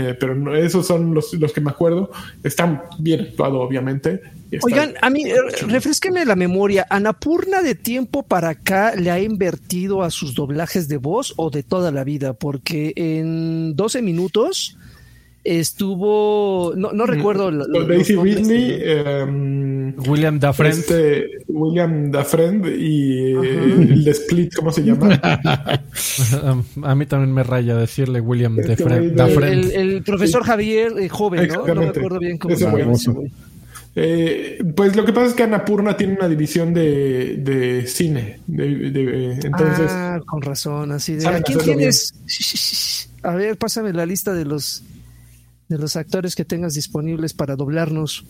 Eh, 0.00 0.16
pero 0.18 0.34
no, 0.34 0.54
esos 0.54 0.86
son 0.86 1.14
los, 1.14 1.34
los 1.34 1.52
que 1.52 1.60
me 1.60 1.70
acuerdo. 1.70 2.10
Están 2.42 2.82
bien 2.98 3.20
actuados, 3.20 3.58
obviamente. 3.60 4.22
Oigan, 4.62 4.94
a 5.00 5.10
mí, 5.10 5.24
eh, 5.24 5.36
refresquenme 5.66 6.24
la 6.24 6.36
memoria. 6.36 6.86
¿Anapurna 6.88 7.60
de 7.60 7.74
tiempo 7.74 8.22
para 8.22 8.50
acá 8.50 8.94
le 8.96 9.10
ha 9.10 9.20
invertido 9.20 10.02
a 10.02 10.10
sus 10.10 10.34
doblajes 10.34 10.88
de 10.88 10.96
voz 10.96 11.34
o 11.36 11.50
de 11.50 11.62
toda 11.62 11.92
la 11.92 12.02
vida? 12.02 12.32
Porque 12.32 12.92
en 12.96 13.76
12 13.76 14.02
minutos 14.02 14.78
estuvo. 15.44 16.72
No, 16.76 16.92
no 16.92 17.06
recuerdo. 17.06 17.50
los 17.50 17.88
Daisy. 17.88 18.16
Ridley, 18.16 18.78
em, 18.82 19.94
William 20.08 20.38
Dafrent. 20.38 20.74
este, 20.78 21.26
William 21.48 22.10
Dafrend 22.10 22.66
y 22.66 23.32
eh, 23.32 23.74
el 23.90 24.04
de 24.04 24.10
Split, 24.12 24.54
¿cómo 24.54 24.70
se 24.72 24.82
llama? 24.84 25.18
A 26.82 26.94
mí 26.94 27.06
también 27.06 27.32
me 27.32 27.42
raya 27.42 27.74
decirle 27.76 28.20
William 28.20 28.58
Este 28.58 28.76
Dafrent. 28.76 29.18
El, 29.42 29.70
el 29.72 30.02
profesor 30.02 30.44
Javier, 30.44 30.92
eh, 30.98 31.08
joven, 31.08 31.40
¿no? 31.40 31.46
No 31.46 31.60
Exactamente. 31.60 31.92
recuerdo 31.94 32.18
bien 32.20 32.38
cómo 32.38 32.56
se 32.56 32.64
llama 32.64 32.78
güey. 32.78 32.92
ese 32.92 33.10
güey. 33.10 33.32
Eh, 33.96 34.62
pues 34.76 34.94
lo 34.94 35.04
que 35.04 35.12
pasa 35.12 35.26
es 35.26 35.34
que 35.34 35.42
Annapurna 35.42 35.96
tiene 35.96 36.14
una 36.14 36.28
división 36.28 36.72
de, 36.72 37.36
de 37.38 37.86
cine. 37.88 38.38
de- 38.46 38.90
de- 38.90 39.32
entonces, 39.42 39.90
ah, 39.90 40.20
con 40.26 40.40
razón, 40.42 40.92
así 40.92 41.14
de. 41.14 41.26
¿A 41.26 41.42
quién 41.42 41.58
tienes? 41.58 42.14
A 43.22 43.34
ver, 43.34 43.56
pásame 43.56 43.92
la 43.92 44.06
lista 44.06 44.32
de 44.32 44.44
los 44.44 44.82
de 45.70 45.78
los 45.78 45.96
actores 45.96 46.34
que 46.34 46.44
tengas 46.44 46.74
disponibles 46.74 47.32
para 47.32 47.54
doblarnos. 47.54 48.26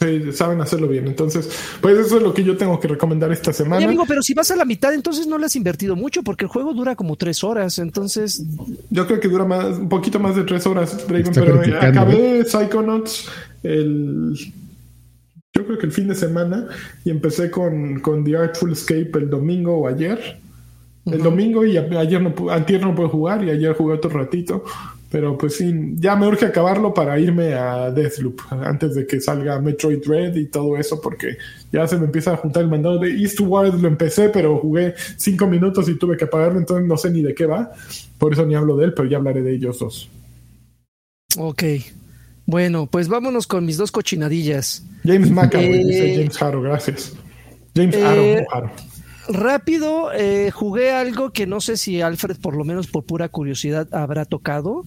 sí, 0.00 0.32
saben 0.32 0.62
hacerlo 0.62 0.88
bien. 0.88 1.06
Entonces, 1.06 1.48
pues 1.82 1.98
eso 1.98 2.16
es 2.16 2.22
lo 2.22 2.32
que 2.32 2.42
yo 2.42 2.56
tengo 2.56 2.80
que 2.80 2.88
recomendar 2.88 3.30
esta 3.30 3.52
semana. 3.52 3.76
Oye, 3.76 3.84
amigo, 3.84 4.04
pero 4.08 4.22
si 4.22 4.32
vas 4.32 4.50
a 4.50 4.56
la 4.56 4.64
mitad, 4.64 4.94
entonces 4.94 5.26
no 5.26 5.36
le 5.36 5.44
has 5.44 5.54
invertido 5.56 5.94
mucho, 5.94 6.22
porque 6.22 6.46
el 6.46 6.50
juego 6.50 6.72
dura 6.72 6.96
como 6.96 7.16
tres 7.16 7.44
horas. 7.44 7.78
Entonces, 7.78 8.42
Yo 8.88 9.06
creo 9.06 9.20
que 9.20 9.28
dura 9.28 9.44
más, 9.44 9.78
un 9.78 9.90
poquito 9.90 10.18
más 10.18 10.36
de 10.36 10.44
tres 10.44 10.66
horas, 10.66 11.06
Draven, 11.06 11.32
pero 11.34 11.60
criticando, 11.60 12.00
acabé 12.00 12.44
Psychonauts 12.44 13.28
el. 13.62 14.34
Yo 15.56 15.64
creo 15.66 15.78
que 15.78 15.86
el 15.86 15.92
fin 15.92 16.08
de 16.08 16.16
semana 16.16 16.66
y 17.04 17.10
empecé 17.10 17.48
con, 17.50 18.00
con 18.00 18.24
The 18.24 18.36
Artful 18.36 18.72
Escape 18.72 19.10
el 19.14 19.30
domingo 19.30 19.76
o 19.76 19.86
ayer. 19.86 20.40
El 21.06 21.22
domingo 21.22 21.64
y 21.66 21.76
ayer 21.76 22.22
no 22.22 22.50
antier 22.50 22.80
no 22.80 22.94
pude 22.94 23.08
jugar 23.08 23.44
y 23.44 23.50
ayer 23.50 23.74
jugué 23.74 23.94
otro 23.94 24.10
ratito. 24.10 24.64
Pero 25.14 25.38
pues 25.38 25.54
sí, 25.58 25.72
ya 25.94 26.16
me 26.16 26.26
urge 26.26 26.44
acabarlo 26.46 26.92
para 26.92 27.16
irme 27.20 27.54
a 27.54 27.88
Deathloop 27.88 28.40
antes 28.50 28.96
de 28.96 29.06
que 29.06 29.20
salga 29.20 29.60
Metroid 29.60 30.04
Dread 30.04 30.34
y 30.34 30.46
todo 30.46 30.76
eso, 30.76 31.00
porque 31.00 31.36
ya 31.70 31.86
se 31.86 31.96
me 31.98 32.06
empieza 32.06 32.32
a 32.32 32.36
juntar 32.36 32.64
el 32.64 32.68
mandado 32.68 32.98
de 32.98 33.10
Eastward. 33.12 33.74
Lo 33.80 33.86
empecé, 33.86 34.30
pero 34.30 34.58
jugué 34.58 34.94
cinco 35.16 35.46
minutos 35.46 35.88
y 35.88 35.96
tuve 35.96 36.16
que 36.16 36.24
apagarlo, 36.24 36.58
entonces 36.58 36.88
no 36.88 36.96
sé 36.96 37.12
ni 37.12 37.22
de 37.22 37.32
qué 37.32 37.46
va. 37.46 37.70
Por 38.18 38.32
eso 38.32 38.44
ni 38.44 38.56
hablo 38.56 38.76
de 38.76 38.86
él, 38.86 38.92
pero 38.92 39.08
ya 39.08 39.18
hablaré 39.18 39.42
de 39.42 39.54
ellos 39.54 39.78
dos. 39.78 40.08
ok. 41.38 41.62
Bueno, 42.46 42.88
pues 42.90 43.06
vámonos 43.06 43.46
con 43.46 43.64
mis 43.64 43.76
dos 43.76 43.92
cochinadillas. 43.92 44.84
James 45.04 45.30
McAvoy, 45.30 45.74
Eh, 45.74 45.84
dice 45.84 46.16
James 46.16 46.42
Haro, 46.42 46.60
gracias. 46.60 47.12
James 47.76 47.94
eh, 47.96 48.44
no 48.50 48.56
Haro. 48.56 48.72
rápido, 49.28 50.12
eh, 50.12 50.50
jugué 50.50 50.90
algo 50.90 51.30
que 51.30 51.46
no 51.46 51.60
sé 51.60 51.76
si 51.76 52.00
Alfred, 52.00 52.38
por 52.38 52.56
lo 52.56 52.64
menos 52.64 52.88
por 52.88 53.04
pura 53.04 53.28
curiosidad, 53.28 53.86
habrá 53.94 54.24
tocado. 54.24 54.84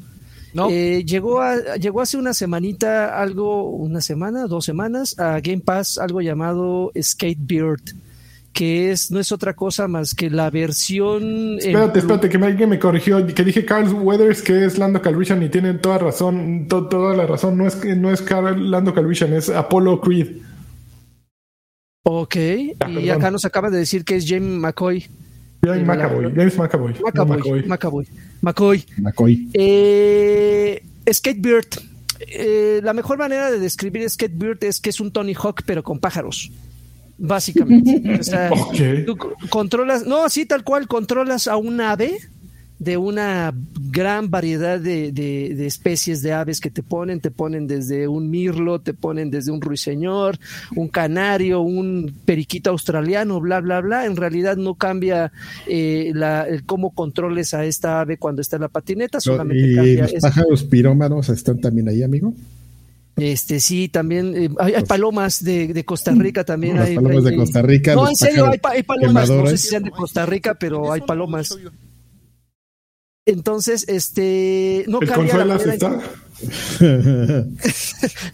No. 0.58 0.70
Eh, 0.72 1.04
llegó, 1.06 1.40
a- 1.40 1.76
llegó 1.76 2.02
hace 2.02 2.18
una 2.18 2.34
semanita, 2.34 3.22
algo, 3.22 3.70
una 3.70 4.02
semana, 4.02 4.48
dos 4.48 4.66
semanas, 4.66 5.18
a 5.20 5.40
Game 5.40 5.60
Pass, 5.62 6.00
algo 6.00 6.20
llamado 6.20 6.92
Skatebird, 7.00 7.82
que 8.54 8.90
es, 8.92 9.12
no 9.12 9.20
es 9.20 9.32
otra 9.32 9.54
cosa 9.56 9.88
más 9.88 10.16
que 10.16 10.32
la 10.32 10.50
versión. 10.50 11.60
Espérate, 11.60 12.00
espérate, 12.00 12.28
que 12.28 12.38
alguien 12.38 12.70
me 12.70 12.80
corrigió, 12.80 13.24
que 13.28 13.44
dije 13.44 13.64
Carl 13.66 13.94
Weathers, 13.94 14.42
que 14.42 14.66
es 14.66 14.80
Lando 14.80 15.00
Calrissian 15.00 15.44
y 15.44 15.50
tienen 15.50 15.80
toda 15.80 16.00
razón, 16.00 16.66
to- 16.68 16.88
toda 16.88 17.16
la 17.16 17.28
razón, 17.28 17.56
no 17.56 17.68
es, 17.68 17.76
que- 17.76 17.96
no 17.96 18.12
es 18.12 18.24
Carl- 18.24 18.72
Lando 18.72 18.96
Calrissian, 18.96 19.34
es 19.34 19.50
Apollo 19.50 20.02
Creed. 20.02 20.38
Ok, 22.04 22.36
y 22.36 22.74
perdón. 22.76 23.12
acá 23.12 23.30
nos 23.32 23.46
acaba 23.46 23.70
de 23.70 23.78
decir 23.80 24.04
que 24.06 24.16
es 24.16 24.26
James 24.28 24.58
McCoy. 24.60 25.06
James 25.64 25.80
Sí, 25.80 25.86
McAvoy, 25.86 26.34
James 26.36 26.58
McAvoy. 26.58 26.94
no 26.94 27.00
McAvoy, 27.06 27.38
McCoy. 27.38 27.64
McAvoy, 27.68 28.08
McCoy. 28.42 28.86
McCoy. 28.98 29.50
Eh, 29.54 30.84
Skatebird. 31.12 31.68
Eh, 32.20 32.82
la 32.84 32.94
mejor 32.94 33.18
manera 33.18 33.52
de 33.52 33.60
describir 33.60 34.08
Skatebird 34.10 34.64
es 34.64 34.80
que 34.80 34.90
es 34.90 35.00
un 35.00 35.12
Tony 35.12 35.34
Hawk, 35.34 35.64
pero 35.66 35.84
con 35.84 36.00
pájaros. 36.00 36.52
Básicamente. 37.18 38.18
O 38.20 38.24
sea, 38.24 38.50
Ok. 38.52 38.78
tú 39.06 39.18
co- 39.18 39.34
controlas, 39.50 40.06
no, 40.06 40.24
así 40.24 40.46
tal 40.46 40.64
cual, 40.64 40.88
controlas 40.88 41.48
a 41.48 41.58
un 41.58 41.82
ave 41.82 42.18
de 42.80 42.96
una 42.98 43.54
gran 43.92 44.30
variedad 44.30 44.80
de, 44.80 45.12
de- 45.12 45.56
de 45.56 45.66
especies 45.66 46.22
de 46.22 46.34
aves 46.34 46.60
que 46.60 46.70
te 46.70 46.84
ponen, 46.84 47.20
te 47.20 47.32
ponen 47.32 47.66
desde 47.66 48.08
un 48.08 48.30
mirlo, 48.30 48.80
te 48.82 48.94
ponen 48.94 49.32
desde 49.32 49.52
un 49.52 49.62
ruiseñor, 49.62 50.38
un 50.76 50.88
canario, 50.88 51.62
un 51.62 52.14
periquito 52.26 52.70
australiano, 52.70 53.40
bla, 53.42 53.62
bla, 53.62 53.82
bla. 53.82 54.06
En 54.06 54.16
realidad 54.16 54.58
no 54.58 54.76
cambia 54.76 55.32
eh, 55.68 56.12
la, 56.14 56.44
el 56.48 56.66
cómo 56.66 56.92
controles 56.92 57.54
a 57.56 57.66
esta 57.66 58.00
ave 58.02 58.18
cuando 58.18 58.42
está 58.44 58.58
en 58.58 58.62
la 58.62 58.68
patineta, 58.70 59.20
solamente 59.20 59.72
y 59.72 59.76
cambia. 59.76 60.02
los 60.04 60.14
pájaros 60.22 60.64
pirómanos 60.66 61.30
están 61.30 61.60
también 61.60 61.90
ahí, 61.90 62.04
amigo. 62.04 62.34
este 63.16 63.60
sí, 63.60 63.88
también 63.90 64.34
eh, 64.38 64.50
hay, 64.60 64.76
hay 64.76 64.84
palomas 64.84 65.44
de, 65.44 65.74
de 65.74 65.84
Costa 65.84 66.12
Rica 66.12 66.44
también. 66.44 66.76
Las 66.76 66.90
hay- 66.90 66.96
palomas 66.96 67.26
hay- 67.26 67.32
de 67.32 67.36
Costa 67.38 67.62
Rica. 67.64 67.96
No, 67.96 68.08
en 68.08 68.16
serio, 68.16 68.46
hay, 68.46 68.60
pa- 68.60 68.72
hay 68.74 68.84
palomas. 68.84 69.28
No 69.32 69.48
sé 69.48 69.58
si 69.58 69.70
sean 69.70 69.82
de 69.82 69.90
Costa 69.90 70.28
Rica, 70.28 70.54
pero 70.54 70.92
hay 70.92 71.02
palomas. 71.02 71.58
Entonces, 73.28 73.86
este, 73.88 74.86
no 74.88 75.00
¿El 75.02 75.08
cambia, 75.08 75.38
la 75.38 75.46
manera 75.46 75.64
en 75.64 75.74
está? 75.74 76.00
que- 76.00 76.27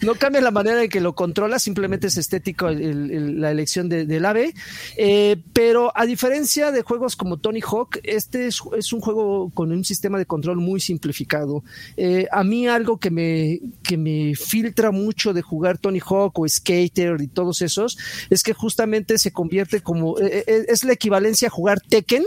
no 0.02 0.14
cambia 0.14 0.40
la 0.40 0.50
manera 0.50 0.82
en 0.82 0.90
que 0.90 1.00
lo 1.00 1.14
controla, 1.14 1.58
simplemente 1.58 2.06
es 2.08 2.16
estético 2.16 2.68
la 2.70 3.50
elección 3.50 3.88
de- 3.88 4.06
del 4.06 4.24
ave. 4.24 4.54
Eh, 4.96 5.36
pero 5.52 5.92
a 5.96 6.06
diferencia 6.06 6.70
de 6.70 6.82
juegos 6.82 7.16
como 7.16 7.38
Tony 7.38 7.60
Hawk, 7.60 7.98
este 8.02 8.46
es, 8.46 8.60
un 8.92 9.00
juego 9.00 9.50
con 9.54 9.72
un 9.72 9.84
sistema 9.84 10.18
de 10.18 10.26
control 10.26 10.58
muy 10.58 10.80
simplificado. 10.80 11.64
Eh, 11.96 12.26
a 12.30 12.44
mí 12.44 12.66
algo 12.68 12.98
que 12.98 13.10
me, 13.10 13.60
que 13.82 13.96
me 13.96 14.34
filtra 14.34 14.90
mucho 14.90 15.32
de 15.32 15.42
jugar 15.42 15.78
Tony 15.78 16.00
Hawk 16.04 16.38
o 16.38 16.48
Skater 16.48 17.20
y 17.20 17.28
todos 17.28 17.62
esos 17.62 17.96
es 18.30 18.42
que 18.42 18.52
justamente 18.52 19.18
se 19.18 19.32
convierte 19.32 19.80
como, 19.80 20.18
eh, 20.18 20.44
es 20.68 20.84
la 20.84 20.92
equivalencia 20.92 21.48
a 21.48 21.50
jugar 21.50 21.80
Tekken, 21.80 22.24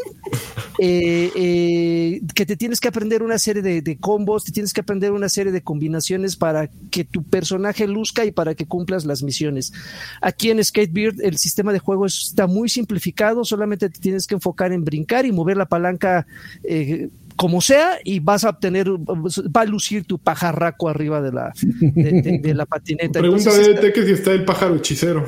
que 0.78 2.46
te 2.46 2.56
tienes 2.58 2.80
que 2.80 2.88
aprender 2.88 3.24
una 3.24 3.40
serie 3.40 3.62
de, 3.62 3.82
de 3.82 3.98
combos, 3.98 4.44
te 4.44 4.52
tienes 4.52 4.74
que 4.74 4.82
aprender 4.82 5.12
una 5.12 5.30
serie 5.30 5.52
de 5.52 5.62
combinaciones 5.72 6.36
para 6.38 6.70
que 6.90 7.04
tu 7.04 7.24
personaje 7.24 7.86
luzca 7.88 8.24
y 8.26 8.32
para 8.32 8.56
que 8.56 8.66
cumplas 8.66 9.04
las 9.06 9.22
misiones. 9.22 9.74
Aquí 10.22 10.50
en 10.50 10.64
Skatebird 10.64 11.22
el 11.22 11.38
sistema 11.38 11.74
de 11.74 11.80
juego 11.80 12.06
está 12.06 12.48
muy 12.48 12.70
simplificado, 12.70 13.44
solamente 13.44 13.90
te 13.90 14.00
tienes 14.00 14.26
que 14.28 14.36
enfocar 14.36 14.72
en 14.72 14.86
brincar 14.86 15.26
y 15.26 15.32
mover 15.34 15.58
la 15.58 15.66
palanca 15.66 16.26
eh, 16.64 17.10
como 17.36 17.60
sea 17.62 18.00
y 18.04 18.20
vas 18.20 18.46
a 18.46 18.50
obtener, 18.52 18.88
va 18.90 19.62
a 19.62 19.66
lucir 19.66 20.06
tu 20.06 20.18
pajarraco 20.18 20.88
arriba 20.90 21.22
de 21.22 21.32
la, 21.32 21.54
de, 21.82 22.22
de- 22.24 22.40
de 22.42 22.54
la 22.56 22.66
patineta. 22.66 23.20
Pregunta 23.20 23.44
Entonces, 23.52 23.66
de 23.68 23.74
está- 23.74 23.82
Teque 23.82 24.06
si 24.06 24.12
está 24.14 24.32
el 24.32 24.46
pájaro 24.46 24.76
hechicero. 24.78 25.28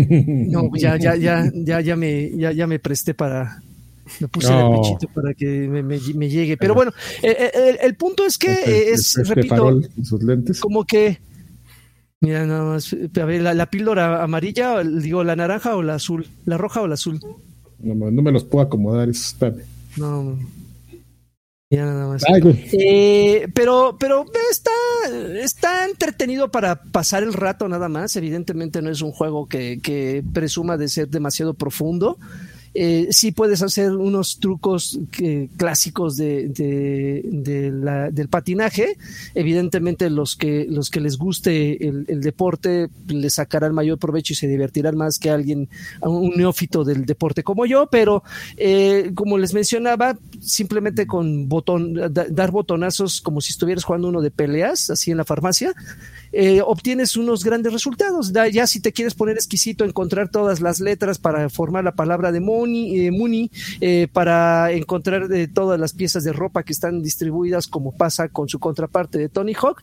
no, 0.00 0.70
ya, 0.76 0.96
ya, 0.96 1.16
ya, 1.16 1.50
ya, 1.52 1.80
ya 1.80 1.96
me, 1.96 2.30
ya, 2.36 2.52
ya 2.52 2.66
me 2.66 2.78
presté 2.78 3.12
para. 3.12 3.60
Me 4.20 4.28
puse 4.28 4.50
No. 4.50 4.70
de 4.72 4.78
pechito 4.78 5.08
para 5.14 5.34
que 5.34 5.46
me, 5.46 5.82
me- 5.82 6.00
me 6.14 6.28
llegue. 6.28 6.56
Pero 6.56 6.74
bueno, 6.74 6.92
eh, 7.22 7.36
eh, 7.38 7.50
el, 7.54 7.78
el 7.82 7.94
punto 7.96 8.24
es 8.24 8.38
que 8.38 8.50
eh, 8.52 8.90
es, 8.92 9.16
este 9.18 9.34
repito, 9.34 9.54
farol 9.56 9.88
sus 10.02 10.22
lentes. 10.22 10.60
como 10.60 10.84
que. 10.84 11.18
Mira, 12.20 12.44
nada 12.46 12.64
más. 12.64 12.92
A 13.20 13.24
ver, 13.24 13.42
la, 13.42 13.54
la 13.54 13.66
píldora 13.70 14.22
amarilla, 14.22 14.82
digo, 14.82 15.22
la 15.24 15.36
naranja 15.36 15.76
o 15.76 15.82
la 15.82 15.94
azul, 15.94 16.26
la 16.46 16.58
roja 16.58 16.80
o 16.82 16.86
la 16.88 16.94
azul. 16.94 17.20
No, 17.78 17.94
me- 17.94 18.10
no 18.10 18.22
me 18.22 18.32
los 18.32 18.44
puedo 18.44 18.64
acomodar. 18.64 19.08
eso, 19.08 19.22
espérame. 19.34 19.62
No. 19.96 20.38
Mira, 21.70 21.84
nada 21.84 22.08
más. 22.08 22.22
Ay. 22.26 22.68
Eh, 22.72 23.46
pero, 23.54 23.96
pero 24.00 24.24
está, 24.50 24.70
está 25.42 25.84
entretenido 25.86 26.50
para 26.50 26.76
pasar 26.82 27.22
el 27.22 27.34
rato 27.34 27.68
nada 27.68 27.88
más. 27.90 28.16
Evidentemente 28.16 28.80
no 28.80 28.90
es 28.90 29.02
un 29.02 29.12
juego 29.12 29.46
que, 29.46 29.78
que 29.82 30.24
presuma 30.32 30.78
de 30.78 30.88
ser 30.88 31.08
demasiado 31.08 31.52
profundo. 31.54 32.16
Eh, 32.74 33.08
sí 33.10 33.32
puedes 33.32 33.62
hacer 33.62 33.92
unos 33.92 34.38
trucos 34.38 34.98
que- 35.10 35.48
clásicos 35.56 36.16
de, 36.16 36.48
del 38.12 38.28
patinaje. 38.28 38.96
Evidentemente 39.34 40.10
los 40.10 40.36
que, 40.36 40.66
los 40.68 40.90
que 40.90 41.00
les 41.00 41.16
guste 41.18 41.86
el, 41.88 42.20
deporte 42.20 42.88
le 43.08 43.30
sacarán 43.30 43.74
mayor 43.74 43.98
provecho 43.98 44.32
y 44.32 44.36
se 44.36 44.48
divertirán 44.48 44.96
más 44.96 45.18
que 45.18 45.30
alguien, 45.30 45.68
un 46.02 46.30
neófito 46.36 46.84
del 46.84 47.06
deporte 47.06 47.42
como 47.42 47.66
yo, 47.66 47.86
pero 47.90 48.22
eh, 48.56 49.12
como 49.14 49.38
les 49.38 49.54
mencionaba, 49.54 50.18
simplemente 50.40 51.06
con 51.06 51.48
botón, 51.48 51.94
da- 51.94 52.26
dar 52.28 52.50
botonazos 52.50 53.20
como 53.20 53.40
si 53.40 53.52
estuvieras 53.52 53.84
jugando 53.84 54.08
uno 54.08 54.20
de 54.20 54.30
peleas, 54.30 54.90
así 54.90 55.10
en 55.10 55.16
la 55.16 55.24
farmacia, 55.24 55.74
eh, 56.32 56.60
obtienes 56.64 57.16
unos 57.16 57.44
grandes 57.44 57.72
resultados. 57.72 58.32
Da- 58.32 58.48
ya 58.48 58.66
si 58.66 58.80
te 58.80 58.92
quieres 58.92 59.14
poner 59.14 59.36
exquisito, 59.36 59.84
encontrar 59.84 60.30
todas 60.30 60.60
las 60.60 60.80
letras 60.80 61.18
para 61.18 61.48
formar 61.48 61.84
la 61.84 61.92
palabra 61.94 62.32
de 62.32 62.40
Muni, 62.58 63.06
eh, 63.06 63.10
Muni 63.12 63.50
eh, 63.80 64.08
para 64.12 64.72
encontrar 64.72 65.28
de 65.28 65.46
todas 65.46 65.78
las 65.78 65.92
piezas 65.92 66.24
de 66.24 66.32
ropa 66.32 66.64
que 66.64 66.72
están 66.72 67.02
distribuidas, 67.02 67.68
como 67.68 67.92
pasa 67.92 68.28
con 68.28 68.48
su 68.48 68.58
contraparte 68.58 69.18
de 69.18 69.28
Tony 69.28 69.54
Hawk, 69.54 69.82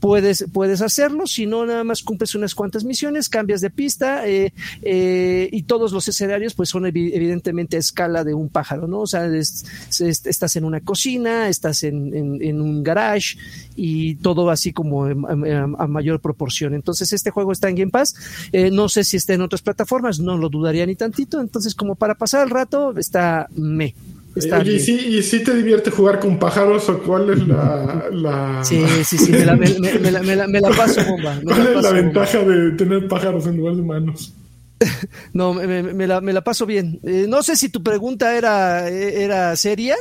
puedes, 0.00 0.46
puedes 0.52 0.82
hacerlo. 0.82 1.26
Si 1.26 1.46
no, 1.46 1.66
nada 1.66 1.84
más 1.84 2.02
cumples 2.02 2.34
unas 2.34 2.54
cuantas 2.54 2.84
misiones, 2.84 3.28
cambias 3.28 3.60
de 3.60 3.70
pista 3.70 4.26
eh, 4.28 4.52
eh, 4.82 5.48
y 5.52 5.62
todos 5.64 5.92
los 5.92 6.06
escenarios 6.08 6.54
pues 6.54 6.68
son 6.68 6.84
evi- 6.84 7.10
evidentemente 7.12 7.76
a 7.76 7.80
escala 7.80 8.24
de 8.24 8.34
un 8.34 8.48
pájaro, 8.48 8.86
¿no? 8.86 9.00
O 9.00 9.06
sea, 9.06 9.26
es- 9.26 9.64
es- 10.00 10.26
estás 10.26 10.56
en 10.56 10.64
una 10.64 10.80
cocina, 10.80 11.48
estás 11.48 11.82
en, 11.82 12.14
en- 12.14 12.60
un 12.60 12.82
garage 12.82 13.36
y 13.74 14.16
todo 14.16 14.50
así 14.50 14.72
como 14.72 15.08
en- 15.08 15.24
a, 15.26 15.64
a 15.84 15.86
mayor 15.86 16.20
proporción. 16.20 16.74
Entonces, 16.74 17.12
este 17.12 17.30
juego 17.30 17.52
está 17.52 17.68
en 17.68 17.76
Game 17.76 17.90
Pass. 17.90 18.14
Eh, 18.52 18.70
no 18.70 18.88
sé 18.88 19.04
si 19.04 19.16
está 19.16 19.34
en 19.34 19.42
otras 19.42 19.62
plataformas, 19.62 20.18
no 20.20 20.36
lo 20.36 20.48
dudaría 20.48 20.86
ni 20.86 20.96
tantito. 20.96 21.40
Entonces, 21.40 21.74
como 21.74 21.94
para 21.96 22.14
pasar 22.14 22.44
el 22.44 22.50
rato, 22.50 22.96
está 22.96 23.48
me. 23.54 23.94
Está 24.36 24.58
Oye, 24.58 24.74
¿y 24.74 24.80
sí, 24.80 24.92
¿y 24.94 25.22
sí 25.22 25.42
te 25.42 25.54
divierte 25.54 25.90
jugar 25.90 26.20
con 26.20 26.38
pájaros 26.38 26.88
o 26.90 26.98
cuál 26.98 27.30
es 27.30 27.48
la, 27.48 28.06
la, 28.12 28.62
Sí, 28.64 28.84
sí, 29.04 29.16
sí, 29.16 29.32
me 29.32 29.44
la, 29.46 29.56
me- 29.56 29.68
me- 29.80 29.98
me 29.98 30.10
la- 30.10 30.22
me 30.22 30.36
la- 30.36 30.46
me 30.46 30.60
la 30.60 30.68
paso 30.70 31.00
bomba. 31.08 31.34
me 31.36 31.42
cuál 31.44 31.60
es 31.60 31.66
la 31.66 31.72
bomba. 31.74 31.90
ventaja 31.92 32.38
de 32.40 32.70
tener 32.72 33.08
pájaros 33.08 33.46
en 33.46 33.56
lugar 33.56 33.74
de 33.76 33.80
humanos? 33.82 34.34
No, 35.32 35.54
me, 35.54 35.66
me- 35.66 35.82
me 35.94 36.06
la, 36.06 36.20
me 36.20 36.32
la 36.34 36.44
paso 36.44 36.66
bien. 36.66 37.00
Eh, 37.02 37.24
no 37.28 37.42
sé 37.42 37.56
si 37.56 37.70
tu 37.70 37.82
pregunta 37.82 38.36
era, 38.36 38.88
era 38.90 39.56
seria, 39.56 39.96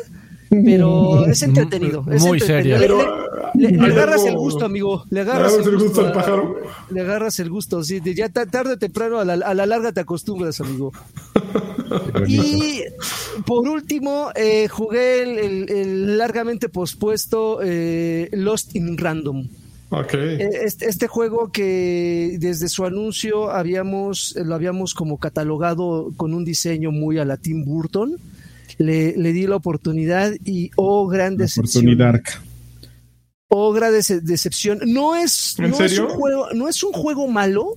pero 0.49 1.25
es 1.25 1.41
entretenido. 1.41 2.03
es 2.11 2.21
Muy 2.23 2.39
entretenido. 2.39 2.77
seria. 2.77 2.77
Le, 2.77 2.81
Pero, 2.81 2.97
le- 3.55 3.71
le- 3.71 3.77
le 3.77 3.83
hay 3.85 3.91
agarras 3.91 4.25
el 4.25 4.35
gusto, 4.35 4.65
amigo. 4.65 5.05
Le 5.09 5.15
¿Le 5.15 5.21
agarras 5.21 5.53
agarras 5.53 5.67
el 5.67 5.77
gusto 5.79 6.05
al 6.05 6.11
pájaro? 6.11 6.55
Le 6.91 7.01
agarras 7.01 7.39
el 7.39 7.49
gusto, 7.49 7.83
sí. 7.85 8.01
Ya 8.03 8.27
ta- 8.29 8.45
tarde 8.45 8.73
o 8.73 8.77
temprano, 8.77 9.19
a 9.19 9.23
la, 9.25 9.33
a 9.33 9.53
la 9.53 9.65
larga 9.65 9.93
te 9.93 10.01
acostumbras, 10.01 10.59
amigo. 10.61 10.91
Y 12.27 12.81
por 13.45 13.67
último, 13.67 14.29
eh, 14.35 14.67
jugué 14.67 15.23
el, 15.23 15.39
el- 15.39 15.69
el 15.71 16.17
largamente 16.17 16.69
pospuesto 16.69 17.59
eh, 17.63 18.29
Lost 18.33 18.75
in 18.75 18.97
Random. 18.97 19.47
Ok. 19.89 20.13
Eh, 20.13 20.49
Este, 20.63 20.87
este 20.87 21.07
juego 21.07 21.51
que 21.51 22.37
desde 22.39 22.67
su 22.69 22.85
anuncio 22.85 23.49
habíamos, 23.51 24.35
lo 24.43 24.55
habíamos 24.55 24.93
como 24.93 25.17
catalogado 25.19 26.11
con 26.17 26.33
un 26.33 26.43
diseño 26.45 26.91
muy 26.91 27.17
a 27.19 27.25
la 27.25 27.37
Tim 27.37 27.63
Burton. 27.65 28.17
Le, 28.77 29.15
le 29.15 29.31
di 29.31 29.47
la 29.47 29.55
oportunidad 29.55 30.33
y 30.43 30.69
oh 30.75 31.07
gran 31.07 31.37
decepción. 31.37 31.85
Oportunidad. 31.85 32.21
Oh 33.47 33.71
gran 33.71 33.93
dece- 33.93 34.21
decepción. 34.21 34.79
No 34.85 35.15
es, 35.15 35.55
¿En 35.59 35.69
no 35.71 35.79
es 35.83 35.97
un 35.99 36.09
juego, 36.09 36.47
no 36.53 36.67
es 36.67 36.83
un 36.83 36.91
juego 36.91 37.27
malo, 37.27 37.73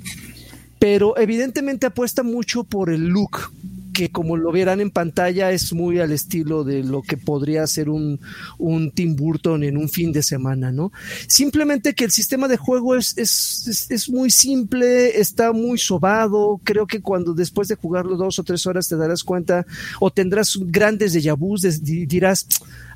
pero 0.81 1.17
evidentemente 1.19 1.87
apuesta 1.87 2.23
mucho 2.23 2.65
por 2.65 2.91
el 2.91 3.07
look 3.09 3.53
que 3.99 4.11
como 4.13 4.37
lo 4.37 4.53
verán 4.53 4.81
en 4.81 4.93
pantalla 4.93 5.51
es 5.51 5.73
muy 5.73 5.99
al 5.99 6.13
estilo 6.13 6.63
de 6.63 6.85
lo 6.85 7.03
que 7.03 7.17
podría 7.17 7.67
ser 7.67 7.89
un, 7.89 8.21
un 8.57 8.93
Tim 8.93 9.17
Burton 9.17 9.65
en 9.65 9.77
un 9.77 9.89
fin 9.89 10.13
de 10.13 10.23
semana, 10.23 10.71
¿no? 10.71 10.93
Simplemente 11.27 11.97
que 11.97 12.05
el 12.05 12.13
sistema 12.13 12.47
de 12.47 12.59
juego 12.59 12.95
es, 12.95 13.19
es, 13.19 13.89
es, 13.91 14.09
muy 14.09 14.31
simple, 14.31 15.19
está 15.19 15.53
muy 15.53 15.79
sobado, 15.79 16.61
creo 16.63 16.87
que 16.87 17.01
cuando 17.01 17.35
después 17.35 17.67
de 17.67 17.75
jugarlo 17.75 18.17
dos 18.17 18.39
o 18.39 18.45
tres 18.45 18.65
horas 18.67 18.87
te 18.87 18.95
darás 18.95 19.25
cuenta 19.25 19.67
o 19.99 20.13
tendrás 20.13 20.57
grandes 20.67 21.13
déjà 21.13 21.37
vus, 21.37 21.63
dirás, 21.83 22.47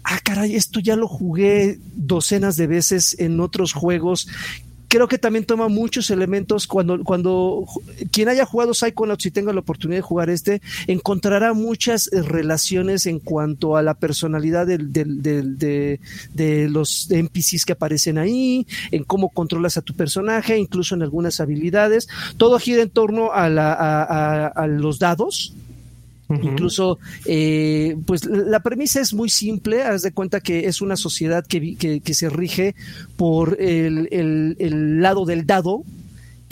ah, 0.05 0.21
caray, 0.23 0.55
esto 0.55 0.79
ya 0.79 0.95
lo 0.95 1.09
jugué 1.09 1.81
docenas 1.97 2.55
de 2.55 2.69
veces 2.69 3.17
en 3.19 3.41
otros 3.41 3.73
juegos 3.73 4.29
creo 4.93 5.09
que 5.09 5.17
también 5.17 5.47
toma 5.47 5.69
muchos 5.69 6.11
elementos 6.11 6.67
cuando, 6.67 7.03
cuando 7.03 7.65
quien 8.11 8.29
haya 8.29 8.45
jugado 8.45 8.75
Psychonauts 8.75 9.25
y 9.25 9.31
tenga 9.31 9.51
la 9.55 9.61
oportunidad 9.61 9.97
de 9.97 10.03
jugar 10.03 10.29
este, 10.29 10.61
encontrará 10.87 11.55
muchas 11.55 12.13
eh, 12.13 12.21
relaciones 12.21 13.07
en 13.07 13.19
cuanto 13.19 13.79
a 13.79 13.83
la 13.83 13.95
personalidad 13.95 14.67
del, 14.67 14.93
del, 14.93 15.23
de, 15.57 15.99
de, 16.35 16.69
los 16.69 17.11
NPCs 17.11 17.65
que 17.65 17.73
aparecen 17.73 18.19
ahí, 18.19 18.67
en 18.91 19.05
cómo 19.05 19.31
controlas 19.31 19.79
a 19.79 19.81
tu 19.81 19.95
personaje, 19.95 20.59
incluso 20.59 20.95
en 20.95 21.01
algunas 21.01 21.41
habilidades. 21.41 22.07
Todo 22.37 22.59
gira 22.59 22.83
en 22.83 22.91
torno 22.91 23.33
a, 23.33 23.49
la, 23.49 23.73
a, 23.73 24.47
a 24.49 24.67
los 24.67 24.99
dados, 24.99 25.55
Incluso, 26.43 26.99
eh, 27.27 27.97
pues 28.07 28.25
la 28.25 28.61
premisa 28.61 29.01
es 29.01 29.15
muy 29.15 29.29
simple, 29.29 29.83
haz 29.83 30.03
de 30.03 30.13
cuenta 30.13 30.41
que 30.41 30.67
es 30.67 30.81
una 30.81 30.97
sociedad 30.97 31.45
que, 31.47 31.77
que, 31.77 32.15
se 32.15 32.29
rige 32.29 32.75
por 33.17 33.61
el, 33.61 34.09
el, 34.11 34.57
el, 34.59 35.01
lado 35.01 35.25
del 35.25 35.47
dado, 35.47 35.85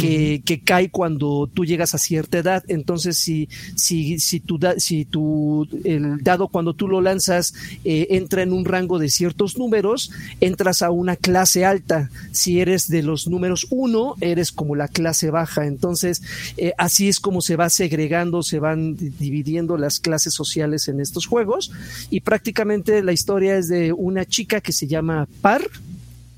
que, 0.00 0.62
cae 0.64 0.90
cuando 0.90 1.48
tú 1.52 1.64
llegas 1.64 1.94
a 1.94 1.98
cierta 1.98 2.38
edad. 2.38 2.64
Entonces, 2.68 3.18
si, 3.18 3.48
si, 3.76 4.18
si, 4.18 4.40
tu, 4.40 4.58
si 4.78 5.04
tu, 5.04 5.68
el 5.84 6.22
dado 6.22 6.48
cuando 6.48 6.74
tú 6.74 6.88
lo 6.88 7.00
lanzas 7.00 7.54
eh, 7.84 8.08
entra 8.10 8.42
en 8.42 8.52
un 8.52 8.64
rango 8.64 8.98
de 8.98 9.08
ciertos 9.08 9.58
números, 9.58 10.10
entras 10.40 10.82
a 10.82 10.90
una 10.90 11.16
clase 11.16 11.64
alta. 11.64 12.10
Si 12.32 12.60
eres 12.60 12.88
de 12.88 13.02
los 13.02 13.28
números 13.28 13.66
uno, 13.70 14.14
eres 14.20 14.52
como 14.52 14.74
la 14.74 14.88
clase 14.88 15.30
baja. 15.30 15.66
Entonces, 15.66 16.22
eh, 16.56 16.72
así 16.78 17.08
es 17.08 17.20
como 17.20 17.40
se 17.40 17.56
va 17.56 17.70
segregando, 17.70 18.42
se 18.42 18.58
van 18.58 18.96
dividiendo 18.96 19.76
las 19.76 20.00
clases 20.00 20.34
sociales 20.34 20.88
en 20.88 21.00
estos 21.00 21.26
juegos. 21.26 21.72
Y 22.10 22.20
prácticamente 22.20 23.02
la 23.02 23.12
historia 23.12 23.56
es 23.56 23.68
de 23.68 23.92
una 23.92 24.24
chica 24.24 24.60
que 24.60 24.72
se 24.72 24.86
llama 24.86 25.28
Par, 25.40 25.62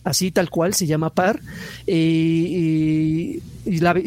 así 0.04 0.30
tal 0.30 0.50
cual, 0.50 0.74
se 0.74 0.86
llama 0.86 1.10
Par, 1.10 1.40
y, 1.86 3.40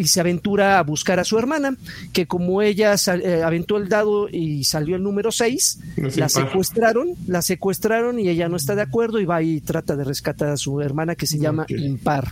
se 0.05 0.19
aventura 0.19 0.79
a 0.79 0.83
buscar 0.83 1.19
a 1.19 1.23
su 1.23 1.37
hermana, 1.37 1.77
que 2.11 2.27
como 2.27 2.61
ella 2.61 2.95
eh, 2.95 3.41
aventó 3.43 3.77
el 3.77 3.87
dado 3.87 4.27
y 4.29 4.65
salió 4.65 4.97
el 4.97 5.03
número 5.03 5.31
6, 5.31 5.79
la 6.17 6.27
secuestraron, 6.27 7.09
la 7.27 7.41
secuestraron 7.41 8.19
y 8.19 8.27
ella 8.27 8.49
no 8.49 8.57
está 8.57 8.75
de 8.75 8.81
acuerdo 8.81 9.19
y 9.19 9.25
va 9.25 9.41
y 9.41 9.61
trata 9.61 9.95
de 9.95 10.03
rescatar 10.03 10.49
a 10.49 10.57
su 10.57 10.81
hermana 10.81 11.15
que 11.15 11.25
se 11.25 11.39
llama 11.39 11.65
Impar. 11.69 12.31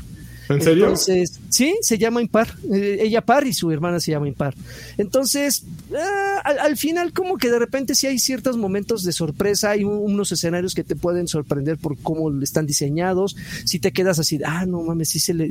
¿En 0.49 0.61
serio? 0.61 0.85
Entonces, 0.85 1.39
sí, 1.49 1.75
se 1.81 1.97
llama 1.97 2.21
impar. 2.21 2.55
Eh, 2.71 2.99
ella 3.01 3.21
par 3.21 3.45
y 3.47 3.53
su 3.53 3.71
hermana 3.71 3.99
se 3.99 4.11
llama 4.11 4.27
impar. 4.27 4.55
Entonces, 4.97 5.63
ah, 5.95 6.41
al, 6.61 6.77
final, 6.77 7.13
como 7.13 7.37
que 7.37 7.49
de 7.49 7.59
repente 7.59 7.95
sí 7.95 8.07
hay 8.07 8.19
ciertos 8.19 8.57
momentos 8.57 9.03
de 9.03 9.11
sorpresa, 9.11 9.71
hay 9.71 9.83
unos 9.83 10.31
escenarios 10.31 10.73
que 10.73 10.83
te 10.83 10.95
pueden 10.95 11.27
sorprender 11.27 11.77
por 11.77 11.97
cómo 11.97 12.29
están 12.41 12.65
diseñados. 12.65 13.35
Si 13.65 13.79
te 13.79 13.91
quedas 13.91 14.19
así, 14.19 14.39
ah, 14.45 14.65
no 14.65 14.81
mames, 14.81 15.09
sí 15.09 15.19
se, 15.19 15.33
le, 15.33 15.49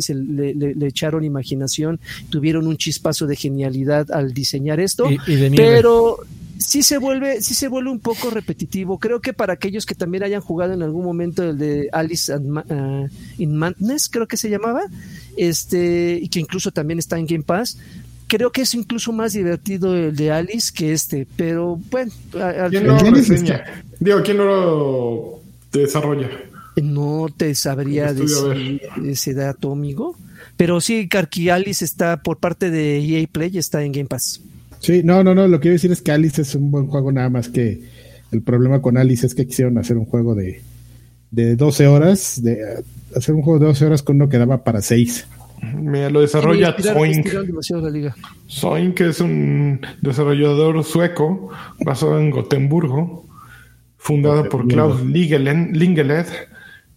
le, 0.54 0.86
echaron 0.86 1.24
imaginación, 1.24 2.00
tuvieron 2.30 2.66
un 2.66 2.76
chispazo 2.76 3.26
de 3.26 3.36
genialidad 3.36 4.10
al 4.10 4.32
diseñar 4.34 4.80
esto. 4.80 5.08
pero 5.56 6.18
sí 6.62 6.82
se 6.82 6.98
vuelve, 6.98 7.42
sí 7.42 7.54
se 7.54 7.68
vuelve 7.68 7.90
un 7.90 8.00
poco 8.00 8.30
repetitivo. 8.30 8.98
Creo 8.98 9.20
que 9.20 9.32
para 9.32 9.52
aquellos 9.52 9.86
que 9.86 9.94
también 9.94 10.22
hayan 10.22 10.40
jugado 10.40 10.72
en 10.72 10.82
algún 10.82 11.04
momento 11.04 11.42
el 11.42 11.58
de 11.58 11.88
Alice 11.92 12.34
uh, 12.34 13.08
in 13.38 13.56
Madness, 13.56 14.08
creo 14.08 14.26
que 14.26 14.36
se 14.36 14.48
llamaba, 14.50 14.82
este, 15.36 16.18
y 16.20 16.28
que 16.28 16.40
incluso 16.40 16.70
también 16.72 16.98
está 16.98 17.18
en 17.18 17.26
Game 17.26 17.44
Pass. 17.44 17.78
Creo 18.28 18.50
que 18.50 18.62
es 18.62 18.74
incluso 18.74 19.12
más 19.12 19.34
divertido 19.34 19.94
el 19.94 20.16
de 20.16 20.30
Alice 20.30 20.72
que 20.74 20.92
este, 20.92 21.26
pero 21.36 21.78
bueno. 21.90 22.12
¿Quién 22.70 22.86
lo 22.86 22.98
reseña? 22.98 23.64
Digo, 24.00 24.22
¿quién 24.22 24.38
lo 24.38 25.40
desarrolla? 25.70 26.30
No 26.76 27.26
te 27.36 27.54
sabría 27.54 28.14
decir 28.14 28.80
ese 29.04 29.34
dato, 29.34 29.72
amigo. 29.72 30.16
Pero 30.56 30.80
sí, 30.80 31.08
Carqui 31.08 31.50
Alice 31.50 31.84
está 31.84 32.22
por 32.22 32.38
parte 32.38 32.70
de 32.70 32.98
EA 32.98 33.26
Play, 33.30 33.58
está 33.58 33.82
en 33.84 33.92
Game 33.92 34.06
Pass. 34.06 34.40
Sí, 34.82 35.02
no, 35.04 35.22
no, 35.22 35.32
no, 35.32 35.46
lo 35.46 35.58
que 35.58 35.62
quiero 35.62 35.74
decir 35.74 35.92
es 35.92 36.02
que 36.02 36.10
Alice 36.10 36.42
es 36.42 36.56
un 36.56 36.72
buen 36.72 36.88
juego, 36.88 37.12
nada 37.12 37.30
más 37.30 37.48
que 37.48 37.82
el 38.32 38.42
problema 38.42 38.82
con 38.82 38.96
Alice 38.96 39.24
es 39.24 39.34
que 39.34 39.46
quisieron 39.46 39.78
hacer 39.78 39.96
un 39.96 40.06
juego 40.06 40.34
de, 40.34 40.60
de 41.30 41.54
12 41.54 41.86
horas, 41.86 42.42
de 42.42 42.82
hacer 43.14 43.34
un 43.34 43.42
juego 43.42 43.60
de 43.60 43.66
12 43.66 43.86
horas 43.86 44.02
con 44.02 44.16
uno 44.16 44.28
que 44.28 44.38
daba 44.38 44.64
para 44.64 44.82
6. 44.82 45.28
Mira, 45.76 46.10
lo 46.10 46.20
desarrolla 46.20 46.74
Zoink. 46.76 47.28
Zoink 48.50 49.00
es 49.02 49.20
un 49.20 49.80
desarrollador 50.00 50.82
sueco 50.82 51.50
basado 51.84 52.18
en 52.18 52.30
Gotemburgo, 52.30 53.24
fundado 53.98 54.48
por 54.48 54.66
Klaus 54.66 55.00
Lingeled 55.04 56.26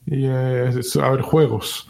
y 0.07 0.25
eh, 0.25 0.71
a 1.03 1.09
ver 1.11 1.21
juegos. 1.21 1.87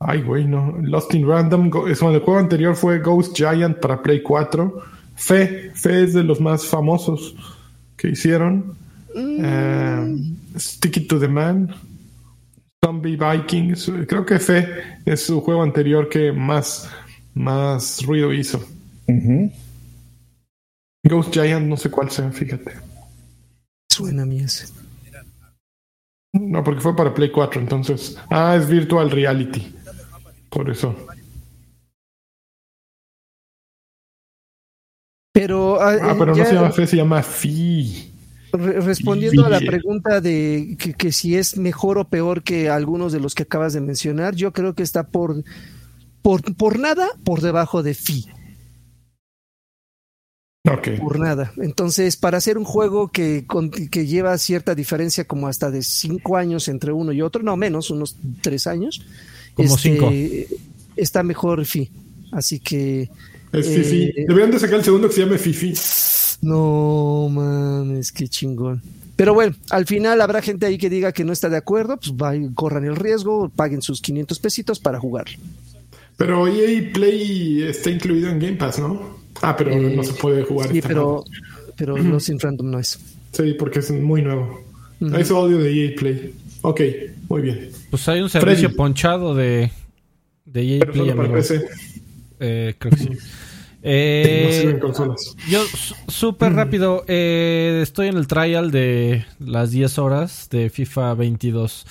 Ay, 0.00 0.22
güey, 0.22 0.44
no. 0.44 0.76
Lost 0.82 1.14
in 1.14 1.26
Random. 1.26 1.70
Es, 1.88 2.02
el 2.02 2.18
juego 2.18 2.38
anterior 2.38 2.74
fue 2.74 2.98
Ghost 2.98 3.36
Giant 3.36 3.78
para 3.78 4.02
Play 4.02 4.22
4. 4.22 4.82
Fe, 5.16 5.70
Fe 5.74 6.04
es 6.04 6.14
de 6.14 6.24
los 6.24 6.40
más 6.40 6.66
famosos 6.66 7.34
que 7.96 8.08
hicieron. 8.08 8.76
Mm. 9.14 9.38
Eh, 9.40 10.16
Sticky 10.56 11.06
to 11.06 11.18
the 11.18 11.28
Man, 11.28 11.74
Zombie 12.84 13.16
Vikings. 13.16 13.90
Creo 14.08 14.26
que 14.26 14.38
Fe 14.38 14.68
es 15.04 15.24
su 15.24 15.40
juego 15.40 15.62
anterior 15.62 16.08
que 16.08 16.32
más, 16.32 16.88
más 17.34 18.04
ruido 18.04 18.32
hizo. 18.32 18.64
Ghost 21.06 21.32
Giant, 21.32 21.66
no 21.66 21.76
sé 21.76 21.90
cuál 21.90 22.10
sea, 22.10 22.30
fíjate. 22.30 22.72
Suena 23.90 24.22
a 24.22 24.26
mí 24.26 24.40
ese. 24.40 24.66
No, 26.32 26.64
porque 26.64 26.80
fue 26.80 26.96
para 26.96 27.14
Play 27.14 27.30
4, 27.30 27.60
entonces. 27.60 28.18
Ah, 28.28 28.56
es 28.56 28.68
Virtual 28.68 29.10
Reality. 29.10 29.72
Por 30.50 30.68
eso. 30.68 30.96
Pero, 35.34 35.82
ah, 35.82 35.98
ah 36.00 36.14
pero 36.16 36.32
no 36.32 36.44
se 36.44 36.54
llama 36.54 36.70
fe, 36.70 36.86
se 36.86 36.96
llama 36.96 37.22
Fi. 37.24 38.12
respondiendo 38.52 39.44
a 39.44 39.48
la 39.48 39.58
pregunta 39.58 40.20
de 40.20 40.76
que, 40.96 41.10
si 41.10 41.34
es 41.34 41.56
mejor 41.56 41.98
o 41.98 42.04
peor 42.04 42.44
que 42.44 42.70
algunos 42.70 43.12
de 43.12 43.18
los 43.18 43.34
que 43.34 43.42
acabas 43.42 43.72
de 43.72 43.80
mencionar, 43.80 44.36
yo 44.36 44.52
creo 44.52 44.76
que 44.76 44.84
está 44.84 45.08
por, 45.08 45.42
por, 46.22 46.54
por 46.54 46.78
nada 46.78 47.08
por 47.24 47.40
debajo 47.40 47.82
de 47.82 47.94
Fi. 47.94 48.26
Okay. 50.72 50.98
Por 50.98 51.18
nada. 51.18 51.52
Entonces, 51.56 52.16
para 52.16 52.38
hacer 52.38 52.56
un 52.56 52.64
juego 52.64 53.08
que, 53.08 53.44
que 53.90 54.06
lleva 54.06 54.38
cierta 54.38 54.76
diferencia, 54.76 55.24
como 55.24 55.48
hasta 55.48 55.72
de 55.72 55.82
cinco 55.82 56.36
años 56.36 56.68
entre 56.68 56.92
uno 56.92 57.10
y 57.10 57.22
otro, 57.22 57.42
no 57.42 57.56
menos, 57.56 57.90
unos 57.90 58.16
tres 58.40 58.68
años, 58.68 59.04
como 59.54 59.74
este, 59.74 59.96
cinco. 59.96 60.12
está 60.94 61.24
mejor 61.24 61.64
Fi. 61.64 61.90
Así 62.30 62.60
que 62.60 63.10
es 63.54 63.68
Fifi. 63.68 64.02
Eh, 64.04 64.24
Deberían 64.28 64.50
de 64.50 64.58
sacar 64.58 64.78
el 64.78 64.84
segundo 64.84 65.08
que 65.08 65.14
se 65.14 65.20
llame 65.22 65.38
Fifi. 65.38 65.74
No 66.42 67.28
mames, 67.30 68.12
qué 68.12 68.28
chingón. 68.28 68.82
Pero 69.16 69.32
bueno, 69.32 69.54
al 69.70 69.86
final 69.86 70.20
habrá 70.20 70.42
gente 70.42 70.66
ahí 70.66 70.76
que 70.76 70.90
diga 70.90 71.12
que 71.12 71.24
no 71.24 71.32
está 71.32 71.48
de 71.48 71.56
acuerdo, 71.56 71.98
pues 71.98 72.12
corran 72.54 72.84
el 72.84 72.96
riesgo, 72.96 73.48
paguen 73.48 73.80
sus 73.80 74.00
500 74.00 74.38
pesitos 74.40 74.80
para 74.80 74.98
jugar. 74.98 75.26
Pero 76.16 76.46
EA 76.48 76.92
Play 76.92 77.62
está 77.62 77.90
incluido 77.90 78.28
en 78.28 78.38
Game 78.38 78.56
Pass, 78.56 78.78
¿no? 78.78 79.18
Ah, 79.42 79.56
pero 79.56 79.76
no 79.76 80.02
se 80.02 80.12
puede 80.14 80.42
jugar. 80.44 80.70
Sí, 80.70 80.80
pero, 80.80 81.24
pero 81.76 81.96
no 82.02 82.20
sin 82.20 82.38
random 82.38 82.70
no 82.70 82.78
es. 82.78 82.98
Sí, 83.32 83.54
porque 83.58 83.80
es 83.80 83.90
muy 83.90 84.22
nuevo. 84.22 84.62
Uh 85.00 85.14
Eso 85.16 85.38
odio 85.38 85.58
de 85.58 85.86
EA 85.86 85.94
Play. 85.96 86.34
Ok, 86.62 86.80
muy 87.28 87.42
bien. 87.42 87.70
Pues 87.90 88.08
hay 88.08 88.20
un 88.20 88.30
servicio 88.30 88.74
ponchado 88.74 89.34
de, 89.34 89.70
de 90.44 90.78
EA 90.78 90.86
Play. 90.86 91.14
Eh, 92.40 92.74
creo 92.78 92.90
que 92.90 92.98
sí. 92.98 93.08
Eh, 93.86 94.80
yo, 95.46 95.60
súper 96.08 96.52
mm. 96.52 96.56
rápido, 96.56 97.04
eh, 97.06 97.80
estoy 97.82 98.08
en 98.08 98.16
el 98.16 98.26
trial 98.26 98.70
de 98.70 99.26
las 99.38 99.72
10 99.72 99.98
horas 99.98 100.48
de 100.50 100.70
FIFA 100.70 101.12
22. 101.12 101.86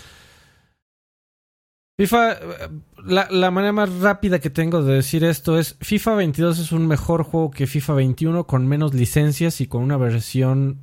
FIFA, 2.00 2.38
la, 3.06 3.28
la, 3.30 3.52
manera 3.52 3.74
más 3.74 3.94
rápida 4.00 4.40
que 4.40 4.50
tengo 4.50 4.82
de 4.82 4.96
decir 4.96 5.24
esto 5.24 5.60
es, 5.60 5.78
FIFA 5.82 6.16
22 6.16 6.58
es 6.58 6.72
un 6.72 6.88
mejor 6.88 7.22
juego 7.22 7.52
que 7.52 7.68
FIFA 7.68 7.94
21 7.94 8.48
con 8.48 8.68
menos 8.68 8.96
licencias 8.96 9.62
y 9.62 9.68
con 9.68 9.84
una 9.84 9.98
versión 9.98 10.80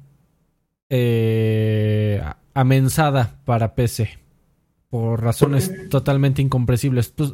eh, 0.90 2.22
amensada 2.54 3.40
para 3.44 3.74
PC. 3.74 4.16
Por 4.88 5.22
razones 5.22 5.88
totalmente 5.88 6.40
incomprensibles. 6.40 7.08
Pues, 7.08 7.32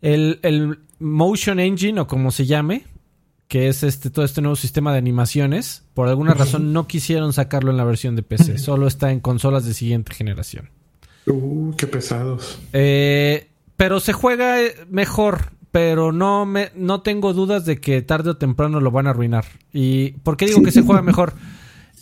el, 0.00 0.40
el 0.42 0.78
Motion 0.98 1.60
Engine 1.60 2.00
o 2.00 2.06
como 2.06 2.30
se 2.30 2.46
llame, 2.46 2.84
que 3.52 3.68
es 3.68 3.82
este 3.82 4.08
todo 4.08 4.24
este 4.24 4.40
nuevo 4.40 4.56
sistema 4.56 4.92
de 4.92 4.98
animaciones. 4.98 5.84
Por 5.92 6.08
alguna 6.08 6.32
razón 6.32 6.72
no 6.72 6.86
quisieron 6.86 7.34
sacarlo 7.34 7.70
en 7.70 7.76
la 7.76 7.84
versión 7.84 8.16
de 8.16 8.22
PC, 8.22 8.56
solo 8.56 8.86
está 8.86 9.12
en 9.12 9.20
consolas 9.20 9.66
de 9.66 9.74
siguiente 9.74 10.14
generación. 10.14 10.70
Uh, 11.26 11.74
qué 11.76 11.86
pesados. 11.86 12.58
Eh, 12.72 13.50
pero 13.76 14.00
se 14.00 14.14
juega 14.14 14.62
eh, 14.62 14.74
mejor, 14.88 15.52
pero 15.70 16.12
no 16.12 16.46
me 16.46 16.72
no 16.76 17.02
tengo 17.02 17.34
dudas 17.34 17.66
de 17.66 17.78
que 17.78 18.00
tarde 18.00 18.30
o 18.30 18.38
temprano 18.38 18.80
lo 18.80 18.90
van 18.90 19.06
a 19.06 19.10
arruinar. 19.10 19.44
¿Y 19.70 20.12
por 20.22 20.38
qué 20.38 20.46
digo 20.46 20.62
que 20.62 20.72
se 20.72 20.80
juega 20.80 21.02
mejor? 21.02 21.34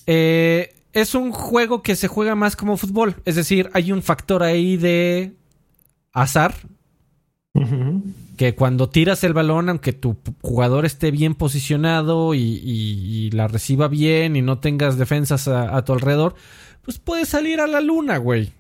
Eh, 0.07 0.77
es 0.93 1.17
un 1.17 1.33
juego 1.33 1.83
que 1.83 1.97
se 1.97 2.07
juega 2.07 2.37
más 2.37 2.55
como 2.55 2.77
fútbol, 2.77 3.17
es 3.25 3.35
decir, 3.35 3.71
hay 3.73 3.91
un 3.91 4.05
factor 4.05 4.45
ahí 4.45 4.77
de 4.77 5.33
azar 6.13 6.55
Que 8.37 8.55
cuando 8.55 8.89
tiras 8.89 9.23
el 9.25 9.35
balón, 9.35 9.69
aunque 9.69 9.93
tu 9.93 10.17
jugador 10.41 10.87
esté 10.87 11.11
bien 11.11 11.35
posicionado 11.35 12.35
y 12.35 13.31
la 13.33 13.49
reciba 13.49 13.89
bien 13.89 14.37
y 14.37 14.43
no 14.43 14.59
tengas 14.59 14.99
defensas 14.99 15.49
a, 15.49 15.77
a 15.77 15.85
tu 15.85 15.93
alrededor, 15.93 16.35
pues 16.83 16.99
puedes 16.99 17.29
salir 17.29 17.61
a 17.61 17.67
la 17.67 17.81
luna, 17.81 18.17
güey. 18.19 18.53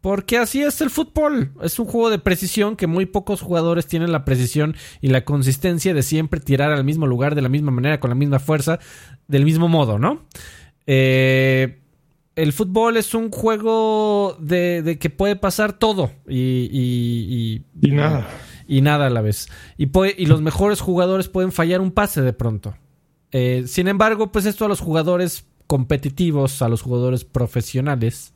Porque 0.00 0.38
así 0.38 0.62
es 0.62 0.80
el 0.80 0.88
fútbol. 0.88 1.52
Es 1.62 1.78
un 1.78 1.86
juego 1.86 2.08
de 2.08 2.18
precisión 2.18 2.76
que 2.76 2.86
muy 2.86 3.04
pocos 3.04 3.42
jugadores 3.42 3.86
tienen 3.86 4.12
la 4.12 4.24
precisión 4.24 4.74
y 5.02 5.08
la 5.08 5.24
consistencia 5.24 5.92
de 5.92 6.02
siempre 6.02 6.40
tirar 6.40 6.72
al 6.72 6.84
mismo 6.84 7.06
lugar, 7.06 7.34
de 7.34 7.42
la 7.42 7.50
misma 7.50 7.70
manera, 7.70 8.00
con 8.00 8.10
la 8.10 8.14
misma 8.14 8.38
fuerza, 8.38 8.78
del 9.28 9.44
mismo 9.44 9.68
modo, 9.68 9.98
¿no? 9.98 10.22
Eh, 10.86 11.79
el 12.42 12.52
fútbol 12.52 12.96
es 12.96 13.14
un 13.14 13.30
juego 13.30 14.36
de, 14.40 14.82
de 14.82 14.98
que 14.98 15.10
puede 15.10 15.36
pasar 15.36 15.72
todo 15.78 16.10
y- 16.28 16.68
y- 16.72 17.64
y 17.82 17.88
Y 17.88 17.90
nada. 17.92 18.28
y 18.66 18.80
nada 18.80 19.06
a 19.06 19.10
la 19.10 19.20
vez. 19.20 19.48
Y, 19.76 19.86
puede- 19.86 20.14
y 20.16 20.26
los 20.26 20.40
mejores 20.42 20.80
jugadores 20.80 21.28
pueden 21.28 21.52
fallar 21.52 21.80
un 21.80 21.90
pase 21.92 22.22
de 22.22 22.32
pronto. 22.32 22.74
Eh, 23.32 23.64
sin 23.66 23.88
embargo, 23.88 24.32
pues 24.32 24.46
esto 24.46 24.64
a 24.64 24.68
los 24.68 24.80
jugadores 24.80 25.46
competitivos, 25.66 26.62
a 26.62 26.68
los 26.68 26.82
jugadores 26.82 27.24
profesionales, 27.24 28.32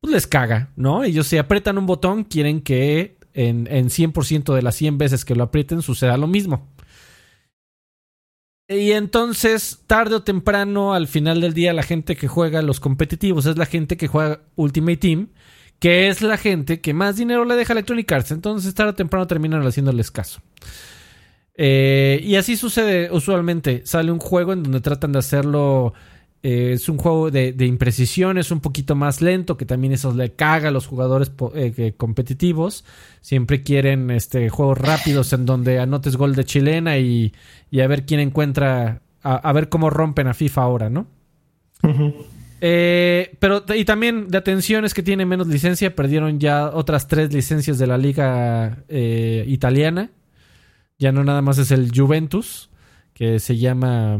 pues 0.00 0.12
les 0.12 0.26
caga, 0.26 0.70
¿no? 0.76 1.04
Ellos 1.04 1.26
si 1.26 1.38
aprietan 1.38 1.78
un 1.78 1.86
botón, 1.86 2.24
quieren 2.24 2.60
que 2.60 3.16
en, 3.34 3.66
en 3.70 3.90
100% 3.90 4.54
de 4.54 4.62
las 4.62 4.74
100 4.74 4.98
veces 4.98 5.24
que 5.24 5.34
lo 5.36 5.44
aprieten 5.44 5.82
suceda 5.82 6.16
lo 6.16 6.26
mismo. 6.26 6.66
Y 8.68 8.92
entonces, 8.92 9.82
tarde 9.86 10.16
o 10.16 10.22
temprano, 10.22 10.92
al 10.92 11.08
final 11.08 11.40
del 11.40 11.54
día, 11.54 11.72
la 11.72 11.82
gente 11.82 12.16
que 12.16 12.28
juega 12.28 12.60
los 12.60 12.80
competitivos 12.80 13.46
es 13.46 13.56
la 13.56 13.64
gente 13.64 13.96
que 13.96 14.08
juega 14.08 14.42
Ultimate 14.56 14.98
Team, 14.98 15.28
que 15.78 16.08
es 16.08 16.20
la 16.20 16.36
gente 16.36 16.82
que 16.82 16.92
más 16.92 17.16
dinero 17.16 17.46
le 17.46 17.56
deja 17.56 17.72
a 17.72 17.74
Electronic 17.74 18.12
Arts. 18.12 18.30
Entonces, 18.30 18.74
tarde 18.74 18.90
o 18.90 18.94
temprano 18.94 19.26
terminan 19.26 19.66
haciéndoles 19.66 20.10
caso. 20.10 20.42
Eh, 21.54 22.20
y 22.22 22.36
así 22.36 22.56
sucede 22.56 23.10
usualmente. 23.10 23.82
Sale 23.86 24.12
un 24.12 24.18
juego 24.18 24.52
en 24.52 24.62
donde 24.62 24.80
tratan 24.82 25.12
de 25.12 25.20
hacerlo. 25.20 25.94
Eh, 26.42 26.72
es 26.74 26.88
un 26.88 26.98
juego 26.98 27.30
de, 27.30 27.52
de 27.52 27.66
imprecisión, 27.66 28.38
es 28.38 28.50
un 28.50 28.60
poquito 28.60 28.94
más 28.94 29.20
lento, 29.20 29.56
que 29.56 29.66
también 29.66 29.92
eso 29.92 30.14
le 30.14 30.32
caga 30.32 30.68
a 30.68 30.72
los 30.72 30.86
jugadores 30.86 31.32
eh, 31.54 31.94
competitivos. 31.96 32.84
Siempre 33.20 33.62
quieren 33.62 34.10
este, 34.10 34.48
juegos 34.48 34.78
rápidos 34.78 35.32
en 35.32 35.46
donde 35.46 35.78
anotes 35.78 36.16
gol 36.16 36.34
de 36.34 36.44
chilena 36.44 36.98
y, 36.98 37.32
y 37.70 37.80
a 37.80 37.86
ver 37.86 38.06
quién 38.06 38.20
encuentra. 38.20 39.02
A, 39.22 39.34
a 39.34 39.52
ver 39.52 39.68
cómo 39.68 39.90
rompen 39.90 40.28
a 40.28 40.34
FIFA 40.34 40.62
ahora, 40.62 40.90
¿no? 40.90 41.08
Eh, 42.60 43.36
pero 43.40 43.64
y 43.76 43.84
también 43.84 44.28
de 44.28 44.38
atenciones 44.38 44.94
que 44.94 45.02
tienen 45.02 45.28
menos 45.28 45.48
licencia, 45.48 45.94
perdieron 45.94 46.38
ya 46.38 46.70
otras 46.70 47.08
tres 47.08 47.32
licencias 47.32 47.78
de 47.78 47.86
la 47.88 47.98
liga 47.98 48.84
italiana. 48.88 50.10
Ya 51.00 51.12
no 51.12 51.24
nada 51.24 51.42
más 51.42 51.58
es 51.58 51.70
el 51.70 51.90
Juventus, 51.94 52.70
que 53.12 53.38
se 53.40 53.56
llama 53.56 54.18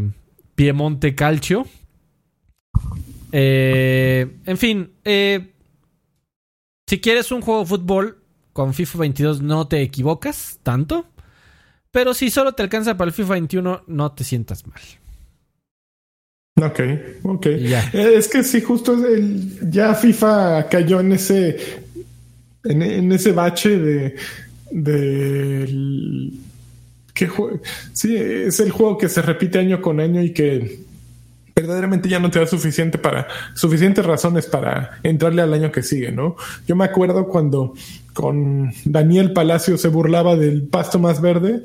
Piemonte 0.54 1.14
Calcio. 1.14 1.66
Eh, 3.32 4.26
en 4.46 4.56
fin, 4.58 4.90
eh, 5.04 5.52
si 6.86 7.00
quieres 7.00 7.30
un 7.32 7.40
juego 7.42 7.60
de 7.60 7.66
fútbol 7.66 8.18
con 8.52 8.74
FIFA 8.74 8.98
22 8.98 9.42
no 9.42 9.68
te 9.68 9.82
equivocas 9.82 10.58
tanto. 10.62 11.06
Pero 11.90 12.12
si 12.14 12.30
solo 12.30 12.52
te 12.52 12.62
alcanza 12.62 12.96
para 12.96 13.08
el 13.08 13.14
FIFA 13.14 13.34
21, 13.34 13.82
no 13.86 14.12
te 14.12 14.24
sientas 14.24 14.66
mal. 14.66 14.80
Ok, 16.60 16.80
ok. 17.22 17.46
Ya. 17.68 17.88
Eh, 17.92 18.14
Es 18.16 18.28
que 18.28 18.42
sí, 18.42 18.60
justo 18.60 18.92
el, 19.06 19.70
ya 19.70 19.94
FIFA 19.94 20.68
cayó 20.68 21.00
en 21.00 21.12
ese 21.12 21.56
en, 22.64 22.82
en 22.82 23.12
ese 23.12 23.32
bache 23.32 23.78
de 23.78 24.16
que 27.14 27.28
jue- 27.30 27.60
sí 27.92 28.16
es 28.16 28.60
el 28.60 28.70
juego 28.70 28.98
que 28.98 29.08
se 29.08 29.22
repite 29.22 29.58
año 29.58 29.80
con 29.80 30.00
año 30.00 30.22
y 30.22 30.32
que 30.32 30.80
verdaderamente 31.60 32.08
ya 32.08 32.18
no 32.18 32.30
te 32.30 32.38
da 32.38 32.46
suficiente 32.46 32.98
para 32.98 33.26
suficientes 33.54 34.04
razones 34.06 34.46
para 34.46 34.98
entrarle 35.02 35.42
al 35.42 35.52
año 35.52 35.72
que 35.72 35.82
sigue, 35.82 36.12
¿no? 36.12 36.36
Yo 36.66 36.76
me 36.76 36.84
acuerdo 36.84 37.26
cuando 37.26 37.74
con 38.12 38.72
Daniel 38.84 39.32
Palacio 39.32 39.76
se 39.78 39.88
burlaba 39.88 40.36
del 40.36 40.62
pasto 40.64 40.98
más 40.98 41.20
verde, 41.20 41.62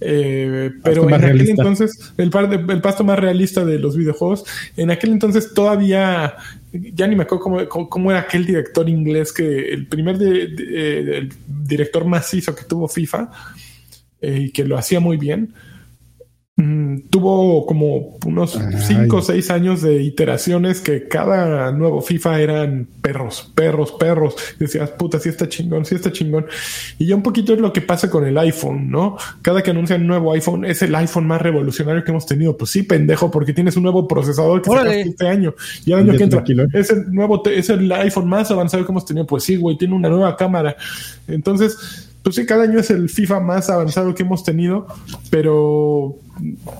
eh, 0.00 0.70
pero 0.82 1.04
más 1.04 1.12
en 1.20 1.24
aquel 1.26 1.38
realista. 1.38 1.62
entonces 1.62 2.12
el, 2.16 2.30
par 2.30 2.48
de- 2.48 2.72
el 2.72 2.80
pasto 2.80 3.04
más 3.04 3.18
realista 3.18 3.64
de 3.64 3.78
los 3.78 3.96
videojuegos, 3.96 4.44
en 4.76 4.90
aquel 4.90 5.10
entonces 5.12 5.54
todavía 5.54 6.34
ya 6.72 7.06
ni 7.06 7.14
me 7.16 7.22
acuerdo 7.24 7.44
cómo, 7.44 7.68
cómo- 7.68 7.88
cómo 7.88 8.10
era 8.10 8.20
aquel 8.20 8.46
director 8.46 8.88
inglés 8.88 9.32
que 9.32 9.72
el 9.72 9.86
primer 9.86 10.18
de- 10.18 10.46
de- 10.48 10.64
eh, 10.70 11.18
el 11.18 11.32
director 11.46 12.04
macizo 12.04 12.54
que 12.54 12.64
tuvo 12.64 12.88
FIFA 12.88 13.30
eh, 14.20 14.38
y 14.46 14.50
que 14.50 14.64
lo 14.64 14.76
hacía 14.78 14.98
muy 15.00 15.16
bien. 15.16 15.52
Mm, 16.54 17.08
tuvo 17.08 17.64
como 17.64 18.18
unos 18.26 18.56
Ay. 18.56 18.74
5 18.78 19.16
o 19.16 19.22
6 19.22 19.50
años 19.50 19.80
de 19.80 20.02
iteraciones 20.02 20.82
que 20.82 21.08
cada 21.08 21.72
nuevo 21.72 22.02
FIFA 22.02 22.40
eran 22.40 22.88
perros, 23.00 23.50
perros, 23.54 23.92
perros. 23.92 24.36
Y 24.56 24.64
decías, 24.64 24.90
puta, 24.90 25.18
sí 25.18 25.30
está 25.30 25.48
chingón, 25.48 25.86
sí 25.86 25.94
está 25.94 26.12
chingón. 26.12 26.44
Y 26.98 27.06
ya 27.06 27.16
un 27.16 27.22
poquito 27.22 27.54
es 27.54 27.58
lo 27.58 27.72
que 27.72 27.80
pasa 27.80 28.10
con 28.10 28.26
el 28.26 28.36
iPhone, 28.36 28.90
¿no? 28.90 29.16
Cada 29.40 29.62
que 29.62 29.70
anuncian 29.70 30.02
un 30.02 30.08
nuevo 30.08 30.30
iPhone 30.32 30.66
es 30.66 30.82
el 30.82 30.94
iPhone 30.94 31.26
más 31.26 31.40
revolucionario 31.40 32.04
que 32.04 32.10
hemos 32.10 32.26
tenido. 32.26 32.54
Pues 32.54 32.70
sí, 32.70 32.82
pendejo, 32.82 33.30
porque 33.30 33.54
tienes 33.54 33.78
un 33.78 33.84
nuevo 33.84 34.06
procesador 34.06 34.60
que 34.60 34.68
Órale. 34.68 34.90
sacaste 34.90 35.08
este 35.08 35.28
año. 35.28 35.54
Y 35.86 35.92
el 35.92 36.00
año 36.00 36.16
que 36.18 36.24
entra 36.24 36.44
tranquilo. 36.44 36.66
es 36.74 36.90
el 36.90 37.10
nuevo, 37.14 37.42
es 37.46 37.70
el 37.70 37.90
iPhone 37.92 38.28
más 38.28 38.50
avanzado 38.50 38.84
que 38.84 38.92
hemos 38.92 39.06
tenido. 39.06 39.26
Pues 39.26 39.44
sí, 39.44 39.56
güey, 39.56 39.78
tiene 39.78 39.94
una 39.94 40.10
nueva 40.10 40.36
cámara. 40.36 40.76
Entonces, 41.28 42.01
pues 42.22 42.36
sí, 42.36 42.46
cada 42.46 42.64
año 42.64 42.78
es 42.78 42.90
el 42.90 43.08
FIFA 43.08 43.40
más 43.40 43.68
avanzado 43.70 44.14
que 44.14 44.22
hemos 44.22 44.44
tenido, 44.44 44.86
pero 45.30 46.16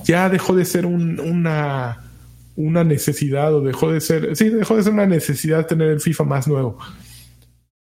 ya 0.05 0.29
dejó 0.29 0.55
de 0.55 0.65
ser 0.65 0.85
un- 0.85 1.19
una, 1.19 2.01
una 2.55 2.83
necesidad 2.83 3.53
o 3.53 3.61
dejó 3.61 3.91
de 3.91 3.99
ser, 4.01 4.35
sí, 4.35 4.49
dejó 4.49 4.75
de 4.77 4.83
ser 4.83 4.93
una 4.93 5.05
necesidad 5.05 5.65
tener 5.67 5.89
el 5.89 5.99
FIFA 5.99 6.23
más 6.23 6.47
nuevo. 6.47 6.77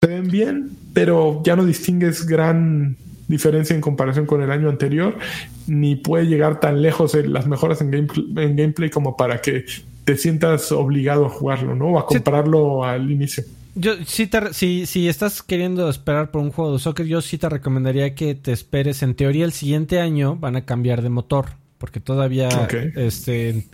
Se 0.02 0.08
ven 0.10 0.28
bien, 0.30 0.70
pero 0.94 1.42
ya 1.44 1.56
no 1.56 1.66
distingues 1.66 2.26
gran 2.28 2.96
diferencia 3.28 3.74
en 3.76 3.82
comparación 3.82 4.26
con 4.26 4.42
el 4.42 4.52
año 4.52 4.70
anterior, 4.70 5.18
ni 5.66 5.96
puede 5.96 6.28
llegar 6.28 6.60
tan 6.60 6.82
lejos 6.82 7.14
en 7.16 7.34
las 7.34 7.48
mejoras 7.48 7.82
en, 7.82 7.92
gamepl- 7.92 8.40
en 8.42 8.56
gameplay 8.56 8.90
como 8.90 9.18
para 9.18 9.42
que 9.42 9.66
te 10.06 10.16
sientas 10.16 10.72
obligado 10.72 11.26
a 11.26 11.30
jugarlo, 11.30 11.76
¿no? 11.76 11.88
O 11.88 11.98
a 12.00 12.04
Sí. 12.04 12.08
comprarlo 12.16 12.86
al 12.86 13.12
inicio. 13.12 13.44
Yo 13.80 13.94
sí 14.06 14.28
te, 14.28 14.54
si, 14.54 14.86
si 14.86 15.08
estás 15.08 15.44
queriendo 15.44 15.88
esperar 15.90 16.32
por 16.32 16.42
un 16.42 16.52
juego 16.52 16.74
de 16.74 16.80
soccer, 16.80 17.06
yo 17.06 17.22
sí 17.22 17.38
te 17.38 17.48
recomendaría 17.48 18.16
que 18.16 18.34
te 18.36 18.52
esperes. 18.52 19.04
En 19.04 19.14
teoría, 19.16 19.46
el 19.46 19.52
siguiente 19.54 20.00
año 20.00 20.36
van 20.36 20.56
a 20.56 20.66
cambiar 20.66 21.02
de 21.02 21.10
motor. 21.10 21.50
Porque 21.78 22.00
todavía 22.00 22.50
este 22.96 23.68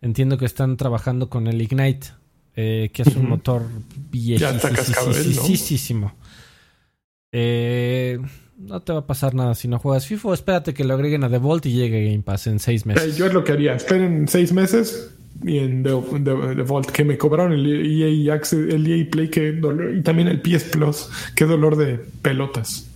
entiendo 0.00 0.38
que 0.38 0.46
están 0.46 0.76
trabajando 0.76 1.28
con 1.28 1.48
el 1.48 1.60
Ignite, 1.60 2.06
eh, 2.54 2.90
que 2.92 3.02
es 3.02 3.16
un 3.16 3.28
motor 3.28 3.62
está 4.12 4.70
cascabel, 4.70 5.34
¿no? 5.34 5.42
viejísimo. 5.42 6.14
Eh, 7.32 8.18
no 8.56 8.80
te 8.82 8.92
va 8.92 9.00
a 9.00 9.06
pasar 9.06 9.34
nada 9.34 9.54
si 9.54 9.66
no 9.66 9.78
juegas 9.78 10.06
FIFA. 10.06 10.34
Espérate 10.34 10.74
que 10.74 10.84
lo 10.84 10.94
agreguen 10.94 11.24
a 11.24 11.30
The 11.30 11.38
Vault 11.38 11.66
y 11.66 11.72
llegue 11.72 12.04
Game 12.04 12.22
Pass 12.22 12.46
en 12.46 12.58
seis 12.60 12.82
Eh, 12.82 12.88
meses. 12.88 13.16
yo 13.16 13.26
es 13.26 13.32
lo 13.32 13.42
que 13.42 13.52
haría. 13.52 13.74
Esperen 13.74 14.28
seis 14.28 14.52
meses 14.52 15.10
en 15.46 15.82
The, 15.82 15.90
The- 16.24 16.54
The 16.56 16.62
Vault 16.62 16.90
que 16.90 17.04
me 17.04 17.16
cobraron 17.18 17.52
el 17.52 17.66
EA, 17.66 18.34
Access- 18.34 18.72
el 18.72 18.86
EA 18.86 19.06
Play 19.10 19.28
que 19.28 19.52
dolor, 19.52 19.94
y 19.96 20.02
también 20.02 20.28
el 20.28 20.40
PS 20.40 20.64
Plus. 20.70 21.08
Qué 21.34 21.44
dolor 21.46 21.76
de 21.76 21.98
pelotas. 22.22 22.86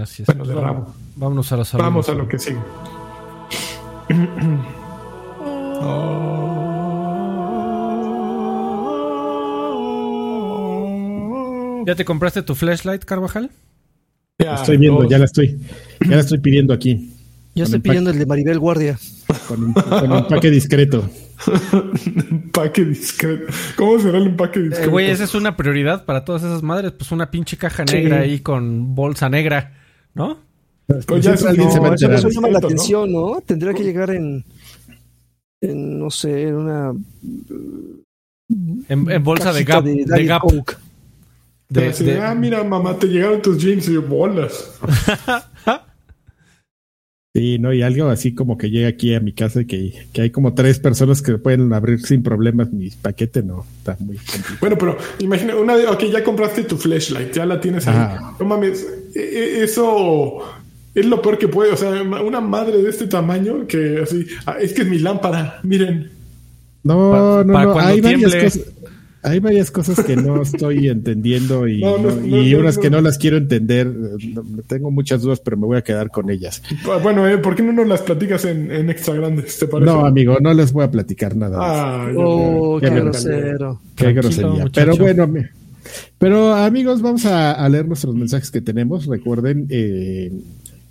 Así 0.00 0.22
es. 0.22 0.26
Bueno, 0.26 0.44
de 0.46 0.54
vamos, 0.54 0.70
rabo. 0.70 0.94
vámonos 1.16 1.52
a 1.52 1.56
los 1.58 1.68
saludos. 1.68 1.86
Vamos 1.90 2.08
a 2.08 2.14
lo 2.14 2.28
que 2.28 2.38
sigue. 2.38 2.58
¿Ya 11.86 11.96
te 11.96 12.04
compraste 12.04 12.42
tu 12.42 12.54
flashlight, 12.54 13.04
Carvajal? 13.04 13.50
Ya, 14.38 14.52
La 14.52 14.54
estoy 14.54 14.76
viendo, 14.76 15.02
dos. 15.02 15.10
ya 15.10 15.18
la 15.18 15.24
estoy, 15.24 15.58
ya 16.00 16.14
la 16.16 16.20
estoy 16.20 16.38
pidiendo 16.38 16.72
aquí. 16.72 17.10
Yo 17.54 17.64
estoy 17.64 17.80
pidiendo 17.80 18.10
el 18.10 18.18
de 18.18 18.24
Maribel 18.26 18.58
Guardia. 18.60 18.98
Con, 19.48 19.72
con 19.72 20.12
empaque 20.12 20.50
discreto. 20.50 21.08
empaque 22.30 22.84
discreto. 22.84 23.52
¿Cómo 23.76 23.98
será 23.98 24.18
el 24.18 24.26
empaque 24.28 24.58
Eh, 24.60 24.62
discreto? 24.64 24.90
Güey, 24.90 25.10
esa 25.10 25.24
es 25.24 25.34
una 25.34 25.56
prioridad 25.56 26.04
para 26.04 26.24
todas 26.24 26.42
esas 26.42 26.62
madres. 26.62 26.92
Pues 26.92 27.12
una 27.12 27.30
pinche 27.30 27.56
caja 27.56 27.84
negra 27.84 28.20
ahí 28.20 28.40
con 28.40 28.94
bolsa 28.94 29.28
negra, 29.28 29.74
¿no? 30.14 30.38
Pues 30.86 31.24
ya 31.24 31.36
Siempre 31.36 31.38
eso 31.38 31.48
alguien 31.48 31.66
no, 31.68 31.72
se 31.72 31.80
va 31.80 31.88
a 31.90 31.94
eso, 32.18 32.28
llama 32.28 32.48
la 32.48 32.60
¿no? 32.60 32.66
atención, 32.66 33.12
¿no? 33.12 33.40
Tendría 33.46 33.72
que 33.72 33.82
llegar 33.84 34.10
en, 34.10 34.44
en 35.60 35.98
no 35.98 36.10
sé, 36.10 36.48
en 36.48 36.54
una 36.56 36.92
En, 38.88 39.10
en 39.10 39.24
bolsa 39.24 39.52
de 39.52 39.64
Gap. 39.64 39.84
de 39.84 40.04
De, 40.04 40.24
Gap. 40.24 40.42
Coke. 40.42 40.76
De- 41.68 41.90
de- 41.90 42.20
ah, 42.20 42.34
mira, 42.34 42.62
mamá, 42.64 42.98
te 42.98 43.06
llegaron 43.06 43.40
tus 43.40 43.56
jeans 43.58 43.88
y 43.88 43.96
bolas. 43.96 44.78
Sí, 47.34 47.58
no, 47.58 47.72
y 47.72 47.80
algo 47.80 48.08
así 48.10 48.34
como 48.34 48.58
que 48.58 48.68
llega 48.68 48.88
aquí 48.88 49.14
a 49.14 49.20
mi 49.20 49.32
casa 49.32 49.62
y 49.62 49.64
que, 49.64 50.04
que 50.12 50.20
hay 50.20 50.30
como 50.30 50.52
tres 50.52 50.78
personas 50.78 51.22
que 51.22 51.38
pueden 51.38 51.72
abrir 51.72 52.00
sin 52.04 52.22
problemas 52.22 52.70
mi 52.72 52.90
paquete, 52.90 53.42
no, 53.42 53.64
está 53.78 53.96
muy 54.00 54.16
complicado. 54.18 54.56
Bueno, 54.60 54.76
pero 54.78 54.98
imagina, 55.18 55.56
una 55.56 55.74
vez, 55.76 55.86
ok, 55.88 56.04
ya 56.12 56.22
compraste 56.22 56.64
tu 56.64 56.76
flashlight, 56.76 57.32
ya 57.32 57.46
la 57.46 57.58
tienes 57.58 57.86
ahí. 57.88 58.18
No 58.38 58.44
mames, 58.44 58.86
e- 59.14 59.18
e- 59.20 59.62
eso 59.64 60.40
es 60.94 61.06
lo 61.06 61.22
peor 61.22 61.38
que 61.38 61.48
puede. 61.48 61.72
O 61.72 61.76
sea, 61.78 62.02
una 62.02 62.42
madre 62.42 62.82
de 62.82 62.90
este 62.90 63.06
tamaño 63.06 63.66
que 63.66 64.00
así, 64.02 64.26
ah, 64.44 64.56
es 64.60 64.74
que 64.74 64.82
es 64.82 64.88
mi 64.88 64.98
lámpara, 64.98 65.58
miren. 65.62 66.10
No, 66.84 67.12
Pa- 67.12 67.44
no, 67.46 67.52
para 67.54 67.64
no, 67.64 67.72
cuando 67.72 67.92
hay 67.94 68.00
varias 68.02 68.20
tiemble. 68.30 68.44
cosas. 68.44 68.62
Hay 69.24 69.38
varias 69.38 69.70
cosas 69.70 70.04
que 70.04 70.16
no 70.16 70.42
estoy 70.42 70.88
entendiendo 70.88 71.68
y, 71.68 71.80
No, 71.80 71.96
no, 71.98 72.10
no- 72.10 72.16
no, 72.16 72.38
y 72.42 72.52
no, 72.52 72.58
unas 72.58 72.76
no. 72.76 72.82
que 72.82 72.90
no 72.90 73.00
las 73.00 73.18
quiero 73.18 73.36
entender. 73.36 73.86
Eh, 74.20 74.32
Tengo 74.66 74.90
muchas 74.90 75.22
dudas, 75.22 75.38
pero 75.40 75.56
me 75.56 75.66
voy 75.66 75.76
a 75.76 75.82
quedar 75.82 76.10
con 76.10 76.28
ellas. 76.28 76.60
Ah, 76.90 76.98
Bueno, 77.00 77.28
eh, 77.28 77.38
¿por 77.38 77.54
qué 77.54 77.62
no 77.62 77.72
nos 77.72 77.86
las 77.86 78.02
platicas 78.02 78.44
en, 78.46 78.70
en 78.72 78.90
extra 78.90 79.14
grandes? 79.14 79.58
¿Te 79.60 79.66
parece? 79.68 79.92
No, 79.92 80.04
amigo, 80.04 80.38
no 80.40 80.52
les 80.52 80.72
voy 80.72 80.84
a 80.84 80.90
platicar 80.90 81.36
nada. 81.36 81.56
Ah, 81.60 82.08
Oh, 82.16 82.78
qué 82.80 82.90
grosero. 82.90 83.80
Qué 83.94 84.12
grosería. 84.12 84.48
muchacho. 84.50 84.70
Pero 84.74 84.96
bueno, 84.96 85.32
pero 86.18 86.54
amigos, 86.54 87.00
vamos 87.02 87.24
a, 87.26 87.52
a 87.52 87.68
leer 87.68 87.86
nuestros 87.86 88.14
mensajes 88.14 88.50
que 88.50 88.60
tenemos. 88.60 89.06
Recuerden 89.06 89.66
eh, 89.70 90.32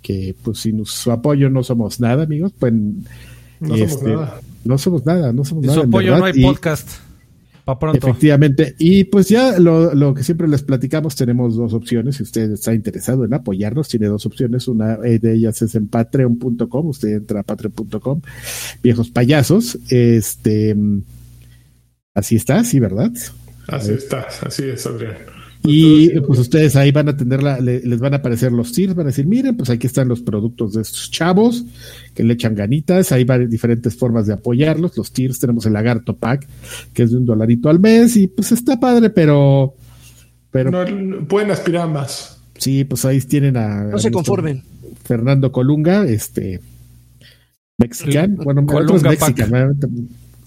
que 0.00 0.34
pues 0.42 0.58
sin 0.58 0.84
su 0.86 1.10
apoyo 1.12 1.50
no 1.50 1.62
somos 1.62 2.00
nada, 2.00 2.22
amigos. 2.24 2.52
Pues 2.58 2.72
No 3.60 3.76
somos 3.76 4.02
nada. 4.02 4.40
No 4.64 4.78
somos 4.78 5.04
nada, 5.06 5.32
no 5.32 5.44
somos 5.44 5.62
Sin 5.64 5.68
nada. 5.70 5.82
su 5.82 5.88
apoyo 5.88 6.16
no 6.18 6.24
hay 6.24 6.32
Y- 6.36 6.42
podcast. 6.44 6.88
Pa' 7.64 7.78
pronto. 7.78 7.98
Efectivamente. 7.98 8.74
Y 8.78 9.04
pues 9.04 9.28
ya 9.28 9.58
lo, 9.58 9.94
lo 9.94 10.14
que 10.14 10.24
siempre 10.24 10.48
les 10.48 10.62
platicamos, 10.62 11.14
tenemos 11.14 11.56
dos 11.56 11.72
opciones. 11.74 12.16
Si 12.16 12.24
usted 12.24 12.50
está 12.52 12.74
interesado 12.74 13.24
en 13.24 13.34
apoyarnos, 13.34 13.88
tiene 13.88 14.06
dos 14.06 14.26
opciones. 14.26 14.66
Una 14.68 14.96
de 14.96 15.32
ellas 15.32 15.62
es 15.62 15.74
en 15.74 15.88
patreon.com. 15.88 16.86
Usted 16.86 17.16
entra 17.16 17.40
a 17.40 17.42
patreon.com. 17.44 18.20
Viejos 18.82 19.10
payasos. 19.10 19.78
Este. 19.88 20.76
Así 22.14 22.36
está, 22.36 22.62
sí, 22.64 22.78
¿verdad? 22.78 23.10
Así 23.68 23.92
está, 23.92 24.26
así 24.42 24.64
es, 24.64 24.86
Adrián. 24.86 25.16
Y 25.64 26.10
pues 26.20 26.40
ustedes 26.40 26.74
ahí 26.74 26.90
van 26.90 27.08
a 27.08 27.16
tener 27.16 27.40
la, 27.42 27.60
le- 27.60 27.82
les 27.82 28.00
van 28.00 28.14
a 28.14 28.16
aparecer 28.16 28.50
los 28.50 28.72
tiers, 28.72 28.94
van 28.96 29.06
a 29.06 29.10
decir, 29.10 29.26
miren, 29.26 29.56
pues 29.56 29.70
aquí 29.70 29.86
están 29.86 30.08
los 30.08 30.20
productos 30.20 30.72
de 30.72 30.82
estos 30.82 31.10
chavos 31.10 31.64
que 32.14 32.24
le 32.24 32.34
echan 32.34 32.54
ganitas, 32.56 33.12
hay 33.12 33.22
varias 33.24 33.48
diferentes 33.48 33.94
formas 33.96 34.26
de 34.26 34.32
apoyarlos, 34.34 34.96
los 34.96 35.12
tiers 35.12 35.38
tenemos 35.38 35.64
el 35.66 35.74
lagarto 35.74 36.16
pack, 36.16 36.48
que 36.92 37.04
es 37.04 37.12
de 37.12 37.16
un 37.18 37.26
dolarito 37.26 37.68
al 37.68 37.78
mes, 37.78 38.16
y 38.16 38.26
pues 38.26 38.50
está 38.50 38.80
padre, 38.80 39.10
pero, 39.10 39.74
pero 40.50 40.70
No, 40.84 41.26
pueden 41.28 41.52
aspirar 41.52 41.88
más. 41.88 42.38
sí, 42.58 42.82
pues 42.84 43.04
ahí 43.04 43.20
tienen 43.20 43.56
a, 43.56 43.84
No 43.84 43.96
a 43.96 44.00
se 44.00 44.10
conformen. 44.10 44.62
Fernando 45.04 45.52
Colunga, 45.52 46.04
este 46.06 46.60
mexicano, 47.78 48.36
El 48.40 48.44
bueno, 48.44 48.66
Colunga 48.66 48.94
otro 48.96 49.10
es 49.12 49.18
Pack. 49.18 49.36
mexicano, 49.38 49.72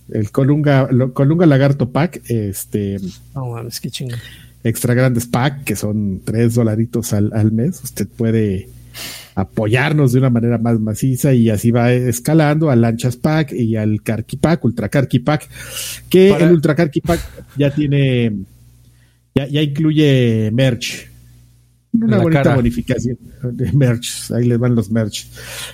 el 0.10 0.32
Colunga, 0.32 0.88
lo- 0.92 1.14
Colunga 1.14 1.46
Lagarto 1.46 1.90
Pack, 1.90 2.22
este 2.30 2.98
No 3.34 3.48
mames, 3.52 3.80
qué 3.80 3.90
chingo. 3.90 4.16
Extra 4.66 4.94
grandes 4.96 5.28
pack, 5.28 5.64
que 5.64 5.76
son 5.76 6.22
tres 6.26 6.56
dolaritos 6.56 7.14
al, 7.14 7.32
al 7.34 7.52
mes. 7.52 7.82
Usted 7.84 8.08
puede 8.08 8.68
apoyarnos 9.36 10.14
de 10.14 10.20
una 10.20 10.30
manera 10.30 10.58
más 10.58 10.80
maciza 10.80 11.34
y 11.34 11.50
así 11.50 11.70
va 11.70 11.92
escalando 11.92 12.70
al 12.72 12.82
lanchas 12.82 13.16
pack 13.18 13.52
y 13.54 13.76
al 13.76 14.02
carqui 14.02 14.38
pack, 14.38 14.64
ultra 14.66 14.90
carqui 14.90 15.20
pack, 15.20 15.48
que 16.10 16.30
Para- 16.32 16.46
el 16.48 16.54
ultra 16.54 16.74
carqui 16.76 17.02
pack 17.02 17.20
ya 17.58 17.70
tiene, 17.74 18.32
ya, 19.36 19.48
ya 19.48 19.62
incluye 19.62 20.50
merch. 20.54 21.08
Una 21.94 22.18
bonita 22.18 22.44
cara. 22.44 22.56
bonificación. 22.58 23.18
Merch, 23.74 24.32
ahí 24.32 24.46
les 24.46 24.58
van 24.60 24.76
los 24.76 24.90
merch. 24.92 25.28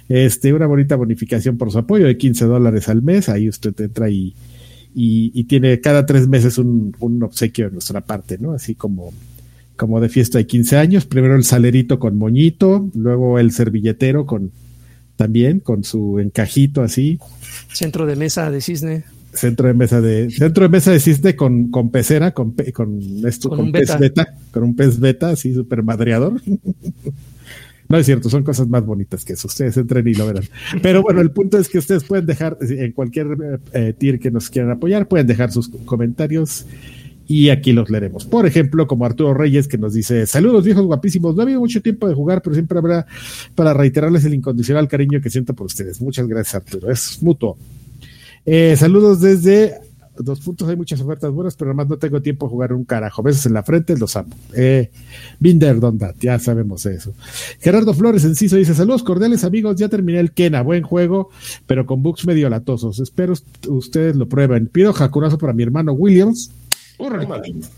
Este, 0.08 0.54
una 0.54 0.68
bonita 0.68 0.96
bonificación 0.96 1.58
por 1.58 1.72
su 1.72 1.80
apoyo 1.80 2.06
de 2.06 2.16
15 2.18 2.46
dólares 2.46 2.90
al 2.90 3.02
mes. 3.02 3.28
Ahí 3.30 3.50
usted 3.50 3.74
entra 3.82 4.08
y, 4.10 4.36
y, 4.94 5.32
y 5.34 5.44
tiene 5.46 5.80
cada 5.80 6.06
tres 6.06 6.28
meses 6.28 6.58
un, 6.58 6.96
un 7.00 7.24
obsequio 7.24 7.66
de 7.68 7.72
nuestra 7.72 8.02
parte, 8.02 8.38
¿no? 8.40 8.54
Así 8.54 8.76
como, 8.76 9.14
como 9.76 10.00
de 10.00 10.10
fiesta 10.10 10.38
de 10.38 10.46
15 10.48 10.78
años. 10.78 11.06
Primero 11.06 11.36
el 11.36 11.44
salerito 11.44 12.00
con 12.00 12.18
moñito, 12.18 12.90
luego 12.96 13.40
el 13.40 13.52
servilletero 13.52 14.26
con 14.26 14.52
también 15.16 15.60
con 15.60 15.84
su 15.84 16.20
encajito 16.20 16.82
así, 16.82 17.20
Centro 17.72 18.06
de 18.08 18.16
mesa 18.16 18.50
de 18.50 18.60
cisne. 18.60 19.04
centro 19.34 19.68
de 19.68 19.74
mesa 19.76 20.02
de 20.02 20.30
centro 20.32 20.64
de 20.64 20.70
mesa 20.70 20.92
de 20.92 21.00
cisne 21.00 21.36
con, 21.36 21.70
con 21.70 21.92
pecera, 21.92 22.32
con, 22.34 22.56
con 22.74 23.00
esto, 23.28 23.50
Con 23.50 23.58
con, 23.60 23.66
un 23.68 23.72
pez 23.72 23.88
beta. 23.90 23.98
beta. 23.98 24.36
con 24.52 24.64
un 24.64 24.76
pez 24.76 25.00
beta 25.00 25.30
así 25.30 25.54
super 25.54 25.84
madreador. 25.84 26.42
No 27.92 27.98
es 27.98 28.06
cierto, 28.06 28.30
son 28.30 28.44
cosas 28.44 28.70
más 28.70 28.86
bonitas 28.86 29.26
que 29.26 29.34
eso. 29.34 29.50
Ustedes 29.50 29.76
entren 29.76 30.08
y 30.08 30.14
lo 30.14 30.26
verán. 30.26 30.46
Pero 30.82 31.02
bueno, 31.02 31.20
el 31.20 31.32
punto 31.32 31.58
es 31.58 31.68
que 31.68 31.78
ustedes 31.78 32.06
pueden 32.06 32.26
dejar 32.26 32.58
en 32.62 32.94
cualquier 32.94 33.28
eh, 33.74 33.94
tier 33.98 34.18
que 34.18 34.32
nos 34.32 34.50
quieran 34.50 34.72
apoyar, 34.72 35.10
pueden 35.10 35.28
dejar 35.28 35.52
sus 35.52 35.68
comentarios 35.84 36.66
y 37.28 37.50
aquí 37.50 37.74
los 37.74 37.90
leeremos. 37.90 38.26
Por 38.26 38.46
ejemplo, 38.46 38.88
como 38.88 39.06
Arturo 39.06 39.34
Reyes 39.34 39.68
que 39.68 39.78
nos 39.78 39.94
dice, 39.94 40.26
saludos 40.26 40.64
viejos 40.64 40.86
guapísimos, 40.86 41.36
no 41.36 41.42
ha 41.42 41.44
habido 41.44 41.60
mucho 41.60 41.82
tiempo 41.82 42.08
de 42.08 42.16
jugar, 42.16 42.42
pero 42.42 42.54
siempre 42.54 42.78
habrá 42.78 43.06
para 43.56 43.74
reiterarles 43.74 44.24
el 44.24 44.36
incondicional 44.36 44.88
cariño 44.88 45.20
que 45.20 45.30
siento 45.30 45.54
por 45.54 45.66
ustedes. 45.66 46.02
Muchas 46.02 46.28
gracias 46.28 46.56
Arturo, 46.56 46.90
es 46.90 47.22
mutuo. 47.22 47.58
Eh, 48.46 48.76
saludos 48.78 49.20
desde 49.20 49.91
dos 50.18 50.40
puntos, 50.42 50.68
hay 50.70 50.76
muchas 50.76 51.02
ofertas 51.02 51.32
buenas, 51.32 51.56
pero 51.56 51.72
además 51.72 51.88
no 51.90 51.98
tengo 51.98 52.22
tiempo 52.22 52.46
de 52.46 52.50
jugar 52.52 52.74
un 52.74 52.84
carajo. 52.84 53.24
Besos 53.24 53.46
en 53.46 53.54
la 53.54 53.64
frente, 53.64 53.98
los 53.98 54.16
amo. 54.16 54.36
Eh, 54.56 54.92
Binder 55.40 55.80
Dondat, 55.80 56.16
ya 56.20 56.38
sabemos 56.40 56.86
eso. 56.86 57.14
Gerardo 57.60 57.94
Flores 57.94 58.24
Enciso 58.26 58.56
dice: 58.58 58.74
Saludos 58.74 59.04
cordiales, 59.04 59.44
amigos. 59.44 59.76
Ya 59.78 59.90
terminé 59.90 60.20
el 60.20 60.32
Kena, 60.32 60.62
buen 60.62 60.84
juego, 60.84 61.30
pero 61.68 61.86
con 61.86 62.04
bugs 62.04 62.26
medio 62.26 62.50
latosos. 62.50 63.00
Espero 63.00 63.34
ust- 63.34 63.68
ustedes 63.68 64.16
lo 64.16 64.28
prueben. 64.28 64.68
Pido 64.68 64.94
jacurazo 64.94 65.38
para 65.38 65.54
mi 65.54 65.64
hermano 65.64 65.94
Williams, 65.94 66.52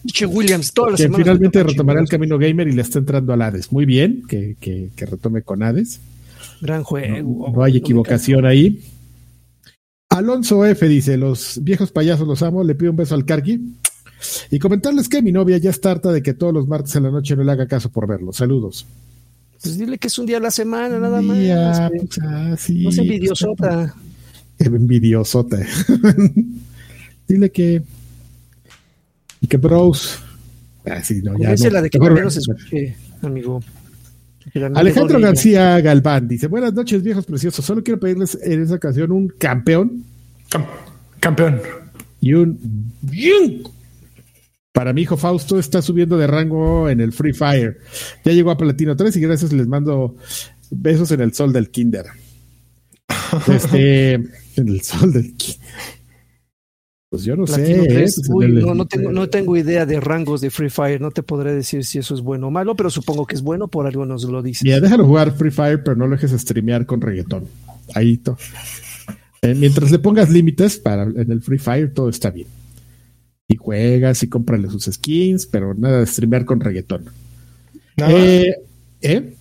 Che 0.06 0.26
Williams, 0.26 0.74
todas 0.74 0.92
las 0.92 0.98
que 0.98 1.04
semanas. 1.04 1.24
finalmente 1.26 1.64
retomará 1.64 2.02
el 2.02 2.10
camino 2.10 2.38
gamer 2.38 2.68
y 2.68 2.74
le 2.74 2.82
está 2.82 3.00
entrando 3.00 3.32
al 3.32 3.42
Hades. 3.42 3.72
Muy 3.72 3.86
bien, 3.86 4.24
que, 4.28 4.58
que, 4.60 4.90
que 4.96 5.06
retome 5.06 5.44
con 5.44 5.64
Hades. 5.64 6.02
Gran 6.62 6.84
juego. 6.84 7.52
No 7.56 7.64
hay 7.64 7.78
equivocación 7.78 8.46
ahí. 8.46 8.82
Alonso 10.18 10.66
F 10.66 10.88
dice: 10.88 11.18
Los 11.18 11.60
viejos 11.64 11.92
payasos 11.92 12.28
los 12.28 12.42
amo. 12.44 12.64
Le 12.64 12.76
pido 12.76 12.92
un 12.92 12.98
beso 12.98 13.16
al 13.16 13.26
Karki. 13.26 13.60
Y 14.52 14.60
comentarles 14.60 15.10
que 15.10 15.22
mi 15.22 15.32
novia 15.34 15.58
ya 15.58 15.70
está 15.70 15.92
harta 15.92 16.12
de 16.12 16.22
que 16.24 16.34
todos 16.34 16.54
los 16.54 16.68
martes 16.68 16.96
en 16.96 17.04
la 17.04 17.12
noche 17.12 17.36
no 17.36 17.44
le 17.44 17.52
haga 17.52 17.68
caso 17.68 17.90
por 17.92 18.08
verlo. 18.08 18.32
Saludos. 18.32 18.86
Pues 19.62 19.78
dile 19.78 19.98
que 19.98 20.08
es 20.08 20.18
un 20.20 20.26
día 20.26 20.38
a 20.38 20.40
la 20.42 20.52
semana, 20.52 20.98
nada 21.00 21.20
Día, 21.22 21.56
más. 21.58 21.92
pues, 21.92 22.20
ah, 22.22 22.56
sí, 22.58 22.84
No 22.84 22.90
es 22.90 22.96
pues, 22.96 22.98
envidiosota. 23.00 23.96
envidiosota. 24.60 25.58
Dile 27.28 27.52
que. 27.52 27.82
Que 29.48 29.58
bros. 29.58 30.20
Ah, 30.86 31.02
sí, 31.04 31.22
no, 31.24 31.38
ya 31.38 31.56
no. 31.56 31.82
de 31.82 31.90
que 31.90 32.00
Mejor- 32.00 32.14
menos 32.14 32.38
escuche, 32.38 32.96
amigo. 33.22 33.62
Alejandro 34.76 35.20
García 35.20 35.80
Galván 35.82 36.28
dice: 36.28 36.48
Buenas 36.48 36.74
noches, 36.74 37.02
viejos 37.04 37.26
preciosos. 37.26 37.64
Solo 37.64 37.84
quiero 37.84 38.00
pedirles 38.00 38.38
en 38.42 38.62
esa 38.64 38.76
ocasión 38.76 39.12
un 39.12 39.28
campeón 39.30 40.04
Cam- 40.50 40.66
campeón. 41.20 41.62
y 42.20 42.34
un. 42.34 42.92
bien. 43.02 43.64
Para 44.72 44.92
mi 44.92 45.04
hijo 45.04 45.18
Fausto 45.18 45.60
está 45.60 45.82
subiendo 45.84 46.18
de 46.18 46.26
rango 46.26 46.90
en 46.90 47.00
el 47.00 47.14
Free 47.14 47.34
Fire. 47.34 47.78
Ya 48.26 48.32
llegó 48.32 48.50
a 48.52 48.58
Platino 48.58 48.96
3 48.96 49.16
y 49.16 49.20
gracias 49.20 49.54
les 49.54 49.68
mando 49.68 50.16
besos 50.72 51.12
en 51.12 51.22
el 51.22 51.34
sol 51.34 51.54
del 51.54 51.70
Kinder. 51.70 52.06
Este, 53.48 54.14
en 54.14 54.30
el 54.68 54.82
sol 54.82 55.12
del 55.14 55.34
Kinder. 55.36 55.60
Pues 57.14 57.26
yo 57.26 57.36
no 57.36 57.46
Platino 57.46 57.84
sé. 57.84 57.90
3. 57.90 58.22
Uy, 58.34 58.46
en 58.46 58.58
el- 58.58 58.66
no, 58.66 58.74
no, 58.74 58.86
tengo, 58.88 59.12
no 59.12 59.30
tengo 59.30 59.56
idea 59.56 59.86
de 59.86 60.00
rangos 60.00 60.42
de 60.42 60.50
Free 60.50 60.72
Fire. 60.72 61.00
No 61.00 61.12
te 61.12 61.22
podré 61.22 61.54
decir 61.54 61.86
si 61.86 62.00
eso 62.00 62.16
es 62.16 62.22
bueno 62.22 62.48
o 62.48 62.50
malo, 62.50 62.76
pero 62.76 62.90
supongo 62.90 63.28
que 63.28 63.36
es 63.36 63.44
bueno, 63.44 63.68
por 63.68 63.86
algo 63.86 64.04
nos 64.04 64.24
lo 64.24 64.42
dices. 64.42 64.64
Mira, 64.64 64.80
déjalo 64.80 65.06
jugar 65.06 65.32
Free 65.38 65.52
Fire, 65.52 65.84
pero 65.84 65.96
no 65.96 66.08
lo 66.08 66.16
dejes 66.16 66.32
streamear 66.32 66.88
con 66.88 67.02
reggaetón. 67.02 67.44
Ahí 67.94 68.18
to- 68.18 68.36
Eh, 69.44 69.54
mientras 69.54 69.92
le 69.92 70.00
pongas 70.00 70.32
límites 70.32 70.78
para 70.78 71.04
en 71.04 71.32
el 71.32 71.40
Free 71.44 71.60
Fire, 71.60 71.94
todo 71.94 72.10
está 72.10 72.32
bien. 72.32 72.48
Y 73.48 73.58
juegas 73.58 74.24
y 74.24 74.28
cómprale 74.28 74.68
sus 74.72 74.86
skins, 74.86 75.46
pero 75.46 75.76
nada 75.76 76.00
de 76.00 76.08
streamear 76.08 76.46
con 76.46 76.62
reggaetón. 76.62 77.06
Nada, 77.96 78.12
Eh, 78.12 78.56
¿eh? 79.02 79.36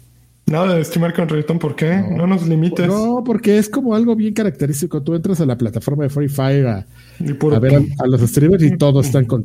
Nada 0.52 0.74
de 0.76 0.84
streamar 0.84 1.12
con 1.14 1.28
reggaetón, 1.28 1.58
¿por 1.58 1.74
qué? 1.74 1.96
No, 1.96 2.18
No. 2.18 2.26
nos 2.28 2.46
limites. 2.46 2.86
No, 2.86 3.22
porque 3.24 3.58
es 3.58 3.68
como 3.68 3.94
algo 3.94 4.14
bien 4.14 4.34
característico. 4.34 5.02
Tú 5.02 5.14
entras 5.14 5.40
a 5.40 5.46
la 5.46 5.56
plataforma 5.58 6.04
de 6.04 6.10
Free 6.10 6.28
Fire 6.28 6.66
a, 6.68 6.86
Y 7.18 7.32
puro 7.32 7.56
a 7.56 7.58
ver 7.58 7.74
a, 7.74 8.04
a 8.04 8.06
los 8.06 8.20
streamers 8.20 8.62
y 8.62 8.76
todos 8.76 9.06
están 9.06 9.24
con. 9.24 9.44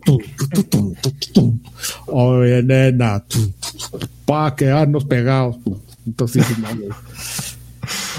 Oye, 2.08 2.64
nena, 2.64 3.24
pa 4.26 4.56
quedarnos 4.56 5.06
pegados. 5.06 5.58
Entonces, 6.06 6.46
no, 6.60 6.68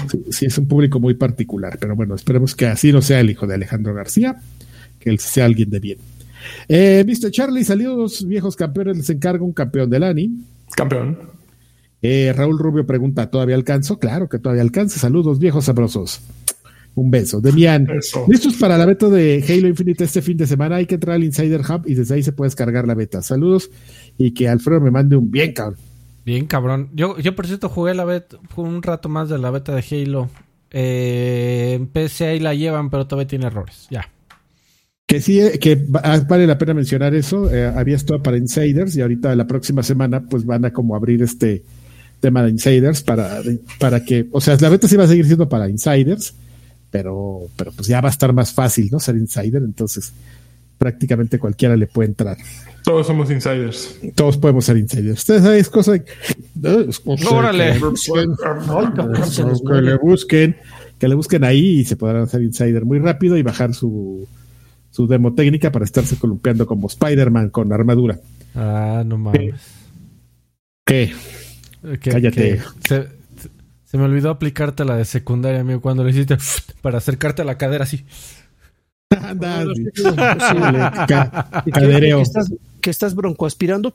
sí, 0.09 0.23
sí, 0.29 0.45
es 0.45 0.57
un 0.57 0.67
público 0.67 0.99
muy 0.99 1.13
particular, 1.15 1.77
pero 1.79 1.95
bueno, 1.95 2.15
esperemos 2.15 2.55
que 2.55 2.67
así 2.67 2.91
no 2.91 3.01
sea 3.01 3.19
el 3.19 3.29
hijo 3.29 3.47
de 3.47 3.55
Alejandro 3.55 3.93
García, 3.93 4.37
que 4.99 5.09
él 5.09 5.19
sea 5.19 5.45
alguien 5.45 5.69
de 5.69 5.79
bien. 5.79 5.97
Eh, 6.67 7.03
Mr. 7.05 7.31
Charlie, 7.31 7.63
saludos 7.63 8.25
viejos 8.25 8.55
campeones, 8.55 8.97
les 8.97 9.09
encargo 9.09 9.45
un 9.45 9.53
campeón 9.53 9.89
del 9.89 10.03
ANI. 10.03 10.31
Campeón. 10.75 11.17
Eh, 12.01 12.33
Raúl 12.35 12.57
Rubio 12.59 12.85
pregunta, 12.85 13.29
¿todavía 13.29 13.55
alcanzo? 13.55 13.99
Claro 13.99 14.29
que 14.29 14.39
todavía 14.39 14.61
alcanza. 14.61 14.99
Saludos 14.99 15.39
viejos 15.39 15.65
sabrosos. 15.65 16.21
Un 16.95 17.11
beso. 17.11 17.39
Demian, 17.39 17.87
Eso. 17.97 18.25
listos 18.27 18.55
para 18.57 18.77
la 18.77 18.85
beta 18.85 19.09
de 19.09 19.43
Halo 19.47 19.67
Infinite 19.67 20.03
este 20.03 20.21
fin 20.21 20.35
de 20.37 20.47
semana. 20.47 20.77
Hay 20.77 20.85
que 20.85 20.95
entrar 20.95 21.15
al 21.15 21.23
Insider 21.23 21.61
Hub 21.61 21.83
y 21.85 21.93
desde 21.93 22.15
ahí 22.15 22.23
se 22.23 22.31
puede 22.31 22.47
descargar 22.47 22.87
la 22.87 22.95
beta. 22.95 23.21
Saludos 23.21 23.69
y 24.17 24.31
que 24.31 24.47
Alfredo 24.49 24.81
me 24.81 24.91
mande 24.91 25.15
un 25.15 25.29
bien, 25.29 25.53
cabrón. 25.53 25.77
Bien, 26.25 26.45
cabrón. 26.45 26.89
Yo, 26.93 27.17
yo 27.19 27.35
por 27.35 27.47
cierto, 27.47 27.69
jugué 27.69 27.93
la 27.93 28.05
beta, 28.05 28.37
jugué 28.53 28.69
un 28.69 28.83
rato 28.83 29.07
más 29.07 29.29
de 29.29 29.37
la 29.37 29.51
beta 29.51 29.73
de 29.75 29.83
Halo. 29.89 30.29
Eh, 30.71 31.73
en 31.79 31.87
PC 31.87 32.25
ahí 32.27 32.39
la 32.39 32.53
llevan, 32.53 32.89
pero 32.89 33.07
todavía 33.07 33.27
tiene 33.27 33.47
errores. 33.47 33.87
Ya. 33.89 34.07
Que 35.05 35.21
sí, 35.21 35.39
eh, 35.39 35.57
que 35.59 35.75
va- 35.75 36.01
ah, 36.03 36.19
vale 36.27 36.45
la 36.45 36.57
pena 36.57 36.73
mencionar 36.73 37.15
eso. 37.15 37.51
Eh, 37.53 37.65
había 37.65 37.95
estado 37.95 38.21
para 38.21 38.37
Insiders 38.37 38.95
y 38.95 39.01
ahorita 39.01 39.35
la 39.35 39.47
próxima 39.47 39.81
semana 39.83 40.21
pues 40.29 40.45
van 40.45 40.65
a 40.65 40.71
como 40.73 40.95
abrir 40.95 41.23
este 41.23 41.63
tema 42.19 42.43
de 42.43 42.49
Insiders 42.49 43.01
para, 43.01 43.41
para 43.79 44.03
que, 44.03 44.27
o 44.31 44.41
sea, 44.41 44.57
la 44.59 44.69
beta 44.69 44.87
sí 44.87 44.95
va 44.95 45.05
a 45.05 45.07
seguir 45.07 45.25
siendo 45.25 45.47
para 45.47 45.69
Insiders, 45.69 46.33
pero, 46.91 47.41
pero 47.55 47.71
pues 47.71 47.87
ya 47.87 48.01
va 48.01 48.09
a 48.09 48.11
estar 48.11 48.33
más 48.33 48.53
fácil, 48.53 48.89
¿no? 48.91 48.99
Ser 48.99 49.15
Insider, 49.15 49.61
entonces 49.63 50.13
prácticamente 50.79 51.37
cualquiera 51.37 51.75
le 51.75 51.85
puede 51.85 52.09
entrar. 52.09 52.37
Todos 52.83 53.05
somos 53.05 53.29
insiders. 53.29 53.99
Todos 54.15 54.37
podemos 54.37 54.65
ser 54.65 54.77
Insiders. 54.77 55.19
Ustedes 55.19 55.43
saben, 55.43 55.59
es 55.59 55.69
cosa, 55.69 55.93
no, 56.55 57.29
Órale. 57.31 57.73
que 57.73 57.79
busquen, 57.79 58.35
que 59.67 59.81
le 59.81 59.97
busquen, 59.97 60.55
que 60.97 61.07
le 61.07 61.15
busquen 61.15 61.43
ahí 61.43 61.79
y 61.79 61.85
se 61.85 61.97
podrán 61.97 62.23
hacer 62.23 62.41
Insider 62.41 62.85
muy 62.85 62.99
rápido 62.99 63.37
y 63.37 63.43
bajar 63.43 63.73
su, 63.73 64.25
su 64.89 65.05
demo 65.05 65.33
técnica 65.35 65.71
para 65.71 65.85
estarse 65.85 66.15
columpiando 66.15 66.65
como 66.65 66.87
Spider-Man 66.87 67.49
con 67.49 67.71
armadura. 67.73 68.19
Ah, 68.55 69.03
no 69.05 69.17
mames. 69.17 69.55
¿Qué? 70.85 71.11
Que- 72.01 72.11
Cállate. 72.11 72.61
que 72.81 72.87
se, 72.87 73.07
se 73.85 73.97
me 73.97 74.03
olvidó 74.03 74.29
aplicarte 74.29 74.83
la 74.85 74.95
de 74.97 75.05
secundaria, 75.05 75.61
amigo, 75.61 75.81
cuando 75.81 76.03
lo 76.03 76.09
hiciste 76.09 76.37
para 76.81 76.97
acercarte 76.99 77.41
a 77.41 77.45
la 77.45 77.57
cadera 77.57 77.83
así. 77.85 78.05
Anda, 79.09 79.65
sí. 79.73 79.85
Ca- 81.07 81.63
Que- 81.65 81.71
cadereo. 81.71 82.17
Que 82.17 82.23
estás, 82.23 82.53
que 82.81 82.89
estás 82.91 83.15
broncoaspirando. 83.15 83.93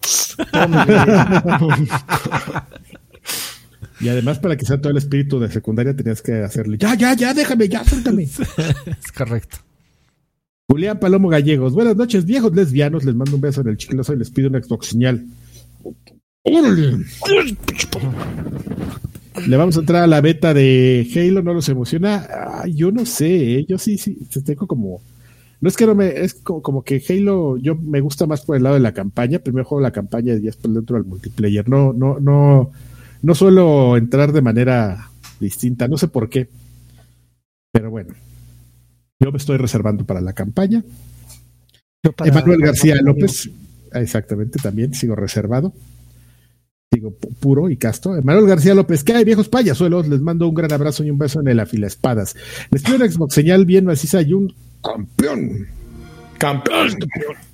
Y 4.01 4.09
además, 4.09 4.39
para 4.39 4.57
que 4.57 4.67
sea 4.67 4.81
todo 4.81 4.91
el 4.91 4.97
espíritu 4.99 5.39
de 5.39 5.51
secundaria, 5.51 5.95
tenías 5.95 6.21
que 6.21 6.33
hacerle 6.43 6.79
ya, 6.79 6.95
ya, 6.95 7.15
ya, 7.15 7.33
déjame, 7.33 7.69
ya, 7.69 7.85
suéltame. 7.85 8.23
es 8.25 9.13
correcto. 9.17 9.59
Julián 10.69 10.99
Palomo 10.99 11.29
Gallegos, 11.29 11.75
buenas 11.75 11.95
noches, 11.95 12.25
viejos 12.25 12.53
lesbianos. 12.55 13.05
Les 13.05 13.15
mando 13.15 13.37
un 13.37 13.41
beso 13.41 13.61
en 13.61 13.69
el 13.69 13.77
chiquiloso 13.77 14.15
y 14.15 14.19
les 14.19 14.31
pido 14.31 14.49
una 14.49 14.61
Xbox 14.63 14.87
señal. 14.89 15.25
¡Órale! 16.45 16.99
Le 19.47 19.57
vamos 19.57 19.77
a 19.77 19.81
entrar 19.81 20.03
a 20.03 20.07
la 20.07 20.21
beta 20.21 20.55
de 20.55 21.09
Halo, 21.15 21.43
¿no 21.43 21.55
los 21.55 21.69
emociona? 21.69 22.27
Ah, 22.31 22.65
yo 22.69 22.93
no 22.93 23.05
sé, 23.05 23.59
¿eh? 23.59 23.67
yo 23.69 23.79
sí, 23.79 23.99
sí, 23.99 24.15
te 24.33 24.43
tengo 24.43 24.67
como... 24.67 25.03
No 25.61 25.69
es 25.69 25.77
que 25.77 25.87
no 25.87 25.95
me... 25.95 26.09
Es 26.09 26.35
como, 26.35 26.63
como 26.63 26.83
que 26.85 27.03
Halo, 27.09 27.57
yo 27.57 27.75
me 27.75 28.01
gusta 28.01 28.27
más 28.27 28.43
por 28.43 28.57
el 28.57 28.63
lado 28.63 28.75
de 28.77 28.81
la 28.83 28.93
campaña. 28.93 29.39
Primero 29.41 29.65
juego 29.65 29.81
la 29.83 29.91
campaña 29.91 30.35
y 30.35 30.41
después 30.41 30.73
dentro 30.73 30.97
del 30.97 31.07
multiplayer. 31.07 31.69
No, 31.69 31.93
no, 31.93 32.21
no, 32.21 32.71
no 33.23 33.35
suelo 33.35 33.97
entrar 33.97 34.33
de 34.33 34.43
manera 34.43 35.11
distinta, 35.41 35.89
no 35.89 35.97
sé 35.97 36.09
por 36.09 36.29
qué. 36.29 36.49
Pero 37.73 37.91
bueno, 37.91 38.15
yo 39.21 39.33
me 39.33 39.39
estoy 39.39 39.57
reservando 39.57 40.05
para 40.05 40.21
la 40.21 40.33
campaña. 40.35 40.85
Yo 42.05 42.13
para- 42.13 42.31
Emanuel 42.31 42.61
García 42.61 42.97
López, 43.03 43.51
exactamente, 43.95 44.59
también 44.63 44.95
sigo 44.95 45.17
reservado. 45.17 45.73
Sigo 46.95 47.11
pu- 47.11 47.35
puro 47.41 47.69
y 47.71 47.77
casto. 47.77 48.17
Emanuel 48.17 48.47
García 48.47 48.75
López, 48.75 49.03
¿qué 49.05 49.15
hay, 49.15 49.25
viejos 49.25 49.49
payasuelos? 49.49 50.09
Les 50.09 50.21
mando 50.21 50.47
un 50.49 50.55
gran 50.55 50.73
abrazo 50.73 51.03
y 51.05 51.11
un 51.11 51.19
beso 51.19 51.41
en 51.41 51.49
el 51.49 51.61
afilaespadas. 51.61 52.37
Les 52.71 52.83
pido 52.83 52.97
una 52.97 53.11
Xbox 53.11 53.35
señal 53.35 53.65
bien 53.67 53.85
maciza 53.85 54.23
y 54.23 54.33
un 54.33 54.55
campeón. 54.83 55.67
Campeón. 56.39 56.89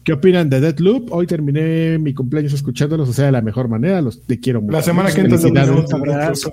¿Qué 0.04 0.12
opinan 0.12 0.48
de 0.50 0.60
Deadloop? 0.60 1.12
Hoy 1.12 1.26
terminé 1.26 1.98
mi 1.98 2.12
cumpleaños 2.14 2.52
escuchándolos, 2.52 3.08
o 3.08 3.12
sea, 3.12 3.26
de 3.26 3.32
la 3.32 3.42
mejor 3.42 3.68
manera. 3.68 4.00
Los 4.00 4.22
te 4.22 4.40
quiero 4.40 4.60
mucho. 4.60 4.72
La 4.72 4.82
semana 4.82 5.12
que 5.12 5.20
entra 5.20 5.38
Un 5.38 5.58
abrazo. 5.58 6.52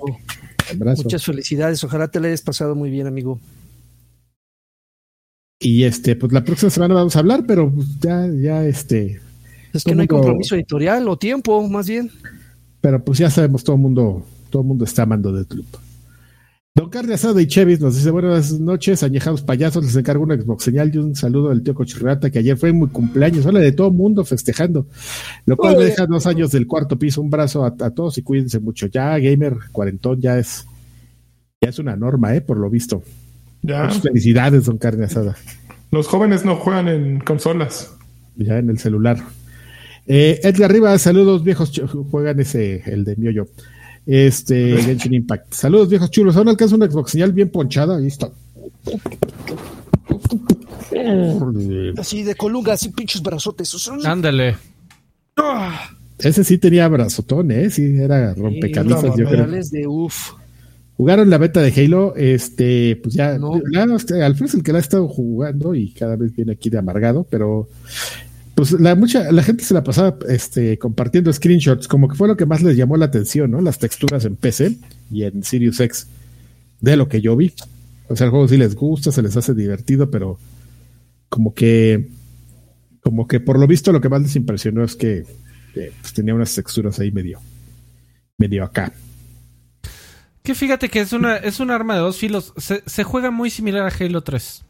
Abrazo. 0.72 1.02
Muchas 1.04 1.24
felicidades. 1.24 1.82
Ojalá 1.84 2.08
te 2.08 2.20
la 2.20 2.28
hayas 2.28 2.42
pasado 2.42 2.74
muy 2.74 2.90
bien, 2.90 3.06
amigo. 3.06 3.40
Y 5.60 5.84
este, 5.84 6.14
pues 6.14 6.32
la 6.32 6.44
próxima 6.44 6.70
semana 6.70 6.94
vamos 6.94 7.16
a 7.16 7.18
hablar, 7.18 7.44
pero 7.46 7.72
ya, 8.00 8.28
ya 8.28 8.64
este, 8.64 9.20
Es 9.72 9.82
que 9.82 9.94
no 9.94 10.02
hay 10.02 10.06
compromiso 10.08 10.54
editorial 10.54 11.08
o 11.08 11.18
tiempo, 11.18 11.66
más 11.68 11.88
bien. 11.88 12.10
Pero 12.80 13.04
pues 13.04 13.18
ya 13.18 13.30
sabemos, 13.30 13.64
todo 13.64 13.76
el 13.76 13.82
mundo, 13.82 14.24
todo 14.50 14.62
el 14.62 14.68
mundo 14.68 14.84
está 14.84 15.02
amando 15.02 15.32
Deathloop. 15.32 15.66
Don 16.74 16.90
Carne 16.90 17.14
Asada 17.14 17.42
y 17.42 17.48
Chevis 17.48 17.80
nos 17.80 17.96
dice 17.96 18.08
buenas 18.12 18.52
noches, 18.60 19.02
añejados 19.02 19.42
payasos, 19.42 19.84
les 19.84 19.96
encargo 19.96 20.22
una 20.22 20.36
Xbox 20.36 20.62
señal 20.62 20.94
y 20.94 20.98
un 20.98 21.16
saludo 21.16 21.48
del 21.48 21.64
tío 21.64 21.74
Cochirrata 21.74 22.30
que 22.30 22.38
ayer 22.38 22.56
fue 22.56 22.72
mi 22.72 22.86
cumpleaños, 22.86 23.44
hola 23.46 23.58
de 23.58 23.72
todo 23.72 23.88
el 23.88 23.94
mundo 23.94 24.24
festejando, 24.24 24.86
lo 25.44 25.56
cual 25.56 25.76
me 25.76 25.86
deja 25.86 26.06
dos 26.06 26.26
años 26.26 26.52
del 26.52 26.68
cuarto 26.68 26.96
piso, 26.96 27.20
un 27.20 27.30
brazo 27.30 27.64
a, 27.64 27.74
a 27.80 27.90
todos 27.90 28.16
y 28.18 28.22
cuídense 28.22 28.60
mucho. 28.60 28.86
Ya 28.86 29.18
gamer 29.18 29.56
cuarentón 29.72 30.20
ya 30.20 30.38
es, 30.38 30.66
ya 31.60 31.70
es 31.70 31.80
una 31.80 31.96
norma, 31.96 32.36
eh, 32.36 32.42
por 32.42 32.58
lo 32.58 32.70
visto. 32.70 33.02
Ya. 33.62 33.82
Muchas 33.82 34.02
felicidades, 34.02 34.66
don 34.66 34.78
Carne 34.78 35.06
Asada. 35.06 35.34
Los 35.90 36.06
jóvenes 36.06 36.44
no 36.44 36.54
juegan 36.54 36.86
en 36.86 37.18
consolas. 37.18 37.92
ya 38.36 38.56
en 38.56 38.70
el 38.70 38.78
celular. 38.78 39.18
Eh, 40.10 40.40
Edgar 40.42 40.72
Rivas, 40.72 41.02
saludos 41.02 41.44
viejos, 41.44 41.70
juegan 42.10 42.40
ese, 42.40 42.82
el 42.86 43.04
de 43.04 43.14
mío 43.16 43.30
yo. 43.30 43.44
Este, 44.06 44.76
Genshin 44.82 45.12
Impact. 45.14 45.52
Saludos 45.52 45.88
viejos 45.90 46.10
chulos. 46.10 46.34
Aún 46.36 46.48
alcanza 46.48 46.76
una 46.76 46.90
Xbox 46.90 47.10
señal 47.12 47.32
bien 47.32 47.50
ponchada. 47.50 47.98
Ahí 47.98 48.06
está. 48.06 48.30
Así 51.98 52.22
de 52.24 52.34
colunga, 52.34 52.72
así 52.72 52.88
pinches 52.90 53.22
brazotes. 53.22 53.72
Ándale. 54.04 54.56
Ah, 55.36 55.90
Ese 56.18 56.42
sí 56.44 56.58
tenía 56.58 56.88
brazotón, 56.88 57.50
¿eh? 57.50 57.70
Sí, 57.70 57.96
era 57.98 58.34
rompecabezas, 58.34 59.00
sí, 59.02 59.06
yo 59.20 59.28
creo. 59.28 59.46
reales 59.46 59.70
de 59.70 59.86
uf. 59.86 60.32
Jugaron 60.96 61.30
la 61.30 61.38
beta 61.38 61.60
de 61.62 61.70
Halo, 61.72 62.14
este, 62.16 62.96
pues 63.02 63.14
ya, 63.14 63.38
No. 63.38 63.60
la- 63.70 63.94
este, 63.94 64.22
Alfredo 64.24 64.46
es 64.46 64.54
el 64.54 64.62
que 64.64 64.72
la 64.72 64.78
ha 64.78 64.80
estado 64.80 65.06
jugando 65.06 65.74
y 65.76 65.92
cada 65.92 66.16
vez 66.16 66.34
viene 66.34 66.52
aquí 66.52 66.70
de 66.70 66.78
amargado, 66.78 67.24
pero 67.30 67.68
pues 68.58 68.72
la 68.72 68.96
mucha, 68.96 69.30
la 69.30 69.44
gente 69.44 69.62
se 69.62 69.72
la 69.72 69.84
pasaba 69.84 70.18
este, 70.28 70.80
compartiendo 70.80 71.32
screenshots, 71.32 71.86
como 71.86 72.08
que 72.08 72.16
fue 72.16 72.26
lo 72.26 72.36
que 72.36 72.44
más 72.44 72.60
les 72.60 72.76
llamó 72.76 72.96
la 72.96 73.04
atención, 73.04 73.52
¿no? 73.52 73.60
Las 73.60 73.78
texturas 73.78 74.24
en 74.24 74.34
PC 74.34 74.78
y 75.12 75.22
en 75.22 75.44
Sirius 75.44 75.78
X, 75.78 76.08
de 76.80 76.96
lo 76.96 77.08
que 77.08 77.20
yo 77.20 77.36
vi. 77.36 77.54
O 78.08 78.16
sea, 78.16 78.24
el 78.24 78.32
juego 78.32 78.48
sí 78.48 78.56
les 78.56 78.74
gusta, 78.74 79.12
se 79.12 79.22
les 79.22 79.36
hace 79.36 79.54
divertido, 79.54 80.10
pero 80.10 80.40
como 81.28 81.54
que, 81.54 82.08
como 83.00 83.28
que 83.28 83.38
por 83.38 83.60
lo 83.60 83.68
visto 83.68 83.92
lo 83.92 84.00
que 84.00 84.08
más 84.08 84.22
les 84.22 84.34
impresionó 84.34 84.82
es 84.82 84.96
que, 84.96 85.24
pues, 85.72 86.12
tenía 86.12 86.34
unas 86.34 86.52
texturas 86.52 86.98
ahí 86.98 87.12
medio, 87.12 87.38
medio 88.38 88.64
acá. 88.64 88.92
Que 90.42 90.56
fíjate 90.56 90.88
que 90.88 90.98
es 90.98 91.12
una 91.12 91.36
es 91.36 91.60
un 91.60 91.70
arma 91.70 91.94
de 91.94 92.00
dos 92.00 92.16
filos. 92.16 92.52
Se, 92.56 92.82
se 92.86 93.04
juega 93.04 93.30
muy 93.30 93.50
similar 93.50 93.86
a 93.86 94.04
Halo 94.04 94.22
3. 94.22 94.64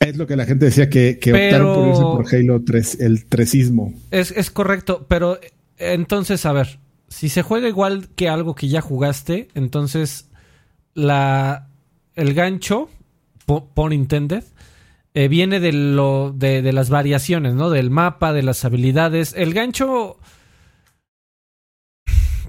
Es 0.00 0.16
lo 0.16 0.26
que 0.26 0.34
la 0.34 0.46
gente 0.46 0.64
decía 0.64 0.88
que, 0.88 1.18
que 1.18 1.30
Pero- 1.32 1.72
optaron 1.72 1.74
por 1.74 1.88
irse 1.88 2.02
por 2.02 2.34
Halo 2.56 2.64
3, 2.64 3.00
el 3.00 3.26
tresismo. 3.26 3.92
Es, 4.10 4.30
es 4.30 4.50
correcto, 4.50 5.04
pero 5.08 5.38
entonces, 5.76 6.46
a 6.46 6.52
ver, 6.52 6.78
si 7.08 7.28
se 7.28 7.42
juega 7.42 7.68
igual 7.68 8.08
que 8.16 8.28
algo 8.30 8.54
que 8.54 8.68
ya 8.68 8.80
jugaste, 8.80 9.48
entonces 9.54 10.28
la 10.94 11.68
el 12.14 12.32
gancho, 12.34 12.88
po- 13.44 13.66
por 13.74 13.92
intended, 13.92 14.42
eh, 15.12 15.28
viene 15.28 15.60
de 15.60 15.72
lo 15.72 16.32
de, 16.34 16.62
de 16.62 16.72
las 16.72 16.88
variaciones, 16.88 17.54
¿no? 17.54 17.68
Del 17.68 17.90
mapa, 17.90 18.32
de 18.32 18.42
las 18.42 18.64
habilidades. 18.64 19.34
El 19.36 19.52
gancho. 19.52 20.18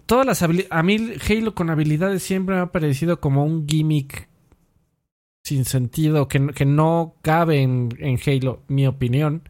Todas 0.06 0.26
las 0.26 0.42
habilidades. 0.42 0.72
A 0.72 0.84
mí, 0.84 1.14
Halo 1.30 1.54
con 1.56 1.70
habilidades 1.70 2.24
siempre 2.24 2.56
me 2.56 2.62
ha 2.62 2.72
parecido 2.72 3.20
como 3.20 3.46
un 3.46 3.68
gimmick 3.68 4.28
sin 5.52 5.66
sentido, 5.66 6.30
que, 6.30 6.48
que 6.56 6.66
no 6.66 7.16
cabe 7.22 7.62
en, 7.62 7.90
en 8.00 8.18
Halo, 8.26 8.62
mi 8.70 8.88
opinión. 8.88 9.44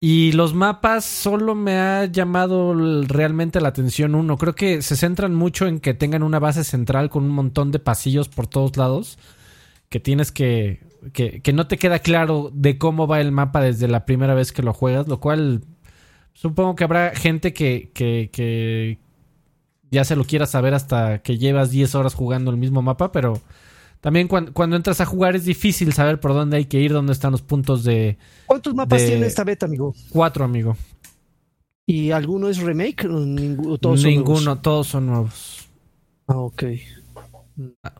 Y 0.00 0.32
los 0.32 0.52
mapas 0.52 1.04
solo 1.04 1.54
me 1.54 1.78
ha 1.78 2.06
llamado 2.06 2.74
realmente 3.04 3.60
la 3.60 3.68
atención 3.68 4.16
uno. 4.16 4.36
Creo 4.36 4.54
que 4.54 4.82
se 4.82 4.96
centran 4.96 5.34
mucho 5.34 5.68
en 5.68 5.78
que 5.78 5.94
tengan 5.94 6.24
una 6.24 6.40
base 6.40 6.64
central 6.64 7.08
con 7.08 7.22
un 7.24 7.30
montón 7.30 7.70
de 7.70 7.78
pasillos 7.78 8.28
por 8.28 8.48
todos 8.48 8.76
lados. 8.76 9.18
Que 9.88 10.00
tienes 10.00 10.32
que, 10.32 10.80
que. 11.12 11.40
que 11.40 11.52
no 11.52 11.68
te 11.68 11.78
queda 11.78 12.00
claro 12.00 12.50
de 12.52 12.78
cómo 12.78 13.06
va 13.06 13.20
el 13.20 13.30
mapa 13.32 13.60
desde 13.60 13.88
la 13.88 14.04
primera 14.06 14.34
vez 14.34 14.52
que 14.52 14.62
lo 14.62 14.74
juegas. 14.74 15.08
Lo 15.08 15.20
cual. 15.20 15.62
Supongo 16.34 16.74
que 16.74 16.84
habrá 16.84 17.14
gente 17.14 17.54
que. 17.54 17.90
que, 17.94 18.30
que 18.32 18.98
ya 19.90 20.04
se 20.04 20.16
lo 20.16 20.24
quieras 20.24 20.50
saber 20.50 20.74
hasta 20.74 21.22
que 21.22 21.38
llevas 21.38 21.70
10 21.70 21.94
horas 21.94 22.14
jugando 22.14 22.50
el 22.50 22.56
mismo 22.56 22.82
mapa, 22.82 23.12
pero 23.12 23.40
también 24.00 24.28
cuando, 24.28 24.52
cuando 24.52 24.76
entras 24.76 25.00
a 25.00 25.06
jugar 25.06 25.34
es 25.36 25.44
difícil 25.44 25.92
saber 25.92 26.20
por 26.20 26.32
dónde 26.34 26.56
hay 26.58 26.64
que 26.66 26.80
ir, 26.80 26.92
dónde 26.92 27.12
están 27.12 27.32
los 27.32 27.42
puntos 27.42 27.82
de... 27.84 28.18
¿Cuántos 28.46 28.74
mapas 28.74 29.00
de- 29.02 29.08
tiene 29.08 29.26
esta 29.26 29.44
beta, 29.44 29.66
amigo? 29.66 29.94
Cuatro, 30.10 30.44
amigo. 30.44 30.76
¿Y 31.86 32.10
alguno 32.10 32.48
es 32.48 32.58
remake? 32.58 33.04
¿O 33.04 33.20
ningu- 33.20 33.78
todos 33.80 34.00
son 34.02 34.10
Ninguno, 34.10 34.40
nuevos? 34.40 34.62
todos 34.62 34.86
son 34.88 35.06
nuevos. 35.06 35.68
Ah, 36.26 36.36
ok. 36.38 36.64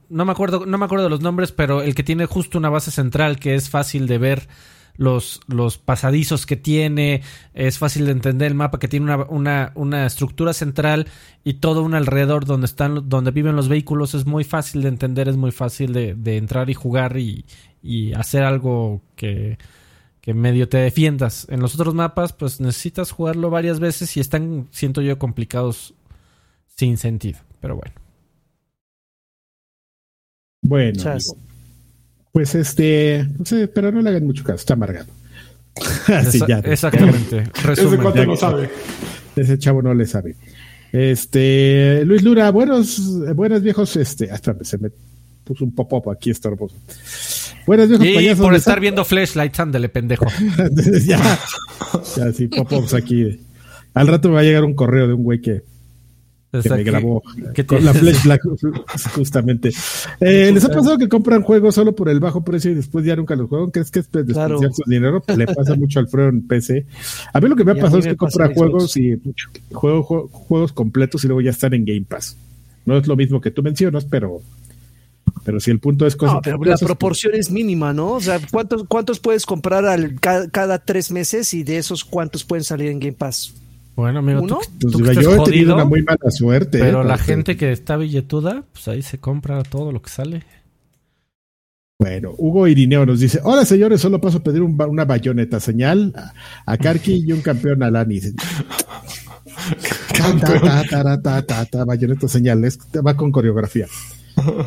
No 0.08 0.24
me 0.24 0.32
acuerdo, 0.32 0.66
no 0.66 0.76
me 0.78 0.84
acuerdo 0.84 1.04
de 1.04 1.10
los 1.10 1.20
nombres, 1.22 1.50
pero 1.52 1.82
el 1.82 1.94
que 1.94 2.02
tiene 2.02 2.26
justo 2.26 2.58
una 2.58 2.68
base 2.68 2.90
central 2.90 3.38
que 3.38 3.54
es 3.54 3.70
fácil 3.70 4.06
de 4.06 4.18
ver 4.18 4.48
los, 4.96 5.40
los 5.46 5.78
pasadizos 5.78 6.46
que 6.46 6.56
tiene, 6.56 7.22
es 7.54 7.78
fácil 7.78 8.06
de 8.06 8.12
entender 8.12 8.48
el 8.48 8.54
mapa 8.54 8.78
que 8.78 8.88
tiene 8.88 9.04
una, 9.06 9.24
una, 9.28 9.72
una 9.74 10.06
estructura 10.06 10.52
central 10.52 11.06
y 11.44 11.54
todo 11.54 11.82
un 11.82 11.94
alrededor 11.94 12.44
donde 12.44 12.66
están, 12.66 13.08
donde 13.08 13.30
viven 13.30 13.56
los 13.56 13.68
vehículos, 13.68 14.14
es 14.14 14.26
muy 14.26 14.44
fácil 14.44 14.82
de 14.82 14.88
entender, 14.88 15.28
es 15.28 15.36
muy 15.36 15.52
fácil 15.52 15.92
de, 15.92 16.14
de 16.14 16.36
entrar 16.36 16.70
y 16.70 16.74
jugar 16.74 17.16
y, 17.16 17.44
y 17.82 18.12
hacer 18.14 18.42
algo 18.42 19.02
que, 19.14 19.58
que 20.20 20.34
medio 20.34 20.68
te 20.68 20.78
defiendas. 20.78 21.46
En 21.50 21.60
los 21.60 21.74
otros 21.74 21.94
mapas, 21.94 22.32
pues 22.32 22.60
necesitas 22.60 23.12
jugarlo 23.12 23.48
varias 23.50 23.78
veces 23.80 24.16
y 24.16 24.20
están, 24.20 24.68
siento 24.72 25.00
yo, 25.00 25.18
complicados 25.18 25.94
sin 26.66 26.98
sentido. 26.98 27.38
Pero 27.60 27.76
bueno. 27.76 27.94
Bueno, 30.62 31.00
Chas. 31.00 31.32
amigo. 31.32 31.45
Pues 32.36 32.54
este, 32.54 33.26
no 33.38 33.46
sé, 33.46 33.66
pero 33.66 33.90
no 33.90 34.02
le 34.02 34.10
hagan 34.10 34.26
mucho 34.26 34.44
caso, 34.44 34.56
está 34.56 34.74
amargado. 34.74 35.06
Así 36.08 36.38
ya. 36.46 36.58
Exactamente. 36.58 37.38
Ese 37.54 37.66
Resumen. 37.66 38.00
cuate 38.02 38.18
ya 38.18 38.26
no 38.26 38.32
que- 38.34 38.38
sabe. 38.38 38.70
Ese 39.36 39.58
chavo 39.58 39.80
no 39.80 39.94
le 39.94 40.04
sabe. 40.04 40.36
Este, 40.92 42.02
Luis 42.04 42.22
Lura, 42.22 42.50
buenos, 42.50 43.00
buenos 43.34 43.62
viejos, 43.62 43.96
este, 43.96 44.30
hasta 44.30 44.54
se 44.64 44.76
me 44.76 44.90
puso 45.44 45.64
un 45.64 45.74
pop-up 45.74 46.10
aquí 46.10 46.28
estorboso. 46.28 46.76
Buenos 47.66 47.88
viejos 47.88 48.06
Y 48.06 48.14
payasos. 48.16 48.44
por 48.44 48.52
¿les 48.52 48.60
estar 48.60 48.80
viendo 48.80 49.02
Flashlights, 49.06 49.58
ándale, 49.58 49.88
pendejo. 49.88 50.26
ya, 51.06 51.38
ya, 52.18 52.32
sí, 52.34 52.48
pop-ups 52.48 52.92
aquí. 52.92 53.40
Al 53.94 54.08
rato 54.08 54.28
me 54.28 54.34
va 54.34 54.40
a 54.40 54.44
llegar 54.44 54.62
un 54.64 54.74
correo 54.74 55.06
de 55.06 55.14
un 55.14 55.22
güey 55.22 55.40
que, 55.40 55.62
O 56.52 56.60
que 56.62 56.70
me 56.70 56.84
grabó 56.84 57.22
que 57.54 57.66
con 57.66 57.84
la 57.84 57.92
Flash 57.92 58.22
Black, 58.24 58.40
justamente. 59.14 59.70
Eh, 60.20 60.50
¿Les 60.54 60.64
ha 60.64 60.68
pasado 60.68 60.96
que 60.96 61.08
compran 61.08 61.42
juegos 61.42 61.74
solo 61.74 61.94
por 61.94 62.08
el 62.08 62.20
bajo 62.20 62.42
precio 62.44 62.70
y 62.70 62.74
después 62.74 63.04
ya 63.04 63.16
nunca 63.16 63.34
los 63.36 63.48
juegan? 63.48 63.70
¿Crees 63.70 63.90
que 63.90 63.98
es 63.98 64.06
desperdiciar 64.06 64.48
Claro. 64.48 64.72
su 64.72 64.82
dinero? 64.90 65.22
Le 65.36 65.46
pasa 65.46 65.74
mucho 65.74 65.98
a 65.98 66.02
Alfredo 66.02 66.28
en 66.28 66.46
PC. 66.46 66.86
A 67.32 67.40
mí 67.40 67.48
lo 67.48 67.56
que 67.56 67.64
me 67.64 67.72
ha 67.72 67.74
pasado 67.74 67.98
es 67.98 68.06
que 68.06 68.16
compra 68.16 68.50
juegos 68.54 68.96
y 68.96 69.20
juego, 69.72 70.02
juego- 70.02 70.28
juegos 70.28 70.72
completos 70.72 71.24
y 71.24 71.26
luego 71.26 71.40
ya 71.40 71.50
están 71.50 71.74
en 71.74 71.84
Game 71.84 72.04
Pass. 72.08 72.36
No 72.86 72.96
es 72.96 73.06
lo 73.06 73.16
mismo 73.16 73.40
que 73.40 73.50
tú 73.50 73.62
mencionas, 73.62 74.04
pero 74.04 74.40
pero 75.44 75.60
si 75.60 75.70
el 75.70 75.78
punto 75.80 76.06
es 76.06 76.16
cosas, 76.16 76.36
No, 76.36 76.40
pero 76.42 76.64
la 76.64 76.76
proporción 76.76 77.34
es 77.34 77.50
mínima, 77.50 77.92
¿no? 77.92 78.12
O 78.12 78.20
sea, 78.20 78.40
¿cuántos, 78.50 78.84
cuántos 78.88 79.20
puedes 79.20 79.44
comprar 79.46 79.84
al, 79.84 80.18
ca- 80.18 80.48
cada, 80.48 80.78
tres 80.78 81.10
meses 81.12 81.52
y 81.54 81.62
de 81.62 81.78
esos 81.78 82.04
cuántos 82.04 82.42
pueden 82.44 82.64
salir 82.64 82.88
en 82.90 82.98
Game 82.98 83.12
Pass? 83.12 83.52
Bueno, 83.96 84.18
amigo, 84.18 84.42
¿Uno? 84.42 84.58
tú, 84.78 84.90
pues, 84.90 84.92
tú 84.92 84.98
yo 85.00 85.10
he 85.10 85.14
tenido 85.14 85.36
jodido, 85.42 85.74
una 85.74 85.84
muy 85.86 86.02
mala 86.02 86.30
suerte. 86.30 86.78
pero 86.78 87.00
eh, 87.02 87.04
la 87.06 87.16
gente 87.18 87.56
que 87.56 87.72
está 87.72 87.96
billetuda, 87.96 88.64
pues 88.72 88.86
ahí 88.88 89.00
se 89.02 89.18
compra 89.18 89.62
todo 89.62 89.90
lo 89.90 90.02
que 90.02 90.10
sale. 90.10 90.42
Bueno, 91.98 92.34
Hugo 92.36 92.66
Irineo 92.68 93.06
nos 93.06 93.20
dice: 93.20 93.40
Hola 93.42 93.64
señores, 93.64 94.02
solo 94.02 94.20
paso 94.20 94.38
a 94.38 94.42
pedir 94.42 94.60
un 94.60 94.78
una 94.82 95.06
bayoneta 95.06 95.60
señal 95.60 96.12
a, 96.14 96.34
a 96.70 96.76
Karki 96.76 97.24
y 97.26 97.32
un 97.32 97.40
campeón 97.40 97.82
a 97.82 97.90
Lani. 97.90 98.20
Ta, 100.16 100.36
ta, 100.38 100.60
ta, 100.60 100.84
ta, 101.02 101.22
ta, 101.22 101.42
ta, 101.42 101.64
ta, 101.64 101.84
bayoneta 101.84 102.28
señal, 102.28 102.64
es- 102.64 102.78
va 103.04 103.16
con 103.16 103.32
coreografía. 103.32 103.86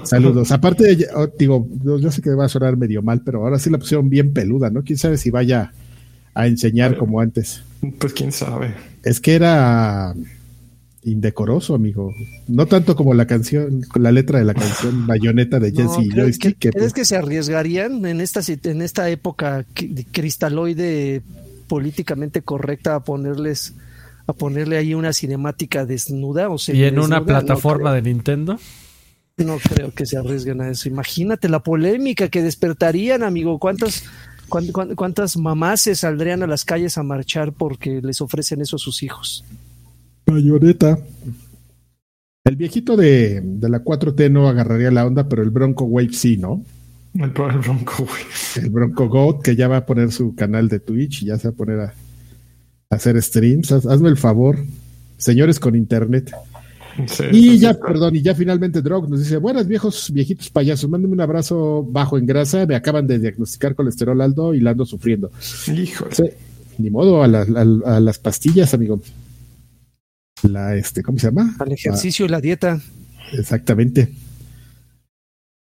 Saludos. 0.03 0.51
Aparte, 0.51 0.95
de- 0.95 1.07
oh, 1.15 1.27
digo, 1.37 1.67
yo, 1.83 1.99
yo 1.99 2.11
sé 2.11 2.21
que 2.21 2.31
va 2.31 2.45
a 2.45 2.49
sonar 2.49 2.75
medio 2.77 3.01
mal, 3.03 3.21
pero 3.23 3.43
ahora 3.43 3.59
sí 3.59 3.69
la 3.69 3.77
pusieron 3.77 4.09
bien 4.09 4.33
peluda, 4.33 4.69
¿no? 4.71 4.83
Quién 4.83 4.97
sabe 4.97 5.17
si 5.17 5.29
vaya 5.29 5.71
a 6.33 6.47
enseñar 6.47 6.97
como 6.97 7.21
antes. 7.21 7.63
Pues 7.99 8.13
quién 8.13 8.31
sabe. 8.31 8.73
Es 9.03 9.19
que 9.21 9.35
era 9.35 10.13
indecoroso, 11.03 11.75
amigo. 11.75 12.13
No 12.47 12.65
tanto 12.65 12.95
como 12.95 13.13
la 13.13 13.25
canción, 13.25 13.81
con 13.83 14.03
la 14.03 14.11
letra 14.11 14.39
de 14.39 14.45
la 14.45 14.53
canción 14.53 15.07
Bayoneta 15.07 15.59
de 15.59 15.71
No, 15.71 15.77
Jesse 15.93 16.09
¿crees, 16.09 16.15
Joystick. 16.15 16.53
que, 16.57 16.59
que, 16.59 16.69
crees 16.71 16.83
pues, 16.83 16.93
que 16.93 17.05
se 17.05 17.15
arriesgarían 17.15 18.05
en 18.05 18.19
esta, 18.21 18.41
sit- 18.41 18.65
en 18.69 18.81
esta 18.81 19.09
época 19.09 19.65
cri- 19.73 19.93
de 19.93 20.03
cristaloide 20.05 21.21
políticamente 21.67 22.41
correcta 22.41 22.95
a 22.95 23.03
ponerles 23.03 23.73
a 24.27 24.33
ponerle 24.33 24.77
ahí 24.77 24.93
una 24.93 25.11
cinemática 25.11 25.85
desnuda 25.87 26.49
o 26.49 26.57
Y 26.67 26.83
en 26.83 26.99
una 26.99 27.25
plataforma 27.25 27.93
de 27.95 28.03
Nintendo. 28.03 28.59
No 29.37 29.57
creo 29.57 29.91
que 29.91 30.05
se 30.05 30.17
arriesguen 30.17 30.61
a 30.61 30.69
eso. 30.69 30.87
Imagínate 30.87 31.49
la 31.49 31.63
polémica 31.63 32.27
que 32.27 32.43
despertarían, 32.43 33.23
amigo. 33.23 33.57
¿Cuántas, 33.57 34.03
cuán- 34.03 34.11
cuán- 34.11 34.28
cuántas 34.49 35.37
mamás 35.37 35.81
se 35.81 35.95
saldrían 35.95 36.43
a 36.43 36.47
las 36.47 36.65
calles 36.65 36.97
a 36.97 37.03
marchar 37.03 37.53
porque 37.53 38.01
les 38.01 38.19
ofrecen 38.21 38.61
eso 38.61 38.75
a 38.75 38.79
sus 38.79 39.03
hijos? 39.03 39.43
Bayoneta. 40.25 40.99
El 42.45 42.55
viejito 42.55 42.95
de, 42.97 43.41
de 43.43 43.69
la 43.69 43.83
4T 43.83 44.31
no 44.31 44.47
agarraría 44.47 44.91
la 44.91 45.05
onda, 45.05 45.27
pero 45.27 45.43
el 45.43 45.49
Bronco 45.49 45.85
Wave 45.85 46.13
sí, 46.13 46.37
¿no? 46.37 46.63
El, 47.13 47.29
bronco, 47.31 48.05
güey. 48.05 48.21
El 48.63 48.69
Bronco 48.69 49.07
Goat, 49.09 49.41
que 49.41 49.55
ya 49.55 49.67
va 49.67 49.77
a 49.77 49.85
poner 49.85 50.11
su 50.11 50.35
canal 50.35 50.67
de 50.69 50.79
Twitch 50.79 51.23
y 51.23 51.25
ya 51.27 51.37
se 51.37 51.49
va 51.49 51.53
a 51.53 51.57
poner 51.57 51.79
a, 51.79 51.85
a 51.85 52.95
hacer 52.95 53.21
streams. 53.21 53.71
Haz- 53.71 53.85
hazme 53.91 54.09
el 54.09 54.17
favor, 54.17 54.57
señores 55.17 55.59
con 55.59 55.75
internet. 55.75 56.31
Sí, 57.07 57.23
Y 57.31 57.41
sí, 57.51 57.59
ya, 57.59 57.73
sí. 57.73 57.79
perdón, 57.85 58.15
y 58.15 58.21
ya 58.21 58.35
finalmente 58.35 58.81
Drog 58.81 59.09
nos 59.09 59.19
dice, 59.19 59.37
buenas 59.37 59.67
viejos 59.67 60.11
viejitos 60.11 60.49
payasos, 60.49 60.89
mándenme 60.89 61.13
un 61.13 61.21
abrazo 61.21 61.83
bajo 61.89 62.17
en 62.17 62.25
grasa, 62.25 62.65
me 62.65 62.75
acaban 62.75 63.07
de 63.07 63.19
diagnosticar 63.19 63.75
colesterol 63.75 64.19
alto 64.21 64.53
y 64.53 64.59
la 64.61 64.71
ando 64.71 64.85
sufriendo. 64.85 65.31
Híjole. 65.67 66.15
Sí, 66.15 66.23
ni 66.77 66.89
modo, 66.89 67.23
a, 67.23 67.27
las- 67.27 67.47
a- 67.49 67.95
a 67.97 67.99
las 67.99 68.19
pastillas, 68.19 68.73
amigo. 68.73 69.01
La, 70.43 70.75
este, 70.75 71.03
¿cómo 71.03 71.19
se 71.19 71.27
llama? 71.27 71.55
Al 71.59 71.71
ejercicio 71.73 72.25
y 72.25 72.29
la 72.29 72.39
dieta. 72.41 72.79
Ah, 73.17 73.23
exactamente. 73.33 74.13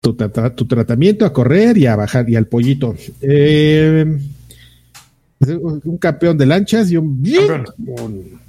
Tu, 0.01 0.13
trata- 0.15 0.53
tu 0.53 0.65
tratamiento 0.65 1.25
a 1.25 1.31
correr 1.31 1.77
y 1.77 1.85
a 1.85 1.95
bajar 1.95 2.29
y 2.29 2.35
al 2.35 2.47
pollito. 2.47 2.95
Eh, 3.21 4.05
un 5.61 5.97
campeón 5.97 6.37
de 6.37 6.45
lanchas 6.45 6.89
y 6.91 6.97
un 6.97 7.21
bien. 7.21 7.63
un- 7.77 8.43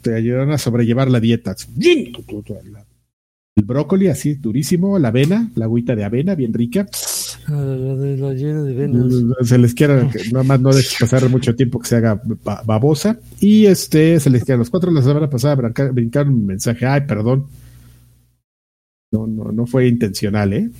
te 0.00 0.14
ayudan 0.14 0.50
a 0.50 0.58
sobrellevar 0.58 1.10
la 1.10 1.20
dieta. 1.20 1.54
El 3.58 3.64
brócoli 3.64 4.08
así 4.08 4.34
durísimo, 4.34 4.98
la 4.98 5.08
avena, 5.08 5.50
la 5.54 5.64
agüita 5.64 5.96
de 5.96 6.04
avena 6.04 6.34
bien 6.34 6.52
rica. 6.52 6.86
La 7.48 8.34
llena 8.34 8.62
de 8.62 8.74
venas. 8.74 9.12
Se 9.48 9.56
les 9.56 9.72
quiera, 9.72 10.10
nada 10.32 10.44
más 10.44 10.60
no 10.60 10.74
dejes 10.74 10.96
pasar 11.00 11.28
mucho 11.30 11.54
tiempo 11.54 11.78
que 11.78 11.88
se 11.88 11.96
haga 11.96 12.20
ba- 12.44 12.62
babosa. 12.66 13.18
Y 13.40 13.66
este, 13.66 14.20
se 14.20 14.30
les 14.30 14.44
queda 14.44 14.56
los 14.58 14.68
cuatro 14.68 14.90
la 14.90 15.00
semana 15.02 15.30
pasada 15.30 15.54
brincar, 15.54 15.92
brincaron 15.92 16.34
un 16.34 16.46
mensaje. 16.46 16.84
Ay, 16.84 17.02
perdón. 17.06 17.46
No, 19.12 19.26
no, 19.26 19.52
no 19.52 19.66
fue 19.66 19.86
intencional, 19.88 20.52
¿eh? 20.52 20.70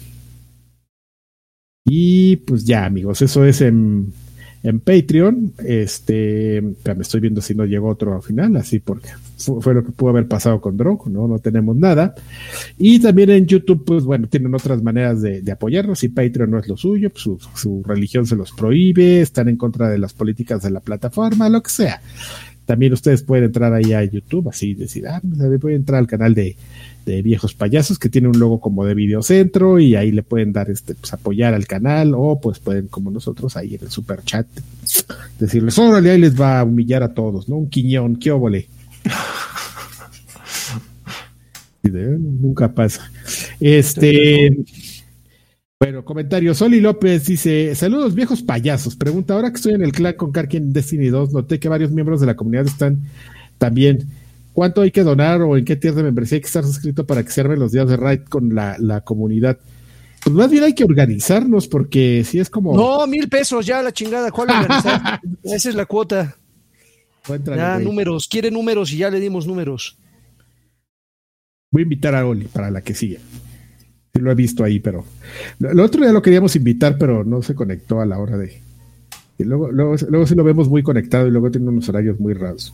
Y 1.85 2.37
pues 2.39 2.65
ya, 2.65 2.85
amigos, 2.85 3.23
eso 3.23 3.45
es 3.45 3.61
en, 3.61 4.13
en 4.67 4.81
Patreon. 4.81 5.53
Este, 5.65 6.61
me 6.61 7.03
estoy 7.03 7.21
viendo 7.21 7.41
si 7.41 7.55
no 7.55 7.65
llegó 7.65 7.89
otro 7.89 8.15
al 8.15 8.23
final, 8.23 8.57
así 8.57 8.81
porque 8.81 9.11
fue, 9.37 9.61
fue 9.61 9.75
lo 9.75 9.85
que 9.85 9.93
pudo 9.93 10.11
haber 10.11 10.27
pasado 10.27 10.61
con 10.61 10.77
Drog, 10.77 11.09
¿no? 11.09 11.29
No 11.29 11.39
tenemos 11.39 11.77
nada. 11.77 12.15
Y 12.77 12.99
también 12.99 13.31
en 13.31 13.47
YouTube, 13.47 13.85
pues 13.85 14.05
bueno, 14.05 14.27
tienen 14.27 14.55
otras 14.55 14.83
maneras 14.83 15.23
de, 15.23 15.41
de 15.41 15.53
apoyarnos. 15.53 16.01
Si 16.01 16.09
Patreon 16.09 16.51
no 16.51 16.59
es 16.59 16.67
lo 16.67 16.77
suyo, 16.77 17.11
pues 17.11 17.23
su, 17.23 17.39
su 17.55 17.83
religión 17.87 18.27
se 18.27 18.35
los 18.35 18.51
prohíbe, 18.53 19.21
están 19.21 19.49
en 19.49 19.57
contra 19.57 19.89
de 19.89 19.99
las 19.99 20.13
políticas 20.13 20.63
de 20.63 20.71
la 20.71 20.81
plataforma, 20.81 21.49
lo 21.49 21.63
que 21.63 21.71
sea. 21.71 22.01
También 22.67 22.93
ustedes 22.93 23.23
pueden 23.23 23.45
entrar 23.45 23.73
ahí 23.73 23.93
a 23.93 24.05
YouTube, 24.05 24.49
así 24.49 24.75
decir, 24.75 25.07
ah, 25.07 25.21
pues, 25.23 25.61
voy 25.61 25.73
a 25.73 25.77
entrar 25.77 26.01
al 26.01 26.07
canal 26.07 26.35
de, 26.35 26.57
de 27.07 27.23
Viejos 27.23 27.55
Payasos, 27.55 27.99
que 27.99 28.09
tiene 28.09 28.27
un 28.27 28.39
logo 28.39 28.61
como 28.61 28.85
de 28.85 28.95
Videocentro, 28.95 29.79
y 29.79 29.95
ahí 29.95 30.11
le 30.11 30.25
pueden 30.25 30.53
dar 30.53 30.69
este, 30.69 30.97
pues 30.97 31.13
apoyar 31.13 31.55
al 31.55 31.67
canal, 31.67 32.13
o 32.17 32.41
pues 32.41 32.59
pueden, 32.59 32.89
como 32.89 33.11
nosotros, 33.13 33.57
ahí 33.57 33.77
en 33.77 33.83
el 33.83 33.91
super 33.91 34.23
chat, 34.25 34.47
decirles, 35.39 35.79
órale, 35.79 36.11
ahí 36.11 36.21
les 36.21 36.39
va 36.39 36.61
a 36.61 36.65
humillar 36.65 37.05
a 37.05 37.15
todos, 37.15 37.49
¿no? 37.49 37.57
Un 37.57 37.71
quiñón, 37.71 38.17
qué 38.17 38.33
óvole. 38.33 38.67
Nunca 41.83 42.73
pasa. 42.73 43.11
Este. 43.61 44.51
Bueno, 45.79 46.05
comentario. 46.07 46.55
Soli 46.55 46.81
López 46.81 47.27
dice: 47.27 47.75
Saludos, 47.75 48.15
viejos 48.15 48.43
payasos. 48.43 48.97
Pregunta: 48.97 49.35
Ahora 49.35 49.51
que 49.51 49.57
estoy 49.57 49.75
en 49.75 49.83
el 49.83 49.93
clan 49.93 50.15
con 50.15 50.33
Karki 50.33 50.57
en 50.57 50.73
Destiny 50.73 51.09
2, 51.09 51.33
noté 51.33 51.61
que 51.61 51.69
varios 51.69 51.91
miembros 51.91 52.21
de 52.21 52.27
la 52.27 52.37
comunidad 52.37 52.67
están 52.67 53.03
también. 53.59 54.09
¿Cuánto 54.55 54.81
hay 54.81 54.91
que 54.91 55.03
donar 55.03 55.43
o 55.43 55.59
en 55.59 55.67
qué 55.67 55.77
tier 55.77 55.95
de 55.95 56.03
membresía 56.03 56.37
hay 56.37 56.41
que 56.41 56.47
estar 56.47 56.65
suscrito 56.65 57.07
para 57.07 57.23
que 57.23 57.31
se 57.31 57.43
armen 57.43 57.59
los 57.59 57.73
días 57.73 57.87
de 57.87 57.99
raid 57.99 58.21
con 58.23 58.55
la, 58.55 58.77
la 58.79 59.03
comunidad? 59.03 59.59
Pues 60.25 60.35
más 60.35 60.51
bien 60.51 60.65
hay 60.65 60.75
que 60.75 60.85
organizarnos 60.85 61.69
porque 61.69 62.25
si 62.25 62.41
es 62.41 62.49
como. 62.49 62.75
No, 62.75 63.07
mil 63.07 63.29
pesos 63.29 63.67
ya 63.67 63.83
la 63.83 63.93
chingada. 63.93 64.31
¿Cuál 64.31 64.51
organizar? 64.51 65.21
Esa 65.43 65.69
es 65.69 65.75
la 65.75 65.85
cuota. 65.85 66.37
Ya 67.55 67.79
números. 67.79 68.29
Quiere 68.29 68.51
números 68.51 68.91
y 68.93 68.97
ya 68.97 69.11
le 69.11 69.21
dimos 69.21 69.47
números. 69.47 69.99
Voy 71.71 71.83
a 71.83 71.85
invitar 71.85 72.15
a 72.15 72.27
Oli 72.27 72.47
para 72.47 72.71
la 72.71 72.81
que 72.81 72.95
sigue. 72.95 73.21
Sí, 74.17 74.23
lo 74.23 74.31
he 74.31 74.35
visto 74.35 74.65
ahí, 74.65 74.81
pero. 74.81 75.05
Lo 75.59 75.85
otro 75.85 76.05
ya 76.05 76.13
lo 76.13 76.23
queríamos 76.23 76.57
invitar, 76.57 76.97
pero 76.99 77.25
no 77.25 77.43
se 77.43 77.55
conectó 77.55 78.01
a 78.01 78.07
la 78.07 78.19
hora 78.19 78.37
de. 78.37 78.61
Y 79.39 79.45
luego, 79.45 79.71
luego, 79.71 79.97
luego 80.09 80.27
sí 80.27 80.35
lo 80.35 80.45
vemos 80.45 80.69
muy 80.69 80.83
conectado 80.83 81.27
y 81.27 81.31
luego 81.31 81.51
tiene 81.51 81.69
unos 81.69 81.89
horarios 81.89 82.19
muy 82.19 82.33
raros. 82.33 82.73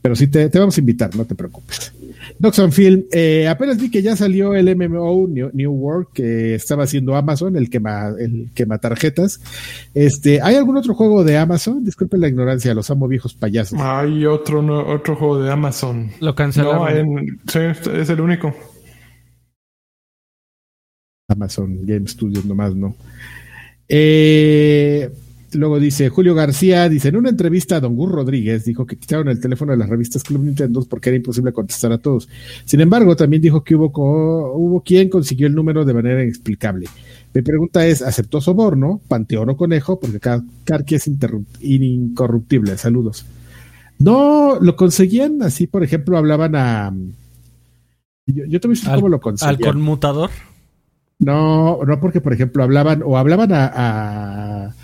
Pero 0.00 0.14
sí 0.14 0.28
te, 0.28 0.48
te 0.48 0.58
vamos 0.58 0.76
a 0.76 0.80
invitar, 0.80 1.14
no 1.16 1.24
te 1.24 1.34
preocupes. 1.34 1.92
Doxon 2.38 2.70
Film, 2.70 3.04
eh, 3.10 3.48
apenas 3.48 3.78
vi 3.78 3.90
que 3.90 4.00
ya 4.00 4.14
salió 4.14 4.54
el 4.54 4.74
MMO 4.76 5.26
New, 5.28 5.72
World 5.72 6.08
que 6.12 6.54
estaba 6.54 6.84
haciendo 6.84 7.16
Amazon, 7.16 7.56
el 7.56 7.68
quema, 7.68 8.12
el 8.16 8.48
quema 8.54 8.78
tarjetas. 8.78 9.40
Este, 9.94 10.40
¿hay 10.40 10.54
algún 10.54 10.76
otro 10.76 10.94
juego 10.94 11.24
de 11.24 11.36
Amazon? 11.36 11.84
Disculpen 11.84 12.20
la 12.20 12.28
ignorancia, 12.28 12.74
los 12.74 12.90
amo 12.90 13.08
viejos 13.08 13.34
payasos. 13.34 13.78
Hay 13.80 14.24
otro, 14.24 14.60
otro 14.88 15.16
juego 15.16 15.42
de 15.42 15.50
Amazon. 15.50 16.10
Lo 16.20 16.34
cancelaron. 16.36 17.40
sí, 17.48 17.58
es 17.92 18.08
el 18.08 18.20
único. 18.20 18.54
Amazon 21.28 21.86
Game 21.86 22.08
Studios 22.08 22.44
nomás, 22.44 22.74
¿no? 22.74 22.96
Eh, 23.88 25.10
Luego 25.54 25.80
dice 25.80 26.10
Julio 26.10 26.34
García, 26.34 26.88
dice, 26.90 27.08
en 27.08 27.16
una 27.16 27.30
entrevista 27.30 27.76
a 27.76 27.80
Don 27.80 27.96
Gur 27.96 28.10
Rodríguez, 28.10 28.66
dijo 28.66 28.84
que 28.84 28.96
quitaron 28.96 29.28
el 29.28 29.40
teléfono 29.40 29.72
de 29.72 29.78
las 29.78 29.88
revistas 29.88 30.22
Club 30.22 30.44
Nintendo 30.44 30.84
porque 30.88 31.08
era 31.08 31.16
imposible 31.16 31.52
contestar 31.52 31.90
a 31.92 31.98
todos. 31.98 32.28
Sin 32.66 32.80
embargo, 32.80 33.16
también 33.16 33.40
dijo 33.40 33.64
que 33.64 33.74
hubo, 33.74 33.90
hubo 34.54 34.82
quien 34.82 35.08
consiguió 35.08 35.46
el 35.46 35.54
número 35.54 35.86
de 35.86 35.94
manera 35.94 36.22
inexplicable. 36.22 36.86
Mi 37.32 37.40
pregunta 37.40 37.86
es, 37.86 38.02
¿aceptó 38.02 38.42
soborno, 38.42 39.00
panteón 39.08 39.48
o 39.48 39.56
conejo? 39.56 39.98
Porque 39.98 40.20
Karki 40.64 40.94
es 40.96 41.08
incorruptible. 41.60 42.76
Saludos. 42.76 43.24
No, 43.98 44.58
lo 44.60 44.76
conseguían 44.76 45.42
así, 45.42 45.66
por 45.66 45.82
ejemplo, 45.82 46.18
hablaban 46.18 46.56
a... 46.56 46.94
Yo, 48.26 48.44
yo 48.44 48.60
te 48.60 48.68
voy 48.68 48.76
a 48.76 48.78
decir 48.78 48.94
cómo 48.94 49.08
lo 49.08 49.20
conseguían. 49.20 49.54
¿Al 49.54 49.74
conmutador? 49.74 50.30
No, 51.18 51.84
no 51.84 52.00
porque, 52.00 52.20
por 52.20 52.32
ejemplo, 52.32 52.62
hablaban 52.62 53.02
o 53.04 53.18
hablaban 53.18 53.50
a 53.52 54.74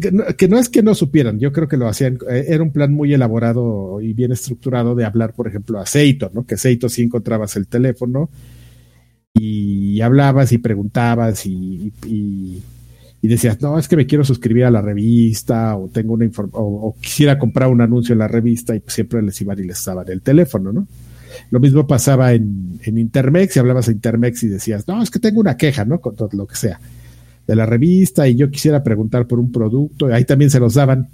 que 0.00 0.48
no, 0.48 0.58
es 0.58 0.68
que 0.68 0.82
no 0.82 0.94
supieran, 0.94 1.38
yo 1.38 1.52
creo 1.52 1.68
que 1.68 1.76
lo 1.76 1.88
hacían, 1.88 2.18
eh, 2.28 2.46
era 2.48 2.62
un 2.62 2.72
plan 2.72 2.92
muy 2.92 3.12
elaborado 3.12 4.00
y 4.00 4.12
bien 4.12 4.32
estructurado 4.32 4.94
de 4.94 5.04
hablar, 5.04 5.34
por 5.34 5.48
ejemplo, 5.48 5.78
a 5.78 5.86
Seito, 5.86 6.30
¿no? 6.34 6.46
Que 6.46 6.56
Seito 6.56 6.88
sí 6.88 7.02
encontrabas 7.02 7.56
el 7.56 7.66
teléfono 7.66 8.30
y 9.34 10.00
hablabas 10.00 10.52
y 10.52 10.58
preguntabas 10.58 11.46
y, 11.46 11.92
y, 12.06 12.62
decías, 13.22 13.60
no, 13.62 13.78
es 13.78 13.88
que 13.88 13.96
me 13.96 14.06
quiero 14.06 14.22
suscribir 14.22 14.64
a 14.64 14.70
la 14.70 14.82
revista 14.82 15.76
o 15.76 15.88
tengo 15.88 16.12
una 16.14 16.26
o, 16.36 16.48
o, 16.52 16.96
quisiera 17.00 17.38
comprar 17.38 17.70
un 17.70 17.80
anuncio 17.80 18.12
en 18.12 18.18
la 18.18 18.28
revista 18.28 18.76
y 18.76 18.80
pues 18.80 18.94
siempre 18.94 19.22
les 19.22 19.40
iban 19.40 19.58
y 19.58 19.64
les 19.64 19.82
daban 19.84 20.08
el 20.08 20.22
teléfono, 20.22 20.72
¿no? 20.72 20.86
Lo 21.50 21.60
mismo 21.60 21.86
pasaba 21.86 22.32
en, 22.32 22.80
Intermex 22.84 23.56
y 23.56 23.58
hablabas 23.58 23.88
a 23.88 23.92
Intermex 23.92 24.42
y 24.42 24.48
decías, 24.48 24.86
no, 24.88 25.02
es 25.02 25.10
que 25.10 25.18
tengo 25.18 25.40
una 25.40 25.56
queja, 25.56 25.84
¿no? 25.84 26.00
Con 26.00 26.16
todo 26.16 26.28
lo 26.32 26.46
que 26.46 26.56
sea 26.56 26.80
de 27.46 27.56
la 27.56 27.66
revista 27.66 28.26
y 28.26 28.36
yo 28.36 28.50
quisiera 28.50 28.82
preguntar 28.82 29.26
por 29.26 29.38
un 29.38 29.52
producto, 29.52 30.06
ahí 30.06 30.24
también 30.24 30.50
se 30.50 30.60
los 30.60 30.74
daban 30.74 31.08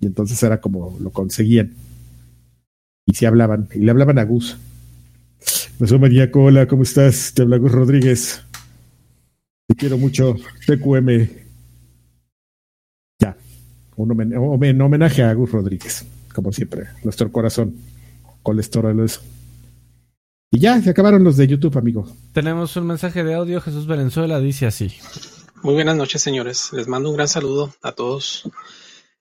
y 0.00 0.06
entonces 0.06 0.42
era 0.42 0.60
como 0.60 0.98
lo 1.00 1.10
conseguían. 1.10 1.74
Y 3.06 3.14
si 3.14 3.26
hablaban, 3.26 3.68
y 3.74 3.78
le 3.78 3.90
hablaban 3.90 4.18
a 4.18 4.24
Gus. 4.24 4.56
Pasó 5.78 5.98
María 5.98 6.30
Cola, 6.30 6.66
¿cómo 6.66 6.82
estás? 6.82 7.32
Te 7.34 7.42
habla 7.42 7.56
Gus 7.56 7.72
Rodríguez. 7.72 8.42
Te 9.68 9.74
quiero 9.76 9.98
mucho, 9.98 10.36
TQM. 10.66 11.28
Ya, 13.20 13.36
un 13.96 14.80
homenaje 14.80 15.22
a 15.22 15.32
Gus 15.34 15.52
Rodríguez, 15.52 16.04
como 16.34 16.52
siempre, 16.52 16.86
nuestro 17.04 17.30
corazón, 17.30 17.76
colesterol, 18.42 19.04
eso. 19.04 19.20
Y 20.54 20.60
ya, 20.60 20.78
se 20.82 20.90
acabaron 20.90 21.24
los 21.24 21.38
de 21.38 21.46
YouTube, 21.46 21.78
amigo. 21.78 22.06
Tenemos 22.34 22.76
un 22.76 22.86
mensaje 22.86 23.24
de 23.24 23.32
audio. 23.32 23.62
Jesús 23.62 23.86
Valenzuela 23.86 24.38
dice 24.38 24.66
así. 24.66 24.92
Muy 25.62 25.72
buenas 25.72 25.96
noches, 25.96 26.20
señores. 26.20 26.74
Les 26.74 26.86
mando 26.88 27.08
un 27.08 27.16
gran 27.16 27.26
saludo 27.26 27.74
a 27.80 27.92
todos. 27.92 28.44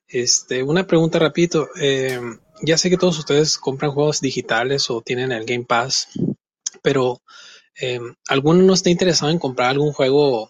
Este, 0.10 0.62
una 0.62 0.86
pregunta 0.86 1.20
rapidito. 1.20 1.70
Eh, 1.80 2.20
ya 2.64 2.78
sé 2.78 2.90
que 2.90 2.98
todos 2.98 3.18
ustedes 3.18 3.58
compran 3.58 3.94
juegos 3.94 4.20
digitales 4.20 4.90
o 4.90 5.02
tienen 5.02 5.32
el 5.32 5.45
Game 5.45 5.64
Pass, 5.64 6.10
pero 6.82 7.22
eh, 7.80 8.02
¿alguno 8.28 8.64
no 8.64 8.74
está 8.74 8.90
interesado 8.90 9.32
en 9.32 9.40
comprar 9.40 9.70
algún 9.70 9.94
juego 9.94 10.49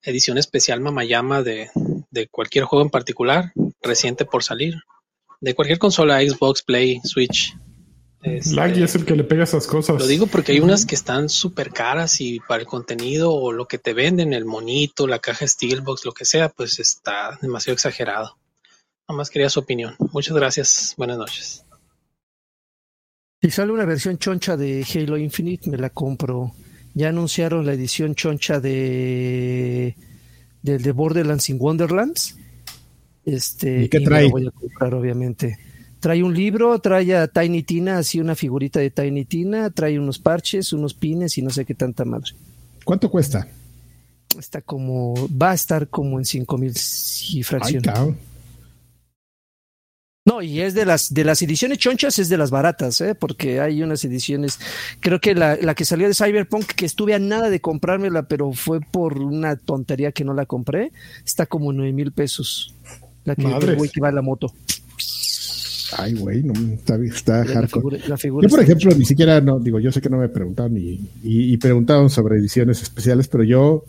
edición 0.00 0.38
especial 0.38 0.80
Mamayama 0.80 1.42
de, 1.42 1.68
de 2.10 2.28
cualquier 2.28 2.64
juego 2.64 2.82
en 2.82 2.90
particular, 2.90 3.52
reciente 3.82 4.24
por 4.24 4.42
salir? 4.42 4.76
De 5.42 5.54
cualquier 5.54 5.78
consola, 5.78 6.22
Xbox, 6.22 6.62
Play, 6.62 7.02
Switch, 7.04 7.54
Laggy 8.24 8.82
es 8.82 8.94
el 8.94 9.04
que 9.04 9.16
le 9.16 9.24
pega 9.24 9.44
esas 9.44 9.66
cosas. 9.66 9.98
Lo 9.98 10.06
digo 10.06 10.26
porque 10.26 10.52
hay 10.52 10.60
unas 10.60 10.86
que 10.86 10.94
están 10.94 11.28
súper 11.28 11.70
caras 11.70 12.20
y 12.20 12.40
para 12.40 12.62
el 12.62 12.66
contenido 12.66 13.32
o 13.32 13.52
lo 13.52 13.66
que 13.68 13.78
te 13.78 13.92
venden, 13.92 14.32
el 14.32 14.46
monito, 14.46 15.06
la 15.06 15.18
caja 15.18 15.46
Steelbox, 15.46 16.06
lo 16.06 16.12
que 16.12 16.24
sea, 16.24 16.48
pues 16.48 16.78
está 16.78 17.38
demasiado 17.42 17.74
exagerado. 17.74 18.38
Nada 19.06 19.18
más 19.18 19.28
quería 19.28 19.50
su 19.50 19.60
opinión. 19.60 19.94
Muchas 20.12 20.34
gracias. 20.34 20.94
Buenas 20.96 21.18
noches. 21.18 21.64
Si 23.42 23.50
sale 23.50 23.72
una 23.72 23.84
versión 23.84 24.16
choncha 24.16 24.56
de 24.56 24.86
Halo 24.94 25.18
Infinite, 25.18 25.68
me 25.68 25.76
la 25.76 25.90
compro. 25.90 26.52
Ya 26.94 27.10
anunciaron 27.10 27.66
la 27.66 27.74
edición 27.74 28.14
choncha 28.14 28.58
de 28.58 29.96
del 30.62 30.82
de 30.82 30.92
Borderlands 30.92 31.50
in 31.50 31.58
Wonderlands. 31.60 32.38
Este, 33.26 33.82
¿Y 33.82 33.88
qué 33.90 34.00
trae? 34.00 34.30
voy 34.30 34.46
a 34.46 34.50
comprar, 34.50 34.94
obviamente. 34.94 35.58
Trae 36.04 36.22
un 36.22 36.34
libro, 36.34 36.78
trae 36.80 37.16
a 37.16 37.28
Tiny 37.28 37.62
Tina, 37.62 37.96
así 37.96 38.20
una 38.20 38.34
figurita 38.34 38.78
de 38.78 38.90
Tiny 38.90 39.24
Tina, 39.24 39.70
trae 39.70 39.98
unos 39.98 40.18
parches, 40.18 40.74
unos 40.74 40.92
pines 40.92 41.38
y 41.38 41.40
no 41.40 41.48
sé 41.48 41.64
qué 41.64 41.74
tanta 41.74 42.04
madre. 42.04 42.32
¿Cuánto 42.84 43.10
cuesta? 43.10 43.48
Está 44.38 44.60
como, 44.60 45.14
va 45.30 45.52
a 45.52 45.54
estar 45.54 45.88
como 45.88 46.18
en 46.18 46.26
cinco 46.26 46.58
mil 46.58 46.74
y 47.30 47.42
fracción. 47.42 47.82
no, 50.26 50.42
y 50.42 50.60
es 50.60 50.74
de 50.74 50.84
las 50.84 51.14
de 51.14 51.24
las 51.24 51.40
ediciones 51.40 51.78
chonchas, 51.78 52.18
es 52.18 52.28
de 52.28 52.36
las 52.36 52.50
baratas, 52.50 53.00
¿eh? 53.00 53.14
porque 53.14 53.62
hay 53.62 53.82
unas 53.82 54.04
ediciones. 54.04 54.60
Creo 55.00 55.22
que 55.22 55.34
la, 55.34 55.56
la, 55.56 55.74
que 55.74 55.86
salió 55.86 56.06
de 56.06 56.12
Cyberpunk, 56.12 56.66
que 56.66 56.84
estuve 56.84 57.14
a 57.14 57.18
nada 57.18 57.48
de 57.48 57.62
comprármela, 57.62 58.24
pero 58.28 58.52
fue 58.52 58.82
por 58.82 59.16
una 59.16 59.56
tontería 59.56 60.12
que 60.12 60.24
no 60.24 60.34
la 60.34 60.44
compré, 60.44 60.92
está 61.24 61.46
como 61.46 61.72
nueve 61.72 61.94
mil 61.94 62.12
pesos. 62.12 62.74
La 63.24 63.34
que, 63.36 63.44
que 63.90 64.00
va 64.02 64.08
a 64.08 64.12
la 64.12 64.20
moto. 64.20 64.52
Ay, 65.96 66.14
güey, 66.14 66.42
no, 66.42 66.52
está, 66.72 66.96
está 66.96 67.44
hardcore. 67.44 67.98
yo, 67.98 68.48
por 68.48 68.60
ejemplo, 68.60 68.94
ni 68.96 69.04
siquiera, 69.04 69.40
no, 69.40 69.58
digo, 69.58 69.78
yo 69.78 69.92
sé 69.92 70.00
que 70.00 70.10
no 70.10 70.18
me 70.18 70.28
preguntaron 70.28 70.76
y, 70.76 71.00
y, 71.22 71.56
preguntaron 71.56 72.10
sobre 72.10 72.38
ediciones 72.38 72.82
especiales, 72.82 73.28
pero 73.28 73.44
yo 73.44 73.84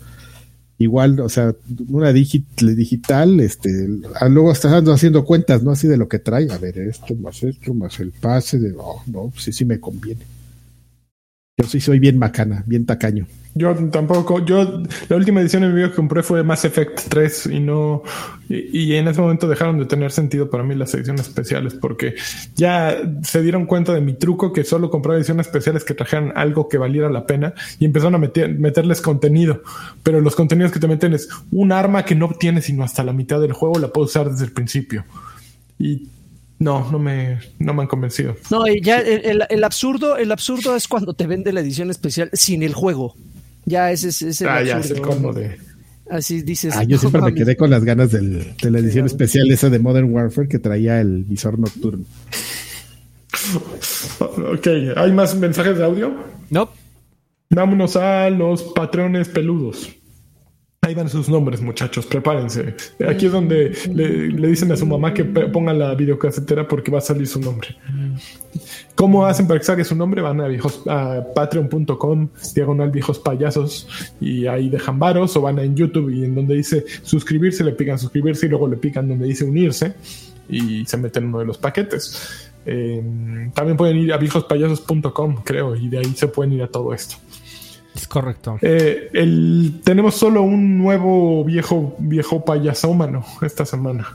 igual, 0.77 1.19
o 1.19 1.29
sea, 1.29 1.55
una 1.89 2.11
digital, 2.11 3.39
este, 3.39 3.87
ah, 4.19 4.27
luego 4.27 4.51
estás 4.51 4.73
haciendo 4.87 5.23
cuentas, 5.23 5.63
¿no? 5.63 5.71
Así 5.71 5.87
de 5.87 5.97
lo 5.97 6.07
que 6.07 6.19
trae, 6.19 6.51
a 6.51 6.57
ver, 6.57 6.77
esto 6.79 7.15
más 7.15 7.43
esto, 7.43 7.73
más 7.73 7.99
el 7.99 8.11
pase, 8.11 8.59
de, 8.59 8.73
oh, 8.77 9.01
no, 9.07 9.31
sí, 9.37 9.51
sí 9.51 9.65
me 9.65 9.79
conviene. 9.79 10.21
Yo 11.57 11.69
sí 11.69 11.79
soy 11.79 11.99
bien 11.99 12.19
macana, 12.19 12.63
bien 12.67 12.85
tacaño. 12.85 13.27
Yo 13.53 13.73
tampoco, 13.89 14.43
yo 14.43 14.83
la 15.07 15.15
última 15.15 15.39
edición 15.39 15.63
en 15.63 15.73
vivo 15.73 15.89
que 15.89 15.95
compré 15.95 16.21
fue 16.21 16.43
Mass 16.43 16.65
Effect 16.65 17.03
3 17.07 17.45
y 17.45 17.61
no, 17.61 18.03
y, 18.49 18.93
en 18.95 19.07
ese 19.07 19.21
momento 19.21 19.47
dejaron 19.47 19.79
de 19.79 19.85
tener 19.85 20.11
sentido 20.11 20.49
para 20.49 20.65
mí 20.65 20.75
las 20.75 20.93
ediciones 20.93 21.21
especiales 21.21 21.73
porque 21.73 22.15
ya 22.57 22.97
se 23.23 23.41
dieron 23.41 23.65
cuenta 23.65 23.93
de 23.93 24.01
mi 24.01 24.15
truco 24.15 24.51
que 24.51 24.65
solo 24.65 24.89
compraba 24.89 25.17
ediciones 25.17 25.47
especiales 25.47 25.85
que 25.85 25.93
trajeran 25.93 26.33
algo 26.35 26.67
que 26.67 26.77
valiera 26.77 27.09
la 27.09 27.25
pena 27.25 27.53
y 27.79 27.85
empezaron 27.85 28.15
a 28.15 28.17
meter, 28.17 28.53
meterles 28.59 28.99
contenido, 28.99 29.63
pero 30.03 30.19
los 30.19 30.35
contenidos 30.35 30.73
que 30.73 30.81
te 30.81 30.89
meten 30.89 31.13
es 31.13 31.29
un 31.51 31.71
arma 31.71 32.03
que 32.03 32.15
no 32.15 32.25
obtienes 32.25 32.65
sino 32.65 32.83
hasta 32.83 33.05
la 33.05 33.13
mitad 33.13 33.39
del 33.39 33.53
juego 33.53 33.79
la 33.79 33.87
puedo 33.87 34.07
usar 34.07 34.29
desde 34.29 34.43
el 34.43 34.51
principio. 34.51 35.05
Y 35.79 36.09
no, 36.59 36.89
no 36.91 36.99
me, 36.99 37.39
no 37.59 37.73
me 37.73 37.81
han 37.81 37.87
convencido. 37.87 38.35
No, 38.49 38.67
y 38.67 38.81
ya 38.81 38.99
el, 38.99 39.43
el, 39.49 39.63
absurdo, 39.63 40.17
el 40.17 40.31
absurdo 40.31 40.75
es 40.75 40.87
cuando 40.87 41.13
te 41.13 41.27
vende 41.27 41.51
la 41.51 41.59
edición 41.59 41.91
especial 41.91 42.29
sin 42.33 42.63
el 42.63 42.73
juego. 42.73 43.15
Ya 43.65 43.91
ese 43.91 44.09
es, 44.09 44.41
el 44.41 44.47
ah, 44.47 44.63
ya 44.63 44.79
es 44.79 44.91
el 44.91 45.01
combo 45.01 45.33
de. 45.33 45.57
Así 46.09 46.43
dices. 46.43 46.75
Ah, 46.75 46.83
yo 46.83 46.97
siempre 46.97 47.21
me 47.21 47.33
quedé 47.33 47.57
con 47.57 47.69
las 47.69 47.83
ganas 47.83 48.11
del, 48.11 48.55
de 48.55 48.71
la 48.71 48.79
edición 48.79 49.05
especial 49.05 49.51
esa 49.51 49.69
de 49.69 49.79
Modern 49.79 50.13
Warfare 50.13 50.47
que 50.47 50.59
traía 50.59 51.01
el 51.01 51.23
visor 51.23 51.59
nocturno. 51.59 52.05
ok, 54.19 54.67
¿hay 54.95 55.11
más 55.11 55.35
mensajes 55.35 55.77
de 55.77 55.83
audio? 55.83 56.13
No. 56.49 56.69
Vámonos 57.49 57.95
a 57.95 58.29
los 58.29 58.63
patrones 58.63 59.29
peludos. 59.29 59.89
Ahí 60.85 60.93
van 60.93 61.09
sus 61.09 61.27
nombres, 61.27 61.61
muchachos, 61.61 62.05
prepárense. 62.05 62.75
Aquí 63.09 63.25
es 63.25 63.31
donde 63.31 63.75
le, 63.91 64.47
dicen 64.47 64.71
a 64.71 64.77
su 64.77 64.85
mamá 64.85 65.15
que 65.15 65.25
ponga 65.25 65.73
la 65.73 65.95
videocasetera 65.95 66.67
porque 66.67 66.91
va 66.91 66.99
a 66.99 67.01
salir 67.01 67.25
su 67.25 67.39
nombre. 67.39 67.75
¿Cómo 68.93 69.25
hacen 69.25 69.47
para 69.47 69.59
que 69.59 69.65
salga 69.65 69.83
su 69.83 69.95
nombre? 69.95 70.21
Van 70.21 70.39
a, 70.41 70.47
a 70.89 71.33
patreon.com, 71.33 72.29
diagonal 72.53 72.91
viejos 72.91 73.17
payasos, 73.17 73.87
y 74.21 74.45
ahí 74.45 74.69
dejan 74.69 74.99
varos, 74.99 75.35
o 75.35 75.41
van 75.41 75.57
a 75.57 75.63
en 75.63 75.75
YouTube 75.75 76.11
y 76.11 76.23
en 76.23 76.35
donde 76.35 76.53
dice 76.53 76.85
suscribirse, 77.01 77.63
le 77.63 77.71
pican 77.71 77.97
suscribirse 77.97 78.45
y 78.45 78.49
luego 78.49 78.67
le 78.67 78.77
pican 78.77 79.07
donde 79.09 79.25
dice 79.25 79.43
unirse 79.43 79.95
y 80.47 80.85
se 80.85 80.97
meten 80.97 81.23
en 81.23 81.29
uno 81.29 81.39
de 81.39 81.45
los 81.45 81.57
paquetes. 81.57 82.51
Eh, 82.63 83.49
también 83.55 83.75
pueden 83.75 83.97
ir 83.97 84.13
a 84.13 84.17
viejospayasos.com, 84.17 85.37
creo, 85.43 85.75
y 85.75 85.89
de 85.89 85.97
ahí 85.97 86.13
se 86.13 86.27
pueden 86.27 86.53
ir 86.53 86.61
a 86.61 86.67
todo 86.67 86.93
esto. 86.93 87.15
Es 87.95 88.07
correcto. 88.07 88.57
Eh, 88.61 89.09
el- 89.13 89.81
tenemos 89.83 90.15
solo 90.15 90.41
un 90.41 90.77
nuevo 90.77 91.43
viejo, 91.45 91.95
viejo 91.99 92.43
payasómano 92.43 93.25
esta 93.41 93.65
semana. 93.65 94.07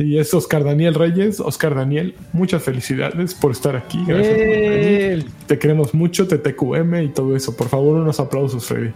Y 0.00 0.18
es 0.18 0.32
Oscar 0.32 0.62
Daniel 0.64 0.94
Reyes. 0.94 1.40
Oscar 1.40 1.74
Daniel, 1.74 2.14
muchas 2.32 2.62
felicidades 2.62 3.34
por 3.34 3.50
estar 3.52 3.74
aquí. 3.76 3.98
Gracias 4.06 4.36
por 4.36 4.46
venir. 4.46 5.26
Te 5.46 5.58
queremos 5.58 5.92
mucho, 5.94 6.28
TTQM 6.28 7.02
y 7.02 7.08
todo 7.08 7.34
eso. 7.34 7.56
Por 7.56 7.68
favor, 7.68 7.96
unos 7.96 8.20
aplausos, 8.20 8.64
Freddy. 8.66 8.90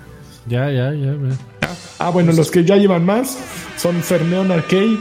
Ya, 0.47 0.71
ya, 0.71 0.93
ya. 0.93 1.15
Ah, 1.99 2.11
bueno, 2.11 2.33
los 2.33 2.51
que 2.51 2.65
ya 2.65 2.77
llevan 2.77 3.05
más 3.07 3.39
son 3.77 4.03
Ferneon 4.03 4.51
Arcade, 4.51 4.99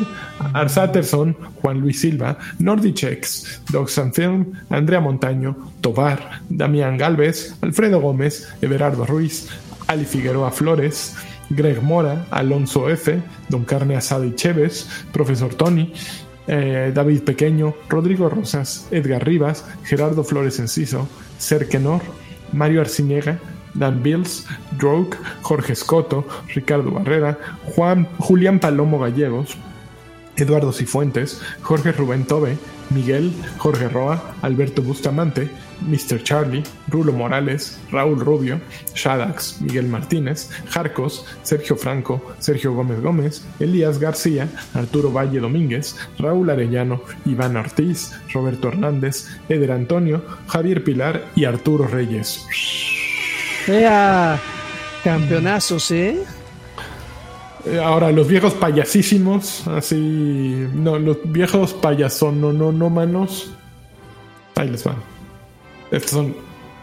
Arsaterson, 0.54 1.36
Juan 1.62 1.80
Luis 1.80 2.02
Silva, 2.02 2.38
Nordichex, 2.60 3.62
Doxan 3.72 4.14
Film, 4.14 4.54
Andrea 4.70 5.00
Montaño, 5.00 5.56
Tobar, 5.82 6.42
Damián 6.50 6.98
Galvez, 6.98 7.56
Alfredo 7.62 8.00
Gómez, 8.00 8.48
Everardo 8.62 9.06
Ruiz, 9.06 9.50
Ali 9.88 10.06
Figueroa 10.06 10.52
Flores, 10.52 11.16
Greg 11.50 11.82
Mora, 11.82 12.26
Alonso 12.32 12.90
F, 12.90 13.22
Don 13.50 13.66
Carne 13.66 13.96
Asada 13.96 14.26
y 14.26 14.36
Chévez, 14.36 14.88
Profesor 15.12 15.54
Tony, 15.56 15.94
eh, 16.48 16.92
David 16.94 17.22
Pequeño, 17.24 17.76
Rodrigo 17.90 18.30
Rosas, 18.30 18.88
Edgar 18.92 19.26
Rivas, 19.26 19.66
Gerardo 19.84 20.24
Flores 20.24 20.60
Enciso, 20.60 21.08
Serkenor, 21.38 22.02
Mario 22.54 22.82
Arciniega, 22.82 23.40
Dan 23.74 24.04
Bills, 24.04 24.46
Droke, 24.78 25.18
Jorge 25.42 25.74
Escoto, 25.74 26.28
Ricardo 26.54 26.92
Barrera, 26.92 27.38
Juan, 27.76 28.08
Julián 28.20 28.60
Palomo 28.60 29.00
Gallegos, 29.00 29.58
Eduardo 30.36 30.72
Cifuentes, 30.72 31.42
Jorge 31.62 31.92
Rubén 31.92 32.26
Tobe, 32.26 32.58
Miguel, 32.90 33.32
Jorge 33.58 33.88
Roa, 33.88 34.36
Alberto 34.42 34.82
Bustamante, 34.82 35.50
Mr. 35.88 36.22
Charlie, 36.24 36.64
Rulo 36.88 37.12
Morales, 37.12 37.80
Raúl 37.92 38.20
Rubio, 38.20 38.60
Shadax, 38.94 39.62
Miguel 39.62 39.88
Martínez, 39.88 40.50
Jarcos, 40.70 41.26
Sergio 41.44 41.76
Franco, 41.76 42.22
Sergio 42.40 42.74
Gómez 42.74 43.02
Gómez, 43.02 43.46
Elías 43.60 44.00
García, 44.00 44.48
Arturo 44.74 45.12
Valle 45.12 45.40
Domínguez, 45.40 45.96
Raúl 46.20 46.50
Arellano, 46.50 47.02
Iván 47.26 47.58
Ortiz, 47.58 48.12
Roberto 48.34 48.68
Hernández, 48.68 49.28
Eder 49.50 49.72
Antonio, 49.72 50.24
Javier 50.48 50.84
Pilar 50.84 51.26
y 51.36 51.46
Arturo 51.46 51.88
Reyes. 51.88 52.46
Vea, 53.68 54.40
campeonazos, 55.04 55.92
¿eh? 55.92 56.18
Eh, 57.66 57.80
Ahora, 57.80 58.12
los 58.12 58.28
viejos 58.28 58.54
payasísimos, 58.54 59.68
así. 59.68 59.96
No, 60.74 60.98
los 60.98 61.18
viejos 61.26 61.74
payasón, 61.74 62.42
no, 62.42 62.52
no, 62.52 62.72
no 62.72 62.90
manos. 62.90 63.52
Ahí 64.56 64.70
les 64.70 64.84
van. 64.84 64.98
Estos 65.92 66.12
son 66.12 66.36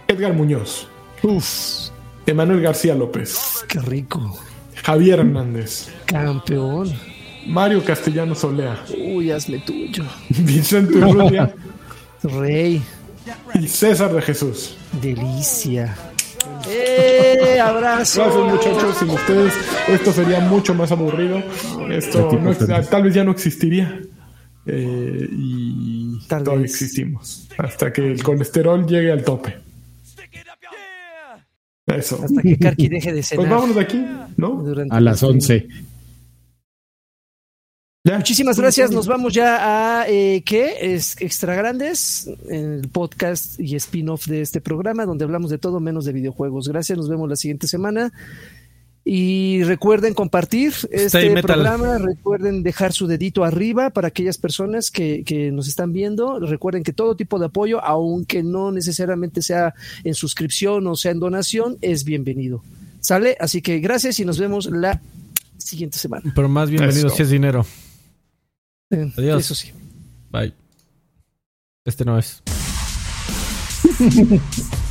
Edgar 0.07 0.33
Muñoz, 0.35 0.87
Uf, 1.23 1.89
Emanuel 2.27 2.61
García 2.61 2.95
López, 2.95 3.65
qué 3.69 3.79
rico. 3.81 4.39
Javier 4.85 5.21
Hernández, 5.21 5.89
Campeón. 6.07 6.93
Mario 7.47 7.83
Castellano 7.83 8.35
Solea, 8.35 8.85
Uy, 8.99 9.31
hazme 9.31 9.59
tuyo. 9.61 10.05
Vicente 10.29 10.99
Urrutia 10.99 11.55
Rey. 12.23 12.83
y 13.55 13.67
César 13.67 14.13
de 14.13 14.21
Jesús. 14.23 14.77
Delicia. 15.01 15.97
¡Eh! 16.67 17.61
¡Abrazo! 17.61 18.23
Gracias, 18.25 18.45
muchachos. 18.53 18.97
Sin 18.99 19.11
ustedes, 19.11 19.55
esto 19.89 20.13
sería 20.13 20.41
mucho 20.41 20.75
más 20.75 20.91
aburrido. 20.93 21.43
Esto 21.91 22.31
no 22.41 22.55
tal 22.55 23.03
vez 23.03 23.15
ya 23.15 23.25
no 23.25 23.33
existiría. 23.33 24.01
Eh, 24.67 25.29
y 25.31 26.19
Tal 26.29 26.45
todavía 26.45 26.63
vez. 26.65 26.73
existimos. 26.73 27.49
Hasta 27.57 27.93
que 27.93 28.13
el 28.13 28.23
colesterol 28.23 28.87
llegue 28.87 29.11
al 29.13 29.25
tope. 29.25 29.57
Eso. 31.87 32.21
Hasta 32.23 32.43
que 32.43 32.59
Karki 32.59 32.89
deje 32.89 33.13
de 33.13 33.23
cenar. 33.23 33.47
Pues 33.47 33.51
vámonos 33.51 33.77
de 33.77 33.83
aquí, 33.83 34.07
¿no? 34.37 34.51
durante 34.63 34.95
A 34.95 35.01
las 35.01 35.23
11. 35.23 35.67
Ya. 38.09 38.17
Muchísimas 38.17 38.59
gracias. 38.59 38.91
Nos 38.91 39.07
vamos 39.07 39.35
ya 39.35 40.01
a 40.01 40.09
eh, 40.09 40.43
¿qué? 40.47 40.95
Es 40.95 41.21
Extra 41.21 41.55
Grandes, 41.55 42.31
el 42.49 42.89
podcast 42.89 43.61
y 43.61 43.77
spin-off 43.77 44.27
de 44.27 44.41
este 44.41 44.63
programa, 44.63 45.05
donde 45.05 45.25
hablamos 45.25 45.51
de 45.51 45.59
todo 45.59 45.79
menos 45.79 46.07
de 46.07 46.13
videojuegos. 46.13 46.69
Gracias, 46.69 46.97
nos 46.97 47.11
vemos 47.11 47.29
la 47.29 47.37
siguiente 47.37 47.67
semana. 47.67 48.11
Y 49.05 49.63
recuerden 49.65 50.15
compartir 50.15 50.73
este 50.91 51.29
metal. 51.29 51.43
programa, 51.43 51.99
recuerden 51.99 52.63
dejar 52.63 52.95
su 52.95 53.07
dedito 53.07 53.45
arriba 53.45 53.91
para 53.91 54.09
aquellas 54.09 54.39
personas 54.39 54.91
que, 54.91 55.23
que 55.25 55.51
nos 55.51 55.69
están 55.69 55.93
viendo. 55.93 56.41
Recuerden 56.41 56.85
que 56.85 56.95
todo 56.95 57.15
tipo 57.15 57.39
de 57.39 57.47
apoyo, 57.47 57.85
aunque 57.85 58.43
no 58.43 58.73
necesariamente 58.73 59.43
sea 59.43 59.75
en 60.05 60.15
suscripción 60.15 60.87
o 60.87 60.97
sea 60.97 61.13
en 61.13 61.21
donación, 61.21 61.77
es 61.83 62.05
bienvenido. 62.05 62.63
¿Sale? 63.01 63.37
Así 63.39 63.61
que 63.61 63.81
gracias 63.81 64.19
y 64.19 64.25
nos 64.25 64.39
vemos 64.39 64.65
la 64.67 65.03
siguiente 65.59 65.99
semana. 65.99 66.33
Pero 66.35 66.49
más 66.49 66.71
bienvenido 66.71 67.09
Eso. 67.09 67.17
si 67.17 67.23
es 67.23 67.31
dinero. 67.31 67.67
Eh, 68.91 69.13
Adiós. 69.17 69.41
Eso 69.45 69.55
sí. 69.55 69.73
Bye. 70.31 70.55
Este 71.85 72.05
no 72.05 72.19
es. 72.19 72.43